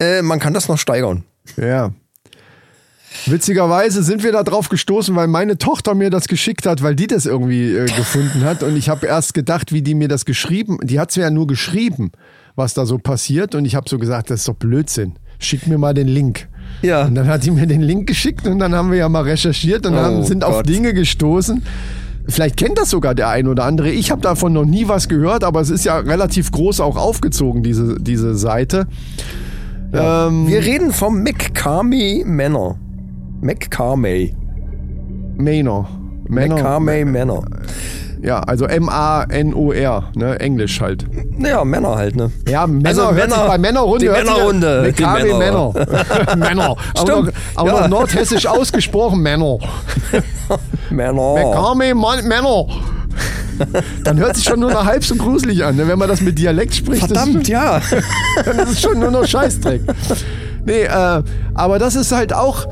äh, 0.01 0.21
man 0.21 0.39
kann 0.39 0.53
das 0.53 0.67
noch 0.67 0.77
steigern. 0.77 1.23
Ja. 1.57 1.91
Witzigerweise 3.25 4.03
sind 4.03 4.23
wir 4.23 4.31
da 4.31 4.43
drauf 4.43 4.69
gestoßen, 4.69 5.15
weil 5.15 5.27
meine 5.27 5.57
Tochter 5.57 5.95
mir 5.95 6.09
das 6.09 6.27
geschickt 6.27 6.65
hat, 6.65 6.83
weil 6.83 6.95
die 6.95 7.07
das 7.07 7.25
irgendwie 7.25 7.73
äh, 7.73 7.85
gefunden 7.85 8.43
hat. 8.43 8.63
Und 8.63 8.75
ich 8.77 8.89
habe 8.89 9.07
erst 9.07 9.33
gedacht, 9.33 9.71
wie 9.73 9.81
die 9.81 9.95
mir 9.95 10.07
das 10.07 10.25
geschrieben, 10.25 10.77
die 10.83 10.99
hat 10.99 11.11
es 11.11 11.17
mir 11.17 11.23
ja 11.23 11.29
nur 11.31 11.47
geschrieben, 11.47 12.11
was 12.55 12.73
da 12.73 12.85
so 12.85 12.97
passiert. 12.97 13.55
Und 13.55 13.65
ich 13.65 13.75
habe 13.75 13.89
so 13.89 13.97
gesagt, 13.97 14.29
das 14.29 14.41
ist 14.41 14.47
doch 14.47 14.55
Blödsinn. 14.55 15.13
Schick 15.39 15.67
mir 15.67 15.77
mal 15.77 15.93
den 15.93 16.07
Link. 16.07 16.47
Ja. 16.81 17.05
Und 17.05 17.15
dann 17.15 17.27
hat 17.27 17.43
die 17.43 17.51
mir 17.51 17.65
den 17.65 17.81
Link 17.81 18.07
geschickt 18.07 18.45
und 18.47 18.59
dann 18.59 18.75
haben 18.75 18.91
wir 18.91 18.97
ja 18.99 19.09
mal 19.09 19.23
recherchiert 19.23 19.85
und 19.85 19.93
Oh 19.93 19.97
haben, 19.97 20.23
sind 20.23 20.43
auf 20.43 20.57
Gott. 20.57 20.69
Dinge 20.69 20.93
gestoßen. 20.93 21.63
Vielleicht 22.27 22.57
kennt 22.57 22.77
das 22.77 22.91
sogar 22.91 23.15
der 23.15 23.29
ein 23.29 23.47
oder 23.47 23.65
andere. 23.65 23.89
Ich 23.89 24.11
habe 24.11 24.21
davon 24.21 24.53
noch 24.53 24.65
nie 24.65 24.87
was 24.87 25.09
gehört, 25.09 25.43
aber 25.43 25.61
es 25.61 25.71
ist 25.71 25.83
ja 25.83 25.97
relativ 25.97 26.51
groß 26.51 26.79
auch 26.79 26.95
aufgezogen, 26.95 27.63
diese, 27.63 27.99
diese 27.99 28.35
Seite. 28.35 28.85
Ähm, 29.93 30.47
Wir 30.47 30.59
reden 30.63 30.93
vom 30.93 31.23
McCarmey 31.23 32.23
Manor. 32.27 32.77
McCarmey. 33.41 34.35
Manor. 35.37 35.87
Manor. 36.27 36.57
McCarmey 36.57 37.05
Manor. 37.05 37.45
Ja, 38.21 38.41
also 38.41 38.65
M-A-N-O-R, 38.65 40.11
ne? 40.15 40.39
Englisch 40.41 40.81
halt. 40.81 41.05
Naja, 41.37 41.63
Männer 41.63 41.95
halt, 41.95 42.17
ne? 42.17 42.29
Ja, 42.49 42.67
Männer, 42.67 42.89
Also 42.89 43.03
hört 43.03 43.15
Männer- 43.15 43.35
sich 43.35 43.47
bei 43.47 43.57
Männerrunde. 43.57 44.05
die 44.05 44.09
Männerrunde, 44.11 44.75
Ja, 44.75 44.81
McCartney 44.81 45.33
Männer. 45.35 45.71
Männer. 45.73 46.35
Männer. 46.35 46.69
Auch, 46.71 46.77
noch, 46.77 47.01
Stimmt, 47.23 47.33
auch 47.55 47.65
ja. 47.65 47.71
noch 47.79 47.87
nordhessisch 47.87 48.45
ausgesprochen, 48.47 49.21
Männer. 49.21 49.57
Männer. 50.89 51.33
McCartney 51.35 51.93
Mann- 51.93 52.27
Männer. 52.27 52.65
Dann 54.03 54.17
hört 54.19 54.35
sich 54.35 54.43
schon 54.45 54.59
nur 54.59 54.71
noch 54.71 54.85
halb 54.85 55.03
so 55.03 55.15
gruselig 55.15 55.63
an, 55.63 55.77
ne? 55.77 55.87
wenn 55.87 55.99
man 55.99 56.07
das 56.09 56.19
mit 56.21 56.37
Dialekt 56.37 56.75
spricht. 56.75 57.05
Verdammt, 57.07 57.47
ja. 57.47 57.79
Das, 57.79 58.45
dann 58.45 58.59
ist 58.59 58.69
es 58.71 58.81
schon 58.81 58.99
nur 58.99 59.11
noch 59.11 59.25
Scheißdreck. 59.25 59.81
Nee, 60.65 60.83
äh, 60.83 61.23
aber 61.53 61.79
das 61.79 61.95
ist 61.95 62.11
halt 62.13 62.33
auch 62.33 62.65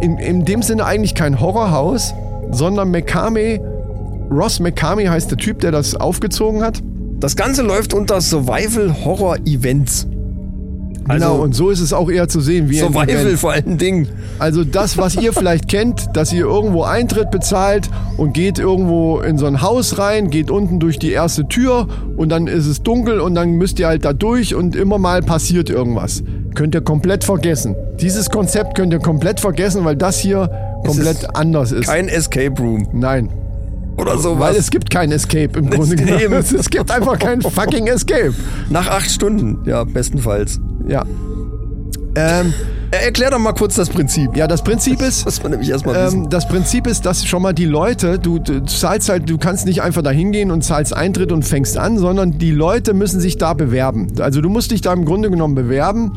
in, 0.00 0.18
in 0.18 0.44
dem 0.44 0.62
Sinne 0.62 0.84
eigentlich 0.84 1.14
kein 1.14 1.40
Horrorhaus, 1.40 2.14
sondern 2.50 2.90
McCartney, 2.90 3.60
Ross 4.30 4.60
McCartney 4.60 5.06
heißt 5.06 5.30
der 5.30 5.38
Typ, 5.38 5.60
der 5.60 5.72
das 5.72 5.94
aufgezogen 5.94 6.62
hat. 6.62 6.82
Das 7.20 7.34
Ganze 7.34 7.62
läuft 7.62 7.94
unter 7.94 8.20
Survival 8.20 8.94
Horror 9.04 9.38
Events. 9.44 10.06
genau, 11.08 11.42
und 11.42 11.54
so 11.54 11.70
ist 11.70 11.80
es 11.80 11.92
auch 11.92 12.10
eher 12.10 12.28
zu 12.28 12.40
sehen 12.40 12.68
wie 12.70 12.78
Survival 12.78 13.36
vor 13.36 13.52
allen 13.52 13.78
Dingen. 13.78 14.08
Also 14.38 14.62
das, 14.62 14.98
was 14.98 15.16
ihr 15.16 15.32
vielleicht 15.32 15.66
kennt, 15.68 16.10
dass 16.12 16.32
ihr 16.32 16.44
irgendwo 16.44 16.84
Eintritt 16.84 17.30
bezahlt 17.30 17.90
und 18.18 18.34
geht 18.34 18.58
irgendwo 18.58 19.18
in 19.18 19.36
so 19.36 19.46
ein 19.46 19.62
Haus 19.62 19.98
rein, 19.98 20.30
geht 20.30 20.50
unten 20.50 20.78
durch 20.78 20.98
die 20.98 21.10
erste 21.10 21.48
Tür 21.48 21.88
und 22.16 22.28
dann 22.28 22.46
ist 22.46 22.66
es 22.66 22.82
dunkel 22.82 23.20
und 23.20 23.34
dann 23.34 23.52
müsst 23.52 23.80
ihr 23.80 23.88
halt 23.88 24.04
da 24.04 24.12
durch 24.12 24.54
und 24.54 24.76
immer 24.76 24.98
mal 24.98 25.22
passiert 25.22 25.70
irgendwas. 25.70 26.22
Könnt 26.58 26.74
ihr 26.74 26.80
komplett 26.80 27.22
vergessen. 27.22 27.76
Dieses 28.00 28.28
Konzept 28.30 28.74
könnt 28.74 28.92
ihr 28.92 28.98
komplett 28.98 29.38
vergessen, 29.38 29.84
weil 29.84 29.94
das 29.94 30.18
hier 30.18 30.50
komplett 30.84 31.18
ist 31.18 31.36
anders 31.36 31.70
ist. 31.70 31.86
Kein 31.86 32.08
Escape 32.08 32.60
Room 32.60 32.88
Nein. 32.92 33.30
oder 33.96 34.14
Weil 34.14 34.18
sowas. 34.18 34.56
es 34.58 34.68
gibt 34.68 34.90
kein 34.90 35.12
Escape 35.12 35.56
im 35.56 35.70
Grunde 35.70 35.94
genommen. 35.94 36.32
Es 36.58 36.68
gibt 36.68 36.90
einfach 36.90 37.16
kein 37.16 37.42
fucking 37.42 37.86
Escape. 37.86 38.34
Nach 38.70 38.88
acht 38.88 39.08
Stunden, 39.08 39.60
ja, 39.66 39.84
bestenfalls. 39.84 40.58
Ja. 40.88 41.04
Ähm, 42.14 42.52
Er- 42.90 43.04
Erklär 43.04 43.30
doch 43.30 43.38
mal 43.38 43.52
kurz 43.52 43.74
das 43.74 43.90
Prinzip. 43.90 44.34
ja, 44.36 44.46
das 44.46 44.62
Prinzip 44.62 45.02
ist, 45.02 45.26
Das 45.26 45.42
man 45.42 45.52
nämlich 45.52 45.68
erstmal. 45.70 45.94
Ähm, 46.12 46.30
das 46.30 46.48
Prinzip 46.48 46.86
ist, 46.86 47.04
dass 47.04 47.24
schon 47.26 47.42
mal 47.42 47.52
die 47.52 47.66
Leute, 47.66 48.18
du, 48.18 48.38
du 48.38 48.64
zahlst 48.64 49.08
halt, 49.10 49.28
du 49.28 49.36
kannst 49.36 49.66
nicht 49.66 49.82
einfach 49.82 50.02
da 50.02 50.10
hingehen 50.10 50.50
und 50.50 50.62
zahlst 50.64 50.96
Eintritt 50.96 51.30
und 51.32 51.42
fängst 51.44 51.76
an, 51.76 51.98
sondern 51.98 52.38
die 52.38 52.50
Leute 52.50 52.94
müssen 52.94 53.20
sich 53.20 53.36
da 53.36 53.52
bewerben. 53.52 54.08
Also 54.20 54.40
du 54.40 54.48
musst 54.48 54.70
dich 54.70 54.80
da 54.80 54.92
im 54.94 55.04
Grunde 55.04 55.30
genommen 55.30 55.54
bewerben. 55.54 56.12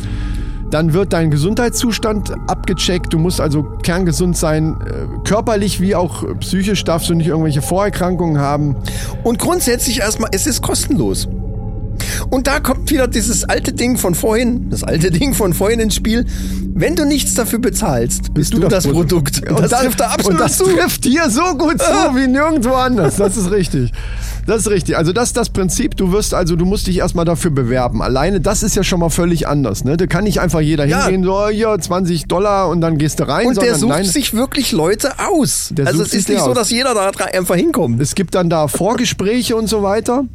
Dann 0.69 0.93
wird 0.93 1.11
dein 1.11 1.29
Gesundheitszustand 1.31 2.31
abgecheckt. 2.47 3.11
Du 3.11 3.19
musst 3.19 3.41
also 3.41 3.63
kerngesund 3.83 4.37
sein, 4.37 4.77
äh, 4.85 5.27
körperlich 5.27 5.81
wie 5.81 5.95
auch 5.95 6.23
psychisch 6.39 6.85
darfst 6.85 7.09
du 7.09 7.13
nicht 7.13 7.27
irgendwelche 7.27 7.61
Vorerkrankungen 7.61 8.39
haben. 8.39 8.77
Und 9.25 9.37
grundsätzlich 9.39 9.99
erstmal, 9.99 10.29
es 10.31 10.47
ist 10.47 10.61
kostenlos. 10.61 11.27
Und 12.29 12.47
da 12.47 12.59
kommt 12.59 12.89
wieder 12.91 13.07
dieses 13.07 13.43
alte 13.43 13.73
Ding 13.73 13.97
von 13.97 14.15
vorhin, 14.15 14.69
das 14.69 14.83
alte 14.83 15.11
Ding 15.11 15.33
von 15.33 15.53
vorhin 15.53 15.79
ins 15.79 15.95
Spiel. 15.95 16.25
Wenn 16.73 16.95
du 16.95 17.05
nichts 17.05 17.33
dafür 17.33 17.59
bezahlst, 17.59 18.33
bist 18.33 18.53
du, 18.53 18.59
das 18.59 18.87
Produkt. 18.87 19.41
Und 19.49 19.59
das 19.61 19.71
dann- 19.71 19.85
trifft 19.85 19.99
da 19.99 20.07
absolut 20.07 20.39
und 20.39 20.39
das 20.39 20.57
zu. 20.57 20.63
trifft 20.65 21.05
hier 21.05 21.29
so 21.29 21.41
gut 21.57 21.79
zu 21.81 22.15
wie 22.15 22.27
nirgendwo 22.27 22.71
anders. 22.73 23.17
Das 23.17 23.37
ist 23.37 23.51
richtig. 23.51 23.91
Das 24.47 24.61
ist 24.61 24.69
richtig. 24.71 24.97
Also 24.97 25.13
das 25.13 25.29
ist 25.29 25.37
das 25.37 25.49
Prinzip. 25.49 25.95
Du 25.97 26.11
wirst 26.11 26.33
also, 26.33 26.55
du 26.55 26.65
musst 26.65 26.87
dich 26.87 26.97
erstmal 26.97 27.25
dafür 27.25 27.51
bewerben. 27.51 28.01
Alleine 28.01 28.41
das 28.41 28.63
ist 28.63 28.75
ja 28.75 28.83
schon 28.83 28.99
mal 28.99 29.09
völlig 29.09 29.47
anders. 29.47 29.83
Ne? 29.83 29.97
Da 29.97 30.07
kann 30.07 30.23
nicht 30.23 30.39
einfach 30.41 30.61
jeder 30.61 30.85
Ja. 30.85 31.03
hingehen, 31.05 31.23
so 31.23 31.47
hier 31.49 31.77
20 31.79 32.25
Dollar 32.25 32.69
und 32.69 32.81
dann 32.81 32.97
gehst 32.97 33.19
du 33.19 33.27
rein. 33.27 33.45
Und 33.47 33.57
der 33.61 33.75
sondern 33.75 33.79
sucht 33.79 33.89
nein, 33.89 34.05
sich 34.05 34.33
wirklich 34.33 34.71
Leute 34.71 35.11
aus. 35.19 35.71
Also 35.85 36.01
es 36.01 36.13
ist 36.13 36.29
nicht 36.29 36.39
so, 36.39 36.51
aus. 36.51 36.55
dass 36.55 36.71
jeder 36.71 36.93
da 36.95 37.11
einfach 37.33 37.55
hinkommt. 37.55 38.01
Es 38.01 38.15
gibt 38.15 38.33
dann 38.33 38.49
da 38.49 38.67
Vorgespräche 38.67 39.55
und 39.55 39.67
so 39.67 39.83
weiter. 39.83 40.25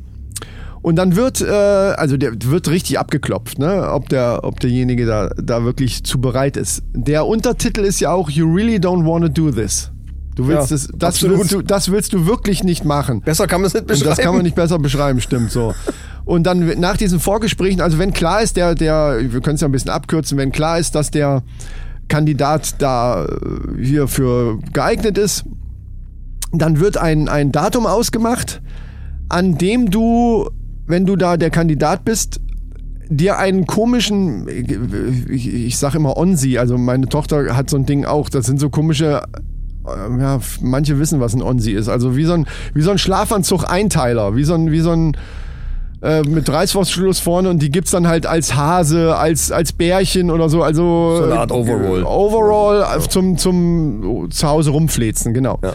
Und 0.87 0.95
dann 0.95 1.17
wird, 1.17 1.41
äh, 1.41 1.51
also 1.51 2.17
der 2.17 2.31
wird 2.45 2.69
richtig 2.69 3.01
abgeklopft, 3.01 3.59
ne? 3.59 3.91
ob, 3.91 4.09
der, 4.09 4.45
ob 4.45 4.61
derjenige 4.61 5.05
da, 5.05 5.31
da 5.37 5.65
wirklich 5.65 6.05
zu 6.05 6.21
bereit 6.21 6.57
ist. 6.57 6.85
Der 6.95 7.27
Untertitel 7.27 7.81
ist 7.81 7.99
ja 7.99 8.13
auch 8.13 8.31
You 8.31 8.47
really 8.47 8.77
don't 8.77 9.05
want 9.05 9.25
to 9.25 9.29
do 9.29 9.51
this. 9.51 9.91
Du 10.37 10.47
willst 10.47 10.71
Ja, 10.71 10.77
es, 10.77 10.89
das 10.97 11.09
absolut. 11.17 11.39
willst 11.41 11.53
du, 11.53 11.63
das 11.63 11.91
willst 11.91 12.13
du 12.13 12.25
wirklich 12.29 12.63
nicht 12.63 12.85
machen. 12.85 13.21
Besser 13.23 13.49
kann 13.49 13.63
man 13.63 13.67
es 13.67 13.75
nicht 13.75 13.81
Und 13.81 13.89
beschreiben. 13.89 14.11
das 14.11 14.19
kann 14.25 14.35
man 14.35 14.45
nicht 14.45 14.55
besser 14.55 14.79
beschreiben, 14.79 15.21
stimmt 15.21 15.51
so. 15.51 15.75
Und 16.25 16.45
dann 16.45 16.79
nach 16.79 16.97
diesen 16.97 17.19
Vorgesprächen, 17.19 17.81
also 17.81 17.99
wenn 17.99 18.13
klar 18.13 18.41
ist, 18.43 18.57
der, 18.57 18.77
der, 18.77 19.19
wir 19.21 19.41
können 19.41 19.57
es 19.57 19.63
ja 19.63 19.67
ein 19.67 19.73
bisschen 19.73 19.91
abkürzen, 19.91 20.39
wenn 20.39 20.53
klar 20.53 20.79
ist, 20.79 20.95
dass 20.95 21.11
der 21.11 21.43
Kandidat 22.07 22.77
da 22.81 23.25
äh, 23.25 23.29
hier 23.85 24.07
für 24.07 24.61
geeignet 24.73 25.19
ist, 25.19 25.47
dann 26.53 26.79
wird 26.79 26.97
ein, 26.97 27.29
ein 27.29 27.51
Datum 27.51 27.87
ausgemacht, 27.87 28.63
an 29.29 29.59
dem 29.59 29.91
du, 29.91 30.49
wenn 30.87 31.07
du 31.07 31.17
da 31.17 31.37
der 31.37 31.51
Kandidat 31.51 32.05
bist, 32.05 32.41
dir 33.09 33.39
einen 33.39 33.67
komischen, 33.67 34.49
ich, 34.49 35.53
ich 35.53 35.79
sag 35.79 35.95
immer 35.95 36.17
Onsi, 36.17 36.59
also 36.59 36.77
meine 36.77 37.09
Tochter 37.09 37.57
hat 37.57 37.71
so 37.71 37.77
ein 37.77 37.87
Ding 37.87 38.05
auch, 38.05 38.29
das 38.29 38.47
sind 38.47 38.59
so 38.59 38.69
komische, 38.69 39.23
äh, 39.87 40.21
ja, 40.21 40.41
manche 40.61 40.99
wissen, 40.99 41.21
was 41.21 41.35
ein 41.35 41.43
Onsi 41.43 41.73
ist, 41.73 41.89
also 41.89 42.17
wie 42.17 42.25
so 42.25 42.33
ein, 42.33 42.47
wie 42.75 42.83
so 42.83 42.91
ein 42.91 42.99
Schlafanzug-Einteiler, 42.99 44.35
wie 44.37 44.45
so 44.45 44.55
ein, 44.55 44.73
wie 44.73 44.81
so 44.81 44.91
ein, 44.91 45.17
äh, 46.03 46.23
mit 46.23 46.49
Reißverschluss 46.49 47.21
vorne 47.21 47.49
und 47.49 47.63
die 47.63 47.71
gibt's 47.71 47.93
dann 47.93 48.07
halt 48.07 48.27
als 48.27 48.55
Hase, 48.55 49.17
als, 49.17 49.51
als 49.51 49.73
Bärchen 49.73 50.31
oder 50.31 50.49
so. 50.49 50.63
Also 50.63 51.17
So 51.17 51.25
eine 51.25 51.39
Art 51.39 51.53
Overall. 51.53 52.05
Overall 52.05 52.99
äh, 52.99 53.09
zum, 53.09 53.39
zum 53.39 54.29
zu 54.31 54.47
Hause 54.47 54.71
rumflezen, 54.71 55.33
genau. 55.33 55.59
Ja. 55.63 55.73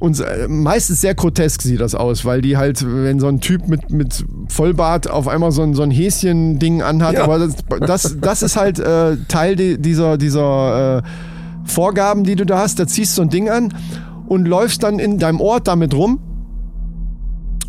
Und 0.00 0.20
äh, 0.20 0.46
meistens 0.48 1.00
sehr 1.00 1.14
grotesk 1.14 1.60
sieht 1.62 1.80
das 1.80 1.94
aus, 1.96 2.24
weil 2.24 2.40
die 2.40 2.56
halt, 2.56 2.84
wenn 2.86 3.18
so 3.18 3.26
ein 3.26 3.40
Typ 3.40 3.66
mit, 3.68 3.90
mit 3.90 4.24
Vollbart 4.48 5.10
auf 5.10 5.26
einmal 5.26 5.50
so 5.50 5.62
ein, 5.62 5.74
so 5.74 5.82
ein 5.82 5.90
Häschen-Ding 5.90 6.82
anhat, 6.82 7.14
Ja. 7.14 7.24
aber 7.24 7.40
das, 7.40 7.56
das, 7.80 8.16
das 8.20 8.42
ist 8.42 8.56
halt 8.56 8.78
äh, 8.78 9.16
Teil 9.26 9.56
di- 9.56 9.76
dieser, 9.78 10.16
dieser 10.16 10.98
äh, 10.98 11.02
Vorgaben, 11.64 12.22
die 12.22 12.36
du 12.36 12.46
da 12.46 12.58
hast. 12.58 12.78
Da 12.78 12.86
ziehst 12.86 13.12
du 13.12 13.16
so 13.16 13.22
ein 13.22 13.28
Ding 13.30 13.48
an 13.50 13.74
und 14.28 14.46
läufst 14.46 14.84
dann 14.84 15.00
in 15.00 15.18
deinem 15.18 15.40
Ort 15.40 15.66
damit 15.66 15.92
rum. 15.94 16.20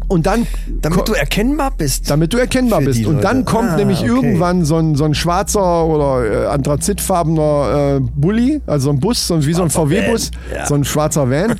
Und 0.08 0.26
dann 0.26 0.46
Damit 0.82 1.08
du 1.08 1.14
erkennbar 1.14 1.72
bist. 1.78 2.10
damit 2.10 2.34
du 2.34 2.38
erkennbar 2.38 2.82
bist. 2.82 3.06
Und 3.06 3.24
dann 3.24 3.38
Leute. 3.40 3.52
kommt 3.52 3.70
Ah, 3.70 3.76
nämlich 3.76 4.00
okay. 4.02 4.08
irgendwann 4.10 4.66
so 4.66 4.78
ein, 4.78 4.96
so 4.96 5.04
ein 5.04 5.14
schwarzer 5.14 5.86
oder 5.86 6.26
äh, 6.26 6.46
anthrazitfarbener 6.48 7.98
äh, 7.98 8.00
Bulli, 8.16 8.60
also 8.66 8.86
so 8.86 8.90
ein 8.92 9.00
Bus, 9.00 9.28
so 9.28 9.36
ein, 9.36 9.46
wie 9.46 9.54
so 9.54 9.62
ein 9.62 9.70
VW-Bus, 9.70 10.32
ja. 10.56 10.66
so 10.66 10.74
ein 10.76 10.84
schwarzer 10.84 11.30
Van. 11.30 11.56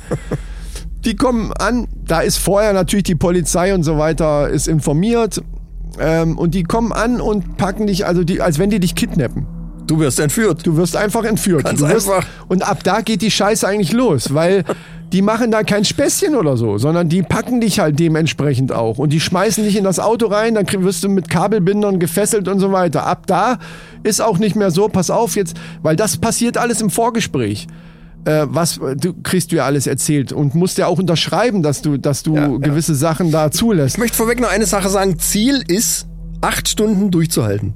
Die 1.04 1.16
kommen 1.16 1.52
an, 1.52 1.88
da 2.04 2.20
ist 2.20 2.36
vorher 2.36 2.72
natürlich 2.72 3.04
die 3.04 3.14
Polizei 3.14 3.74
und 3.74 3.82
so 3.82 3.98
weiter, 3.98 4.48
ist 4.48 4.68
informiert. 4.68 5.42
Ähm, 5.98 6.38
und 6.38 6.54
die 6.54 6.62
kommen 6.62 6.92
an 6.92 7.20
und 7.20 7.56
packen 7.56 7.86
dich, 7.86 8.06
also 8.06 8.22
die, 8.22 8.40
als 8.40 8.58
wenn 8.58 8.70
die 8.70 8.80
dich 8.80 8.94
kidnappen. 8.94 9.46
Du 9.86 9.98
wirst 9.98 10.20
entführt. 10.20 10.66
Du 10.66 10.76
wirst 10.76 10.96
einfach 10.96 11.24
entführt. 11.24 11.64
Ganz 11.64 11.80
wirst, 11.80 12.08
einfach. 12.08 12.24
Und 12.48 12.62
ab 12.62 12.84
da 12.84 13.00
geht 13.00 13.22
die 13.22 13.30
Scheiße 13.30 13.66
eigentlich 13.66 13.92
los, 13.92 14.32
weil 14.32 14.64
die 15.12 15.20
machen 15.20 15.50
da 15.50 15.64
kein 15.64 15.84
Späßchen 15.84 16.36
oder 16.36 16.56
so, 16.56 16.78
sondern 16.78 17.08
die 17.08 17.22
packen 17.22 17.60
dich 17.60 17.80
halt 17.80 17.98
dementsprechend 17.98 18.70
auch. 18.70 18.98
Und 18.98 19.12
die 19.12 19.18
schmeißen 19.18 19.64
dich 19.64 19.74
in 19.74 19.82
das 19.82 19.98
Auto 19.98 20.26
rein, 20.26 20.54
dann 20.54 20.66
wirst 20.84 21.02
du 21.02 21.08
mit 21.08 21.28
Kabelbindern 21.28 21.98
gefesselt 21.98 22.46
und 22.46 22.60
so 22.60 22.70
weiter. 22.70 23.04
Ab 23.04 23.26
da 23.26 23.58
ist 24.04 24.20
auch 24.22 24.38
nicht 24.38 24.54
mehr 24.54 24.70
so, 24.70 24.88
pass 24.88 25.10
auf 25.10 25.34
jetzt, 25.34 25.56
weil 25.82 25.96
das 25.96 26.18
passiert 26.18 26.56
alles 26.56 26.80
im 26.80 26.90
Vorgespräch. 26.90 27.66
Äh, 28.26 28.46
was 28.50 28.78
du 28.98 29.14
kriegst 29.22 29.50
du 29.50 29.56
ja 29.56 29.64
alles 29.64 29.86
erzählt 29.86 30.32
und 30.32 30.54
musst 30.54 30.76
ja 30.78 30.86
auch 30.86 30.98
unterschreiben, 30.98 31.62
dass 31.62 31.80
du, 31.80 31.96
dass 31.96 32.22
du 32.22 32.34
Ja, 32.36 32.48
ja. 32.48 32.56
gewisse 32.58 32.94
Sachen 32.94 33.30
da 33.30 33.50
zulässt. 33.50 33.94
Ich 33.96 33.98
möchte 33.98 34.16
vorweg 34.16 34.40
noch 34.40 34.50
eine 34.50 34.66
Sache 34.66 34.88
sagen. 34.90 35.18
Ziel 35.18 35.62
ist, 35.66 36.06
acht 36.42 36.68
Stunden 36.68 37.10
durchzuhalten. 37.10 37.72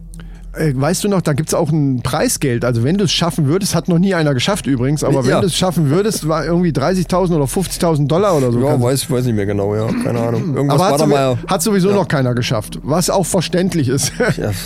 Äh, 0.57 0.73
weißt 0.77 1.03
du 1.03 1.09
noch, 1.09 1.21
da 1.23 1.33
gibt's 1.33 1.53
auch 1.55 1.71
ein 1.73 2.03
Preisgeld. 2.03 2.65
Also 2.65 2.85
wenn 2.85 2.97
du 2.99 3.05
es 3.05 3.13
schaffen 3.13 3.47
würdest, 3.47 3.75
hat 3.75 3.89
noch 3.89 3.99
nie 3.99 4.15
einer 4.15 4.35
geschafft 4.35 4.67
übrigens, 4.67 5.03
aber 5.03 5.23
Ja. 5.23 5.27
wenn 5.27 5.41
du 5.41 5.47
es 5.47 5.57
schaffen 5.57 5.89
würdest, 5.91 6.29
war 6.29 6.45
irgendwie 6.45 6.71
30.000 6.73 7.35
oder 7.35 7.47
50.000 7.47 8.07
Dollar 8.07 8.37
oder 8.37 8.53
so. 8.53 8.61
Ja, 8.61 8.81
weiß, 8.81 9.11
weiß 9.11 9.25
nicht 9.25 9.35
mehr 9.35 9.47
genau, 9.47 9.75
ja. 9.75 9.87
Keine 10.05 10.21
Ahnung. 10.21 10.43
Irgendwas 10.55 10.79
aber 10.79 10.85
war 10.85 10.93
hat, 10.93 11.01
da 11.01 11.05
sowie- 11.05 11.11
mal. 11.15 11.39
hat 11.49 11.63
sowieso 11.63 11.91
noch 11.91 12.07
keiner 12.07 12.35
geschafft, 12.35 12.79
was 12.83 13.09
auch 13.11 13.27
verständlich 13.27 13.89
ist. 13.89 14.13
Ja. 14.37 14.51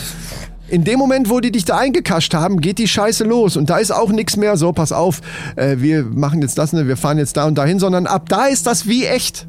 In 0.68 0.84
dem 0.84 0.98
Moment, 0.98 1.30
wo 1.30 1.40
die 1.40 1.50
dich 1.50 1.64
da 1.64 1.78
eingekascht 1.78 2.34
haben, 2.34 2.60
geht 2.60 2.78
die 2.78 2.88
Scheiße 2.88 3.24
los 3.24 3.56
und 3.56 3.70
da 3.70 3.78
ist 3.78 3.90
auch 3.90 4.10
nichts 4.10 4.36
mehr 4.36 4.56
so, 4.56 4.72
pass 4.72 4.92
auf, 4.92 5.20
äh, 5.56 5.76
wir 5.78 6.04
machen 6.04 6.42
jetzt 6.42 6.58
das, 6.58 6.72
ne, 6.74 6.86
wir 6.86 6.96
fahren 6.98 7.16
jetzt 7.18 7.36
da 7.38 7.46
und 7.46 7.56
dahin, 7.56 7.78
sondern 7.78 8.06
ab 8.06 8.28
da 8.28 8.46
ist 8.46 8.66
das 8.66 8.86
wie 8.86 9.06
echt. 9.06 9.46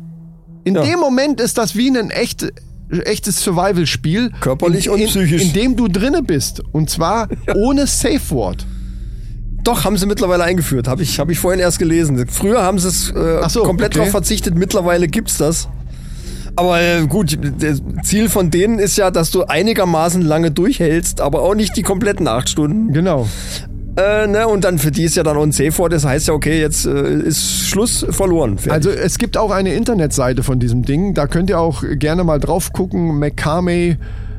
In 0.63 0.75
Ja. 0.75 0.83
dem 0.83 0.99
Moment 0.99 1.41
ist 1.41 1.57
das 1.57 1.75
wie 1.75 1.89
ein 1.89 2.09
echt, 2.09 2.47
echtes 2.89 3.41
Survival-Spiel. 3.43 4.31
Körperlich 4.39 4.85
in, 4.87 4.91
und 4.93 4.99
in, 4.99 5.07
psychisch. 5.07 5.41
In 5.41 5.53
dem 5.53 5.75
du 5.75 5.87
drinne 5.87 6.21
bist. 6.23 6.61
Und 6.71 6.89
zwar 6.89 7.27
ohne 7.55 7.85
Safe 7.87 8.21
Word. 8.29 8.65
Doch, 9.63 9.83
haben 9.83 9.97
sie 9.97 10.05
mittlerweile 10.05 10.43
eingeführt. 10.45 10.87
Habe 10.87 11.03
ich, 11.03 11.19
hab 11.19 11.29
ich 11.29 11.37
vorhin 11.37 11.59
erst 11.59 11.79
gelesen. 11.79 12.25
Früher 12.29 12.61
haben 12.63 12.79
sie 12.79 12.87
es 12.87 13.11
äh, 13.11 13.47
so, 13.49 13.63
komplett 13.63 13.91
okay. 13.93 13.99
drauf 13.99 14.11
verzichtet. 14.11 14.55
Mittlerweile 14.55 15.07
gibt's 15.07 15.37
das. 15.37 15.67
Aber 16.55 16.81
äh, 16.81 17.05
gut, 17.07 17.37
das 17.59 17.81
Ziel 18.03 18.29
von 18.29 18.51
denen 18.51 18.79
ist 18.79 18.97
ja, 18.97 19.11
dass 19.11 19.31
du 19.31 19.43
einigermaßen 19.43 20.21
lange 20.21 20.51
durchhältst, 20.51 21.21
aber 21.21 21.41
auch 21.41 21.55
nicht 21.55 21.75
die 21.77 21.83
kompletten 21.83 22.27
acht 22.27 22.49
Stunden. 22.49 22.91
Genau. 22.93 23.27
Äh, 23.95 24.27
ne? 24.27 24.47
Und 24.47 24.63
dann 24.63 24.77
für 24.77 24.91
die 24.91 25.03
ist 25.03 25.15
ja 25.15 25.23
dann 25.23 25.37
on 25.37 25.51
safe 25.51 25.77
Word. 25.77 25.93
Das 25.93 26.05
heißt 26.05 26.27
ja, 26.27 26.33
okay, 26.33 26.59
jetzt 26.59 26.85
äh, 26.85 27.19
ist 27.19 27.67
Schluss 27.67 28.05
verloren. 28.09 28.57
Fertig. 28.57 28.71
Also 28.71 28.89
es 28.91 29.17
gibt 29.17 29.37
auch 29.37 29.51
eine 29.51 29.73
Internetseite 29.73 30.43
von 30.43 30.59
diesem 30.59 30.83
Ding. 30.83 31.13
Da 31.13 31.27
könnt 31.27 31.49
ihr 31.49 31.59
auch 31.59 31.83
gerne 31.93 32.23
mal 32.23 32.39
drauf 32.39 32.71
gucken. 32.71 33.19
McCarmey 33.19 33.97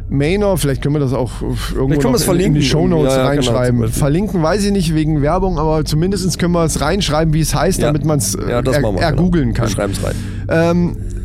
Manor, 0.08 0.58
vielleicht 0.58 0.82
können 0.82 0.96
wir 0.96 1.00
das 1.00 1.12
auch 1.12 1.30
irgendwo 1.74 2.08
noch 2.08 2.14
es 2.14 2.26
in, 2.26 2.40
in 2.40 2.54
die. 2.54 2.62
Shownotes 2.62 3.04
Ja, 3.04 3.10
ja, 3.10 3.16
genau, 3.16 3.28
reinschreiben. 3.28 3.80
Beispiel. 3.80 3.98
verlinken 3.98 4.42
weiß 4.42 4.64
ich 4.64 4.72
nicht 4.72 4.94
wegen 4.94 5.22
Werbung, 5.22 5.58
aber 5.58 5.84
zumindest 5.84 6.36
können 6.38 6.52
wir 6.52 6.64
es 6.64 6.80
reinschreiben, 6.80 7.32
wie 7.32 7.40
es 7.40 7.54
heißt, 7.54 7.78
Ja. 7.80 7.86
damit 7.86 8.04
man 8.04 8.18
es 8.18 8.36
ja, 8.48 8.60
das 8.60 8.76
er, 8.76 8.82
ergoogeln 8.98 9.52
genau. 9.52 9.56
kann. 9.56 9.68
Wir 9.68 9.74
schreiben's 9.74 10.02
rein. 10.02 10.14
Ähm, 10.48 10.96
äh, 10.96 11.19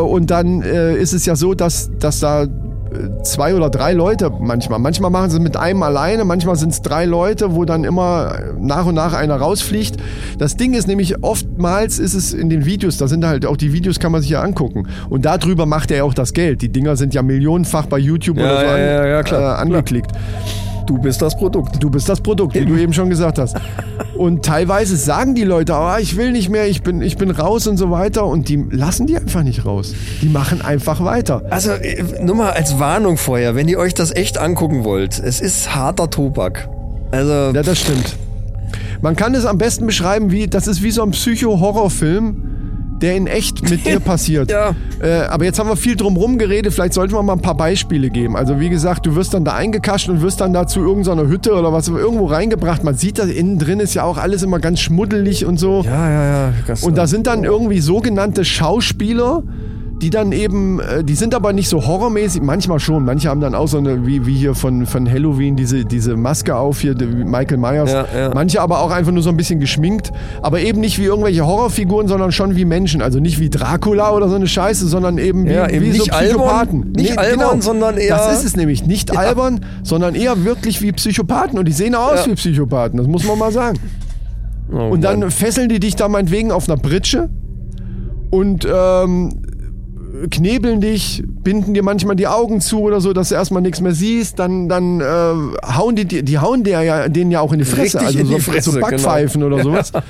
und 0.00 0.30
dann 0.30 0.62
äh, 0.62 0.96
ist 0.96 1.12
es 1.12 1.26
ja 1.26 1.36
so, 1.36 1.54
dass, 1.54 1.90
dass 1.98 2.20
da 2.20 2.44
äh, 2.44 2.48
zwei 3.22 3.54
oder 3.54 3.70
drei 3.70 3.92
Leute 3.92 4.30
manchmal, 4.40 4.78
manchmal 4.78 5.10
machen 5.10 5.30
sie 5.30 5.36
es 5.36 5.42
mit 5.42 5.56
einem 5.56 5.82
alleine, 5.82 6.24
manchmal 6.24 6.56
sind 6.56 6.72
es 6.72 6.82
drei 6.82 7.04
Leute, 7.04 7.54
wo 7.54 7.64
dann 7.64 7.84
immer 7.84 8.38
nach 8.58 8.86
und 8.86 8.94
nach 8.94 9.14
einer 9.14 9.36
rausfliegt. 9.36 9.96
Das 10.38 10.56
Ding 10.56 10.74
ist 10.74 10.88
nämlich, 10.88 11.22
oftmals 11.22 11.98
ist 11.98 12.14
es 12.14 12.32
in 12.32 12.50
den 12.50 12.64
Videos, 12.64 12.98
da 12.98 13.08
sind 13.08 13.24
halt 13.26 13.46
auch 13.46 13.56
die 13.56 13.72
Videos, 13.72 13.98
kann 13.98 14.12
man 14.12 14.20
sich 14.20 14.30
ja 14.30 14.42
angucken. 14.42 14.88
Und 15.08 15.24
darüber 15.24 15.66
macht 15.66 15.90
er 15.90 15.98
ja 15.98 16.04
auch 16.04 16.14
das 16.14 16.32
Geld. 16.32 16.62
Die 16.62 16.70
Dinger 16.70 16.96
sind 16.96 17.14
ja 17.14 17.22
millionenfach 17.22 17.86
bei 17.86 17.98
YouTube 17.98 18.38
Ja, 18.38 18.44
oder 18.44 18.60
so 18.60 18.66
ja, 18.66 18.74
an, 18.74 18.80
ja, 18.80 19.20
Äh, 19.20 19.22
klar. 19.22 20.71
Du 20.86 20.98
bist 20.98 21.22
das 21.22 21.36
Produkt. 21.36 21.82
Du 21.82 21.90
bist 21.90 22.08
das 22.08 22.20
Produkt, 22.20 22.54
wie 22.54 22.64
du 22.64 22.76
eben 22.76 22.92
schon 22.92 23.08
gesagt 23.08 23.38
hast. 23.38 23.56
Und 24.16 24.44
teilweise 24.44 24.96
sagen 24.96 25.34
die 25.34 25.44
Leute, 25.44 25.74
oh, 25.74 25.96
ich 26.00 26.16
will 26.16 26.32
nicht 26.32 26.48
mehr, 26.48 26.68
ich 26.68 26.82
bin, 26.82 27.02
ich 27.02 27.16
bin 27.16 27.30
raus 27.30 27.66
und 27.66 27.76
so 27.76 27.90
weiter. 27.90 28.26
Und 28.26 28.48
die 28.48 28.56
lassen 28.70 29.06
die 29.06 29.16
einfach 29.16 29.42
nicht 29.42 29.64
raus. 29.64 29.94
Die 30.20 30.28
machen 30.28 30.62
einfach 30.62 31.02
weiter. 31.02 31.42
Also, 31.50 31.72
äh, 31.72 32.04
nur 32.22 32.36
mal 32.36 32.50
als 32.50 32.78
Warnung 32.78 33.16
vorher, 33.16 33.54
wenn 33.54 33.68
ihr 33.68 33.78
euch 33.78 33.94
das 33.94 34.14
echt 34.14 34.38
angucken 34.38 34.84
wollt, 34.84 35.18
es 35.18 35.40
ist 35.40 35.74
harter 35.74 36.10
Tobak. 36.10 36.68
Also, 37.10 37.32
Ja, 37.32 37.62
das 37.62 37.78
stimmt. 37.80 38.16
Man 39.00 39.16
kann 39.16 39.34
es 39.34 39.44
am 39.46 39.58
besten 39.58 39.86
beschreiben 39.86 40.30
wie, 40.30 40.46
das 40.46 40.68
ist 40.68 40.82
wie 40.82 40.92
so 40.92 41.02
ein 41.02 41.10
Psycho-Horrorfilm, 41.10 42.61
der 43.02 43.16
in 43.16 43.26
echt 43.26 43.68
mit 43.68 43.84
dir 43.86 44.00
passiert. 44.00 44.50
Ja. 44.50 44.74
Äh, 45.02 45.22
aber 45.28 45.44
jetzt 45.44 45.58
haben 45.58 45.68
wir 45.68 45.76
viel 45.76 45.96
drum 45.96 46.16
rum 46.16 46.38
geredet, 46.38 46.72
vielleicht 46.72 46.94
sollten 46.94 47.12
wir 47.12 47.22
mal 47.22 47.34
ein 47.34 47.42
paar 47.42 47.56
Beispiele 47.56 48.10
geben. 48.10 48.36
Also 48.36 48.60
wie 48.60 48.68
gesagt, 48.68 49.06
du 49.06 49.14
wirst 49.16 49.34
dann 49.34 49.44
da 49.44 49.54
eingekascht 49.54 50.08
und 50.08 50.22
wirst 50.22 50.40
dann 50.40 50.52
da 50.52 50.66
zu 50.66 50.80
irgendeiner 50.80 51.26
Hütte 51.26 51.52
oder 51.54 51.72
was 51.72 51.88
irgendwo 51.88 52.26
reingebracht. 52.26 52.84
Man 52.84 52.94
sieht 52.94 53.18
das 53.18 53.26
innen 53.26 53.58
drin 53.58 53.80
ist 53.80 53.94
ja 53.94 54.04
auch 54.04 54.18
alles 54.18 54.42
immer 54.42 54.60
ganz 54.60 54.80
schmuddelig 54.80 55.44
und 55.44 55.58
so. 55.58 55.82
ja, 55.84 56.10
ja, 56.10 56.48
ja. 56.68 56.74
Und 56.82 56.96
da 56.96 57.06
sind 57.06 57.26
dann 57.26 57.44
irgendwie 57.44 57.80
sogenannte 57.80 58.44
Schauspieler, 58.44 59.42
die 60.02 60.10
dann 60.10 60.32
eben, 60.32 60.80
äh, 60.80 61.04
die 61.04 61.14
sind 61.14 61.32
aber 61.34 61.52
nicht 61.52 61.68
so 61.68 61.86
horrormäßig, 61.86 62.42
manchmal 62.42 62.80
schon, 62.80 63.04
manche 63.04 63.28
haben 63.30 63.40
dann 63.40 63.54
auch 63.54 63.68
so 63.68 63.78
eine, 63.78 64.04
wie, 64.04 64.26
wie 64.26 64.34
hier 64.34 64.54
von, 64.54 64.84
von 64.84 65.08
Halloween, 65.10 65.54
diese, 65.54 65.84
diese 65.84 66.16
Maske 66.16 66.56
auf 66.56 66.80
hier, 66.80 66.94
Michael 66.96 67.56
Myers. 67.58 67.92
Ja, 67.92 68.06
ja. 68.14 68.30
Manche 68.34 68.60
aber 68.60 68.80
auch 68.80 68.90
einfach 68.90 69.12
nur 69.12 69.22
so 69.22 69.30
ein 69.30 69.36
bisschen 69.36 69.60
geschminkt, 69.60 70.12
aber 70.42 70.60
eben 70.60 70.80
nicht 70.80 70.98
wie 70.98 71.04
irgendwelche 71.04 71.46
Horrorfiguren, 71.46 72.08
sondern 72.08 72.32
schon 72.32 72.56
wie 72.56 72.64
Menschen. 72.64 73.00
Also 73.00 73.20
nicht 73.20 73.38
wie 73.38 73.48
Dracula 73.48 74.10
oder 74.12 74.28
so 74.28 74.34
eine 74.34 74.48
Scheiße, 74.48 74.88
sondern 74.88 75.18
eben 75.18 75.46
wie, 75.46 75.52
Ja, 75.52 75.70
eben 75.70 75.86
wie 75.86 75.92
so 75.92 75.98
nicht 76.04 76.12
albern, 76.12 76.28
Psychopathen. 76.36 76.80
nicht 76.96 77.10
Nee, 77.12 77.16
albern, 77.16 77.62
sondern 77.62 77.96
eher- 77.96 78.16
Das 78.16 78.38
ist 78.38 78.44
es 78.44 78.56
nämlich, 78.56 78.84
nicht 78.84 79.16
albern, 79.16 79.60
sondern 79.84 80.16
eher 80.16 80.44
wirklich 80.44 80.82
wie 80.82 80.90
Psychopathen. 80.92 81.58
Und 81.60 81.66
die 81.68 81.72
sehen 81.72 81.94
aus 81.94 82.26
wie 82.26 82.34
Psychopathen, 82.34 82.98
das 82.98 83.06
muss 83.06 83.24
man 83.24 83.38
mal 83.38 83.52
sagen. 83.52 83.78
Oh, 84.72 84.88
Und 84.88 85.02
dann 85.04 85.20
Mann. 85.20 85.30
fesseln 85.30 85.68
die 85.68 85.78
dich 85.78 85.94
da 85.94 86.08
meinetwegen 86.08 86.50
auf 86.50 86.68
einer 86.68 86.76
Pritsche 86.80 87.28
und 88.30 88.66
ähm, 88.68 89.42
knebeln 90.30 90.80
dich, 90.80 91.22
binden 91.26 91.74
dir 91.74 91.82
manchmal 91.82 92.16
die 92.16 92.26
Augen 92.26 92.60
zu 92.60 92.80
oder 92.82 93.00
so, 93.00 93.12
dass 93.12 93.30
du 93.30 93.34
erstmal 93.34 93.62
nichts 93.62 93.80
mehr 93.80 93.92
siehst, 93.94 94.38
dann, 94.38 94.68
dann 94.68 95.00
äh, 95.00 95.04
hauen 95.04 95.96
die, 95.96 96.22
die, 96.22 96.38
hauen 96.38 96.64
dir 96.64 96.82
ja, 96.82 97.08
denen 97.08 97.30
ja 97.30 97.40
auch 97.40 97.52
in 97.52 97.58
die 97.58 97.64
Fresse, 97.64 97.98
Richtig 97.98 98.00
also 98.02 98.18
in 98.18 98.26
so, 98.26 98.34
die 98.34 98.40
Fresse, 98.40 98.70
so 98.70 98.80
Backpfeifen 98.80 99.42
oder 99.42 99.62
sowas. 99.62 99.92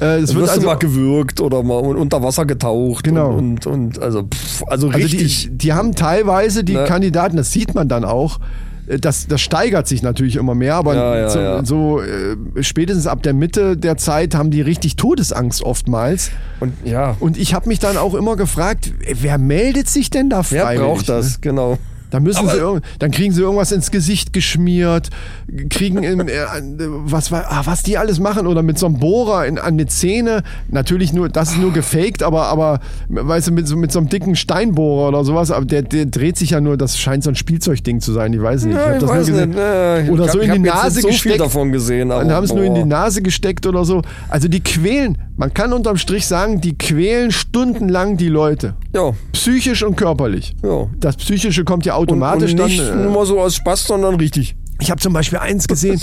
Äh, 0.00 0.16
es 0.18 0.34
wird 0.34 0.48
also, 0.48 0.66
mal 0.66 0.74
gewürgt 0.74 1.40
oder 1.40 1.62
mal 1.62 1.78
un- 1.80 1.94
unter 1.94 2.20
Wasser 2.20 2.44
getaucht. 2.46 3.04
Genau. 3.04 3.30
Und, 3.30 3.64
und, 3.64 3.96
und 3.96 4.02
also, 4.02 4.24
pff, 4.24 4.64
also 4.64 4.88
also 4.88 4.98
richtig. 4.98 5.50
die, 5.50 5.56
die 5.56 5.72
haben 5.72 5.94
teilweise 5.94 6.64
die 6.64 6.72
Ne? 6.74 6.84
Kandidaten, 6.84 7.36
das 7.36 7.52
sieht 7.52 7.76
man 7.76 7.88
dann 7.88 8.04
auch, 8.04 8.40
das, 8.86 9.26
das 9.26 9.40
steigert 9.40 9.86
sich 9.88 10.02
natürlich 10.02 10.36
immer 10.36 10.54
mehr, 10.54 10.74
aber 10.76 10.94
Ja, 10.94 11.16
ja, 11.16 11.28
so, 11.30 11.38
ja. 11.40 11.64
so 11.64 12.00
äh, 12.02 12.62
spätestens 12.62 13.06
ab 13.06 13.22
der 13.22 13.32
Mitte 13.34 13.76
der 13.76 13.96
Zeit 13.96 14.34
haben 14.34 14.50
die 14.50 14.60
richtig 14.60 14.96
Todesangst 14.96 15.62
oftmals. 15.62 16.30
und 16.60 16.72
ja, 16.84 17.16
Und 17.20 17.36
ich 17.38 17.54
habe 17.54 17.68
mich 17.68 17.78
dann 17.78 17.96
auch 17.96 18.14
immer 18.14 18.36
gefragt, 18.36 18.92
wer 19.20 19.38
meldet 19.38 19.88
sich 19.88 20.10
denn 20.10 20.30
da 20.30 20.42
wer 20.50 20.62
freiwillig? 20.64 20.86
braucht 20.88 21.08
das? 21.08 21.32
Ne? 21.34 21.38
Genau. 21.40 21.78
Dann 22.14 22.22
müssen 22.22 22.46
Aber- 22.46 22.52
sie 22.52 22.58
irgend, 22.58 22.84
dann 23.00 23.10
kriegen 23.10 23.32
sie 23.34 23.40
irgendwas 23.42 23.72
ins 23.72 23.90
Gesicht 23.90 24.32
geschmiert, 24.32 25.10
kriegen 25.68 26.04
in, 26.04 26.20
äh, 26.28 26.44
was 27.06 27.32
ah, 27.32 27.62
was 27.64 27.82
die 27.82 27.98
alles 27.98 28.20
machen 28.20 28.46
oder 28.46 28.62
mit 28.62 28.78
so 28.78 28.86
einem 28.86 29.00
Bohrer 29.00 29.46
in, 29.46 29.58
an 29.58 29.76
die 29.76 29.86
Zähne. 29.86 30.44
Natürlich 30.70 31.12
nur, 31.12 31.28
das 31.28 31.50
ist 31.50 31.58
nur 31.58 31.72
gefaked, 31.72 32.22
aber 32.22 32.44
aber 32.46 32.78
weißt 33.08 33.48
du 33.48 33.52
mit 33.52 33.66
so 33.66 33.76
mit 33.76 33.90
so 33.90 33.98
einem 33.98 34.08
dicken 34.08 34.36
Steinbohrer 34.36 35.08
oder 35.08 35.24
sowas, 35.24 35.50
aber 35.50 35.66
der, 35.66 35.82
der 35.82 36.06
dreht 36.06 36.36
sich 36.36 36.50
ja 36.50 36.60
nur, 36.60 36.76
das 36.76 36.98
scheint 37.00 37.24
so 37.24 37.30
ein 37.30 37.34
Spielzeugding 37.34 38.00
zu 38.00 38.12
sein, 38.12 38.32
ich 38.32 38.40
weiß 38.40 38.64
nicht. 38.66 38.76
Ich 38.78 39.00
das 39.00 39.02
nur 39.02 39.14
gesehen. 39.16 39.48
nicht. 39.50 39.58
Ich 40.04 40.10
Oder 40.12 40.24
hab- 40.26 40.30
so 40.30 40.38
in 40.38 40.52
die 40.52 40.58
Nase 40.60 41.00
so 41.00 41.08
gesteckt. 41.08 41.40
davon 41.40 41.72
gesehen. 41.72 42.12
Aber, 42.12 42.22
Und 42.22 42.30
haben 42.30 42.44
es 42.44 42.54
nur 42.54 42.62
in 42.62 42.76
die. 42.76 42.84
Nase 42.84 43.22
gesteckt 43.22 43.66
oder 43.66 43.84
so. 43.84 44.02
Also 44.28 44.46
die 44.46 44.60
quälen, 44.60 45.18
man 45.36 45.52
kann 45.52 45.72
unterm 45.72 45.96
Strich 45.96 46.26
sagen, 46.26 46.60
die 46.60 46.78
quälen 46.78 47.32
stundenlang 47.32 48.16
die 48.16 48.28
Leute. 48.28 48.74
Ja, 48.94 49.10
Psychisch 49.32 49.82
und 49.82 49.96
körperlich. 49.96 50.54
ja. 50.62 50.86
Das 51.00 51.16
Psychische 51.16 51.64
kommt 51.64 51.84
ja 51.86 51.96
Und, 51.96 52.03
automatisch 52.04 52.52
und 52.52 52.64
nicht 52.64 52.80
dann. 52.80 53.00
Äh, 53.00 53.04
nur 53.04 53.26
so 53.26 53.40
aus 53.40 53.54
Spaß, 53.56 53.86
sondern 53.86 54.16
richtig. 54.16 54.56
ich 54.80 54.90
habe 54.90 55.00
zum 55.00 55.12
Beispiel 55.12 55.38
eins 55.38 55.66
gesehen, 55.68 56.00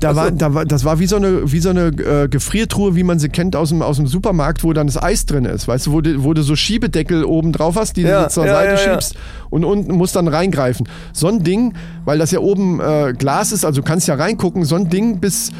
da 0.00 0.08
Also 0.08 0.20
war, 0.20 0.30
da 0.30 0.54
war, 0.54 0.64
das 0.64 0.84
war 0.84 0.98
wie 0.98 1.06
so 1.06 1.16
eine, 1.16 1.52
wie 1.52 1.60
so 1.60 1.68
eine 1.70 1.88
äh, 1.88 2.28
Gefriertruhe, 2.28 2.96
wie 2.96 3.02
man 3.04 3.18
sie 3.18 3.28
kennt 3.28 3.54
aus 3.56 3.68
dem, 3.68 3.82
aus 3.82 3.96
dem 3.96 4.06
Supermarkt, 4.06 4.64
wo 4.64 4.72
dann 4.72 4.86
das 4.86 5.00
Eis 5.00 5.26
drin 5.26 5.44
ist. 5.44 5.68
Weißt 5.68 5.86
du, 5.86 5.92
wo 5.92 6.00
du, 6.00 6.24
wo 6.24 6.32
du 6.34 6.42
so 6.42 6.56
Schiebedeckel 6.56 7.24
oben 7.24 7.52
drauf 7.52 7.76
hast, 7.76 7.96
die 7.96 8.02
Ja, 8.02 8.24
du 8.24 8.30
zur 8.30 8.46
ja, 8.46 8.54
Seite 8.54 8.70
ja, 8.72 8.78
schiebst 8.78 9.14
und 9.50 9.64
unten 9.64 9.94
musst 9.94 10.16
dann 10.16 10.28
reingreifen. 10.28 10.88
So 11.12 11.28
ein 11.28 11.42
Ding, 11.44 11.74
weil 12.04 12.18
das 12.18 12.30
ja 12.30 12.40
oben 12.40 12.80
äh, 12.80 13.12
Glas 13.16 13.52
ist, 13.52 13.64
also 13.64 13.80
du 13.82 13.86
kannst 13.86 14.08
ja 14.08 14.14
reingucken, 14.14 14.64
so 14.64 14.76
ein 14.76 14.88
Ding 14.88 15.20
bis 15.20 15.50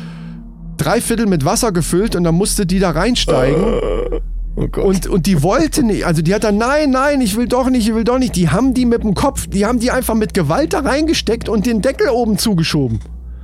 drei 0.78 1.00
Viertel 1.00 1.26
mit 1.26 1.44
Wasser 1.44 1.72
gefüllt 1.72 2.16
und 2.16 2.24
dann 2.24 2.34
musste 2.34 2.66
die 2.66 2.78
da 2.78 2.90
reinsteigen. 2.90 3.80
Oh. 4.56 4.80
Und, 4.80 5.06
und 5.06 5.26
die 5.26 5.42
wollte 5.42 5.82
nicht, 5.82 6.06
also 6.06 6.22
die 6.22 6.34
hat 6.34 6.44
dann, 6.44 6.56
nein, 6.56 6.90
nein, 6.90 7.20
ich 7.20 7.36
will 7.36 7.46
doch 7.46 7.68
nicht, 7.68 7.86
ich 7.86 7.94
will 7.94 8.04
doch 8.04 8.18
nicht. 8.18 8.34
Die 8.36 8.48
haben 8.48 8.72
die 8.72 8.86
mit 8.86 9.02
dem 9.02 9.14
Kopf, 9.14 9.46
die 9.46 9.66
haben 9.66 9.78
die 9.78 9.90
einfach 9.90 10.14
mit 10.14 10.32
Gewalt 10.32 10.72
da 10.72 10.80
reingesteckt 10.80 11.48
und 11.48 11.66
den 11.66 11.82
Deckel 11.82 12.08
oben 12.08 12.38
zugeschoben. 12.38 13.00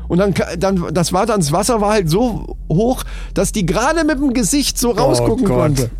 Und 0.08 0.18
dann, 0.18 0.34
dann, 0.58 0.88
das 0.92 1.12
war 1.12 1.26
dann, 1.26 1.40
das 1.40 1.52
Wasser 1.52 1.80
war 1.80 1.92
halt 1.92 2.08
so 2.08 2.56
hoch, 2.70 3.04
dass 3.34 3.52
die 3.52 3.66
gerade 3.66 4.04
mit 4.04 4.18
dem 4.18 4.32
Gesicht 4.32 4.78
so 4.78 4.90
rausgucken 4.90 5.46
Oh 5.50 5.54
konnte. 5.54 5.90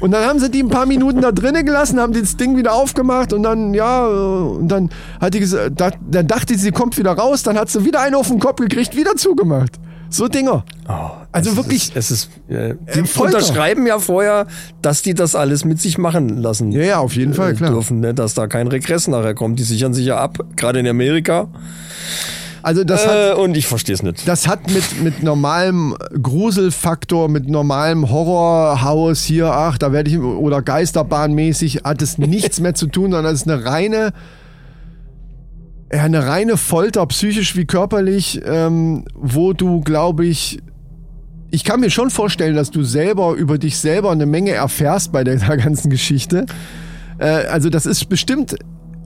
Und 0.00 0.10
dann 0.10 0.26
haben 0.26 0.38
sie 0.38 0.50
die 0.50 0.62
ein 0.62 0.68
paar 0.68 0.86
Minuten 0.86 1.20
da 1.22 1.32
drinnen 1.32 1.64
gelassen, 1.64 2.00
haben 2.00 2.12
das 2.12 2.36
Ding 2.36 2.56
wieder 2.56 2.74
aufgemacht 2.74 3.32
und 3.32 3.42
dann, 3.42 3.72
ja, 3.74 4.06
und 4.06 4.68
dann 4.68 4.90
hat 5.20 5.34
die 5.34 5.40
gesagt, 5.40 5.80
da, 5.80 5.92
dann 6.10 6.26
dachte 6.26 6.54
sie, 6.54 6.60
sie 6.60 6.72
kommt 6.72 6.98
wieder 6.98 7.12
raus, 7.12 7.42
dann 7.42 7.56
hat 7.56 7.70
sie 7.70 7.84
wieder 7.84 8.00
einen 8.00 8.14
auf 8.14 8.28
den 8.28 8.38
Kopf 8.38 8.56
gekriegt, 8.56 8.96
wieder 8.96 9.16
zugemacht. 9.16 9.78
So 10.10 10.28
Dinger. 10.28 10.64
also 11.32 11.50
Es 11.50 11.56
wirklich, 11.56 11.88
Ist, 11.88 11.96
es 11.96 12.10
ist, 12.10 12.30
äh, 12.48 12.74
die 12.94 13.00
Äh, 13.00 13.20
unterschreiben 13.20 13.86
ja 13.86 13.98
vorher, 13.98 14.46
dass 14.82 15.02
die 15.02 15.14
das 15.14 15.34
alles 15.34 15.64
mit 15.64 15.80
sich 15.80 15.98
machen 15.98 16.38
lassen 16.38 16.70
ja, 16.72 16.82
ja, 16.82 16.98
auf 16.98 17.16
jeden 17.16 17.34
Fall, 17.34 17.52
äh, 17.52 17.54
klar. 17.54 17.70
dürfen, 17.70 18.00
ne? 18.00 18.14
dass 18.14 18.34
da 18.34 18.46
kein 18.46 18.68
Regress 18.68 19.08
nachher 19.08 19.34
kommt. 19.34 19.58
Die 19.58 19.64
sichern 19.64 19.94
sich 19.94 20.06
ja 20.06 20.18
ab, 20.18 20.38
gerade 20.56 20.78
in 20.80 20.86
Amerika. 20.86 21.48
Also 22.62 22.82
das 22.82 23.06
hat, 23.06 23.14
Äh, 23.14 23.34
und 23.34 23.56
ich 23.56 23.66
verstehe 23.66 23.94
es 23.94 24.02
nicht. 24.02 24.26
Das 24.26 24.48
hat 24.48 24.70
mit, 24.70 25.02
mit 25.02 25.22
normalem 25.22 25.96
Gruselfaktor, 26.22 27.28
mit 27.28 27.48
normalem 27.48 28.10
Horrorhaus 28.10 29.22
hier, 29.22 29.52
ach, 29.52 29.76
da 29.76 29.92
werde 29.92 30.10
ich, 30.10 30.18
oder 30.18 30.62
Geisterbahnmäßig, 30.62 31.82
hat 31.84 32.00
es 32.00 32.16
nichts 32.16 32.60
mehr 32.60 32.74
zu 32.74 32.86
tun, 32.86 33.10
sondern 33.12 33.34
es 33.34 33.42
ist 33.42 33.48
eine 33.50 33.64
reine, 33.66 34.12
eine 36.00 36.26
reine 36.26 36.56
Folter, 36.56 37.06
psychisch 37.06 37.56
wie 37.56 37.64
körperlich, 37.64 38.40
ähm, 38.44 39.04
wo 39.14 39.52
du, 39.52 39.80
glaube 39.80 40.26
ich, 40.26 40.60
ich 41.50 41.62
kann 41.62 41.80
mir 41.80 41.90
schon 41.90 42.10
vorstellen, 42.10 42.56
dass 42.56 42.70
du 42.70 42.82
selber 42.82 43.34
über 43.34 43.58
dich 43.58 43.78
selber 43.78 44.10
eine 44.10 44.26
Menge 44.26 44.52
erfährst 44.52 45.12
bei 45.12 45.22
der, 45.24 45.36
ganzen 45.56 45.90
Geschichte. 45.90 46.46
Äh, 47.18 47.26
also 47.26 47.70
das 47.70 47.86
ist 47.86 48.08
bestimmt, 48.08 48.56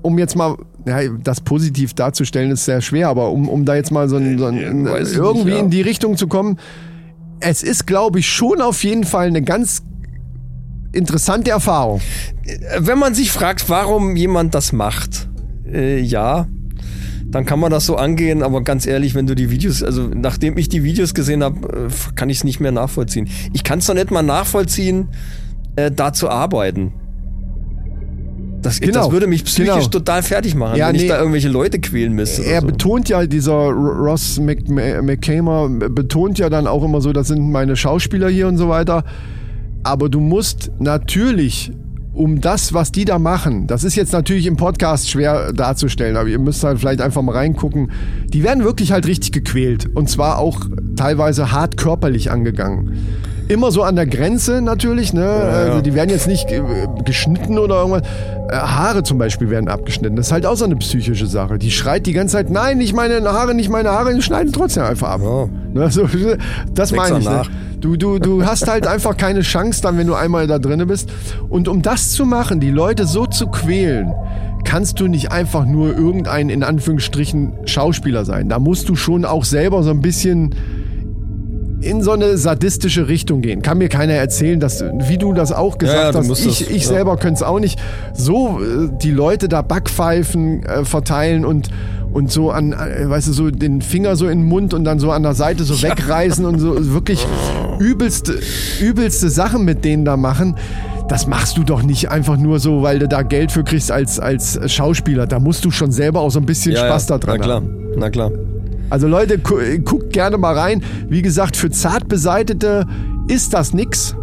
um 0.02 0.18
jetzt 0.18 0.34
mal, 0.34 0.56
ja, 0.86 1.00
das 1.22 1.40
positiv 1.40 1.94
darzustellen, 1.94 2.50
ist 2.50 2.64
sehr 2.64 2.80
schwer, 2.80 3.08
aber 3.08 3.30
um, 3.30 3.48
um 3.48 3.64
da 3.64 3.74
jetzt 3.74 3.90
mal 3.90 4.08
so, 4.08 4.16
ein, 4.16 4.38
so 4.38 4.46
ein, 4.46 4.86
irgendwie 4.86 5.44
nicht, 5.44 5.48
ja. 5.48 5.58
in 5.58 5.70
die 5.70 5.82
Richtung 5.82 6.16
zu 6.16 6.26
kommen, 6.26 6.58
es 7.40 7.62
ist, 7.62 7.86
glaube 7.86 8.18
ich, 8.20 8.28
schon 8.28 8.60
auf 8.60 8.82
jeden 8.82 9.04
Fall 9.04 9.26
eine 9.26 9.42
ganz 9.42 9.82
interessante 10.92 11.50
Erfahrung. 11.50 12.00
Wenn 12.78 12.98
man 12.98 13.14
sich 13.14 13.30
fragt, 13.30 13.68
warum 13.68 14.16
jemand 14.16 14.54
das 14.54 14.72
macht, 14.72 15.28
äh, 15.70 16.00
ja, 16.00 16.46
dann 17.30 17.44
kann 17.44 17.60
man 17.60 17.70
das 17.70 17.84
so 17.86 17.96
angehen, 17.96 18.42
aber 18.42 18.62
ganz 18.62 18.86
ehrlich, 18.86 19.14
wenn 19.14 19.26
du 19.26 19.34
die 19.34 19.50
Videos, 19.50 19.82
also 19.82 20.08
nachdem 20.14 20.56
ich 20.56 20.68
die 20.68 20.82
Videos 20.82 21.12
gesehen 21.14 21.42
habe, 21.44 21.88
äh, 21.88 22.14
kann 22.14 22.30
ich 22.30 22.38
es 22.38 22.44
nicht 22.44 22.58
mehr 22.60 22.72
nachvollziehen. 22.72 23.28
Ich 23.52 23.64
kann 23.64 23.80
es 23.80 23.86
doch 23.86 23.94
nicht 23.94 24.10
mal 24.10 24.22
nachvollziehen, 24.22 25.08
äh, 25.76 25.90
da 25.90 26.12
zu 26.12 26.28
arbeiten. 26.30 26.92
Das, 28.62 28.80
Genau, 28.80 29.04
das 29.04 29.12
würde 29.12 29.26
mich 29.28 29.44
psychisch 29.44 29.72
genau. 29.74 29.86
total 29.88 30.22
fertig 30.22 30.54
machen, 30.56 30.76
Ja, 30.76 30.88
wenn 30.88 30.96
ich 30.96 31.02
nee. 31.02 31.08
da 31.08 31.18
irgendwelche 31.18 31.48
Leute 31.48 31.78
quälen 31.78 32.12
müsste. 32.12 32.42
Er 32.44 32.60
so. 32.60 32.66
betont 32.66 33.08
ja, 33.08 33.24
dieser 33.26 33.52
Ross 33.70 34.40
Mc- 34.40 34.68
Mc- 34.68 35.02
McCamer 35.02 35.68
betont 35.68 36.38
ja 36.40 36.50
dann 36.50 36.66
auch 36.66 36.82
immer 36.82 37.00
so, 37.00 37.12
das 37.12 37.28
sind 37.28 37.50
meine 37.52 37.76
Schauspieler 37.76 38.28
hier 38.28 38.48
und 38.48 38.56
so 38.56 38.68
weiter. 38.68 39.04
Aber 39.84 40.08
du 40.08 40.18
musst 40.18 40.72
natürlich 40.80 41.70
um 42.18 42.40
das, 42.40 42.74
was 42.74 42.90
die 42.90 43.04
da 43.04 43.18
machen, 43.18 43.68
das 43.68 43.84
ist 43.84 43.94
jetzt 43.94 44.12
natürlich 44.12 44.46
im 44.46 44.56
Podcast 44.56 45.08
schwer 45.08 45.52
darzustellen, 45.52 46.16
aber 46.16 46.28
ihr 46.28 46.40
müsst 46.40 46.64
halt 46.64 46.80
vielleicht 46.80 47.00
einfach 47.00 47.22
mal 47.22 47.32
reingucken. 47.32 47.92
Die 48.26 48.42
werden 48.42 48.64
wirklich 48.64 48.90
halt 48.90 49.06
richtig 49.06 49.30
gequält 49.30 49.88
und 49.94 50.10
zwar 50.10 50.38
auch 50.38 50.62
teilweise 50.96 51.52
hart 51.52 51.76
körperlich 51.76 52.32
angegangen. 52.32 53.06
Immer 53.48 53.72
so 53.72 53.82
an 53.82 53.96
der 53.96 54.06
Grenze 54.06 54.60
natürlich, 54.60 55.12
ne? 55.12 55.26
Also 55.26 55.80
die 55.80 55.94
werden 55.94 56.10
jetzt 56.10 56.26
nicht 56.26 56.50
äh, 56.50 56.62
geschnitten 57.04 57.58
oder 57.58 57.76
irgendwas. 57.76 58.02
Äh, 58.50 58.56
Haare 58.56 59.02
zum 59.02 59.18
Beispiel 59.18 59.48
werden 59.48 59.68
abgeschnitten. 59.68 60.16
Das 60.16 60.26
ist 60.26 60.32
halt 60.32 60.44
auch 60.44 60.56
so 60.56 60.66
eine 60.66 60.76
psychische 60.76 61.26
Sache. 61.26 61.58
Die 61.58 61.70
schreit 61.70 62.06
die 62.06 62.12
ganze 62.12 62.36
Zeit, 62.36 62.50
nein, 62.50 62.78
nicht 62.78 62.94
meine 62.94 63.22
Haare, 63.24 63.54
nicht 63.54 63.70
meine 63.70 63.90
Haare, 63.90 64.14
die 64.14 64.22
schneiden 64.22 64.52
trotzdem 64.52 64.84
einfach 64.84 65.08
ab. 65.08 65.20
Ja. 65.22 65.48
Ne? 65.72 65.90
So, 65.90 66.08
das 66.74 66.92
meine 66.92 67.18
ich. 67.18 67.24
Ne? 67.24 67.42
Du, 67.80 67.96
du, 67.96 68.18
du 68.18 68.44
hast 68.44 68.68
halt 68.68 68.86
einfach 68.88 69.16
keine 69.16 69.40
Chance 69.40 69.80
dann, 69.82 69.96
wenn 69.96 70.06
du 70.06 70.14
einmal 70.14 70.46
da 70.46 70.58
drinne 70.58 70.86
bist. 70.86 71.10
Und 71.48 71.68
um 71.68 71.82
das 71.82 72.12
zu 72.12 72.26
machen, 72.26 72.60
die 72.60 72.70
Leute 72.70 73.06
so 73.06 73.26
zu 73.26 73.46
quälen, 73.46 74.12
kannst 74.64 75.00
du 75.00 75.06
nicht 75.06 75.32
einfach 75.32 75.64
nur 75.64 75.96
irgendein, 75.96 76.50
in 76.50 76.62
Anführungsstrichen, 76.62 77.52
Schauspieler 77.64 78.24
sein. 78.24 78.48
Da 78.48 78.58
musst 78.58 78.88
du 78.88 78.96
schon 78.96 79.24
auch 79.24 79.44
selber 79.44 79.82
so 79.82 79.90
ein 79.90 80.02
bisschen 80.02 80.54
in 81.80 82.02
so 82.02 82.12
eine 82.12 82.36
sadistische 82.36 83.08
Richtung 83.08 83.40
gehen. 83.40 83.62
Kann 83.62 83.78
mir 83.78 83.88
keiner 83.88 84.14
erzählen, 84.14 84.58
dass, 84.60 84.82
wie 85.08 85.18
du 85.18 85.32
das 85.32 85.52
auch 85.52 85.78
gesagt 85.78 86.14
ja, 86.14 86.20
du 86.22 86.28
hast, 86.28 86.40
ich, 86.44 86.58
das- 86.60 86.68
ich 86.70 86.82
ja. 86.84 86.88
selber 86.88 87.16
könnte 87.16 87.34
es 87.34 87.42
auch 87.42 87.60
nicht. 87.60 87.78
So 88.14 88.60
äh, 88.60 88.88
die 89.02 89.10
Leute 89.12 89.48
da 89.48 89.62
Backpfeifen 89.62 90.64
äh, 90.64 90.84
verteilen 90.84 91.44
und 91.44 91.68
und 92.10 92.32
so 92.32 92.50
an, 92.50 92.72
äh, 92.72 93.08
weißt 93.08 93.28
du, 93.28 93.32
so 93.34 93.50
den 93.50 93.82
Finger 93.82 94.16
so 94.16 94.28
in 94.28 94.40
den 94.40 94.48
Mund 94.48 94.72
und 94.72 94.84
dann 94.84 94.98
so 94.98 95.10
an 95.12 95.22
der 95.22 95.34
Seite 95.34 95.64
so 95.64 95.80
wegreißen 95.82 96.44
und 96.46 96.58
so 96.58 96.94
wirklich 96.94 97.26
übelste, 97.78 98.38
übelste 98.80 99.28
Sachen 99.28 99.64
mit 99.66 99.84
denen 99.84 100.06
da 100.06 100.16
machen. 100.16 100.56
Das 101.08 101.26
machst 101.26 101.58
du 101.58 101.64
doch 101.64 101.82
nicht 101.82 102.10
einfach 102.10 102.36
nur 102.38 102.60
so, 102.60 102.82
weil 102.82 102.98
du 102.98 103.08
da 103.08 103.22
Geld 103.22 103.52
für 103.52 103.62
kriegst 103.62 103.90
als, 103.92 104.18
als 104.18 104.58
Schauspieler. 104.72 105.26
Da 105.26 105.38
musst 105.38 105.64
du 105.66 105.70
schon 105.70 105.92
selber 105.92 106.20
auch 106.20 106.30
so 106.30 106.38
ein 106.40 106.46
bisschen 106.46 106.72
ja, 106.72 106.86
Spaß 106.86 107.08
ja, 107.08 107.18
da 107.18 107.26
dran 107.26 107.36
Na 107.38 107.44
klar, 107.44 107.56
haben. 107.56 107.86
na 107.96 108.10
klar. 108.10 108.30
Also 108.90 109.06
Leute, 109.06 109.38
gu 109.38 109.56
guckt 109.84 110.12
gerne 110.12 110.38
mal 110.38 110.56
rein. 110.58 110.82
Wie 111.08 111.22
gesagt, 111.22 111.56
für 111.56 111.70
zart 111.70 112.08
beseitete 112.08 112.86
ist 113.28 113.54
das 113.54 113.72
nix. 113.74 114.14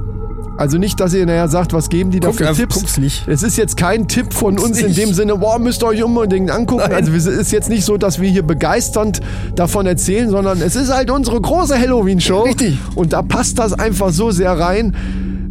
Also 0.57 0.77
nicht, 0.77 0.99
dass 1.01 1.13
ihr 1.13 1.25
nachher 1.25 1.49
sagt, 1.49 1.73
was 1.73 1.89
geben 1.89 2.11
die 2.11 2.21
da 2.21 2.29
Guck 2.29 2.37
für 2.37 2.53
Tipps. 2.53 2.75
guck's 2.75 2.97
nicht. 2.97 3.27
Es 3.27 3.43
ist 3.43 3.57
jetzt 3.57 3.75
kein 3.75 4.07
Tipp 4.07 4.33
von 4.33 4.57
uns 4.57 4.79
in 4.79 4.87
nicht. 4.87 4.97
dem 4.97 5.13
Sinne, 5.13 5.35
boah, 5.35 5.59
müsst 5.59 5.83
ihr 5.83 5.87
euch 5.87 6.01
unbedingt 6.01 6.49
angucken. 6.49 6.83
Nein. 6.87 6.93
Also 6.93 7.11
es 7.11 7.25
ist 7.25 7.51
jetzt 7.51 7.69
nicht 7.69 7.83
so, 7.83 7.97
dass 7.97 8.21
wir 8.21 8.29
hier 8.29 8.43
begeisternd 8.43 9.19
davon 9.55 9.85
erzählen, 9.85 10.29
sondern 10.29 10.61
es 10.61 10.77
ist 10.77 10.93
halt 10.93 11.11
unsere 11.11 11.41
große 11.41 11.77
Halloween-Show. 11.77 12.43
Richtig. 12.43 12.77
Und 12.95 13.11
da 13.11 13.21
passt 13.21 13.59
das 13.59 13.73
einfach 13.73 14.11
so 14.11 14.31
sehr 14.31 14.57
rein, 14.57 14.95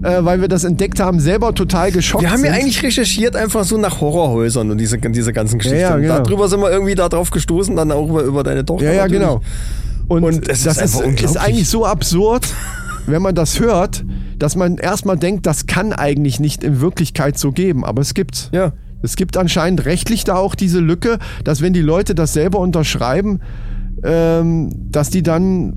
äh, 0.05 0.25
weil 0.25 0.41
wir 0.41 0.49
das 0.49 0.65
entdeckt 0.65 1.01
haben, 1.01 1.19
selber 1.19 1.55
total 1.55 1.91
geschockt 1.91 2.23
Wir 2.23 2.31
haben 2.31 2.45
ja 2.45 2.53
sind. 2.53 2.63
eigentlich 2.63 2.83
recherchiert 2.83 3.37
einfach 3.37 3.65
so 3.65 3.79
nach 3.79 4.01
Horrorhäusern 4.01 4.71
und 4.71 4.79
diese, 4.79 4.99
diese 4.99 5.33
ganzen 5.33 5.59
Geschichten. 5.59 5.81
Ja, 5.81 5.91
ja, 5.91 5.97
genau. 5.97 6.19
Darüber 6.21 6.49
sind 6.49 6.61
wir 6.61 6.71
irgendwie 6.71 6.95
da 6.95 7.09
drauf 7.09 7.31
gestoßen, 7.31 7.75
dann 7.75 7.91
auch 7.91 8.09
über, 8.09 8.23
über 8.23 8.43
deine 8.43 8.65
Tochter. 8.65 8.87
Ja, 8.87 8.93
ja, 8.93 9.03
natürlich. 9.03 9.23
genau. 9.23 9.41
Und, 10.07 10.25
Und 10.25 10.49
es 10.49 10.59
ist 10.59 10.67
das 10.67 10.77
ist, 10.77 10.95
ist 10.97 11.03
unglaublich. 11.03 11.41
eigentlich 11.41 11.69
so 11.69 11.87
absurd, 11.87 12.47
wenn 13.07 13.23
man 13.23 13.35
das 13.35 13.59
hört, 13.59 14.05
dass 14.39 14.57
man 14.57 14.77
erstmal 14.77 15.17
denkt, 15.17 15.47
das 15.47 15.67
kann 15.67 15.93
eigentlich 15.93 16.39
nicht 16.39 16.63
in 16.63 16.81
Wirklichkeit 16.81 17.39
so 17.39 17.53
geben, 17.53 17.85
aber 17.85 18.03
es 18.03 18.13
gibt's. 18.13 18.51
Ja. 18.53 18.73
Es 19.03 19.17
gibt 19.17 19.37
anscheinend 19.37 19.85
rechtlich 19.87 20.25
da 20.25 20.37
auch 20.37 20.55
diese 20.55 20.81
Lücke, 20.81 21.19
dass 21.45 21.61
wenn 21.63 21.73
die 21.73 21.83
Leute 21.83 22.15
das 22.15 22.33
selber 22.33 22.59
unterschreiben, 22.59 23.41
ähm, 24.03 24.71
dass 24.91 25.11
die 25.11 25.23
dann, 25.23 25.77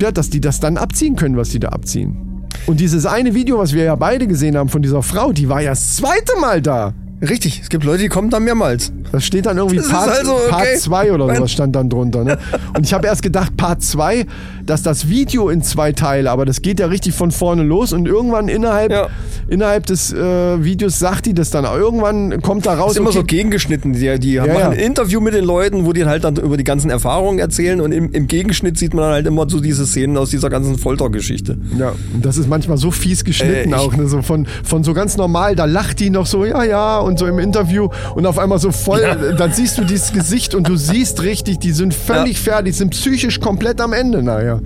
ja, 0.00 0.12
dass 0.12 0.30
die 0.30 0.40
das 0.40 0.60
dann 0.60 0.76
abziehen 0.76 1.16
können, 1.16 1.36
was 1.36 1.50
die 1.50 1.60
da 1.60 1.68
abziehen. 1.70 2.31
Und 2.66 2.78
dieses 2.78 3.06
eine 3.06 3.34
Video, 3.34 3.58
was 3.58 3.72
wir 3.72 3.84
ja 3.84 3.96
beide 3.96 4.26
gesehen 4.26 4.56
haben 4.56 4.68
von 4.68 4.82
dieser 4.82 5.02
Frau, 5.02 5.32
die 5.32 5.48
war 5.48 5.60
ja 5.60 5.70
das 5.70 5.96
zweite 5.96 6.38
Mal 6.40 6.62
da. 6.62 6.94
Richtig, 7.28 7.60
es 7.62 7.68
gibt 7.68 7.84
Leute, 7.84 8.02
die 8.02 8.08
kommen 8.08 8.30
da 8.30 8.40
mehrmals. 8.40 8.92
Das 9.12 9.24
steht 9.24 9.46
dann 9.46 9.56
irgendwie 9.56 9.76
Das 9.76 9.88
Part, 9.88 10.08
also 10.08 10.34
okay. 10.34 10.76
2 10.76 11.12
oder 11.12 11.34
sowas 11.36 11.52
stand 11.52 11.76
dann 11.76 11.88
drunter. 11.88 12.24
Ne? 12.24 12.38
Und 12.76 12.84
ich 12.84 12.92
habe 12.92 13.06
erst 13.06 13.22
gedacht, 13.22 13.56
Part 13.56 13.82
2, 13.82 14.26
dass 14.66 14.82
das 14.82 15.08
Video 15.08 15.48
in 15.48 15.62
zwei 15.62 15.92
Teile, 15.92 16.30
aber 16.30 16.44
das 16.46 16.62
geht 16.62 16.80
ja 16.80 16.86
richtig 16.86 17.14
von 17.14 17.30
vorne 17.30 17.62
los 17.62 17.92
und 17.92 18.06
irgendwann 18.06 18.48
innerhalb, 18.48 18.90
Ja. 18.90 19.08
innerhalb 19.48 19.86
des 19.86 20.12
äh, 20.12 20.64
Videos 20.64 20.98
sagt 20.98 21.26
die 21.26 21.34
das 21.34 21.50
dann. 21.50 21.64
Irgendwann 21.64 22.42
kommt 22.42 22.66
da 22.66 22.74
raus. 22.74 22.92
ist 22.92 22.98
immer 22.98 23.12
so 23.12 23.20
okay, 23.20 23.36
gegengeschnitten. 23.36 23.92
Die, 23.92 24.18
die 24.18 24.38
machen 24.38 24.50
ja. 24.58 24.70
ein 24.70 24.78
Interview 24.78 25.20
mit 25.20 25.34
den 25.34 25.44
Leuten, 25.44 25.84
wo 25.86 25.92
die 25.92 26.04
halt 26.06 26.24
dann 26.24 26.36
über 26.36 26.56
die 26.56 26.64
ganzen 26.64 26.90
Erfahrungen 26.90 27.38
erzählen 27.38 27.80
und 27.80 27.92
im, 27.92 28.10
im 28.12 28.26
Gegenschnitt 28.26 28.78
sieht 28.78 28.94
man 28.94 29.04
dann 29.04 29.12
halt 29.12 29.26
immer 29.26 29.48
so 29.48 29.60
diese 29.60 29.86
Szenen 29.86 30.16
aus 30.16 30.30
dieser 30.30 30.50
ganzen 30.50 30.76
Foltergeschichte. 30.78 31.56
Ja, 31.78 31.92
und 32.14 32.24
das 32.24 32.36
ist 32.36 32.48
manchmal 32.48 32.78
so 32.78 32.90
fies 32.90 33.24
geschnitten 33.24 33.72
Äh, 33.72 33.76
auch, 33.76 33.94
ne? 33.96 34.08
so 34.08 34.22
von, 34.22 34.46
von 34.64 34.82
so 34.84 34.92
ganz 34.94 35.16
normal, 35.16 35.54
da 35.54 35.66
lacht 35.66 36.00
die 36.00 36.10
noch 36.10 36.26
so, 36.26 36.44
ja, 36.44 36.64
ja, 36.64 36.98
und 36.98 37.11
so 37.18 37.26
im 37.26 37.38
Interview 37.38 37.88
und 38.14 38.26
auf 38.26 38.38
einmal 38.38 38.58
so 38.58 38.72
voll, 38.72 39.34
dann 39.38 39.52
siehst 39.52 39.78
du 39.78 39.84
dieses 39.84 40.12
Gesicht 40.12 40.54
und 40.54 40.68
du 40.68 40.76
siehst 40.76 41.22
richtig, 41.22 41.58
die 41.60 41.72
sind 41.72 41.94
völlig 41.94 42.38
fertig, 42.40 42.76
sind 42.76 42.90
psychisch 42.90 43.40
komplett 43.40 43.80
am 43.80 43.92
Ende 43.92 44.22
nachher. 44.22 44.60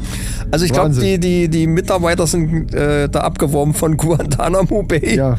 Also 0.50 0.64
ich 0.64 0.72
glaube, 0.72 0.90
die, 0.94 1.18
die, 1.18 1.48
die 1.48 1.66
Mitarbeiter 1.66 2.26
sind 2.26 2.72
äh, 2.74 3.08
da 3.08 3.20
abgeworben 3.20 3.74
von 3.74 3.96
Guantanamo 3.96 4.82
Bay 4.82 5.16
Ja, 5.16 5.38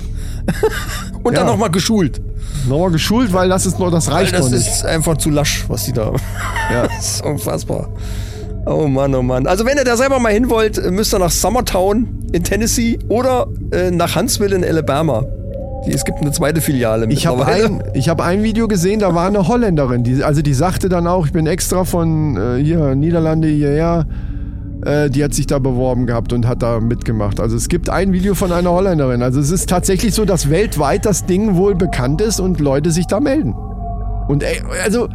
und 1.24 1.36
dann 1.36 1.46
ja. 1.46 1.52
nochmal 1.52 1.70
geschult. 1.72 2.22
nochmal 2.68 2.92
geschult, 2.92 3.34
weil 3.34 3.50
das 3.50 3.66
ist 3.66 3.80
nur, 3.80 3.92
das 3.92 4.08
Weil 4.08 4.14
reicht 4.16 4.34
das 4.34 4.46
noch 4.46 4.52
nicht. 4.52 4.68
ist 4.68 4.86
einfach 4.86 5.18
zu 5.18 5.30
lasch, 5.30 5.66
was 5.68 5.86
die 5.86 5.94
da. 5.94 6.12
Ja. 6.72 6.88
das 6.88 7.16
ist 7.16 7.26
unfassbar. 7.26 7.90
Oh 8.66 8.88
Mann, 8.88 9.16
oh 9.16 9.22
Mann. 9.22 9.48
Also 9.48 9.66
wenn 9.66 9.78
ihr 9.78 9.86
da 9.86 9.96
selber 9.96 10.20
mal 10.20 10.34
hin 10.34 10.50
wollt, 10.50 10.92
müsst 10.92 11.14
ihr 11.14 11.20
nach 11.20 11.32
Summertown 11.32 12.28
in 12.34 12.44
Tennessee 12.44 13.00
oder 13.08 13.48
äh, 13.72 13.92
nach 13.92 14.16
Huntsville 14.18 14.54
in 14.54 14.66
Alabama. 14.66 15.24
Es 15.86 16.04
gibt 16.04 16.20
eine 16.20 16.32
zweite 16.32 16.60
Filiale 16.62 17.08
Ich 17.10 17.28
habe 17.28 17.46
ein, 17.46 17.84
ich 17.94 18.10
hab 18.10 18.22
ein 18.22 18.44
Video 18.44 18.68
gesehen, 18.68 19.00
da 19.00 19.14
war 19.16 19.28
eine 19.28 19.48
Holländerin, 19.48 20.04
die, 20.04 20.24
also 20.24 20.42
die 20.42 20.54
sagte 20.54 20.90
dann 20.90 21.08
auch, 21.08 21.26
ich 21.26 21.32
bin 21.32 21.48
extra 21.48 21.86
von 21.86 22.36
äh, 22.36 22.64
hier 22.64 22.96
Niederlande 22.96 23.48
hierher, 23.48 24.06
äh, 24.86 25.10
die 25.10 25.24
hat 25.24 25.34
sich 25.34 25.48
da 25.48 25.60
beworben 25.60 26.06
gehabt 26.06 26.34
und 26.34 26.48
hat 26.48 26.62
da 26.62 26.80
mitgemacht. 26.80 27.40
Also 27.40 27.56
es 27.56 27.70
gibt 27.70 27.90
ein 27.90 28.12
Video 28.12 28.36
von 28.36 28.52
einer 28.52 28.72
Holländerin. 28.72 29.22
Also 29.22 29.40
es 29.40 29.50
ist 29.52 29.70
tatsächlich 29.70 30.14
so, 30.14 30.26
dass 30.26 30.50
weltweit 30.50 31.06
das 31.06 31.26
Ding 31.26 31.56
wohl 31.56 31.76
bekannt 31.76 32.22
ist 32.22 32.40
und 32.40 32.60
Leute 32.60 32.92
sich 32.92 33.08
da 33.08 33.20
melden. 33.20 33.54
Und 34.28 34.44
ey, 34.44 34.62
also 34.84 35.08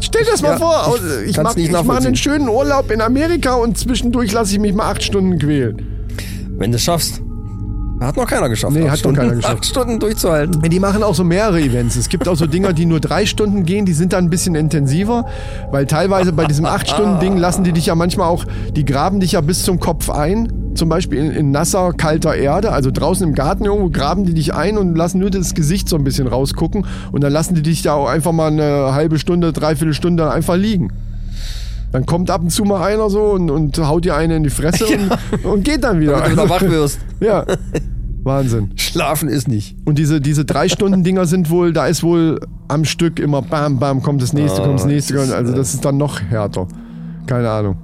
stell 0.00 0.22
dir 0.24 0.30
das 0.30 0.42
mal 0.42 0.50
Ja, 0.52 0.56
vor, 0.58 0.96
ich 0.96 1.02
also, 1.02 1.20
ich, 1.26 1.36
mach, 1.36 1.56
mache 1.56 1.70
nachvollziehen. 1.70 2.06
einen 2.06 2.16
schönen 2.16 2.48
Urlaub 2.48 2.90
in 2.90 3.00
Amerika 3.00 3.54
und 3.54 3.76
zwischendurch 3.76 4.32
lasse 4.32 4.52
ich 4.54 4.60
mich 4.60 4.74
mal 4.74 4.90
acht 4.90 5.02
Stunden 5.02 5.38
quälen. 5.38 5.86
Wenn 6.56 6.70
du 6.70 6.76
es 6.76 6.84
schaffst. 6.84 7.20
Hat 8.06 8.16
noch 8.16 8.26
keiner 8.26 8.48
geschafft. 8.48 8.74
Nee, 8.74 8.82
hat 8.82 8.90
noch 8.90 8.96
Stunden, 8.96 9.16
keiner 9.16 9.34
geschafft. 9.34 9.54
Acht 9.56 9.66
Stunden 9.66 9.98
durchzuhalten. 9.98 10.62
Die 10.62 10.80
machen 10.80 11.02
auch 11.02 11.14
so 11.14 11.24
mehrere 11.24 11.60
Events. 11.60 11.96
Es 11.96 12.08
gibt 12.08 12.28
auch 12.28 12.36
so 12.36 12.46
Dinger, 12.46 12.72
die 12.72 12.86
nur 12.86 13.00
drei 13.00 13.26
Stunden 13.26 13.64
gehen, 13.64 13.84
die 13.84 13.92
sind 13.92 14.12
dann 14.12 14.24
ein 14.24 14.30
bisschen 14.30 14.54
intensiver, 14.54 15.26
weil 15.70 15.86
teilweise 15.86 16.32
bei 16.32 16.44
diesem 16.44 16.64
acht 16.66 16.88
Stunden 16.88 17.20
Ding 17.20 17.36
lassen 17.36 17.64
die 17.64 17.72
dich 17.72 17.86
ja 17.86 17.94
manchmal 17.94 18.28
auch, 18.28 18.44
die 18.74 18.84
graben 18.84 19.20
dich 19.20 19.32
ja 19.32 19.40
bis 19.40 19.62
zum 19.62 19.80
Kopf 19.80 20.10
ein. 20.10 20.52
Zum 20.74 20.88
Beispiel 20.88 21.18
in, 21.18 21.30
in 21.32 21.50
nasser, 21.50 21.92
kalter 21.92 22.34
Erde, 22.34 22.72
also 22.72 22.90
draußen 22.90 23.28
im 23.28 23.34
Garten 23.34 23.66
irgendwo 23.66 23.90
graben 23.90 24.24
die 24.24 24.32
dich 24.32 24.54
ein 24.54 24.78
und 24.78 24.94
lassen 24.94 25.18
nur 25.18 25.30
das 25.30 25.52
Gesicht 25.52 25.86
so 25.86 25.96
ein 25.96 26.04
bisschen 26.04 26.26
rausgucken 26.26 26.86
und 27.12 27.22
dann 27.22 27.32
lassen 27.32 27.54
die 27.54 27.62
dich 27.62 27.82
da 27.82 27.92
auch 27.92 28.08
einfach 28.08 28.32
mal 28.32 28.50
eine 28.50 28.94
halbe 28.94 29.18
Stunde, 29.18 29.52
dreiviertel 29.52 29.92
Stunde 29.92 30.30
einfach 30.30 30.56
liegen. 30.56 30.90
Dann 31.92 32.06
kommt 32.06 32.30
ab 32.30 32.40
und 32.42 32.50
zu 32.50 32.64
mal 32.64 32.82
einer 32.82 33.10
so 33.10 33.32
und, 33.32 33.50
und 33.50 33.78
haut 33.78 34.04
dir 34.04 34.16
eine 34.16 34.36
in 34.36 34.42
die 34.44 34.50
Fresse 34.50 34.86
und, 34.86 35.44
und 35.44 35.64
geht 35.64 35.84
dann 35.84 36.00
wieder. 36.00 36.12
Damit 36.12 36.28
du 36.28 36.32
wieder 36.32 36.48
wach 36.48 36.62
wirst. 36.62 36.98
ja, 37.20 37.44
Wahnsinn. 38.24 38.72
Schlafen 38.76 39.28
ist 39.28 39.46
nicht. 39.48 39.76
Und 39.84 39.98
diese, 39.98 40.20
diese 40.20 40.44
drei 40.44 40.68
Stunden 40.68 41.04
Dinger 41.04 41.26
sind 41.26 41.50
wohl, 41.50 41.72
da 41.72 41.86
ist 41.86 42.02
wohl 42.02 42.40
am 42.68 42.84
Stück 42.84 43.18
immer 43.18 43.42
bam, 43.42 43.78
bam, 43.78 44.02
kommt 44.02 44.22
das 44.22 44.32
nächste, 44.32 44.62
kommt 44.62 44.78
das 44.80 44.86
nächste. 44.86 45.14
das 45.14 45.24
ist, 45.28 45.32
Also 45.34 45.54
das 45.54 45.74
ist 45.74 45.84
dann 45.84 45.96
noch 45.98 46.20
härter. 46.20 46.66
Keine 47.26 47.50
Ahnung. 47.50 47.76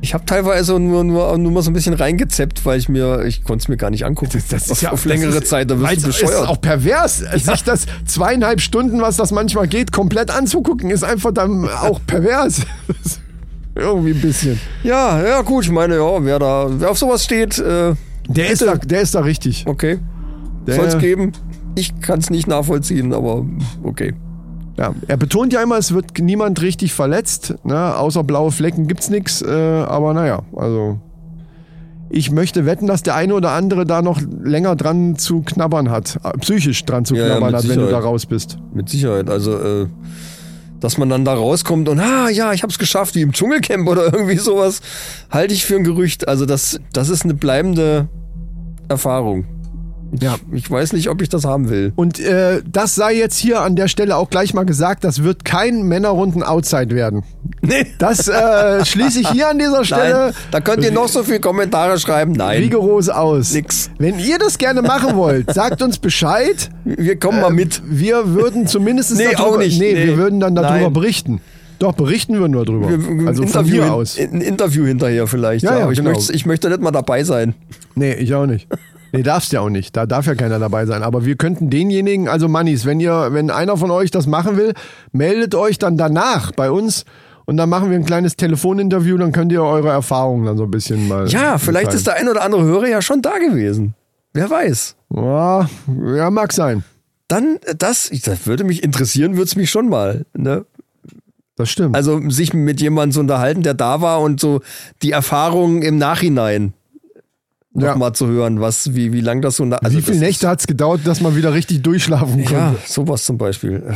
Ich 0.00 0.14
habe 0.14 0.24
teilweise 0.24 0.78
nur, 0.78 1.02
nur, 1.02 1.36
nur 1.38 1.50
mal 1.52 1.62
so 1.62 1.70
ein 1.70 1.74
bisschen 1.74 1.94
reingezeppt, 1.94 2.64
weil 2.64 2.78
ich 2.78 2.88
mir, 2.88 3.24
ich 3.24 3.42
konnte 3.42 3.62
es 3.62 3.68
mir 3.68 3.76
gar 3.76 3.90
nicht 3.90 4.04
angucken. 4.06 4.40
auf, 4.70 4.84
auf 4.92 5.04
längere 5.04 5.32
das 5.32 5.42
ist- 5.42 5.48
Zeit, 5.50 5.70
da 5.70 5.78
wirst 5.80 6.04
du 6.04 6.08
ist 6.10 6.20
bescheuert. 6.22 6.48
auch 6.48 6.60
pervers. 6.60 7.18
Sich 7.18 7.62
das 7.64 7.86
zweieinhalb 8.06 8.60
Stunden, 8.60 9.00
was 9.00 9.16
das 9.16 9.32
manchmal 9.32 9.66
geht, 9.68 9.90
komplett 9.92 10.30
anzugucken, 10.30 10.90
ist 10.90 11.02
einfach 11.04 11.32
dann 11.32 11.68
auch 11.68 12.00
pervers. 12.06 12.62
Irgendwie 13.78 14.10
ein 14.10 14.20
bisschen. 14.20 14.60
Ja, 14.82 15.22
ja, 15.24 15.42
gut, 15.42 15.64
ich 15.64 15.70
meine, 15.70 15.96
ja, 15.96 16.24
wer 16.24 16.38
da, 16.38 16.66
wer 16.70 16.90
auf 16.90 16.98
sowas 16.98 17.24
steht, 17.24 17.58
äh, 17.58 17.94
Der 18.28 18.50
ist, 18.50 18.60
da, 18.62 18.74
der 18.74 19.00
ist 19.00 19.14
da 19.14 19.20
richtig. 19.20 19.64
okay, 19.66 19.98
Der- 20.66 20.74
soll 20.76 20.86
es 20.86 20.98
geben. 20.98 21.32
Ich 21.76 22.00
kann 22.00 22.18
es 22.18 22.28
nicht 22.30 22.48
nachvollziehen, 22.48 23.14
aber 23.14 23.46
okay. 23.84 24.14
Ja, 24.76 24.94
er 25.06 25.16
betont 25.16 25.52
ja 25.52 25.62
immer, 25.62 25.76
es 25.78 25.92
wird 25.94 26.18
niemand 26.20 26.60
richtig 26.60 26.92
verletzt. 26.92 27.54
Ne? 27.64 27.96
Außer 27.96 28.22
blaue 28.24 28.50
Flecken 28.52 28.86
gibt's 28.88 29.10
nix. 29.10 29.42
Äh, 29.42 29.48
aber 29.48 30.12
naja, 30.14 30.42
also 30.56 31.00
ich 32.10 32.30
möchte 32.30 32.64
wetten, 32.64 32.86
dass 32.86 33.02
der 33.02 33.14
eine 33.16 33.34
oder 33.34 33.50
andere 33.52 33.84
da 33.84 34.02
noch 34.02 34.20
länger 34.42 34.76
dran 34.76 35.16
zu 35.16 35.42
knabbern 35.42 35.90
hat. 35.90 36.18
Äh, 36.24 36.36
Psychisch 36.38 36.84
dran 36.84 37.04
zu 37.04 37.14
Ja, 37.16 37.22
ja, 37.26 37.28
knabbern 37.36 37.52
mit 37.52 37.56
hat, 37.62 37.68
wenn 37.68 37.76
du 37.76 37.80
da 37.82 37.86
Sicherheit. 37.88 38.04
raus 38.04 38.26
bist. 38.26 38.58
Mit 38.72 38.88
Sicherheit. 38.88 39.28
Also, 39.30 39.58
äh, 39.58 39.86
dass 40.80 40.98
man 40.98 41.08
dann 41.08 41.24
da 41.24 41.34
rauskommt 41.34 41.88
und, 41.88 41.98
ah, 41.98 42.28
ja, 42.28 42.52
ich 42.52 42.62
hab's 42.62 42.78
geschafft, 42.78 43.14
wie 43.14 43.22
im 43.22 43.32
Dschungelcamp 43.32 43.88
oder 43.88 44.04
irgendwie 44.04 44.38
sowas, 44.38 44.80
halte 45.30 45.54
ich 45.54 45.64
für 45.64 45.76
ein 45.76 45.84
Gerücht. 45.84 46.28
Also, 46.28 46.46
das, 46.46 46.80
das 46.92 47.08
ist 47.08 47.24
eine 47.24 47.34
bleibende 47.34 48.08
Erfahrung. 48.88 49.57
Ja. 50.20 50.36
Ich 50.52 50.70
weiß 50.70 50.92
nicht, 50.94 51.08
ob 51.08 51.20
ich 51.22 51.28
das 51.28 51.44
haben 51.44 51.68
will. 51.68 51.92
Und 51.96 52.18
äh, 52.18 52.62
das 52.70 52.94
sei 52.94 53.14
jetzt 53.14 53.36
hier 53.36 53.60
an 53.60 53.76
der 53.76 53.88
Stelle 53.88 54.16
auch 54.16 54.30
gleich 54.30 54.54
mal 54.54 54.64
gesagt, 54.64 55.04
das 55.04 55.22
wird 55.22 55.44
kein 55.44 55.82
Männerrunden 55.82 56.42
Outside 56.42 56.94
werden. 56.94 57.24
Nee. 57.60 57.86
Das 57.98 58.28
äh, 58.28 58.84
schließe 58.84 59.20
ich 59.20 59.28
hier 59.30 59.48
an 59.48 59.58
dieser 59.58 59.84
Stelle 59.84 60.26
Nein, 60.26 60.34
da 60.50 60.60
könnt 60.60 60.82
ihr 60.84 60.92
noch 60.92 61.08
so 61.08 61.22
viele 61.24 61.40
Kommentare 61.40 61.98
schreiben. 61.98 62.32
Nein, 62.32 62.60
rigoros 62.62 63.08
aus. 63.08 63.52
Nix. 63.52 63.90
Wenn 63.98 64.18
ihr 64.18 64.38
das 64.38 64.58
gerne 64.58 64.80
machen 64.82 65.16
wollt, 65.16 65.52
sagt 65.54 65.82
uns 65.82 65.98
Bescheid. 65.98 66.70
wir 66.84 67.18
kommen 67.18 67.40
mal 67.40 67.50
mit. 67.50 67.82
Wir 67.84 68.32
würden 68.34 68.66
zumindest 68.66 69.14
Nee, 69.16 69.24
darüber, 69.32 69.56
auch 69.56 69.58
nicht. 69.58 69.78
Nee, 69.78 69.92
Nee. 69.92 70.06
wir 70.06 70.16
würden 70.16 70.40
dann 70.40 70.54
darüber 70.54 70.80
Nein. 70.84 70.92
berichten. 70.92 71.40
Doch, 71.78 71.92
berichten 71.92 72.34
wir 72.40 72.48
drüber. 72.64 72.88
Wir- 72.88 73.28
also 73.28 73.42
ein 73.42 73.48
von 73.48 73.60
Interview 73.64 73.82
hier 73.84 73.92
aus. 73.92 74.18
Ein 74.18 74.40
Interview 74.40 74.84
hinterher 74.84 75.26
vielleicht. 75.26 75.64
Ja, 75.64 75.72
Ja, 75.72 75.76
ja, 75.78 75.82
aber 75.84 75.92
ich, 75.92 75.98
genau. 75.98 76.10
möchte, 76.10 76.32
ich 76.32 76.46
möchte 76.46 76.68
nicht 76.68 76.80
mal 76.80 76.90
dabei 76.90 77.22
sein. 77.24 77.54
Nee, 77.94 78.14
ich 78.14 78.34
auch 78.34 78.46
nicht. 78.46 78.66
Nee, 79.12 79.22
darfst 79.22 79.52
ja 79.52 79.60
auch 79.60 79.70
nicht. 79.70 79.96
Da 79.96 80.06
darf 80.06 80.26
ja 80.26 80.34
keiner 80.34 80.58
dabei 80.58 80.86
sein. 80.86 81.02
Aber 81.02 81.24
wir 81.24 81.36
könnten 81.36 81.70
denjenigen, 81.70 82.28
also 82.28 82.48
Mannis, 82.48 82.84
wenn 82.84 83.00
ihr, 83.00 83.28
wenn 83.32 83.50
einer 83.50 83.76
von 83.76 83.90
euch 83.90 84.10
das 84.10 84.26
machen 84.26 84.56
will, 84.56 84.74
meldet 85.12 85.54
euch 85.54 85.78
dann 85.78 85.96
danach 85.96 86.52
bei 86.52 86.70
uns 86.70 87.04
und 87.46 87.56
dann 87.56 87.70
machen 87.70 87.90
wir 87.90 87.96
ein 87.96 88.04
kleines 88.04 88.36
Telefoninterview, 88.36 89.16
dann 89.16 89.32
könnt 89.32 89.52
ihr 89.52 89.62
eure 89.62 89.88
Erfahrungen 89.88 90.44
dann 90.44 90.58
so 90.58 90.64
ein 90.64 90.70
bisschen 90.70 91.08
mal. 91.08 91.28
Ja, 91.28 91.56
vielleicht 91.56 91.94
ist 91.94 92.06
der 92.06 92.16
ein 92.16 92.28
oder 92.28 92.42
andere 92.42 92.62
Hörer 92.62 92.88
ja 92.88 93.00
schon 93.00 93.22
da 93.22 93.38
gewesen. 93.38 93.94
Wer 94.34 94.50
weiß. 94.50 94.96
Ja, 95.14 95.68
ja, 96.14 96.30
mag 96.30 96.52
sein. 96.52 96.84
Dann, 97.26 97.58
äh, 97.64 97.74
das, 97.76 98.10
das 98.24 98.46
würde 98.46 98.64
mich 98.64 98.82
interessieren, 98.82 99.32
würde 99.32 99.44
es 99.44 99.56
mich 99.56 99.70
schon 99.70 99.88
mal. 99.88 100.26
Ne? 100.34 100.66
Das 101.56 101.70
stimmt. 101.70 101.96
Also 101.96 102.20
sich 102.28 102.52
mit 102.52 102.80
jemandem 102.80 103.14
zu 103.14 103.20
unterhalten, 103.20 103.62
der 103.62 103.74
da 103.74 104.00
war 104.00 104.20
und 104.20 104.40
so 104.40 104.60
die 105.02 105.12
Erfahrungen 105.12 105.82
im 105.82 105.98
Nachhinein 105.98 106.74
Ja. 107.80 107.90
noch 107.92 107.96
mal 107.98 108.12
zu 108.12 108.26
hören, 108.26 108.60
was, 108.60 108.94
wie, 108.94 109.12
wie 109.12 109.20
lang 109.20 109.40
das 109.42 109.56
so. 109.56 109.64
na- 109.64 109.76
Also 109.78 109.96
Wie 109.96 110.02
viele 110.02 110.18
Nächte 110.18 110.48
hat 110.48 110.60
es 110.60 110.66
gedauert, 110.66 111.00
dass 111.04 111.20
man 111.20 111.36
wieder 111.36 111.52
richtig 111.54 111.82
durchschlafen 111.82 112.36
konnte? 112.44 112.52
ja, 112.54 112.74
sowas 112.86 113.24
zum 113.24 113.38
Beispiel. 113.38 113.82
Äh, 113.88 113.94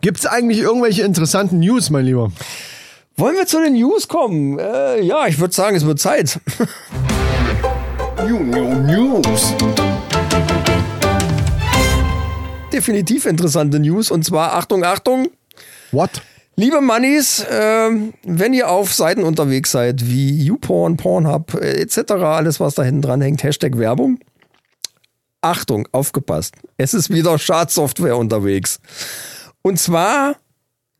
Gibt 0.00 0.18
es 0.18 0.26
eigentlich 0.26 0.58
irgendwelche 0.60 1.02
interessanten 1.02 1.58
News, 1.60 1.90
mein 1.90 2.04
Lieber? 2.04 2.30
Wollen 3.16 3.36
wir 3.36 3.46
zu 3.46 3.62
den 3.62 3.74
News 3.74 4.08
kommen? 4.08 4.58
Äh, 4.58 5.02
ja, 5.02 5.26
ich 5.26 5.38
würde 5.38 5.54
sagen, 5.54 5.76
es 5.76 5.84
wird 5.86 5.98
Zeit. 5.98 6.38
News. 8.28 9.54
Definitiv 12.72 13.26
interessante 13.26 13.78
News. 13.78 14.10
Und 14.10 14.24
zwar, 14.24 14.54
Achtung, 14.54 14.84
Achtung, 14.84 15.28
What? 15.92 16.10
Liebe 16.58 16.80
Mannis, 16.80 17.44
ähm, 17.50 18.14
wenn 18.24 18.54
ihr 18.54 18.70
auf 18.70 18.94
Seiten 18.94 19.24
unterwegs 19.24 19.72
seid, 19.72 20.06
wie 20.06 20.42
YouPorn, 20.42 20.96
Pornhub 20.96 21.52
äh, 21.52 21.82
etc., 21.82 22.12
alles 22.12 22.60
was 22.60 22.74
da 22.74 22.82
hinten 22.82 23.02
dran 23.02 23.20
hängt, 23.20 23.42
Hashtag 23.42 23.76
Werbung. 23.76 24.18
Achtung, 25.42 25.86
aufgepasst. 25.92 26.54
Es 26.78 26.94
ist 26.94 27.10
wieder 27.10 27.38
Schadsoftware 27.38 28.16
unterwegs. 28.16 28.80
Und 29.60 29.78
zwar 29.78 30.36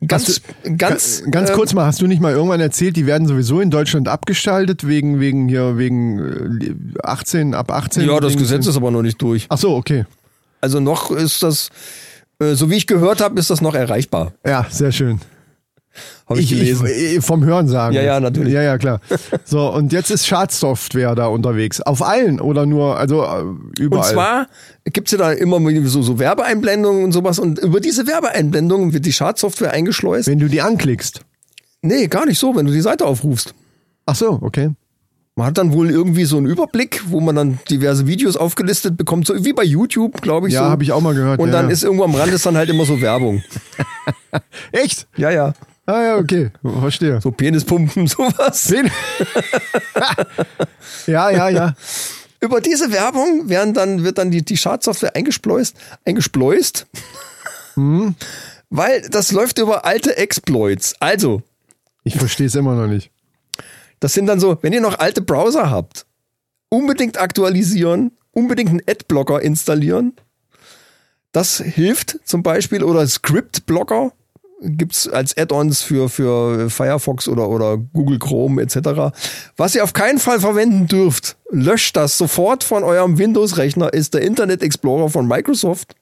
ganz, 0.07 0.43
ganz, 0.77 1.23
Ganz 1.31 1.49
ähm, 1.49 1.57
kurz 1.57 1.73
mal, 1.73 1.87
hast 1.87 2.03
du 2.03 2.07
nicht 2.07 2.21
mal 2.21 2.33
irgendwann 2.33 2.61
erzählt, 2.61 2.95
die 2.95 3.07
werden 3.07 3.27
sowieso 3.27 3.63
in 3.63 3.71
Deutschland 3.71 4.09
abgeschaltet 4.09 4.87
wegen 4.87 5.21
wegen 5.21 5.49
hier 5.49 5.79
wegen 5.79 6.95
äh, 6.95 6.99
18 7.03 7.55
ab 7.55 7.73
18? 7.73 8.07
Ja, 8.07 8.21
das 8.21 8.37
Gesetz 8.37 8.67
ist 8.67 8.77
aber 8.77 8.91
noch 8.91 9.03
nicht 9.03 9.23
durch. 9.23 9.47
Ach 9.49 9.57
so, 9.57 9.75
okay. 9.75 10.05
Also 10.61 10.81
noch 10.81 11.11
ist 11.11 11.43
das, 11.43 11.71
äh, 12.41 12.53
so 12.53 12.69
wie 12.69 12.77
ich 12.77 12.87
gehört 12.87 13.23
habe, 13.23 13.41
ist 13.41 13.49
das 13.49 13.63
noch 13.63 13.75
erreichbar. 13.75 14.35
Ja, 14.45 14.67
sehr 14.69 14.93
schön. 14.93 15.19
Habe 16.27 16.41
ich, 16.41 16.51
Ich, 16.51 16.59
gelesen. 16.59 16.87
ich, 16.87 17.17
ich, 17.17 17.25
vom 17.25 17.45
Hören 17.45 17.69
sagen. 17.69 17.95
Ja, 17.95 18.03
ja, 18.03 18.21
natürlich. 18.21 18.53
Ja, 18.53 18.63
ja, 18.63 18.79
klar. 18.79 19.01
So, 19.45 19.73
und 19.73 19.93
jetzt 19.93 20.11
ist 20.11 20.27
Schadsoftware 20.27 21.15
da 21.15 21.27
unterwegs. 21.27 21.81
Auf 21.81 22.03
allen 22.03 22.41
oder 22.41 22.67
nur, 22.67 22.97
also 22.97 23.23
äh, 23.23 23.81
überall. 23.81 24.05
und 24.05 24.13
zwar 24.13 24.47
gibt's 24.85 25.13
ja 25.13 25.19
da 25.19 25.33
immer 25.33 25.61
so, 25.85 26.03
so 26.03 26.19
Werbeeinblendungen 26.19 27.05
und 27.05 27.13
sowas. 27.13 27.39
Und 27.39 27.59
über 27.59 27.81
diese 27.81 28.07
Werbeeinblendungen 28.07 28.93
wird 28.93 29.07
die 29.07 29.13
Schadsoftware 29.13 29.73
eingeschleust. 29.73 30.29
wenn 30.29 30.39
du 30.39 30.49
die 30.49 30.63
anklickst. 30.63 31.21
Nee, 31.83 32.09
gar 32.09 32.27
nicht 32.27 32.39
so, 32.39 32.57
wenn 32.57 32.67
du 32.67 32.73
die 32.73 32.81
Seite 32.81 33.05
aufrufst. 33.05 33.55
Ach 34.07 34.17
so, 34.17 34.39
okay. 34.43 34.71
Man 35.39 35.49
hat 35.49 35.59
dann 35.59 35.75
wohl 35.75 35.91
irgendwie 35.91 36.25
so 36.25 36.39
einen 36.39 36.47
Überblick, 36.47 37.03
wo 37.09 37.21
man 37.21 37.37
dann 37.37 37.59
diverse 37.69 38.07
Videos 38.07 38.39
aufgelistet 38.39 38.97
bekommt, 38.97 39.27
so 39.27 39.45
wie 39.45 39.53
bei 39.53 39.65
YouTube, 39.65 40.23
glaube 40.23 40.49
ich. 40.49 40.55
Ja, 40.55 40.65
so. 40.65 40.71
habe 40.71 40.83
ich 40.83 40.93
auch 40.93 41.03
mal 41.03 41.15
gehört. 41.15 41.39
Und 41.41 41.49
ja, 41.49 41.53
dann 41.53 41.67
ja. 41.67 41.73
ist 41.73 41.85
irgendwo 41.85 42.05
am 42.05 42.15
Rand 42.15 42.33
ist 42.33 42.47
dann 42.47 42.57
halt 42.57 42.71
immer 42.71 42.87
so 42.87 43.03
Werbung. 43.03 43.43
Echt? 44.73 45.07
Ja, 45.17 45.31
ja. 45.31 45.53
Ah 45.87 46.03
ja, 46.03 46.17
okay. 46.17 46.51
Verstehe. 46.81 47.21
So 47.21 47.31
Penispumpen, 47.31 48.07
sowas. 48.09 48.71
Wen- 48.71 48.91
ja, 51.07 51.31
ja, 51.31 51.49
ja. 51.49 51.75
Über 52.41 52.61
diese 52.61 52.93
Werbung 52.93 53.49
werden 53.49 53.73
dann, 53.75 54.05
wird 54.05 54.19
dann 54.19 54.31
die, 54.31 54.45
die 54.45 54.57
Schadsoftware 54.57 55.15
eingespleust, 55.17 55.77
eingespleust. 56.05 56.87
Hm. 57.75 58.15
Weil 58.69 59.03
das 59.09 59.33
läuft 59.33 59.59
über 59.59 59.85
alte 59.85 60.17
Exploits. 60.17 60.95
Also, 61.01 61.43
Ich 62.05 62.17
verstehe 62.17 62.47
es 62.49 62.55
immer 62.55 62.75
noch 62.75 62.89
nicht. 62.89 63.11
das 64.01 64.13
sind 64.13 64.27
dann 64.27 64.41
so, 64.41 64.59
wenn 64.63 64.73
ihr 64.73 64.81
noch 64.81 64.99
alte 64.99 65.23
Browser 65.23 65.71
habt, 65.71 66.05
unbedingt 66.69 67.19
aktualisieren, 67.19 68.11
unbedingt 68.33 68.71
einen 68.71 68.83
Adblocker 68.89 69.41
installieren. 69.41 70.15
Das 71.33 71.59
hilft 71.59 72.19
zum 72.25 72.43
Beispiel 72.43 72.83
oder 72.83 73.07
Script-Blocker 73.07 74.13
gibt's 74.61 75.09
als 75.09 75.37
Add-ons 75.37 75.83
für, 75.83 76.09
für 76.09 76.71
Firefox 76.71 77.29
oder, 77.29 77.49
oder 77.49 77.77
Google 77.77 78.19
Chrome 78.19 78.63
etc. 78.63 79.15
Was 79.57 79.75
ihr 79.75 79.85
auf 79.85 79.93
keinen 79.93 80.19
Fall 80.19 80.41
verwenden 80.41 80.87
dürft, 80.87 81.37
löscht 81.51 81.97
das 81.97 82.19
sofort 82.19 82.65
von 82.65 82.83
eurem 82.83 83.19
Windows-Rechner, 83.19 83.93
ist 83.93 84.15
der 84.15 84.23
Internet 84.23 84.63
Explorer 84.63 85.11
von 85.11 85.27
Microsoft. 85.27 85.95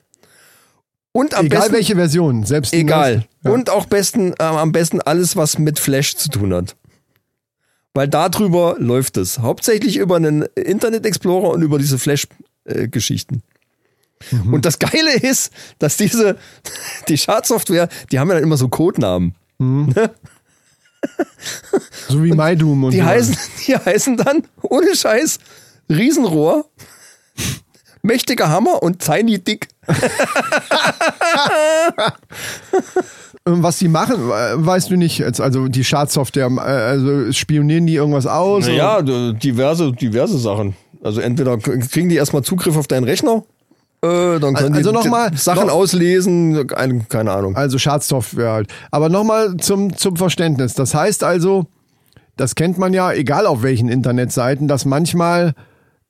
Und 1.12 1.34
am 1.34 1.46
Egal 1.46 1.61
besten, 1.61 1.74
welche 1.74 1.94
Version, 1.94 2.44
selbst 2.44 2.72
Egal. 2.72 3.24
Ja. 3.44 3.52
Und 3.52 3.70
auch 3.70 3.86
besten, 3.86 4.32
äh, 4.32 4.42
am 4.42 4.72
besten 4.72 5.00
alles, 5.00 5.36
was 5.36 5.59
mit 5.59 5.78
Flash 5.78 6.16
zu 6.16 6.28
tun 6.28 6.52
hat. 6.52 6.74
Weil 7.92 8.09
darüber 8.09 8.76
läuft 8.78 9.16
es. 9.16 9.38
Hauptsächlich 9.38 9.96
über 9.96 10.16
einen 10.16 10.42
Internet 10.57 11.07
Explorer 11.07 11.50
und 11.50 11.62
über 11.62 11.78
diese 11.78 11.98
Flash-Geschichten. 11.98 13.42
Mhm. 14.31 14.55
Und 14.55 14.65
das 14.65 14.79
Geile 14.79 15.15
ist, 15.15 15.53
dass 15.79 15.97
diese, 15.97 16.37
die 17.09 17.19
Schadsoftware, 17.19 17.89
die 18.11 18.19
haben 18.19 18.29
ja 18.29 18.35
dann 18.35 18.43
immer 18.45 18.57
so 18.57 18.69
Codenamen. 18.69 19.35
so 22.09 22.23
wie 22.25 22.33
MyDoom 22.33 22.85
und 22.85 22.91
Die 22.93 22.99
so. 22.99 23.05
heißen, 23.05 23.37
die 23.67 23.77
heißen 23.77 24.17
dann, 24.17 24.45
ohne 24.62 24.97
Scheiß, 24.97 25.39
Riesenrohr, 25.91 26.65
mächtiger 28.03 28.49
Hammer 28.49 28.83
und 28.83 29.01
Tiny 29.01 29.39
Dick. 29.39 29.69
Was 33.47 33.77
die 33.79 33.89
machen, 33.89 34.17
weißt 34.29 34.91
du 34.91 34.97
nicht. 34.97 35.23
Also 35.41 35.69
die 35.69 35.85
Schadsoftware, 35.85 36.51
äh, 36.57 36.61
also 36.61 37.31
spionieren 37.33 37.87
die 37.87 37.95
irgendwas 37.97 38.27
aus? 38.27 38.67
Ja, 38.67 39.03
d- 39.03 39.35
diverse, 39.35 39.93
diverse 39.93 40.39
Sachen. 40.39 40.75
Also 41.03 41.21
entweder 41.21 41.59
kriegen 41.59 42.09
die 42.09 42.17
erstmal 42.17 42.43
Zugriff 42.43 42.75
auf 42.79 42.87
deinen 42.87 43.05
Rechner, 43.05 43.43
äh, 44.05 44.40
dann 44.40 44.55
können 44.55 44.74
Also 44.74 44.90
die 44.90 44.94
noch 44.96 45.07
mal- 45.07 45.30
d- 45.30 45.36
Sachen 45.36 45.66
noch- 45.68 45.74
auslesen, 45.74 46.70
ein- 46.74 47.09
keine 47.09 47.32
Ahnung. 47.32 47.57
Also 47.57 47.78
Schadsoftware 47.78 48.52
halt. 48.52 48.68
Aber 48.90 49.09
nochmal 49.09 49.57
zum, 49.57 49.96
zum 49.96 50.16
Verständnis. 50.16 50.74
Das 50.74 50.94
heißt 50.94 51.24
also, 51.24 51.66
das 52.36 52.55
kennt 52.55 52.78
man 52.78 52.92
ja, 52.92 53.12
egal 53.12 53.46
auf 53.46 53.62
welchen 53.62 53.88
Internetseiten, 53.88 54.68
dass 54.68 54.84
manchmal 54.84 55.55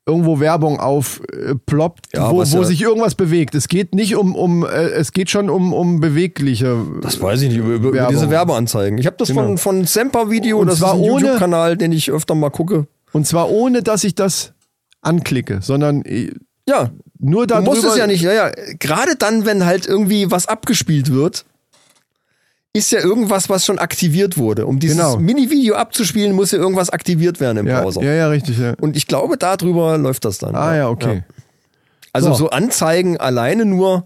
irgendwo 0.07 0.39
Werbung 0.39 0.81
aufploppt, 0.81 2.09
Ja, 2.15 2.31
wo, 2.31 2.37
wo 2.37 2.43
ja- 2.43 2.65
sich 2.65 2.83
irgendwas 2.83 3.15
bewegt. 3.15 3.55
Es 3.55 3.69
geht 3.69 3.95
nicht 3.95 4.17
um, 4.17 4.35
um 4.35 4.65
äh, 4.65 4.69
es 4.69 5.13
geht 5.13 5.31
schon 5.31 5.49
um, 5.49 5.73
um 5.73 6.01
bewegliche. 6.01 6.77
Das 7.01 7.21
weiß 7.23 7.41
ich 7.43 7.49
nicht, 7.49 7.59
über, 7.59 7.71
über, 7.75 7.89
über 7.91 8.07
diese 8.11 8.29
Werbeanzeigen. 8.31 8.99
Ich 8.99 9.07
habe 9.07 9.17
das 9.19 9.29
Genau. 9.29 9.43
von, 9.43 9.59
von 9.59 9.85
Semper 9.85 10.31
Video, 10.31 10.59
Und 10.59 10.67
das 10.67 10.75
ist 10.75 10.81
zwar 10.81 10.95
ein 10.95 11.01
ohne- 11.01 11.21
YouTube-Kanal, 11.27 11.77
den 11.77 11.93
ich 11.93 12.11
öfter 12.11 12.35
mal 12.35 12.51
gucke. 12.51 12.87
Und 13.13 13.27
zwar 13.27 13.51
ohne, 13.51 13.83
dass 13.83 14.05
ich 14.05 14.15
das 14.15 14.53
anklicke, 15.01 15.59
sondern 15.63 16.03
äh, 16.05 16.33
Ja, 16.69 16.91
nur 17.19 17.47
du 17.47 17.55
darüber. 17.55 17.71
musst 17.75 17.85
es 17.85 17.97
ja 17.97 18.07
nicht, 18.07 18.23
ja, 18.23 18.33
ja. 18.33 18.51
Gerade 18.79 19.17
dann, 19.17 19.47
wenn 19.47 19.65
halt 19.65 19.87
irgendwie 19.87 20.31
was 20.31 20.47
abgespielt 20.47 21.13
wird, 21.13 21.45
ist 22.73 22.91
ja 22.91 22.99
irgendwas, 23.01 23.49
was 23.49 23.65
schon 23.65 23.79
aktiviert 23.79 24.37
wurde. 24.37 24.67
Um 24.67 24.81
dieses 24.81 24.97
Genau. 24.97 25.17
Mini-Video 25.19 25.77
abzuspielen, 25.77 26.33
muss 26.35 26.51
ja 26.51 26.59
irgendwas 26.59 26.91
aktiviert 26.91 27.39
werden 27.39 27.59
im 27.59 27.67
Ja, 27.69 27.83
Browser. 27.83 28.03
ja, 28.03 28.13
ja, 28.13 28.29
richtig. 28.29 28.59
Ja. 28.59 28.75
Und 28.81 28.97
ich 28.97 29.07
glaube, 29.07 29.37
darüber 29.39 29.97
läuft 29.97 30.25
das 30.25 30.39
dann. 30.39 30.55
Ah 30.57 30.75
ja, 30.75 30.89
okay. 30.89 31.23
Also 32.13 32.31
So. 32.31 32.35
so. 32.35 32.51
Anzeigen 32.51 33.17
alleine 33.17 33.65
nur, 33.65 34.05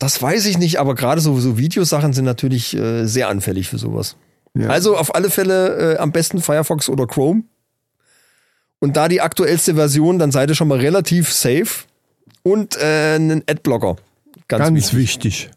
das 0.00 0.20
weiß 0.20 0.46
ich 0.46 0.58
nicht, 0.58 0.78
aber 0.80 0.94
gerade 0.96 1.20
so, 1.20 1.38
so 1.38 1.58
Videosachen 1.58 2.12
sind 2.12 2.24
natürlich 2.24 2.76
äh, 2.76 3.06
sehr 3.06 3.28
anfällig 3.28 3.68
für 3.68 3.78
sowas. 3.78 4.16
Ja. 4.54 4.68
Also 4.68 4.96
auf 4.96 5.14
alle 5.14 5.30
Fälle 5.30 5.94
äh, 5.94 5.98
am 5.98 6.10
besten 6.12 6.40
Firefox 6.40 6.88
oder 6.88 7.06
Chrome. 7.06 7.44
Und 8.80 8.96
da 8.96 9.06
die 9.08 9.20
aktuellste 9.20 9.74
Version, 9.76 10.18
dann 10.18 10.32
seid 10.32 10.50
ihr 10.50 10.54
schon 10.56 10.68
mal 10.68 10.78
relativ 10.80 11.32
safe. 11.32 11.84
Und 12.46 12.76
äh, 12.80 13.16
einen 13.16 13.42
Adblocker. 13.48 13.96
Ganz, 14.46 14.62
Ganz 14.62 14.92
wichtig. 14.92 15.48
wichtig. 15.48 15.50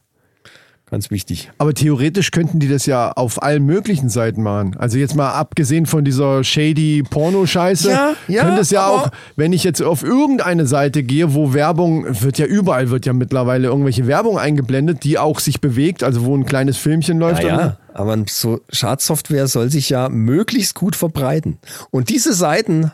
Ganz 0.89 1.11
wichtig. 1.11 1.51
Aber 1.59 1.75
theoretisch 1.75 2.31
könnten 2.31 2.59
die 2.59 2.67
das 2.67 2.87
ja 2.87 3.11
auf 3.11 3.43
allen 3.43 3.63
möglichen 3.63 4.09
Seiten 4.09 4.41
machen. 4.41 4.75
Also 4.75 4.97
jetzt 4.97 5.15
mal 5.15 5.33
abgesehen 5.33 5.85
von 5.85 6.03
dieser 6.03 6.43
shady 6.43 7.03
Porno-Scheiße, 7.07 7.91
Ja, 7.91 8.15
ja, 8.27 8.43
könnte 8.43 8.61
es 8.61 8.71
ja 8.71 8.87
auch, 8.87 9.11
wenn 9.35 9.53
ich 9.53 9.63
jetzt 9.63 9.83
auf 9.83 10.01
irgendeine 10.01 10.65
Seite 10.65 11.03
gehe, 11.03 11.35
wo 11.35 11.53
Werbung, 11.53 12.07
wird 12.23 12.39
ja 12.39 12.47
überall, 12.47 12.89
wird 12.89 13.05
ja 13.05 13.13
mittlerweile 13.13 13.67
irgendwelche 13.67 14.07
Werbung 14.07 14.39
eingeblendet, 14.39 15.03
die 15.03 15.19
auch 15.19 15.39
sich 15.39 15.61
bewegt, 15.61 16.01
also 16.01 16.25
wo 16.25 16.35
ein 16.35 16.47
kleines 16.47 16.77
Filmchen 16.77 17.19
läuft. 17.19 17.43
Ja, 17.43 17.49
ja, 17.49 17.77
aber 17.93 18.17
so 18.27 18.61
Schadsoftware 18.71 19.47
soll 19.47 19.69
sich 19.69 19.91
ja 19.91 20.09
möglichst 20.09 20.73
gut 20.73 20.95
verbreiten. 20.95 21.59
Und 21.91 22.09
diese 22.09 22.33
Seiten 22.33 22.91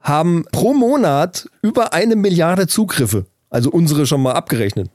haben 0.00 0.44
pro 0.52 0.74
Monat 0.74 1.48
über 1.62 1.92
eine 1.92 2.16
Milliarde 2.16 2.66
Zugriffe. 2.66 3.26
Also 3.50 3.70
unsere 3.70 4.06
schon 4.06 4.22
mal 4.22 4.32
abgerechnet. 4.32 4.90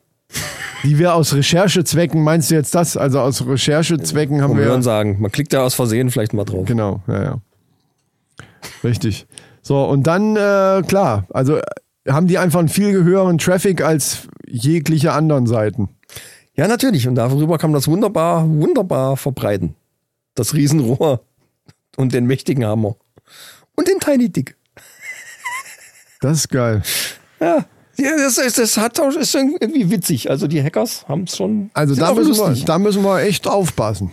Die 0.84 1.00
wir 1.00 1.14
aus 1.14 1.34
Recherchezwecken, 1.34 2.24
meinst 2.24 2.52
du 2.52 2.56
jetzt 2.56 2.76
das? 2.76 2.98
Also 2.98 3.20
aus 3.22 3.46
Recherchezwecken 3.46 4.42
haben 4.42 4.52
Vom 4.52 4.58
wir. 4.58 4.66
Hören 4.66 4.84
sagen. 4.84 5.18
Man 5.20 5.32
klickt 5.32 5.54
da 5.54 5.64
aus 5.64 5.76
Versehen 5.76 6.12
vielleicht 6.12 6.34
mal 6.34 6.44
drauf. 6.44 6.66
Genau, 6.66 7.02
ja, 7.08 7.24
ja. 7.24 7.38
Richtig. 8.84 9.28
So, 9.62 9.84
und 9.86 10.08
dann, 10.08 10.36
äh, 10.36 10.84
klar, 10.86 11.26
also 11.30 11.58
äh, 11.58 11.62
haben 12.10 12.28
die 12.28 12.38
einfach 12.38 12.60
einen 12.60 12.70
viel 12.70 12.92
höheren 13.04 13.38
Traffic 13.38 13.82
als 13.82 14.28
jegliche 14.46 15.14
anderen 15.14 15.48
Seiten. 15.48 15.90
Ja, 16.56 16.68
natürlich. 16.68 17.08
Und 17.08 17.16
darüber 17.16 17.58
kann 17.58 17.72
man 17.72 17.80
das 17.80 17.88
wunderbar, 17.88 18.48
wunderbar 18.48 19.16
verbreiten. 19.18 19.76
Das 20.36 20.54
Riesenrohr 20.54 21.22
und 21.96 22.14
den 22.14 22.26
mächtigen 22.26 22.66
Hammer. 22.66 22.96
Und 23.76 23.88
den 23.88 24.00
Tiny 24.00 24.30
Dick. 24.30 24.58
Das 26.24 26.38
ist 26.38 26.50
geil. 26.50 26.82
Ja. 27.42 27.66
Ja, 27.96 28.18
das, 28.18 28.40
ist, 28.40 28.58
das 28.58 28.78
hat 28.78 29.00
auch, 29.00 29.12
ist 29.12 29.36
irgendwie 29.36 29.92
witzig. 29.92 30.30
Also 30.32 30.48
die 30.48 30.64
Hackers 30.64 31.06
haben 31.08 31.26
es 31.26 31.38
schon. 31.38 31.70
Also 31.76 31.94
da 31.94 32.12
müssen, 32.14 32.36
wir, 32.36 32.66
da 32.66 32.80
müssen 32.80 33.04
wir 33.04 33.22
echt 33.22 33.48
aufpassen. 33.48 34.12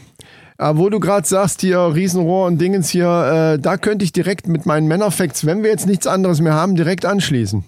Aber 0.59 0.79
wo 0.79 0.91
du 0.91 1.01
gerade 1.01 1.27
sagst, 1.27 1.63
hier 1.63 1.79
Riesenrohr 1.79 2.47
und 2.47 2.59
Dingens 2.59 2.91
hier, 2.91 3.55
äh, 3.55 3.59
da 3.59 3.79
könnte 3.79 4.05
ich 4.05 4.13
direkt 4.13 4.49
mit 4.49 4.67
meinen 4.67 4.87
Männerfacts, 4.87 5.47
wenn 5.47 5.63
wir 5.63 5.71
jetzt 5.71 5.87
nichts 5.87 6.07
anderes 6.07 6.43
mehr 6.43 6.53
haben, 6.53 6.77
direkt 6.77 7.07
anschließen. 7.07 7.65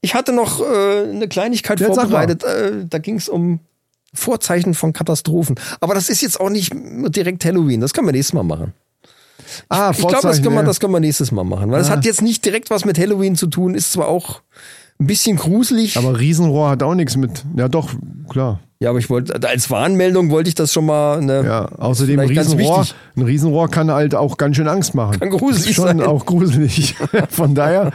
Ich 0.00 0.14
hatte 0.14 0.32
noch 0.32 0.60
äh, 0.60 1.10
eine 1.10 1.28
Kleinigkeit 1.28 1.78
sag 1.80 1.88
vorbereitet. 1.88 2.44
Äh, 2.44 2.86
da 2.88 2.96
ging 2.96 3.16
es 3.16 3.28
um 3.28 3.60
Vorzeichen 4.14 4.72
von 4.72 4.94
Katastrophen. 4.94 5.56
Aber 5.80 5.94
das 5.94 6.08
ist 6.08 6.22
jetzt 6.22 6.40
auch 6.40 6.48
nicht 6.50 6.72
direkt 6.74 7.44
Halloween. 7.44 7.82
Das 7.82 7.92
können 7.92 8.06
wir 8.06 8.12
nächstes 8.12 8.32
Mal 8.32 8.44
machen. 8.44 8.72
Ah, 9.68 9.90
Ich 9.90 9.98
glaube, 9.98 10.12
das, 10.12 10.20
Vorzeichen, 10.22 10.42
können 10.44 10.54
wir- 10.56 10.60
ja. 10.62 10.66
das 10.66 10.80
können 10.80 10.92
wir 10.92 11.00
nächstes 11.00 11.32
Mal 11.32 11.44
machen. 11.44 11.70
Weil 11.70 11.78
das 11.78 11.90
hat 11.90 12.04
jetzt 12.04 12.22
nicht 12.22 12.44
direkt 12.44 12.70
was 12.70 12.84
mit 12.84 12.98
Halloween 12.98 13.36
zu 13.36 13.46
tun. 13.46 13.74
Ist 13.74 13.92
zwar 13.92 14.08
auch 14.08 14.40
ein 14.98 15.06
bisschen 15.06 15.36
gruselig. 15.36 15.96
Aber 15.98 16.18
Riesenrohr 16.18 16.70
hat 16.70 16.82
auch 16.82 16.94
nichts 16.94 17.16
mit. 17.16 17.44
Ja, 17.56 17.68
doch, 17.68 17.90
klar. 18.30 18.60
ja, 18.80 18.88
aber 18.90 18.98
ich 18.98 19.10
wollte, 19.10 19.46
als 19.46 19.70
Warnmeldung 19.70 20.30
wollte 20.30 20.48
ich 20.48 20.54
das 20.54 20.72
schon 20.72 20.86
mal. 20.86 21.20
Ne, 21.20 21.44
Ja, 21.44 21.66
außerdem 21.78 22.18
Riesenrohr. 22.20 22.86
Ein 23.14 23.22
Riesenrohr 23.22 23.68
kann 23.70 23.90
halt 23.90 24.14
auch 24.14 24.36
ganz 24.38 24.56
schön 24.56 24.68
Angst 24.68 24.94
machen. 24.94 25.20
Kann 25.20 25.30
gruselig 25.30 25.68
ist 25.70 25.74
schon 25.76 25.86
sein. 25.86 26.02
auch 26.02 26.24
gruselig. 26.24 26.94
Von 27.28 27.54
daher 27.54 27.92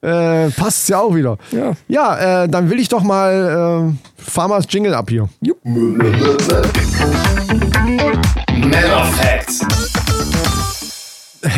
äh, 0.00 0.50
passt 0.50 0.88
ja 0.88 0.98
auch 1.00 1.14
wieder. 1.14 1.38
Ja. 1.52 1.72
Ja, 1.88 2.42
äh, 2.44 2.48
dann 2.48 2.68
will 2.68 2.80
ich 2.80 2.88
doch 2.88 3.02
mal 3.04 3.94
äh, 3.94 4.20
Farmers 4.20 4.64
Jingle 4.68 4.92
ab 4.94 5.08
hier. 5.08 5.28
Männer 8.50 9.04
Facts. 9.04 9.60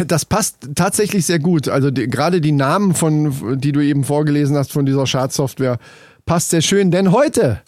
Das 0.06 0.24
passt 0.24 0.56
tatsächlich 0.74 1.26
sehr 1.26 1.38
gut. 1.38 1.68
Also 1.68 1.90
die, 1.90 2.08
gerade 2.08 2.40
die 2.40 2.52
Namen 2.52 2.94
von, 2.94 3.58
die 3.60 3.72
du 3.72 3.80
eben 3.80 4.04
vorgelesen 4.04 4.56
hast 4.56 4.72
von 4.72 4.86
dieser 4.86 5.06
Schadsoftware, 5.06 5.78
passt 6.24 6.50
sehr 6.50 6.62
schön. 6.62 6.90
Denn 6.90 7.12
heute 7.12 7.60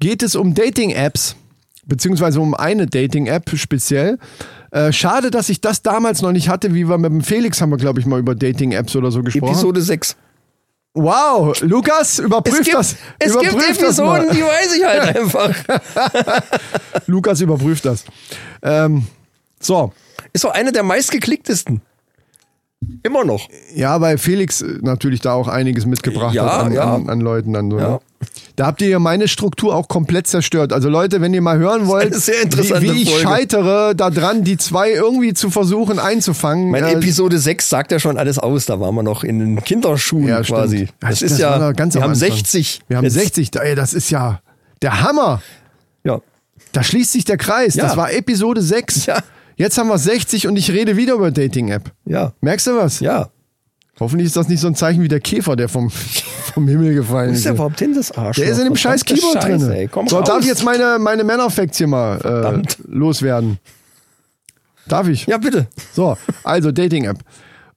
geht 0.00 0.22
es 0.22 0.36
um 0.36 0.54
Dating-Apps, 0.54 1.36
beziehungsweise 1.84 2.40
um 2.40 2.54
eine 2.54 2.86
Dating-App 2.86 3.50
speziell. 3.56 4.18
Äh, 4.70 4.92
schade, 4.92 5.30
dass 5.30 5.48
ich 5.48 5.60
das 5.60 5.82
damals 5.82 6.22
noch 6.22 6.32
nicht 6.32 6.48
hatte, 6.48 6.74
wie 6.74 6.88
wir 6.88 6.98
mit 6.98 7.10
dem 7.10 7.20
Felix 7.22 7.60
haben 7.60 7.70
wir, 7.70 7.78
glaube 7.78 8.00
ich, 8.00 8.06
mal 8.06 8.20
über 8.20 8.34
Dating-Apps 8.34 8.96
oder 8.96 9.10
so 9.10 9.22
gesprochen. 9.22 9.52
Episode 9.52 9.80
6. 9.80 10.16
Wow, 10.94 11.60
Lukas, 11.60 12.18
überprüf 12.18 12.60
Es 12.60 12.64
gibt, 12.64 12.76
das. 12.76 12.96
es 13.18 13.38
gibt 13.38 13.52
überprüf 13.52 13.80
mal. 13.80 14.22
Episoden, 14.22 14.26
die 14.32 14.42
weiß 14.42 14.76
ich 14.76 14.84
halt 14.84 15.16
einfach. 15.16 15.54
Lukas 17.06 17.40
überprüft 17.42 17.84
das. 17.84 18.04
Ähm, 18.62 19.06
so, 19.60 19.92
Ist 20.32 20.44
doch 20.44 20.52
eine 20.52 20.72
der 20.72 20.82
meistgeklicktesten. 20.82 21.80
Immer 23.02 23.24
noch. 23.24 23.48
ja, 23.74 24.00
weil 24.02 24.18
Felix 24.18 24.62
natürlich 24.82 25.20
da 25.20 25.32
auch 25.32 25.48
einiges 25.48 25.86
mitgebracht 25.86 26.34
Ja, 26.34 26.44
hat 26.58 26.66
an, 26.66 26.72
ja. 26.72 26.94
an, 26.94 27.08
an 27.08 27.20
Leuten 27.20 27.52
dann 27.54 27.70
so. 27.70 27.78
Ja. 27.78 27.88
Ne? 27.92 28.00
Da 28.54 28.66
habt 28.66 28.82
ihr 28.82 28.88
ja 28.88 28.98
meine 28.98 29.28
Struktur 29.28 29.74
auch 29.74 29.88
komplett 29.88 30.26
zerstört. 30.26 30.72
Also 30.72 30.88
Leute, 30.90 31.20
wenn 31.22 31.32
ihr 31.34 31.40
mal 31.40 31.58
hören 31.58 31.86
wollt, 31.86 32.14
wie, 32.14 32.82
wie 32.82 33.02
ich 33.02 33.10
Folge. 33.10 33.22
scheitere 33.26 33.94
daran, 33.94 34.44
die 34.44 34.56
zwei 34.58 34.90
irgendwie 34.92 35.32
zu 35.34 35.50
versuchen 35.50 35.98
einzufangen. 35.98 36.70
Mein 36.70 36.84
äh, 36.84 36.92
Episode 36.92 37.38
6 37.38 37.68
sagt 37.68 37.92
ja 37.92 37.98
schon 37.98 38.18
alles 38.18 38.38
aus. 38.38 38.66
Da 38.66 38.78
waren 38.78 38.94
wir 38.94 39.02
noch 39.02 39.24
in 39.24 39.38
den 39.38 39.64
Kinderschuhen 39.64 40.28
Ja, 40.28 40.42
quasi. 40.42 40.88
Das, 41.00 41.20
Das 41.20 41.22
ist 41.22 41.42
war 41.42 41.58
ja, 41.60 41.72
ganz 41.72 41.94
wir 41.94 42.02
haben 42.02 42.10
Anfang. 42.12 42.28
60. 42.30 42.80
wir 42.88 42.98
haben 42.98 43.04
Jetzt- 43.04 43.14
60, 43.14 43.50
ey, 43.56 43.74
das 43.74 43.94
ist 43.94 44.10
ja 44.10 44.40
der 44.82 45.02
Hammer. 45.02 45.40
Ja. 46.04 46.20
Da 46.72 46.82
schließt 46.82 47.12
sich 47.12 47.24
der 47.24 47.38
Kreis. 47.38 47.74
Das 47.74 47.96
war 47.96 48.12
Episode 48.12 48.60
6. 48.62 49.06
Ja. 49.06 49.18
Jetzt 49.56 49.78
haben 49.78 49.88
wir 49.88 49.98
60 49.98 50.46
und 50.46 50.56
ich 50.56 50.70
rede 50.70 50.96
wieder 50.96 51.14
über 51.14 51.30
Dating-App. 51.30 51.90
Ja. 52.04 52.32
Merkst 52.42 52.66
du 52.66 52.76
was? 52.76 53.00
Ja. 53.00 53.30
Hoffentlich 53.98 54.26
ist 54.26 54.36
das 54.36 54.48
nicht 54.48 54.60
so 54.60 54.66
ein 54.66 54.74
Zeichen 54.74 55.02
wie 55.02 55.08
der 55.08 55.20
Käfer, 55.20 55.56
der 55.56 55.70
vom, 55.70 55.90
vom 56.54 56.68
Himmel 56.68 56.94
gefallen 56.94 57.30
ist. 57.30 57.38
ist 57.38 57.44
der 57.46 57.54
überhaupt 57.54 57.78
hin, 57.78 57.94
das 57.94 58.12
Arsch? 58.12 58.36
Der 58.36 58.48
ist 58.48 58.58
in 58.58 58.64
dem 58.64 58.76
scheiß 58.76 59.04
Keyboard 59.04 59.42
drin. 59.42 59.88
So, 60.08 60.20
darf 60.20 60.40
ich 60.40 60.46
jetzt 60.46 60.62
meine, 60.64 60.98
meine 60.98 61.24
Männerfacts 61.24 61.78
hier 61.78 61.86
mal 61.86 62.62
äh, 62.62 62.62
loswerden? 62.86 63.58
Darf 64.86 65.08
ich? 65.08 65.26
Ja, 65.26 65.38
bitte. 65.38 65.66
So, 65.94 66.16
also 66.44 66.70
Dating-App. 66.70 67.18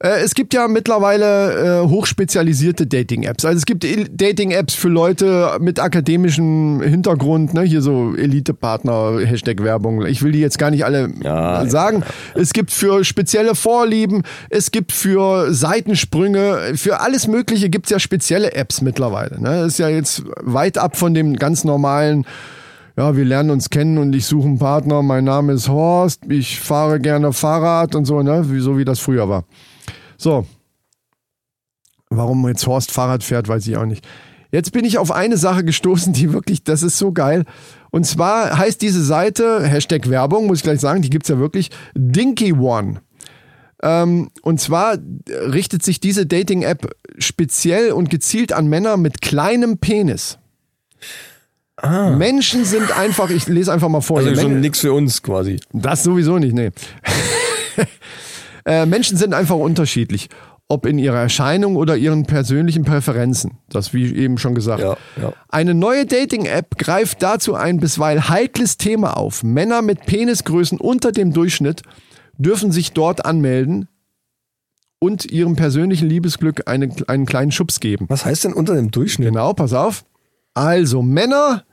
Äh, 0.02 0.22
es 0.24 0.34
gibt 0.34 0.54
ja 0.54 0.68
mittlerweile 0.70 1.82
äh, 1.84 1.88
hochspezialisierte 1.88 2.88
Dating-Apps. 2.88 3.44
Also 3.44 3.58
es 3.58 3.66
gibt 3.66 3.84
Dating-Apps 3.84 4.74
für 4.74 4.88
Leute 4.88 5.58
mit 5.60 5.80
akademischem 5.80 6.82
Hintergrund, 6.82 7.54
ne? 7.54 7.64
hier 7.64 7.82
so 7.82 8.16
Elite-Partner, 8.16 9.20
Hashtag-Werbung. 9.20 10.06
Ich 10.06 10.24
will 10.24 10.32
die 10.32 10.40
jetzt 10.40 10.58
gar 10.58 10.72
nicht 10.72 10.86
alle 10.86 11.10
Ja, 11.22 11.66
sagen. 11.68 12.04
Es 12.34 12.54
gibt 12.54 12.72
für 12.72 13.04
spezielle 13.04 13.56
Vorlieben, 13.56 14.24
es 14.50 14.72
gibt 14.72 14.94
für 14.94 15.54
Seitensprünge, 15.54 16.76
für 16.76 17.02
alles 17.02 17.28
Mögliche 17.28 17.70
gibt 17.70 17.88
es 17.88 17.92
ja 17.92 18.00
spezielle 18.00 18.54
Apps 18.54 18.82
mittlerweile. 18.82 19.42
Ne? 19.42 19.50
Das 19.50 19.74
ist 19.74 19.80
ja 19.80 19.90
jetzt 19.90 20.24
weit 20.42 20.78
ab 20.78 20.96
von 20.96 21.14
dem 21.14 21.36
ganz 21.36 21.64
normalen 21.66 22.26
ja, 22.98 23.16
wir 23.16 23.24
lernen 23.24 23.52
uns 23.52 23.70
kennen 23.70 23.98
und 23.98 24.14
ich 24.14 24.26
suche 24.26 24.46
einen 24.46 24.60
Partner. 24.60 25.02
Mein 25.02 25.24
Name 25.24 25.54
ist 25.54 25.70
Horst. 25.70 26.24
Ich 26.28 26.60
fahre 26.60 27.00
gerne 27.00 27.32
Fahrrad 27.32 27.96
und 27.96 28.04
so, 28.04 28.22
ne? 28.22 28.52
Wie, 28.52 28.60
so 28.60 28.78
wie 28.78 28.84
das 28.84 29.00
früher 29.00 29.30
war. 29.30 29.46
So. 30.20 30.46
Warum 32.10 32.48
jetzt 32.48 32.68
Horst 32.68 32.92
Fahrrad 32.92 33.24
fährt, 33.24 33.48
weiß 33.48 33.66
ich 33.68 33.78
auch 33.78 33.86
nicht. 33.86 34.06
Jetzt 34.52 34.72
bin 34.72 34.84
ich 34.84 34.98
auf 34.98 35.12
eine 35.12 35.38
Sache 35.38 35.64
gestoßen, 35.64 36.12
die 36.12 36.34
wirklich, 36.34 36.64
das 36.64 36.84
ist 36.84 36.98
so 36.98 37.12
geil. 37.12 37.46
Und 37.92 38.06
zwar 38.06 38.58
heißt 38.58 38.82
diese 38.82 39.04
Seite, 39.04 39.64
Hashtag 39.64 40.10
Werbung, 40.10 40.48
muss 40.48 40.60
ich 40.60 40.64
gleich 40.64 40.80
sagen, 40.80 41.02
die 41.02 41.10
gibt's 41.10 41.30
ja 41.30 41.40
wirklich, 41.40 41.70
Dinky 41.96 42.54
One. 42.54 43.02
Ähm, 43.82 44.30
und 44.42 44.60
zwar 44.60 44.98
richtet 45.30 45.84
sich 45.84 46.00
diese 46.00 46.26
Dating-App 46.26 46.96
speziell 47.20 47.92
und 47.92 48.10
gezielt 48.10 48.52
an 48.52 48.68
Männer 48.68 48.98
mit 48.98 49.22
kleinem 49.22 49.78
Penis. 49.78 50.38
Menschen 51.82 52.66
sind 52.66 52.98
einfach, 52.98 53.30
ich 53.30 53.48
lese 53.48 53.72
einfach 53.72 53.88
mal 53.88 54.02
vor. 54.02 54.20
Also 54.20 54.36
schon 54.36 54.60
nichts 54.60 54.80
für 54.80 54.92
uns 54.92 55.24
quasi. 55.24 55.62
das 55.72 56.04
sowieso 56.04 56.38
nicht, 56.38 56.54
nee. 56.54 56.72
Äh, 58.70 58.86
Menschen 58.86 59.18
sind 59.18 59.34
einfach 59.34 59.56
unterschiedlich. 59.56 60.30
Ob 60.72 60.86
in 60.86 61.00
ihrer 61.00 61.18
Erscheinung 61.18 61.76
oder 61.76 61.98
ihren 61.98 62.28
persönlichen 62.28 62.84
Präferenzen. 62.84 63.58
Das 63.70 63.92
wie 63.92 64.16
eben 64.16 64.38
schon 64.38 64.54
gesagt. 64.54 64.84
Ja, 64.84 64.98
ja. 65.20 65.34
Eine 65.48 65.74
neue 65.74 66.06
Dating-App 66.06 66.78
greift 66.78 67.24
dazu 67.24 67.56
ein 67.56 67.80
bisweilen 67.80 68.30
heikles 68.30 68.78
Thema 68.78 69.18
auf. 69.18 69.42
Männer 69.42 69.82
mit 69.82 70.06
Penisgrößen 70.06 70.80
unter 70.80 71.12
dem 71.12 71.34
Durchschnitt 71.34 71.82
dürfen 72.38 72.72
sich 72.72 72.92
dort 72.92 73.26
anmelden 73.26 73.88
und 75.00 75.26
ihrem 75.26 75.56
persönlichen 75.56 76.08
Liebesglück 76.08 76.68
eine, 76.68 76.90
einen 77.08 77.26
kleinen 77.26 77.52
Schubs 77.52 77.80
geben. 77.80 78.06
Was 78.08 78.26
heißt 78.26 78.44
denn 78.44 78.54
unter 78.54 78.76
dem 78.76 78.92
Durchschnitt? 78.92 79.30
Genau, 79.30 79.54
pass 79.54 79.74
auf. 79.74 80.06
Also 80.54 81.02
Männer 81.02 81.64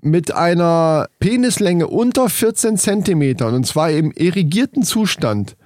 mit 0.00 0.32
einer 0.32 1.08
Penislänge 1.18 1.88
unter 1.88 2.28
14 2.28 2.76
Zentimetern 2.76 3.54
und 3.54 3.66
zwar 3.66 3.90
im 3.90 4.12
irrigierten 4.12 4.84
Zustand 4.84 5.56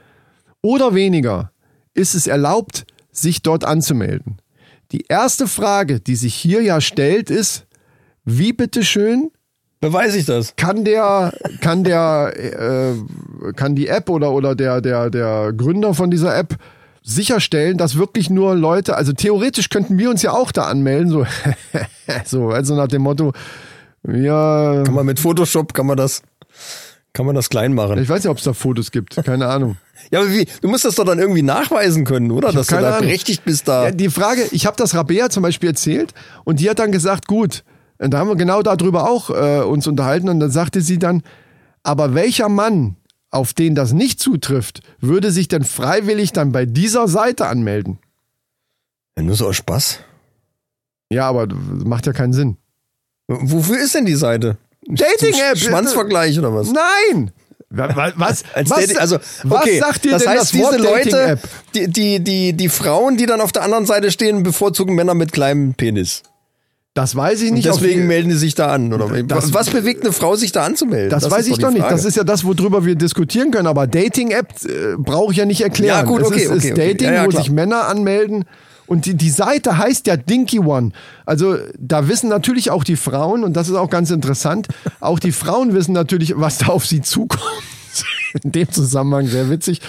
oder 0.65 0.95
weniger 0.95 1.53
ist 1.93 2.15
es 2.15 2.27
erlaubt, 2.27 2.87
sich 3.13 3.43
dort 3.43 3.65
anzumelden. 3.65 4.39
Die 4.93 5.05
erste 5.09 5.47
Frage, 5.47 6.01
die 6.01 6.17
sich 6.17 6.35
hier 6.35 6.63
ja 6.63 6.81
stellt, 6.81 7.31
ist, 7.31 7.67
wie 8.25 8.55
bitteschön 8.55 9.31
Beweise 9.81 10.17
ich 10.17 10.25
das? 10.25 10.57
kann 10.57 10.85
der, 10.85 11.35
kann 11.61 11.85
der, 11.85 12.33
äh, 12.37 13.53
kann 13.53 13.75
die 13.77 13.89
App 13.89 14.09
oder, 14.09 14.33
oder 14.33 14.55
der, 14.55 14.81
der, 14.81 15.11
der 15.11 15.53
Gründer 15.53 15.93
von 15.93 16.11
dieser 16.11 16.35
App 16.35 16.57
sicherstellen, 17.03 17.77
dass 17.77 17.99
wirklich 17.99 18.31
nur 18.31 18.55
Leute, 18.55 18.97
also 18.97 19.13
theoretisch 19.13 19.69
könnten 19.69 19.99
wir 19.99 20.09
uns 20.09 20.23
ja 20.23 20.33
auch 20.33 20.51
da 20.51 20.63
anmelden, 20.63 21.11
so, 21.11 21.27
so, 22.25 22.49
also 22.49 22.75
nach 22.75 22.89
dem 22.89 23.03
Motto, 23.03 23.35
ja, 24.07 24.83
Kann 24.85 24.95
man 24.95 25.05
mit 25.05 25.21
Photoshop, 25.21 25.75
kann 25.75 25.87
man 25.87 25.99
das, 25.99 26.23
kann 27.15 27.25
man 27.25 27.35
das 27.35 27.49
klein 27.49 27.73
machen. 27.73 27.97
ich 27.99 28.09
weiß 28.09 28.25
nicht, 28.25 28.31
ob 28.31 28.39
es 28.39 28.45
da 28.45 28.53
Fotos 28.53 28.91
gibt, 28.91 29.17
keine 29.25 29.47
Ahnung. 29.47 29.77
Ja, 30.11 30.21
aber 30.21 30.31
wie, 30.31 30.47
du 30.61 30.69
musst 30.69 30.85
das 30.85 30.97
doch 30.97 31.05
dann 31.07 31.19
irgendwie 31.19 31.41
nachweisen 31.41 32.05
können, 32.05 32.31
oder? 32.31 32.53
Dass 32.53 32.67
du 32.67 32.75
da 32.77 32.89
Ahnung. 32.97 33.01
berechtigt 33.09 33.43
bist 33.47 33.67
da. 33.67 33.85
Ja, 33.85 33.91
die 33.91 34.11
Frage, 34.11 34.47
ich 34.51 34.67
habe 34.67 34.77
das 34.77 34.95
Rabea 34.95 35.31
zum 35.31 35.43
Beispiel 35.43 35.71
erzählt 35.71 36.13
und 36.45 36.61
die 36.61 36.69
hat 36.69 36.79
dann 36.79 36.93
gesagt, 36.93 37.27
gut, 37.27 37.65
und 37.97 38.13
da 38.13 38.19
haben 38.19 38.29
wir 38.29 38.37
genau 38.37 38.61
darüber 38.61 39.09
auch 39.09 39.31
äh, 39.31 39.63
uns 39.63 39.87
unterhalten 39.87 40.29
und 40.29 40.41
dann 40.41 40.51
sagte 40.51 40.83
sie 40.83 40.99
dann, 40.99 41.23
aber 41.83 42.13
welcher 42.15 42.51
Mann, 42.51 42.97
auf 43.31 43.55
den 43.55 43.75
das 43.75 43.95
nicht 43.95 44.21
zutrifft, 44.21 44.81
würde 45.01 45.31
sich 45.31 45.49
denn 45.49 45.65
freiwillig 45.65 46.33
dann 46.33 46.53
bei 46.53 46.67
dieser 46.67 47.09
Seite 47.09 47.47
anmelden? 47.47 47.99
Ja, 49.17 49.23
nur 49.23 49.37
so 49.37 49.49
aus 49.49 49.57
Spaß. 49.57 50.01
Ja, 51.11 51.29
aber 51.29 51.47
das 51.47 51.57
macht 51.85 52.07
ja 52.07 52.13
keinen 52.13 52.35
Sinn. 52.35 52.59
Wofür 53.27 53.79
ist 53.79 53.95
denn 53.95 54.05
die 54.05 54.17
Seite? 54.17 54.59
Dating-App. 54.89 55.57
Schwanzvergleich 55.59 56.39
oder 56.39 56.55
was? 56.55 56.69
Nein! 56.73 57.31
Wa- 57.71 57.95
wa- 57.97 58.13
Was, 58.17 58.45
Als 58.55 58.71
was, 58.71 58.81
Dating, 58.81 58.99
also, 58.99 59.17
was 59.43 59.61
okay, 59.63 59.79
sagt 59.81 60.05
dir 60.05 60.13
das 60.13 60.23
denn 60.23 60.31
heißt, 60.33 60.41
das 60.43 60.51
diese 60.53 60.77
Leute, 60.77 61.39
die, 61.75 61.89
die, 61.89 62.21
die, 62.21 62.53
die 62.53 62.69
Frauen, 62.69 63.17
die 63.17 63.27
dann 63.27 63.41
auf 63.41 63.51
der 63.53 63.63
anderen 63.63 63.87
Seite 63.87 64.11
stehen, 64.13 64.43
bevorzugen 64.45 64.95
Männer 64.95 65.15
mit 65.15 65.33
kleinem 65.33 65.75
Penis. 65.75 66.23
Das 66.97 67.17
weiß 67.17 67.43
ich 67.43 67.49
Und 67.49 67.55
nicht. 67.57 67.69
auf 67.69 67.79
deswegen 67.79 68.03
die- 68.03 68.07
melden 68.07 68.29
die 68.29 68.37
sich 68.37 68.55
da 68.55 68.69
an, 68.73 68.93
oder? 68.93 69.09
Das- 69.25 69.53
was 69.53 69.71
bewegt 69.71 70.05
eine 70.05 70.13
Frau, 70.13 70.37
sich 70.37 70.53
da 70.53 70.65
anzumelden? 70.65 71.11
Das, 71.11 71.29
weiß 71.29 71.47
ist 71.47 71.53
ich 71.55 71.59
doch 71.59 71.73
nicht. 71.73 71.91
Das 71.91 72.05
ist 72.05 72.17
ja 72.17 72.23
das, 72.23 72.45
worüber 72.45 72.85
wir 72.85 72.95
diskutieren 72.95 73.51
können. 73.51 73.67
Aber 73.67 73.89
Dating-App 73.89 74.47
äh, 74.65 74.95
brauche 74.97 75.33
ich 75.33 75.39
ja 75.39 75.45
nicht 75.45 75.61
erklären. 75.63 75.97
Ja, 75.99 76.03
gut, 76.05 76.21
es 76.23 76.29
okay, 76.29 76.43
ist, 76.43 76.51
okay, 76.51 76.57
ist 76.59 76.65
okay. 76.73 76.89
Dating, 76.93 77.09
Ja, 77.09 77.15
ja, 77.15 77.27
wo 77.27 77.33
sich 77.33 77.51
Männer 77.51 77.89
anmelden. 77.89 78.45
Und 78.87 79.07
die, 79.07 79.15
die 79.15 79.31
Seite 79.31 79.79
heißt 79.79 80.07
ja 80.07 80.17
Dinky 80.17 80.61
One. 80.61 80.93
Also 81.27 81.57
da 81.79 82.09
wissen 82.09 82.29
natürlich 82.29 82.71
auch 82.71 82.85
die 82.85 82.97
Frauen, 82.97 83.45
und 83.45 83.55
das 83.55 83.69
ist 83.69 83.75
auch 83.77 83.91
ganz 83.91 84.11
interessant, 84.11 84.69
auch 85.01 85.19
die 85.19 85.33
Frauen 85.33 85.73
wissen 85.75 85.93
natürlich, 85.93 86.35
was 86.37 86.59
da 86.59 86.67
auf 86.67 86.87
sie 86.87 87.01
zukommt. 87.01 87.43
In 88.43 88.51
dem 88.51 88.71
Zusammenhang 88.71 89.29
sehr 89.29 89.49
witzig. 89.49 89.81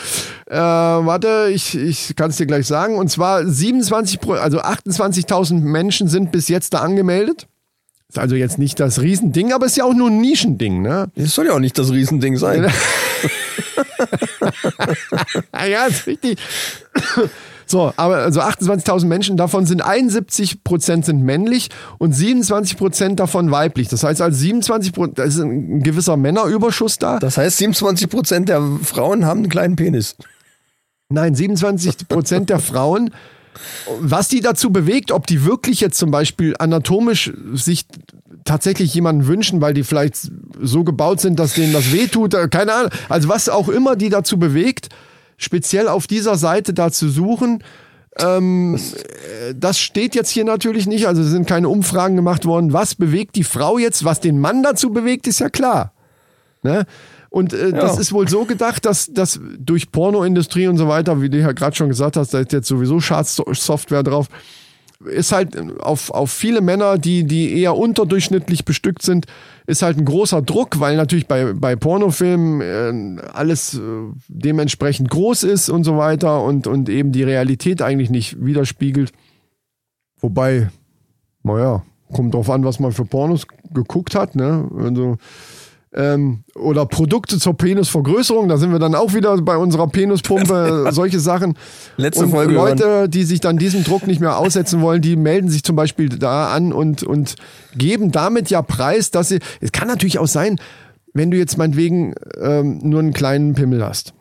Äh, 0.46 0.56
warte, 0.56 1.50
ich, 1.52 1.76
ich 1.76 2.16
kann 2.16 2.30
es 2.30 2.38
dir 2.38 2.46
gleich 2.46 2.68
sagen. 2.68 2.98
Und 2.98 3.10
zwar 3.10 3.44
27, 3.46 4.20
Pro- 4.20 4.34
also 4.34 4.62
28.000 4.62 5.62
Menschen 5.62 6.08
sind 6.08 6.32
bis 6.32 6.48
jetzt 6.48 6.74
da 6.76 6.80
angemeldet. 6.82 7.48
Ist 8.08 8.20
also 8.20 8.36
jetzt 8.36 8.60
nicht 8.60 8.80
das 8.80 9.02
Riesending, 9.02 9.52
aber 9.52 9.66
ist 9.66 9.78
ja 9.78 9.84
auch 9.86 9.96
nur 9.96 10.12
ein 10.12 10.22
Nischending, 10.22 10.84
ne? 10.84 11.08
Das 11.16 11.34
soll 11.34 11.48
ja 11.48 11.54
auch 11.54 11.60
nicht 11.60 11.78
das 11.80 11.92
Riesending 11.92 12.38
sein. 12.38 12.72
Ja, 15.68 15.86
ist 15.88 16.06
richtig. 16.08 16.38
So, 17.66 17.94
aber 17.98 18.18
also 18.18 18.42
28.000 18.42 19.06
Menschen, 19.06 19.38
davon 19.38 19.66
sind 19.66 19.82
71 19.82 20.64
Prozent 20.64 21.06
sind 21.06 21.24
männlich 21.24 21.70
und 21.98 22.14
27 22.14 22.78
Prozent 22.78 23.20
davon 23.20 23.52
weiblich. 23.52 23.88
Das 23.88 24.04
heißt 24.04 24.22
also 24.22 24.38
27 24.38 24.94
Prozent, 24.94 25.20
da 25.20 25.24
ist 25.24 25.40
ein 25.40 25.82
gewisser 25.82 26.18
Männerüberschuss 26.18 27.00
da. 27.00 27.20
Das 27.20 27.38
heißt, 27.38 27.58
27 27.58 28.10
Prozent 28.10 28.50
der 28.50 28.62
Frauen 28.84 29.26
haben 29.26 29.40
einen 29.40 29.50
kleinen 29.50 29.76
Penis. 29.76 30.16
Nein, 31.10 31.36
27 31.36 32.08
Prozent 32.08 32.50
der 32.50 32.60
Frauen. 32.60 33.12
Was 34.02 34.28
die 34.28 34.42
dazu 34.42 34.70
bewegt, 34.70 35.12
ob 35.12 35.28
die 35.28 35.46
wirklich 35.46 35.80
jetzt 35.80 35.98
zum 35.98 36.12
Beispiel 36.12 36.56
anatomisch 36.60 37.32
sich 37.54 37.86
tatsächlich 38.44 38.94
jemanden 38.94 39.28
wünschen, 39.28 39.62
weil 39.62 39.74
die 39.74 39.84
vielleicht 39.84 40.30
so 40.62 40.84
gebaut 40.84 41.22
sind, 41.22 41.40
dass 41.40 41.54
denen 41.54 41.72
das 41.72 41.92
wehtut, 41.92 42.34
äh, 42.34 42.48
keine 42.50 42.74
Ahnung. 42.74 42.92
Also 43.08 43.30
was 43.30 43.50
auch 43.50 43.70
immer 43.70 43.96
die 43.96 44.10
dazu 44.10 44.38
bewegt, 44.38 44.90
speziell 45.38 45.88
auf 45.88 46.08
dieser 46.08 46.36
Seite 46.36 46.74
da 46.74 46.92
zu 46.92 47.10
suchen, 47.10 47.64
ähm, 48.18 48.76
äh, 48.76 49.54
das 49.56 49.80
steht 49.80 50.16
jetzt 50.16 50.30
hier 50.30 50.46
natürlich 50.46 50.88
nicht. 50.88 51.08
Also 51.08 51.22
es 51.22 51.30
sind 51.30 51.48
keine 51.48 51.70
Umfragen 51.70 52.16
gemacht 52.16 52.46
worden. 52.46 52.74
Was 52.74 52.96
bewegt 52.96 53.36
die 53.36 53.44
Frau 53.44 53.78
jetzt? 53.78 54.06
Was 54.06 54.20
den 54.20 54.40
Mann 54.40 54.64
dazu 54.64 54.92
bewegt, 54.92 55.28
ist 55.28 55.40
ja 55.40 55.50
klar. 55.50 55.92
Ne? 56.64 56.86
Und 57.30 57.52
äh, 57.52 57.72
das 57.72 58.00
ist 58.00 58.14
wohl 58.14 58.30
so 58.30 58.46
gedacht, 58.46 58.86
dass, 58.86 59.08
dass 59.12 59.40
durch 59.58 59.92
Pornoindustrie 59.92 60.68
und 60.68 60.78
so 60.78 60.88
weiter, 60.88 61.22
wie 61.22 61.30
du 61.30 61.38
ja 61.38 61.52
gerade 61.52 61.76
schon 61.76 61.90
gesagt 61.90 62.16
hast, 62.16 62.34
da 62.34 62.40
ist 62.40 62.54
jetzt 62.54 62.68
sowieso 62.68 63.02
Schadsoftware 63.02 64.04
drauf, 64.04 64.28
ist 65.06 65.34
halt 65.34 65.58
auf, 65.82 66.12
auf 66.12 66.32
viele 66.32 66.62
Männer, 66.62 66.98
die, 66.98 67.26
die 67.26 67.60
eher 67.60 67.76
unterdurchschnittlich 67.76 68.64
bestückt 68.64 69.02
sind, 69.02 69.26
ist 69.68 69.82
halt 69.82 69.98
ein 69.98 70.06
großer 70.06 70.42
Druck, 70.42 70.80
weil 70.80 70.96
natürlich 70.96 71.28
bei, 71.28 71.54
bei 71.54 71.76
Pornofilmen 71.76 72.62
äh, 73.20 73.22
alles 73.34 73.76
äh, 73.76 73.80
dementsprechend 74.28 75.10
groß 75.10 75.44
ist 75.44 75.70
und 75.70 75.84
so 75.84 75.98
weiter 75.98 76.44
und, 76.44 76.68
und 76.68 76.90
eben 76.90 77.12
die 77.12 77.24
Realität 77.24 77.82
eigentlich 77.82 78.10
nicht 78.10 78.44
widerspiegelt. 78.44 79.12
Wobei, 80.20 80.70
naja, 81.44 81.84
kommt 82.14 82.34
drauf 82.34 82.50
an, 82.50 82.64
was 82.64 82.80
man 82.80 82.92
für 82.92 83.06
Pornos 83.06 83.48
geguckt 83.74 84.16
hat, 84.16 84.36
ne? 84.36 84.70
Also, 84.78 85.18
ähm, 85.96 86.44
oder 86.56 86.86
Produkte 86.86 87.40
zur 87.40 87.56
Penisvergrößerung, 87.56 88.50
da 88.50 88.58
sind 88.58 88.72
wir 88.72 88.80
dann 88.80 88.96
auch 88.96 89.14
wieder 89.14 89.38
bei 89.42 89.56
unserer 89.58 89.88
Penispumpe, 89.88 90.88
solche 90.92 91.20
Sachen. 91.20 91.58
Letzte 91.98 92.26
und 92.26 92.32
Folge 92.32 92.54
Leute, 92.54 93.08
die 93.08 93.24
sich 93.24 93.40
dann 93.40 93.58
diesem 93.58 93.84
Druck 93.84 94.06
nicht 94.06 94.20
mehr 94.20 94.38
aussetzen 94.38 94.82
wollen, 94.82 95.02
die 95.02 95.16
melden 95.16 95.50
sich 95.50 95.64
zum 95.64 95.76
Beispiel 95.76 96.10
da 96.10 96.50
an 96.50 96.74
und, 96.74 97.04
und 97.04 97.36
geben 97.76 98.12
damit 98.12 98.50
ja 98.50 98.62
preis, 98.62 99.10
dass 99.10 99.30
sie. 99.30 99.40
Es 99.62 99.72
kann 99.72 99.88
natürlich 99.88 100.20
auch 100.20 100.28
sein, 100.28 100.58
wenn 101.14 101.32
du 101.32 101.38
jetzt 101.38 101.58
meinetwegen 101.58 102.14
ähm, 102.42 102.80
nur 102.84 103.00
einen 103.00 103.14
kleinen 103.14 103.54
Pimmel 103.54 103.84
hast 103.84 104.14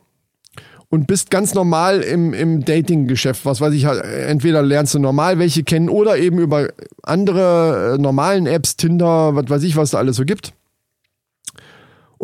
und 0.90 1.08
bist 1.08 1.30
ganz 1.32 1.54
normal 1.54 2.02
im, 2.02 2.32
im 2.32 2.64
Dating-Geschäft, 2.64 3.44
was 3.44 3.60
weiß 3.60 3.74
ich, 3.74 3.86
halt, 3.86 4.04
entweder 4.04 4.62
lernst 4.62 4.94
du 4.94 5.00
normal 5.00 5.40
welche 5.40 5.64
kennen 5.64 5.88
oder 5.88 6.18
eben 6.18 6.38
über 6.38 6.68
andere 7.02 7.94
äh, 7.94 7.98
normalen 8.00 8.46
Apps, 8.46 8.76
Tinder, 8.76 9.34
was 9.34 9.48
weiß 9.48 9.64
ich, 9.64 9.74
was 9.74 9.90
da 9.90 9.98
alles 9.98 10.14
so 10.14 10.24
gibt. 10.24 10.52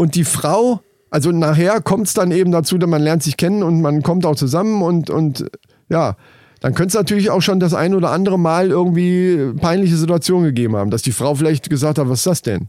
Und 0.01 0.15
die 0.15 0.25
Frau, 0.25 0.81
also 1.11 1.31
nachher 1.31 1.83
kommt 1.83 2.07
es 2.07 2.15
dann 2.15 2.31
eben 2.31 2.53
dazu, 2.53 2.79
dass 2.79 2.89
man 2.89 3.03
lernt 3.03 3.23
sich 3.23 3.37
kennen 3.37 3.63
und 3.63 3.83
man 3.83 4.03
kommt 4.03 4.25
auch 4.25 4.35
zusammen 4.35 4.81
und, 4.81 5.11
und 5.11 5.45
ja, 5.91 6.17
dann 6.61 6.73
könnte 6.73 6.89
es 6.89 6.95
natürlich 6.95 7.29
auch 7.29 7.43
schon 7.43 7.61
das 7.61 7.75
ein 7.75 7.95
oder 7.95 8.11
andere 8.11 8.39
Mal 8.39 8.71
irgendwie 8.71 9.53
peinliche 9.61 9.99
Situationen 9.99 10.45
gegeben 10.47 10.75
haben, 10.75 10.91
dass 10.91 11.03
die 11.03 11.13
Frau 11.13 11.35
vielleicht 11.35 11.69
gesagt 11.69 11.99
hat, 11.99 12.09
was 12.09 12.21
ist 12.21 12.27
das 12.27 12.41
denn? 12.41 12.69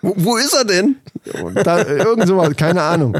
Wo, 0.00 0.14
wo 0.16 0.36
ist 0.38 0.54
er 0.54 0.64
denn? 0.64 0.96
Da, 1.62 1.84
irgend 1.84 2.26
sowas, 2.26 2.56
keine 2.56 2.80
Ahnung. 2.80 3.18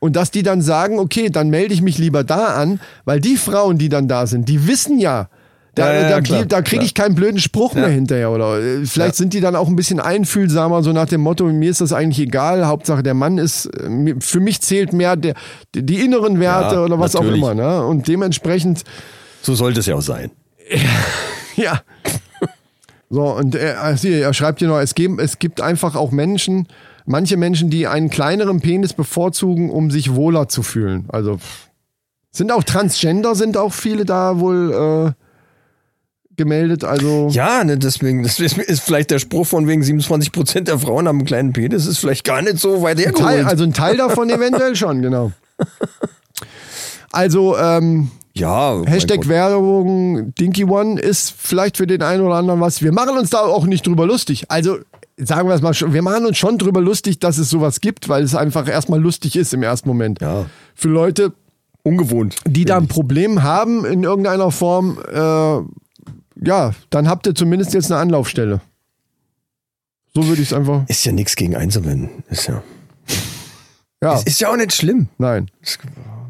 Und 0.00 0.16
dass 0.16 0.30
die 0.30 0.42
dann 0.42 0.62
sagen, 0.62 1.00
okay, 1.00 1.28
dann 1.28 1.50
melde 1.50 1.74
ich 1.74 1.82
mich 1.82 1.98
lieber 1.98 2.24
da 2.24 2.54
an, 2.54 2.80
weil 3.04 3.20
die 3.20 3.36
Frauen, 3.36 3.76
die 3.76 3.90
dann 3.90 4.08
da 4.08 4.26
sind, 4.26 4.48
die 4.48 4.66
wissen 4.66 4.98
ja, 4.98 5.28
da, 5.74 5.92
Ja, 5.92 6.10
ja, 6.10 6.20
da, 6.20 6.44
da 6.44 6.62
kriege 6.62 6.84
ich 6.84 6.92
keinen 6.94 7.14
blöden 7.14 7.40
Spruch 7.40 7.74
mehr 7.74 7.88
hinterher. 7.88 8.30
Oder 8.30 8.60
äh, 8.60 8.84
vielleicht 8.84 9.14
sind 9.14 9.32
die 9.32 9.40
dann 9.40 9.56
auch 9.56 9.68
ein 9.68 9.76
bisschen 9.76 10.00
einfühlsamer, 10.00 10.82
so 10.82 10.92
nach 10.92 11.06
dem 11.06 11.22
Motto, 11.22 11.46
mir 11.46 11.70
ist 11.70 11.80
das 11.80 11.92
eigentlich 11.92 12.20
egal, 12.20 12.66
Hauptsache 12.66 13.02
der 13.02 13.14
Mann 13.14 13.38
ist, 13.38 13.66
äh, 13.66 14.14
für 14.20 14.40
mich 14.40 14.60
zählt 14.60 14.92
mehr 14.92 15.16
der, 15.16 15.34
die, 15.74 16.04
inneren 16.04 16.40
Werte 16.40 16.80
oder 16.80 16.98
was 16.98 17.14
natürlich. 17.14 17.42
auch 17.42 17.52
immer. 17.52 17.54
Ne? 17.54 17.86
Und 17.86 18.06
dementsprechend, 18.06 18.84
So 19.40 19.54
sollte 19.54 19.80
es 19.80 19.86
ja 19.86 19.94
auch 19.94 20.02
sein. 20.02 20.30
ja. 21.56 21.80
So, 23.08 23.24
und 23.24 23.54
er, 23.54 23.82
also 23.82 24.08
hier, 24.08 24.22
er 24.22 24.34
schreibt 24.34 24.58
hier 24.58 24.68
noch, 24.68 24.78
es 24.78 24.94
gibt, 24.94 25.20
es 25.20 25.38
gibt 25.38 25.60
einfach 25.60 25.96
auch 25.96 26.12
Menschen, 26.12 26.66
manche 27.04 27.36
Menschen, 27.36 27.70
die 27.70 27.86
einen 27.86 28.10
kleineren 28.10 28.60
Penis 28.60 28.92
bevorzugen, 28.92 29.70
um 29.70 29.90
sich 29.90 30.14
wohler 30.14 30.48
zu 30.48 30.62
fühlen. 30.62 31.06
Also 31.08 31.38
sind 32.30 32.52
auch 32.52 32.64
Transgender, 32.64 33.34
sind 33.34 33.56
auch 33.56 33.72
viele 33.72 34.04
da 34.04 34.38
wohl 34.38 35.14
äh, 35.16 35.22
gemeldet. 36.36 36.84
Also 36.84 37.28
Ja, 37.30 37.64
ne, 37.64 37.78
deswegen, 37.78 38.22
das 38.22 38.38
ist, 38.40 38.80
vielleicht 38.80 39.10
der 39.10 39.18
Spruch 39.18 39.46
von 39.46 39.66
wegen 39.66 39.82
27 39.82 40.32
Prozent 40.32 40.68
der 40.68 40.78
Frauen 40.78 41.08
haben 41.08 41.18
einen 41.18 41.26
kleinen 41.26 41.52
Penis, 41.52 41.86
ist 41.86 41.98
vielleicht 41.98 42.24
gar 42.24 42.42
nicht 42.42 42.58
so 42.58 42.82
weit 42.82 42.98
Teil, 42.98 43.06
hergeholt. 43.06 43.46
also 43.46 43.64
ein 43.64 43.72
Teil 43.72 43.96
davon 43.96 44.30
eventuell 44.30 44.76
schon, 44.76 45.02
genau. 45.02 45.32
Also 47.12 47.56
ähm, 47.58 48.10
ja, 48.34 48.82
Hashtag. 48.86 49.28
Werbung 49.28 50.34
Dinky 50.34 50.64
One 50.64 50.98
ist 50.98 51.34
vielleicht 51.36 51.76
für 51.76 51.86
den 51.86 52.02
einen 52.02 52.22
oder 52.22 52.36
anderen 52.36 52.60
was. 52.60 52.82
Wir 52.82 52.92
machen 52.92 53.18
uns 53.18 53.30
da 53.30 53.40
auch 53.40 53.66
nicht 53.66 53.86
drüber 53.86 54.06
lustig. 54.06 54.44
Also 54.48 54.78
sagen 55.18 55.48
wir 55.48 55.54
es 55.54 55.60
mal 55.60 55.74
schon, 55.74 55.92
wir 55.92 56.02
machen 56.02 56.26
uns 56.26 56.38
schon 56.38 56.58
drüber 56.58 56.80
lustig, 56.80 57.18
dass 57.20 57.38
es 57.38 57.50
sowas 57.50 57.80
gibt, 57.80 58.08
weil 58.08 58.22
es 58.22 58.34
einfach 58.34 58.68
erstmal 58.68 59.00
lustig 59.00 59.36
ist 59.36 59.52
im 59.52 59.62
ersten 59.62 59.88
Moment. 59.88 60.20
Ja. 60.20 60.46
Für 60.74 60.88
Leute, 60.88 61.32
ungewohnt. 61.82 62.36
die 62.46 62.64
da 62.64 62.78
ein 62.78 62.88
Problem 62.88 63.42
haben 63.42 63.84
in 63.84 64.02
irgendeiner 64.02 64.50
Form, 64.50 64.98
äh, 65.12 65.81
ja, 66.40 66.72
dann 66.90 67.08
habt 67.08 67.26
ihr 67.26 67.34
zumindest 67.34 67.74
jetzt 67.74 67.90
eine 67.90 68.00
Anlaufstelle. 68.00 68.60
So 70.14 70.26
würde 70.26 70.42
ich 70.42 70.48
es 70.50 70.54
einfach. 70.54 70.82
Ist 70.88 71.04
ja 71.04 71.12
nichts 71.12 71.36
gegen 71.36 71.56
einzuwenden. 71.56 72.10
Ist 72.28 72.46
ja, 72.46 72.62
Ja, 74.02 74.20
ist 74.24 74.40
ja 74.40 74.50
auch 74.50 74.56
nicht 74.56 74.72
schlimm. 74.74 75.08
nein. 75.18 75.50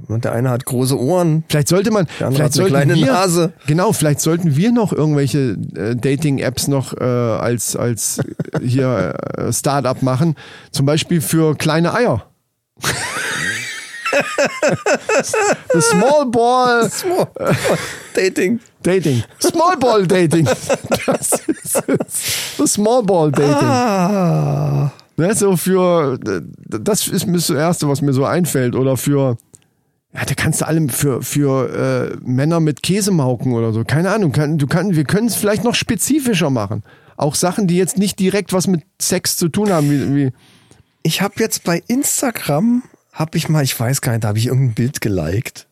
Und 0.09 0.25
der 0.25 0.33
eine 0.33 0.51
hat 0.51 0.67
große 0.67 0.99
Ohren. 1.01 1.43
Vielleicht 1.49 1.69
sollte 1.69 1.91
man, 1.91 2.07
Der 2.19 2.27
andere 2.27 2.51
vielleicht 2.51 2.55
hat 2.55 2.61
eine 2.61 2.69
kleine 2.69 2.95
wir, 2.97 3.13
Nase. 3.13 3.53
Genau, 3.67 3.93
vielleicht 3.93 4.21
sollten 4.21 4.57
wir 4.57 4.71
noch 4.71 4.93
irgendwelche 4.93 5.57
äh, 5.75 5.97
Dating-Apps 5.97 6.69
noch 6.69 6.93
äh, 6.93 7.03
als 7.03 7.77
als 7.77 8.19
äh, 8.19 8.61
hier 8.67 9.15
äh, 9.39 9.51
Start-up 9.53 10.03
machen, 10.03 10.35
zum 10.71 10.85
Beispiel 10.85 11.21
für 11.23 11.55
kleine 11.57 11.95
Eier. 11.95 12.27
The 15.73 15.81
Small 15.81 16.27
Ball 16.27 16.91
Small 16.91 17.29
Dating. 18.15 18.61
Dating. 18.83 19.23
Small 19.41 19.77
Ball 19.79 20.07
Dating. 20.07 20.47
Das 21.07 21.33
ist 21.47 21.83
es. 21.89 22.57
The 22.59 22.67
Small 22.67 23.03
Ball 23.03 23.33
Dating. 23.33 23.55
Ah. 23.55 24.93
Ne, 25.17 25.35
so 25.35 25.57
für, 25.57 26.19
das 26.67 27.09
ist 27.09 27.27
mir 27.27 27.35
das 27.35 27.51
Erste, 27.51 27.89
was 27.89 28.03
mir 28.03 28.13
so 28.13 28.25
einfällt. 28.25 28.75
Oder 28.75 28.97
für, 28.97 29.37
ja, 30.15 30.25
da 30.25 30.35
kannst 30.35 30.61
du 30.61 30.67
allem 30.67 30.89
für, 30.89 31.23
für 31.23 32.13
äh, 32.13 32.17
Männer 32.25 32.61
mit 32.61 32.83
Käsemauken 32.83 33.53
oder 33.53 33.73
so. 33.73 33.85
Keine 33.85 34.11
Ahnung. 34.11 34.33
Kann, 34.33 34.59
du 34.59 34.67
kann, 34.67 34.95
wir 34.95 35.05
können 35.05 35.29
es 35.29 35.37
vielleicht 35.37 35.65
noch 35.65 35.75
spezifischer 35.75 36.51
machen. 36.51 36.83
Auch 37.17 37.35
Sachen, 37.35 37.67
die 37.67 37.77
jetzt 37.77 37.99
nicht 37.99 38.19
direkt 38.19 38.53
was 38.53 38.67
mit 38.67 38.83
Sex 39.01 39.37
zu 39.37 39.49
tun 39.49 39.71
haben. 39.71 39.91
Wie, 39.91 40.15
wie, 40.17 40.33
Ich 41.03 41.21
habe 41.23 41.35
jetzt 41.39 41.65
bei 41.65 41.83
Instagram, 41.87 42.83
habe 43.13 43.37
ich 43.39 43.49
mal, 43.49 43.63
ich 43.63 43.79
weiß 43.79 44.01
gar 44.01 44.13
nicht, 44.13 44.25
da 44.25 44.29
habe 44.29 44.39
ich 44.39 44.47
irgendein 44.47 44.75
Bild 44.75 45.01
geliked, 45.01 45.69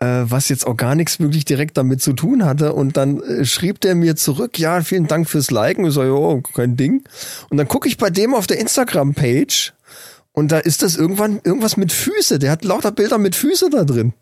äh, 0.00 0.24
was 0.24 0.48
jetzt 0.48 0.66
auch 0.66 0.76
gar 0.76 0.94
nichts 0.94 1.20
wirklich 1.20 1.44
direkt 1.44 1.76
damit 1.76 2.02
zu 2.02 2.12
tun 2.12 2.44
hatte. 2.44 2.72
Und 2.72 2.96
dann 2.96 3.22
äh, 3.22 3.44
schrieb 3.44 3.80
der 3.80 3.94
mir 3.94 4.16
zurück, 4.16 4.58
ja, 4.58 4.82
vielen 4.82 5.06
Dank 5.06 5.30
fürs 5.30 5.50
Liken. 5.50 5.86
Ich 5.86 5.94
so, 5.94 6.02
jo, 6.02 6.42
kein 6.54 6.76
Ding. 6.76 7.04
Und 7.48 7.56
dann 7.56 7.68
gucke 7.68 7.88
ich 7.88 7.96
bei 7.96 8.10
dem 8.10 8.34
auf 8.34 8.46
der 8.46 8.58
Instagram-Page 8.58 9.72
und 10.32 10.50
da 10.50 10.58
ist 10.58 10.82
das 10.82 10.96
irgendwann 10.96 11.40
irgendwas 11.44 11.76
mit 11.76 11.92
Füße. 11.92 12.38
Der 12.38 12.50
hat 12.50 12.64
lauter 12.64 12.90
Bilder 12.90 13.18
mit 13.18 13.36
Füße 13.36 13.70
da 13.70 13.84
drin. 13.84 14.12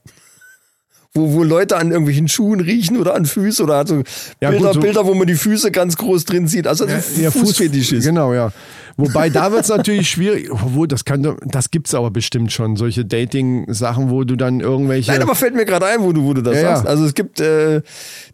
Wo, 1.12 1.32
wo 1.32 1.42
Leute 1.42 1.76
an 1.76 1.88
irgendwelchen 1.90 2.28
Schuhen 2.28 2.60
riechen 2.60 2.96
oder 2.96 3.16
an 3.16 3.24
Füßen 3.26 3.64
oder 3.64 3.74
also 3.74 4.02
Ja, 4.40 4.50
Bilder, 4.50 4.66
gut, 4.66 4.74
so- 4.74 4.80
Bilder, 4.80 5.06
wo 5.06 5.14
man 5.14 5.26
die 5.26 5.34
Füße 5.34 5.72
ganz 5.72 5.96
groß 5.96 6.24
drin 6.24 6.46
sieht. 6.46 6.68
Also 6.68 6.86
Ja, 6.86 7.30
Fußfetisch 7.32 7.90
ist. 7.92 8.04
Genau, 8.04 8.32
ja. 8.32 8.52
Wobei 8.96 9.28
da 9.28 9.50
wird 9.50 9.62
es 9.62 9.68
natürlich 9.70 10.08
schwierig. 10.08 10.52
Obwohl, 10.52 10.86
das 10.86 11.04
kann, 11.04 11.36
das 11.44 11.70
gibt's 11.72 11.94
aber 11.94 12.10
bestimmt 12.12 12.52
schon. 12.52 12.76
Solche 12.76 13.04
Dating-Sachen, 13.04 14.10
wo 14.10 14.22
du 14.22 14.36
dann 14.36 14.60
irgendwelche. 14.60 15.10
Nein, 15.10 15.22
aber 15.22 15.34
fällt 15.34 15.54
mir 15.56 15.64
gerade 15.64 15.86
ein, 15.86 16.00
wo 16.02 16.12
du, 16.12 16.22
wo 16.24 16.32
du 16.34 16.42
das 16.42 16.54
Ja, 16.56 16.62
ja. 16.62 16.76
sagst. 16.76 16.86
Also 16.86 17.04
es 17.06 17.14
gibt 17.14 17.40
äh, 17.40 17.82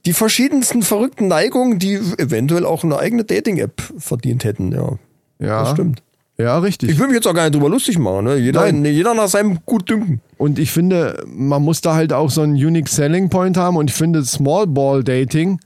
die 0.05 0.13
verschiedensten 0.13 0.83
verrückten 0.83 1.29
Neigungen, 1.29 1.79
die 1.79 1.95
eventuell 2.19 2.67
auch 2.67 2.85
eine 2.85 2.99
eigene 2.99 3.25
Dating-App 3.25 3.81
verdient 3.97 4.45
hätten. 4.45 4.73
Ja, 4.73 4.93
ja, 5.39 5.61
das 5.63 5.71
stimmt. 5.71 6.03
Ja, 6.39 6.59
richtig. 6.59 6.91
Ich 6.91 6.99
will 6.99 7.07
mich 7.07 7.15
jetzt 7.17 7.27
auch 7.27 7.33
gar 7.35 7.45
nicht 7.45 7.55
drüber 7.55 7.71
lustig 7.71 7.99
machen. 7.99 8.25
Ne? 8.27 8.37
Jeder, 8.37 8.61
Nein. 8.71 8.85
jeder 8.85 9.15
nach 9.15 9.29
seinem 9.29 9.59
Gutdünken. 9.65 10.21
Und 10.37 10.59
ich 10.59 10.71
finde, 10.71 11.25
man 11.27 11.63
muss 11.63 11.81
da 11.81 11.95
halt 11.95 12.13
auch 12.13 12.29
so 12.31 12.43
einen 12.43 12.53
Unique 12.55 12.89
Selling 12.89 13.31
Point 13.31 13.57
haben. 13.57 13.77
Und 13.79 13.89
ich 13.91 13.97
finde, 13.97 14.23
Small 14.25 14.67
Ball 14.67 15.03
Dating 15.03 15.59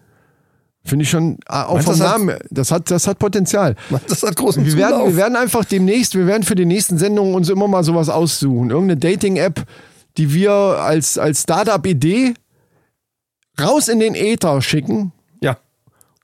finde 0.84 1.02
ich 1.02 1.10
schon, 1.10 1.38
äh, 1.48 1.54
auch 1.54 1.74
Meinst 1.74 1.88
vom 1.88 1.98
das 1.98 2.08
hat- 2.08 2.18
Namen, 2.18 2.36
das 2.50 2.70
hat, 2.70 2.90
das 2.90 3.06
hat 3.08 3.18
Potenzial. 3.18 3.74
Das 4.08 4.22
hat 4.22 4.36
großen 4.36 4.64
Wir 4.64 4.76
werden, 4.76 5.06
wir 5.08 5.16
werden 5.16 5.34
einfach 5.36 5.64
demnächst, 5.64 6.14
wir 6.14 6.26
werden 6.26 6.44
für 6.44 6.54
die 6.54 6.64
nächsten 6.66 6.98
Sendungen 6.98 7.34
uns 7.34 7.48
immer 7.48 7.66
mal 7.66 7.82
sowas 7.82 8.08
aussuchen. 8.08 8.70
Irgendeine 8.70 8.98
Dating-App, 9.00 9.64
die 10.18 10.32
wir 10.32 10.52
als, 10.52 11.18
als 11.18 11.42
Startup-Idee 11.42 12.34
raus 13.60 13.88
in 13.88 13.98
den 14.00 14.14
Äther 14.14 14.62
schicken. 14.62 15.12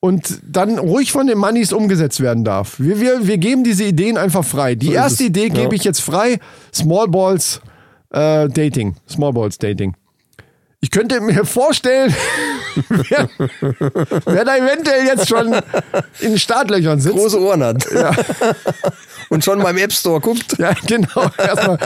Und 0.06 0.40
dann 0.46 0.78
ruhig 0.78 1.12
von 1.12 1.26
den 1.26 1.38
Moneys 1.38 1.72
umgesetzt 1.72 2.20
werden 2.20 2.44
darf. 2.44 2.76
Wir, 2.78 3.00
wir, 3.00 3.26
wir 3.26 3.38
geben 3.38 3.64
diese 3.64 3.84
Ideen 3.84 4.16
einfach 4.16 4.44
frei. 4.44 4.74
Die 4.74 4.88
ist 4.88 4.94
erste. 4.94 5.24
Idee 5.24 5.48
Ja. 5.48 5.54
gebe 5.54 5.74
ich 5.74 5.84
jetzt 5.84 6.00
frei. 6.00 6.38
Small 6.72 7.08
Balls 7.08 7.60
äh, 8.10 8.48
Dating. 8.48 8.96
Small 9.08 9.32
Balls 9.32 9.58
Dating. 9.58 9.94
Ich 10.80 10.90
könnte 10.90 11.20
mir 11.20 11.44
vorstellen, 11.44 12.14
wer, 12.88 13.28
wer 14.26 14.44
da 14.44 14.56
eventuell 14.56 15.06
jetzt 15.06 15.26
schon 15.28 15.52
in 16.20 16.30
den 16.30 16.38
Startlöchern 16.38 17.00
sitzt. 17.00 17.16
Große 17.16 17.40
Ohren 17.40 17.64
hat. 17.64 17.84
Und 19.30 19.42
schon 19.42 19.60
beim 19.60 19.76
App 19.78 19.92
Store 19.92 20.20
guckt. 20.20 20.56
Ja, 20.58 20.72
genau. 20.86 21.30
Erstmal 21.38 21.78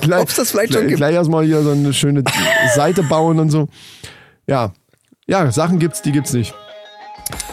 gleich, 0.00 0.22
Ob's 0.22 0.36
das 0.36 0.50
vielleicht 0.52 0.72
schon 0.74 0.82
gleich, 0.82 0.88
gibt. 0.90 0.98
gleich 0.98 1.14
erstmal 1.14 1.44
hier 1.44 1.62
so 1.62 1.70
eine 1.70 1.92
schöne 1.92 2.22
Seite 2.76 3.02
bauen 3.02 3.40
und 3.40 3.50
so. 3.50 3.68
Ja. 4.46 4.72
Ja, 5.26 5.50
Sachen 5.50 5.78
gibt's, 5.78 6.00
die 6.02 6.12
gibt's 6.12 6.32
nicht. 6.32 6.54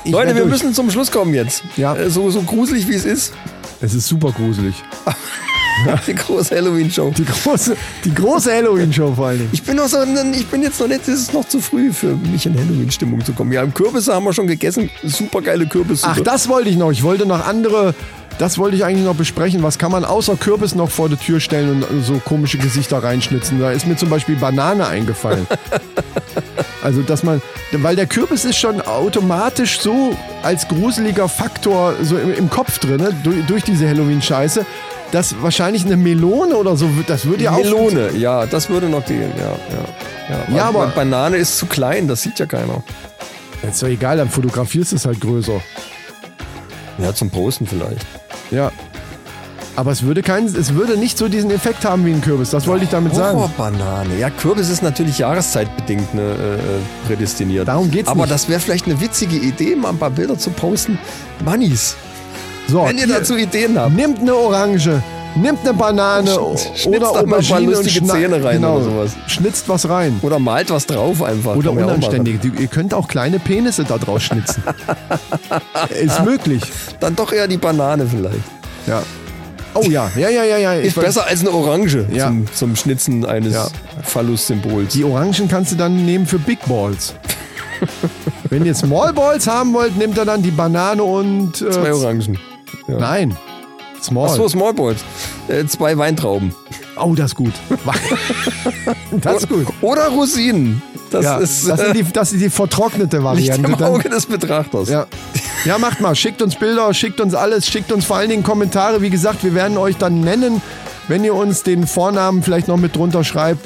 Ich 0.06 0.12
Leute, 0.12 0.36
wir 0.36 0.44
durch. 0.44 0.52
müssen 0.54 0.74
zum 0.74 0.90
Schluss 0.92 1.12
kommen 1.12 1.34
jetzt. 1.34 1.64
Ja. 1.78 1.96
Äh, 1.96 2.10
So, 2.10 2.30
so 2.32 2.42
gruselig 2.42 2.88
wie 2.88 2.94
es 2.94 3.06
ist. 3.06 3.34
Es 3.82 3.94
ist 3.94 4.08
super 4.08 4.32
gruselig. 4.32 4.76
Die 6.08 6.16
große 6.16 6.56
Halloween-Show. 6.56 7.12
Die 7.18 7.26
große, 7.26 7.76
die 8.06 8.14
große 8.14 8.50
Halloween-Show 8.52 9.14
vor 9.14 9.28
allen 9.28 9.40
Dingen. 9.40 9.50
Ich 9.52 9.62
bin 9.62 9.76
noch 9.76 9.88
so, 9.90 9.98
ich 10.34 10.48
bin 10.48 10.64
jetzt 10.64 10.80
noch 10.80 10.88
nicht, 10.88 11.02
es 11.02 11.20
ist 11.24 11.34
noch 11.34 11.46
zu 11.46 11.60
früh 11.60 11.92
für 11.92 12.16
mich 12.16 12.46
in 12.46 12.54
Halloween-Stimmung 12.58 13.24
zu 13.26 13.34
kommen. 13.34 13.52
Ja, 13.52 13.66
Kürbisse 13.66 14.14
haben 14.14 14.24
wir 14.24 14.32
schon 14.32 14.48
gegessen. 14.48 14.90
Super 15.04 15.42
geile 15.42 15.68
Kürbisse. 15.68 16.08
Ach, 16.08 16.18
das 16.22 16.48
wollte 16.48 16.70
ich 16.70 16.78
noch. 16.78 16.92
Ich 16.92 17.04
wollte 17.04 17.26
noch 17.26 17.46
andere, 17.46 17.94
das 18.38 18.58
wollte 18.58 18.76
ich 18.76 18.84
eigentlich 18.86 19.06
noch 19.06 19.16
besprechen. 19.16 19.64
Was 19.64 19.78
kann 19.78 19.92
man 19.92 20.04
außer 20.06 20.36
Kürbis 20.36 20.76
noch 20.76 20.90
vor 20.90 21.10
die 21.10 21.16
Tür 21.16 21.40
stellen 21.40 21.84
und 21.84 22.04
so 22.04 22.20
komische 22.20 22.58
Gesichter 22.58 23.02
reinschnitzen? 23.04 23.60
Da 23.60 23.72
ist 23.72 23.88
mir 23.88 23.96
zum 23.96 24.10
Beispiel 24.10 24.36
Banane 24.36 24.88
eingefallen. 24.88 25.48
Also, 26.84 27.02
dass 27.02 27.24
man, 27.24 27.42
weil 27.72 27.96
der 27.96 28.06
Kürbis 28.06 28.46
ist 28.46 28.58
schon 28.58 28.80
automatisch 28.80 29.80
so 29.80 30.16
als 30.44 30.68
gruseliger 30.68 31.28
Faktor 31.28 31.96
so 32.04 32.16
im, 32.16 32.32
im 32.36 32.48
Kopf 32.48 32.78
drin, 32.78 32.98
ne, 32.98 33.10
durch, 33.24 33.44
durch 33.48 33.64
diese 33.64 33.88
Halloween-Scheiße, 33.90 34.64
dass 35.12 35.34
wahrscheinlich 35.42 35.84
eine 35.84 35.98
Melone 35.98 36.56
oder 36.56 36.76
so, 36.78 36.88
das 37.08 37.26
würde 37.26 37.46
ja 37.46 37.52
auch. 37.54 37.58
Melone, 37.58 38.12
ja, 38.16 38.46
das 38.46 38.70
würde 38.70 38.88
noch 38.88 39.04
gehen, 39.04 39.32
ja. 39.36 40.36
Ja, 40.36 40.36
ja. 40.50 40.56
Ja, 40.58 40.66
aber- 40.66 40.88
Banane 40.88 41.38
ist 41.38 41.58
zu 41.58 41.66
klein, 41.66 42.08
das 42.08 42.22
sieht 42.22 42.38
ja 42.38 42.46
keiner. 42.46 42.84
Ist 43.68 43.82
doch 43.82 43.88
egal, 43.88 44.18
dann 44.18 44.30
fotografierst 44.30 44.92
du 44.92 44.98
es 44.98 45.06
halt 45.08 45.20
größer. 45.20 45.60
Ja, 46.98 47.14
zum 47.14 47.30
Posten 47.30 47.66
vielleicht. 47.68 48.06
Ja. 48.52 48.72
Aber 49.78 49.92
es 49.92 50.04
würde 50.04 50.22
keinen, 50.22 50.48
es 50.48 50.74
würde 50.74 50.96
nicht 50.98 51.18
so 51.18 51.28
diesen 51.28 51.52
Effekt 51.52 51.84
haben 51.84 52.06
wie 52.06 52.12
ein 52.14 52.22
Kürbis. 52.22 52.50
Das 52.52 52.66
wollte 52.66 52.86
ich 52.86 52.92
damit 52.92 53.14
sagen. 53.14 53.38
Horrorbanane. 53.38 54.18
Ja, 54.18 54.30
Kürbis 54.30 54.70
ist 54.70 54.82
natürlich 54.82 55.18
jahreszeitbedingt 55.18 56.14
ne, 56.14 56.22
äh, 56.22 57.08
prädestiniert. 57.08 57.68
Darum 57.68 57.92
geht's 57.92 58.08
Aber 58.08 58.22
nicht. 58.22 58.32
das 58.32 58.48
wäre 58.48 58.62
vielleicht 58.62 58.86
eine 58.86 59.02
witzige 59.02 59.36
Idee, 59.36 59.76
mal 59.76 59.90
ein 59.90 59.98
paar 59.98 60.12
Bilder 60.12 60.38
zu 60.38 60.52
posten. 60.52 60.98
Mannis, 61.44 61.98
So, 62.70 62.86
wenn 62.86 62.98
ihr 62.98 63.08
dazu 63.08 63.36
Ideen 63.36 63.78
habt. 63.78 63.94
nimmt 63.94 64.20
eine 64.20 64.34
Orange, 64.34 65.02
nimmt 65.36 65.60
eine 65.62 65.74
Banane 65.74 66.32
Schnitzt 66.76 66.88
oder 66.88 67.10
Aubergine 67.12 67.78
und 67.78 67.86
Zähne 67.90 68.44
rein 68.44 68.56
genau, 68.58 68.76
oder 68.78 68.84
sowas. 68.86 69.12
Schnitzt 69.28 69.68
was 69.70 69.88
rein. 69.90 70.20
Oder 70.22 70.40
malt 70.40 70.70
was 70.72 70.86
drauf 70.86 71.22
einfach. 71.22 71.56
Oder 71.56 71.72
unanständig. 71.72 72.40
Die- 72.42 72.52
Ihr 72.62 72.68
könnt 72.68 72.94
auch 72.94 73.08
kleine 73.08 73.40
Penisse 73.40 73.84
da 73.84 73.98
draus 73.98 74.24
schnitzen. 74.24 74.64
Ist 76.02 76.24
möglich. 76.24 76.62
Dann 77.00 77.16
doch 77.16 77.32
eher 77.32 77.48
die 77.48 77.58
Banane 77.58 78.06
vielleicht. 78.08 78.44
Ja. 78.88 79.02
Oh 79.74 79.82
ja, 79.84 80.10
ja, 80.16 80.30
ja, 80.30 80.44
ja, 80.46 80.58
ja. 80.58 80.74
Ist 80.76 80.96
besser 81.00 81.26
als 81.28 81.42
eine 81.42 81.52
Orange 81.52 82.06
Ja. 82.14 82.28
zum, 82.28 82.48
zum 82.54 82.76
Schnitzen 82.78 83.26
eines 83.26 83.54
Ja. 83.54 83.68
Phallus-Symbols. 84.04 84.94
Die 84.94 85.04
Orangen 85.04 85.48
kannst 85.50 85.74
du 85.74 85.76
dann 85.76 86.06
nehmen 86.06 86.26
für 86.26 86.40
Big 86.40 86.60
Balls. 86.66 87.14
Wenn 88.50 88.66
ihr 88.66 88.74
Small 88.74 89.12
Balls 89.12 89.48
haben 89.48 89.74
wollt, 89.74 89.98
nehmt 89.98 90.18
ihr 90.18 90.24
dann 90.24 90.42
die 90.42 90.52
Banane 90.52 91.04
und. 91.04 91.62
Äh, 91.62 91.72
Zwei 91.72 91.94
Orangen. 91.94 92.40
Ja. 92.88 92.98
Nein. 93.00 93.36
Small. 94.06 94.30
Ach 94.32 94.36
so, 94.36 94.48
Small 94.48 94.74
Balls. 94.74 95.02
Äh, 95.48 95.66
zwei 95.66 95.98
Weintrauben. 95.98 96.54
Oh, 96.98 97.14
das 97.16 97.28
ist 97.32 97.36
gut. 97.36 97.54
das 99.12 99.38
ist 99.44 99.50
gut. 99.50 99.68
Oder 99.82 100.08
Rosinen. 100.10 100.82
Das 101.12 101.24
Ja, 101.24 101.38
ist 101.38 101.68
das, 101.68 101.80
äh, 101.80 101.88
ist 101.88 101.96
die, 101.96 102.04
das 102.14 102.34
ist 102.34 102.42
die 102.42 102.50
vertrocknete 102.50 103.24
Variante. 103.24 103.70
im 103.72 103.78
Dann- 103.78 103.90
Auge 103.94 104.10
des 104.10 104.26
Betrachters. 104.26 104.90
Ja. 104.90 105.06
ja, 105.66 105.78
macht 105.78 106.02
mal. 106.02 106.16
Schickt 106.16 106.42
uns 106.42 106.56
Bilder, 106.56 106.94
schickt 106.94 107.20
uns 107.22 107.34
alles, 107.36 107.68
schickt 107.68 107.92
uns 107.92 108.06
vor 108.06 108.18
allen 108.18 108.30
Dingen 108.30 108.44
Kommentare. 108.44 109.02
Wie 109.02 109.10
gesagt, 109.10 109.44
wir 109.44 109.54
werden 109.54 109.78
euch 109.78 109.98
dann 109.98 110.22
nennen, 110.22 110.62
wenn 111.08 111.24
ihr 111.24 111.36
uns 111.36 111.64
den 111.64 111.86
Vornamen 111.88 112.44
vielleicht 112.44 112.68
noch 112.68 112.78
mit 112.78 112.96
drunter 112.96 113.24
schreibt. 113.24 113.66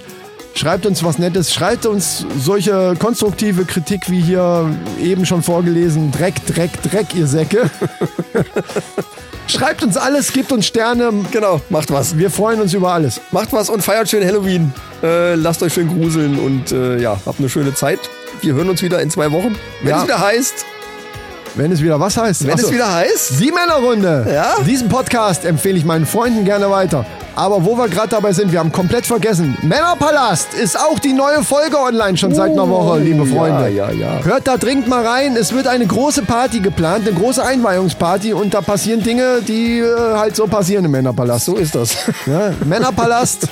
Schreibt 0.59 0.85
uns 0.85 1.01
was 1.05 1.17
Nettes, 1.19 1.53
schreibt 1.53 1.85
uns 1.85 2.25
solche 2.37 2.93
konstruktive 2.99 3.63
Kritik 3.63 4.09
wie 4.09 4.19
hier 4.19 4.69
eben 5.01 5.25
schon 5.25 5.41
vorgelesen. 5.41 6.11
Dreck, 6.11 6.45
Dreck, 6.47 6.69
Dreck, 6.83 7.15
ihr 7.15 7.27
Säcke. 7.27 7.69
schreibt 9.47 9.83
uns 9.83 9.95
alles, 9.95 10.33
gebt 10.33 10.51
uns 10.51 10.67
Sterne. 10.67 11.11
Genau, 11.31 11.61
macht 11.69 11.91
was. 11.91 12.17
Wir 12.17 12.29
freuen 12.29 12.59
uns 12.59 12.73
über 12.73 12.91
alles. 12.91 13.21
Macht 13.31 13.53
was 13.53 13.69
und 13.69 13.81
feiert 13.81 14.09
schön 14.09 14.21
Halloween. 14.25 14.73
Äh, 15.01 15.35
lasst 15.35 15.63
euch 15.63 15.73
schön 15.73 15.87
gruseln 15.87 16.37
und 16.37 16.73
äh, 16.73 16.99
ja, 16.99 17.17
habt 17.25 17.39
eine 17.39 17.47
schöne 17.47 17.73
Zeit. 17.73 18.01
Wir 18.41 18.53
hören 18.53 18.69
uns 18.69 18.81
wieder 18.81 19.01
in 19.01 19.09
zwei 19.09 19.31
Wochen. 19.31 19.55
Wenn 19.81 19.91
Ja. 19.91 19.99
es 19.99 20.03
wieder 20.03 20.19
heißt, 20.19 20.65
Wenn 21.55 21.71
es 21.71 21.81
wieder 21.81 22.01
was 22.01 22.17
heißt. 22.17 22.45
wenn 22.45 22.55
Ach 22.55 22.59
so. 22.59 22.67
es 22.67 22.73
wieder 22.73 22.93
heißt, 22.93 23.39
Die 23.39 23.53
Männerrunde. 23.53 24.27
Ja? 24.29 24.55
Diesen 24.67 24.89
Podcast 24.89 25.45
empfehle 25.45 25.77
ich 25.77 25.85
meinen 25.85 26.05
Freunden 26.05 26.43
gerne 26.43 26.69
weiter. 26.69 27.05
Aber 27.39 27.63
wo 27.63 27.77
wir 27.77 27.87
gerade 27.87 28.09
dabei 28.09 28.33
sind, 28.33 28.51
wir 28.51 28.59
haben 28.59 28.73
komplett 28.73 29.05
vergessen. 29.05 29.57
Männerpalast 29.61 30.53
ist 30.55 30.77
auch 30.77 30.99
die 30.99 31.13
neue 31.13 31.41
Folge 31.41 31.77
online 31.79 32.17
schon 32.17 32.35
seit 32.35 32.51
einer 32.51 32.67
Woche, 32.69 32.99
liebe 32.99 33.25
Freunde. 33.25 33.69
Ja, 33.69 33.89
ja, 33.89 34.17
ja. 34.19 34.23
Hört 34.25 34.45
da 34.45 34.57
dringend 34.57 34.89
mal 34.89 35.07
rein. 35.07 35.37
Es 35.37 35.53
wird 35.53 35.65
eine 35.65 35.87
große 35.87 36.23
Party 36.23 36.59
geplant, 36.59 37.07
eine 37.07 37.17
große 37.17 37.41
Einweihungsparty 37.41 38.33
und 38.33 38.53
da 38.53 38.59
passieren 38.59 39.03
Dinge, 39.03 39.41
die 39.47 39.79
äh, 39.79 39.85
halt 40.17 40.35
so 40.35 40.47
passieren 40.47 40.83
im 40.83 40.91
Männerpalast. 40.91 41.45
So 41.45 41.55
ist 41.55 41.75
das. 41.75 41.95
Ja, 42.25 42.51
Männerpalast. 42.65 43.47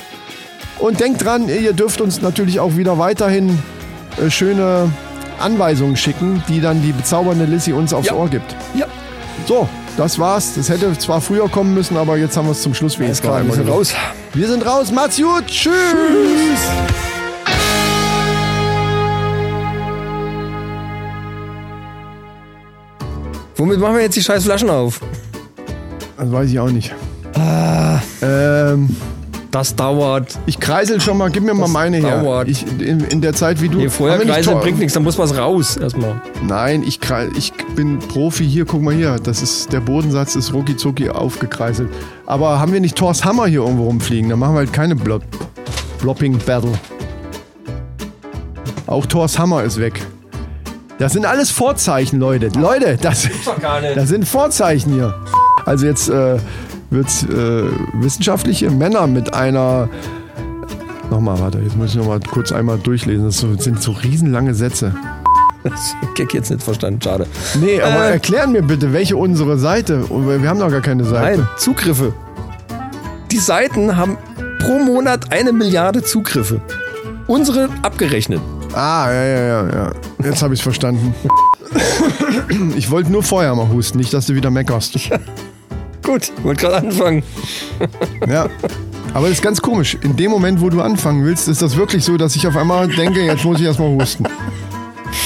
Und 0.78 1.00
denkt 1.00 1.24
dran, 1.24 1.48
ihr 1.48 1.72
dürft 1.72 2.02
uns 2.02 2.20
natürlich 2.20 2.60
auch 2.60 2.76
wieder 2.76 2.98
weiterhin 2.98 3.58
äh, 4.22 4.28
schöne 4.28 4.90
Anweisungen 5.40 5.96
schicken, 5.96 6.42
die 6.46 6.60
dann 6.60 6.82
die 6.82 6.92
bezaubernde 6.92 7.46
Lissy 7.46 7.72
uns 7.72 7.94
aufs 7.94 8.08
Ja. 8.08 8.12
Ohr 8.14 8.28
gibt. 8.28 8.54
ja, 8.74 8.84
So, 9.46 9.66
das 9.98 10.18
war's. 10.18 10.54
Das 10.54 10.68
hätte 10.68 10.96
zwar 10.96 11.20
früher 11.20 11.48
kommen 11.48 11.74
müssen, 11.74 11.96
aber 11.96 12.16
jetzt 12.16 12.36
haben 12.36 12.46
wir 12.46 12.52
es 12.52 12.62
zum 12.62 12.72
Schluss 12.72 12.98
wenigstens 12.98 13.28
klar, 13.28 13.44
wir 13.44 13.52
sind 13.52 13.68
raus. 13.68 13.94
Wir 14.32 14.48
sind 14.48 14.64
raus. 14.64 14.92
Macht's 14.92 15.16
gut. 15.16 15.46
Tschüss. 15.46 15.72
Womit 23.56 23.80
machen 23.80 23.96
wir 23.96 24.02
jetzt 24.02 24.16
die 24.16 24.22
scheiß 24.22 24.44
Flaschen 24.44 24.70
auf? 24.70 25.00
Das 26.16 26.30
weiß 26.30 26.48
ich 26.48 26.60
auch 26.60 26.70
nicht. 26.70 26.94
Ah. 27.34 27.98
Ähm, 28.22 28.94
Das 29.50 29.74
dauert. 29.74 30.38
ich 30.44 30.60
kreisel 30.60 31.00
schon 31.00 31.16
mal. 31.16 31.30
Gib 31.30 31.42
mir 31.42 31.54
mal 31.54 31.68
meine 31.68 31.96
her. 31.96 32.22
dauert. 32.22 32.48
Ich, 32.48 32.66
in, 32.80 33.00
in 33.00 33.20
der 33.22 33.32
Zeit, 33.32 33.62
wie 33.62 33.68
du. 33.68 33.78
Hier 33.78 33.90
vorher 33.90 34.18
nicht 34.18 34.28
kreiseln 34.28 34.60
bringt 34.60 34.78
nichts, 34.78 34.92
dann 34.92 35.04
muss 35.04 35.18
was 35.18 35.36
raus 35.36 35.76
erstmal. 35.76 36.20
Nein, 36.46 36.82
ich, 36.82 37.00
ich 37.36 37.52
bin 37.74 37.98
Profi. 37.98 38.44
Hier, 38.44 38.66
guck 38.66 38.82
mal 38.82 38.94
hier. 38.94 39.16
Das 39.22 39.42
ist, 39.42 39.72
der 39.72 39.80
Bodensatz 39.80 40.36
ist 40.36 40.52
rucki 40.52 40.76
zucki 40.76 41.08
aufgekreiselt. 41.08 41.88
Aber 42.26 42.60
haben 42.60 42.72
wir 42.72 42.80
nicht 42.80 42.96
Thors 42.96 43.24
Hammer 43.24 43.46
hier 43.46 43.60
irgendwo 43.60 43.84
rumfliegen? 43.84 44.28
Dann 44.28 44.38
machen 44.38 44.54
wir 44.54 44.58
halt 44.58 44.72
keine 44.72 44.94
Blop 44.94 45.22
Blopping 46.00 46.38
Battle. 46.38 46.72
Auch 48.86 49.06
Thors 49.06 49.38
Hammer 49.38 49.62
ist 49.64 49.80
weg. 49.80 50.00
Das 50.98 51.12
sind 51.12 51.26
alles 51.26 51.50
Vorzeichen, 51.50 52.18
Leute. 52.18 52.48
Leute, 52.58 52.98
das, 53.00 53.28
das 53.94 54.08
sind 54.08 54.26
Vorzeichen 54.26 54.92
hier. 54.92 55.14
Also 55.64 55.86
jetzt 55.86 56.08
äh, 56.08 56.38
wird's 56.90 57.22
äh, 57.24 57.64
wissenschaftliche 57.94 58.70
Männer 58.70 59.06
mit 59.06 59.34
einer. 59.34 59.88
Nochmal, 61.10 61.38
warte, 61.40 61.58
jetzt 61.60 61.76
muss 61.76 61.90
ich 61.90 61.96
nochmal 61.96 62.20
kurz 62.20 62.52
einmal 62.52 62.78
durchlesen. 62.78 63.24
Das 63.24 63.38
sind 63.64 63.82
so 63.82 63.92
riesenlange 63.92 64.54
Sätze. 64.54 64.94
Das 65.64 65.94
Gag 66.14 66.34
jetzt 66.34 66.50
nicht 66.50 66.62
verstanden, 66.62 67.00
schade. 67.02 67.26
Nee, 67.60 67.80
aber 67.80 68.06
Äh. 68.06 68.12
erklären 68.12 68.52
mir 68.52 68.62
bitte, 68.62 68.92
welche 68.92 69.16
unsere 69.16 69.58
Seite. 69.58 70.04
Wir 70.08 70.48
haben 70.48 70.60
doch 70.60 70.70
gar 70.70 70.80
keine 70.82 71.04
Seite. 71.04 71.38
Nein, 71.40 71.48
Zugriffe. 71.56 72.12
Die 73.30 73.38
Seiten 73.38 73.96
haben 73.96 74.16
pro 74.60 74.78
Monat 74.78 75.32
eine 75.32 75.52
Milliarde 75.52 76.02
Zugriffe. 76.02 76.60
Unsere 77.26 77.68
abgerechnet. 77.82 78.40
Ah, 78.74 79.10
ja, 79.10 79.24
ja, 79.24 79.40
ja, 79.40 79.68
ja. 79.74 79.92
Jetzt 80.24 80.42
habe 80.42 80.54
ich 80.54 80.60
es 80.60 80.62
verstanden. 80.62 81.14
Ich 82.76 82.90
wollte 82.90 83.10
nur 83.10 83.22
vorher 83.22 83.54
mal 83.54 83.68
husten, 83.68 83.98
nicht, 83.98 84.12
dass 84.14 84.26
du 84.26 84.34
wieder 84.34 84.50
meckerst. 84.50 84.98
Gut, 86.08 86.32
wollte 86.42 86.62
gerade 86.62 86.86
anfangen. 86.86 87.22
Ja. 88.26 88.48
Aber 89.12 89.28
das 89.28 89.36
ist 89.36 89.42
ganz 89.42 89.60
komisch. 89.60 89.98
In 90.00 90.16
dem 90.16 90.30
Moment, 90.30 90.58
wo 90.62 90.70
du 90.70 90.80
anfangen 90.80 91.22
willst, 91.22 91.48
ist 91.48 91.60
das 91.60 91.76
wirklich 91.76 92.02
so, 92.02 92.16
dass 92.16 92.34
ich 92.34 92.46
auf 92.46 92.56
einmal 92.56 92.88
denke, 92.88 93.20
jetzt 93.20 93.44
muss 93.44 93.60
ich 93.60 93.66
erstmal 93.66 93.90
husten. 93.90 94.24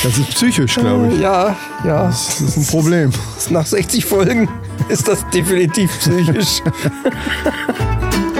Das 0.02 0.18
ist 0.18 0.30
psychisch, 0.30 0.74
glaube 0.74 1.12
ich. 1.12 1.20
Ja, 1.20 1.54
ja. 1.84 2.06
Das 2.06 2.40
ist 2.40 2.56
ein 2.56 2.66
Problem. 2.66 3.12
Nach 3.50 3.64
60 3.64 4.04
Folgen 4.04 4.48
ist 4.88 5.06
das 5.06 5.24
definitiv 5.30 5.96
psychisch. 6.00 6.62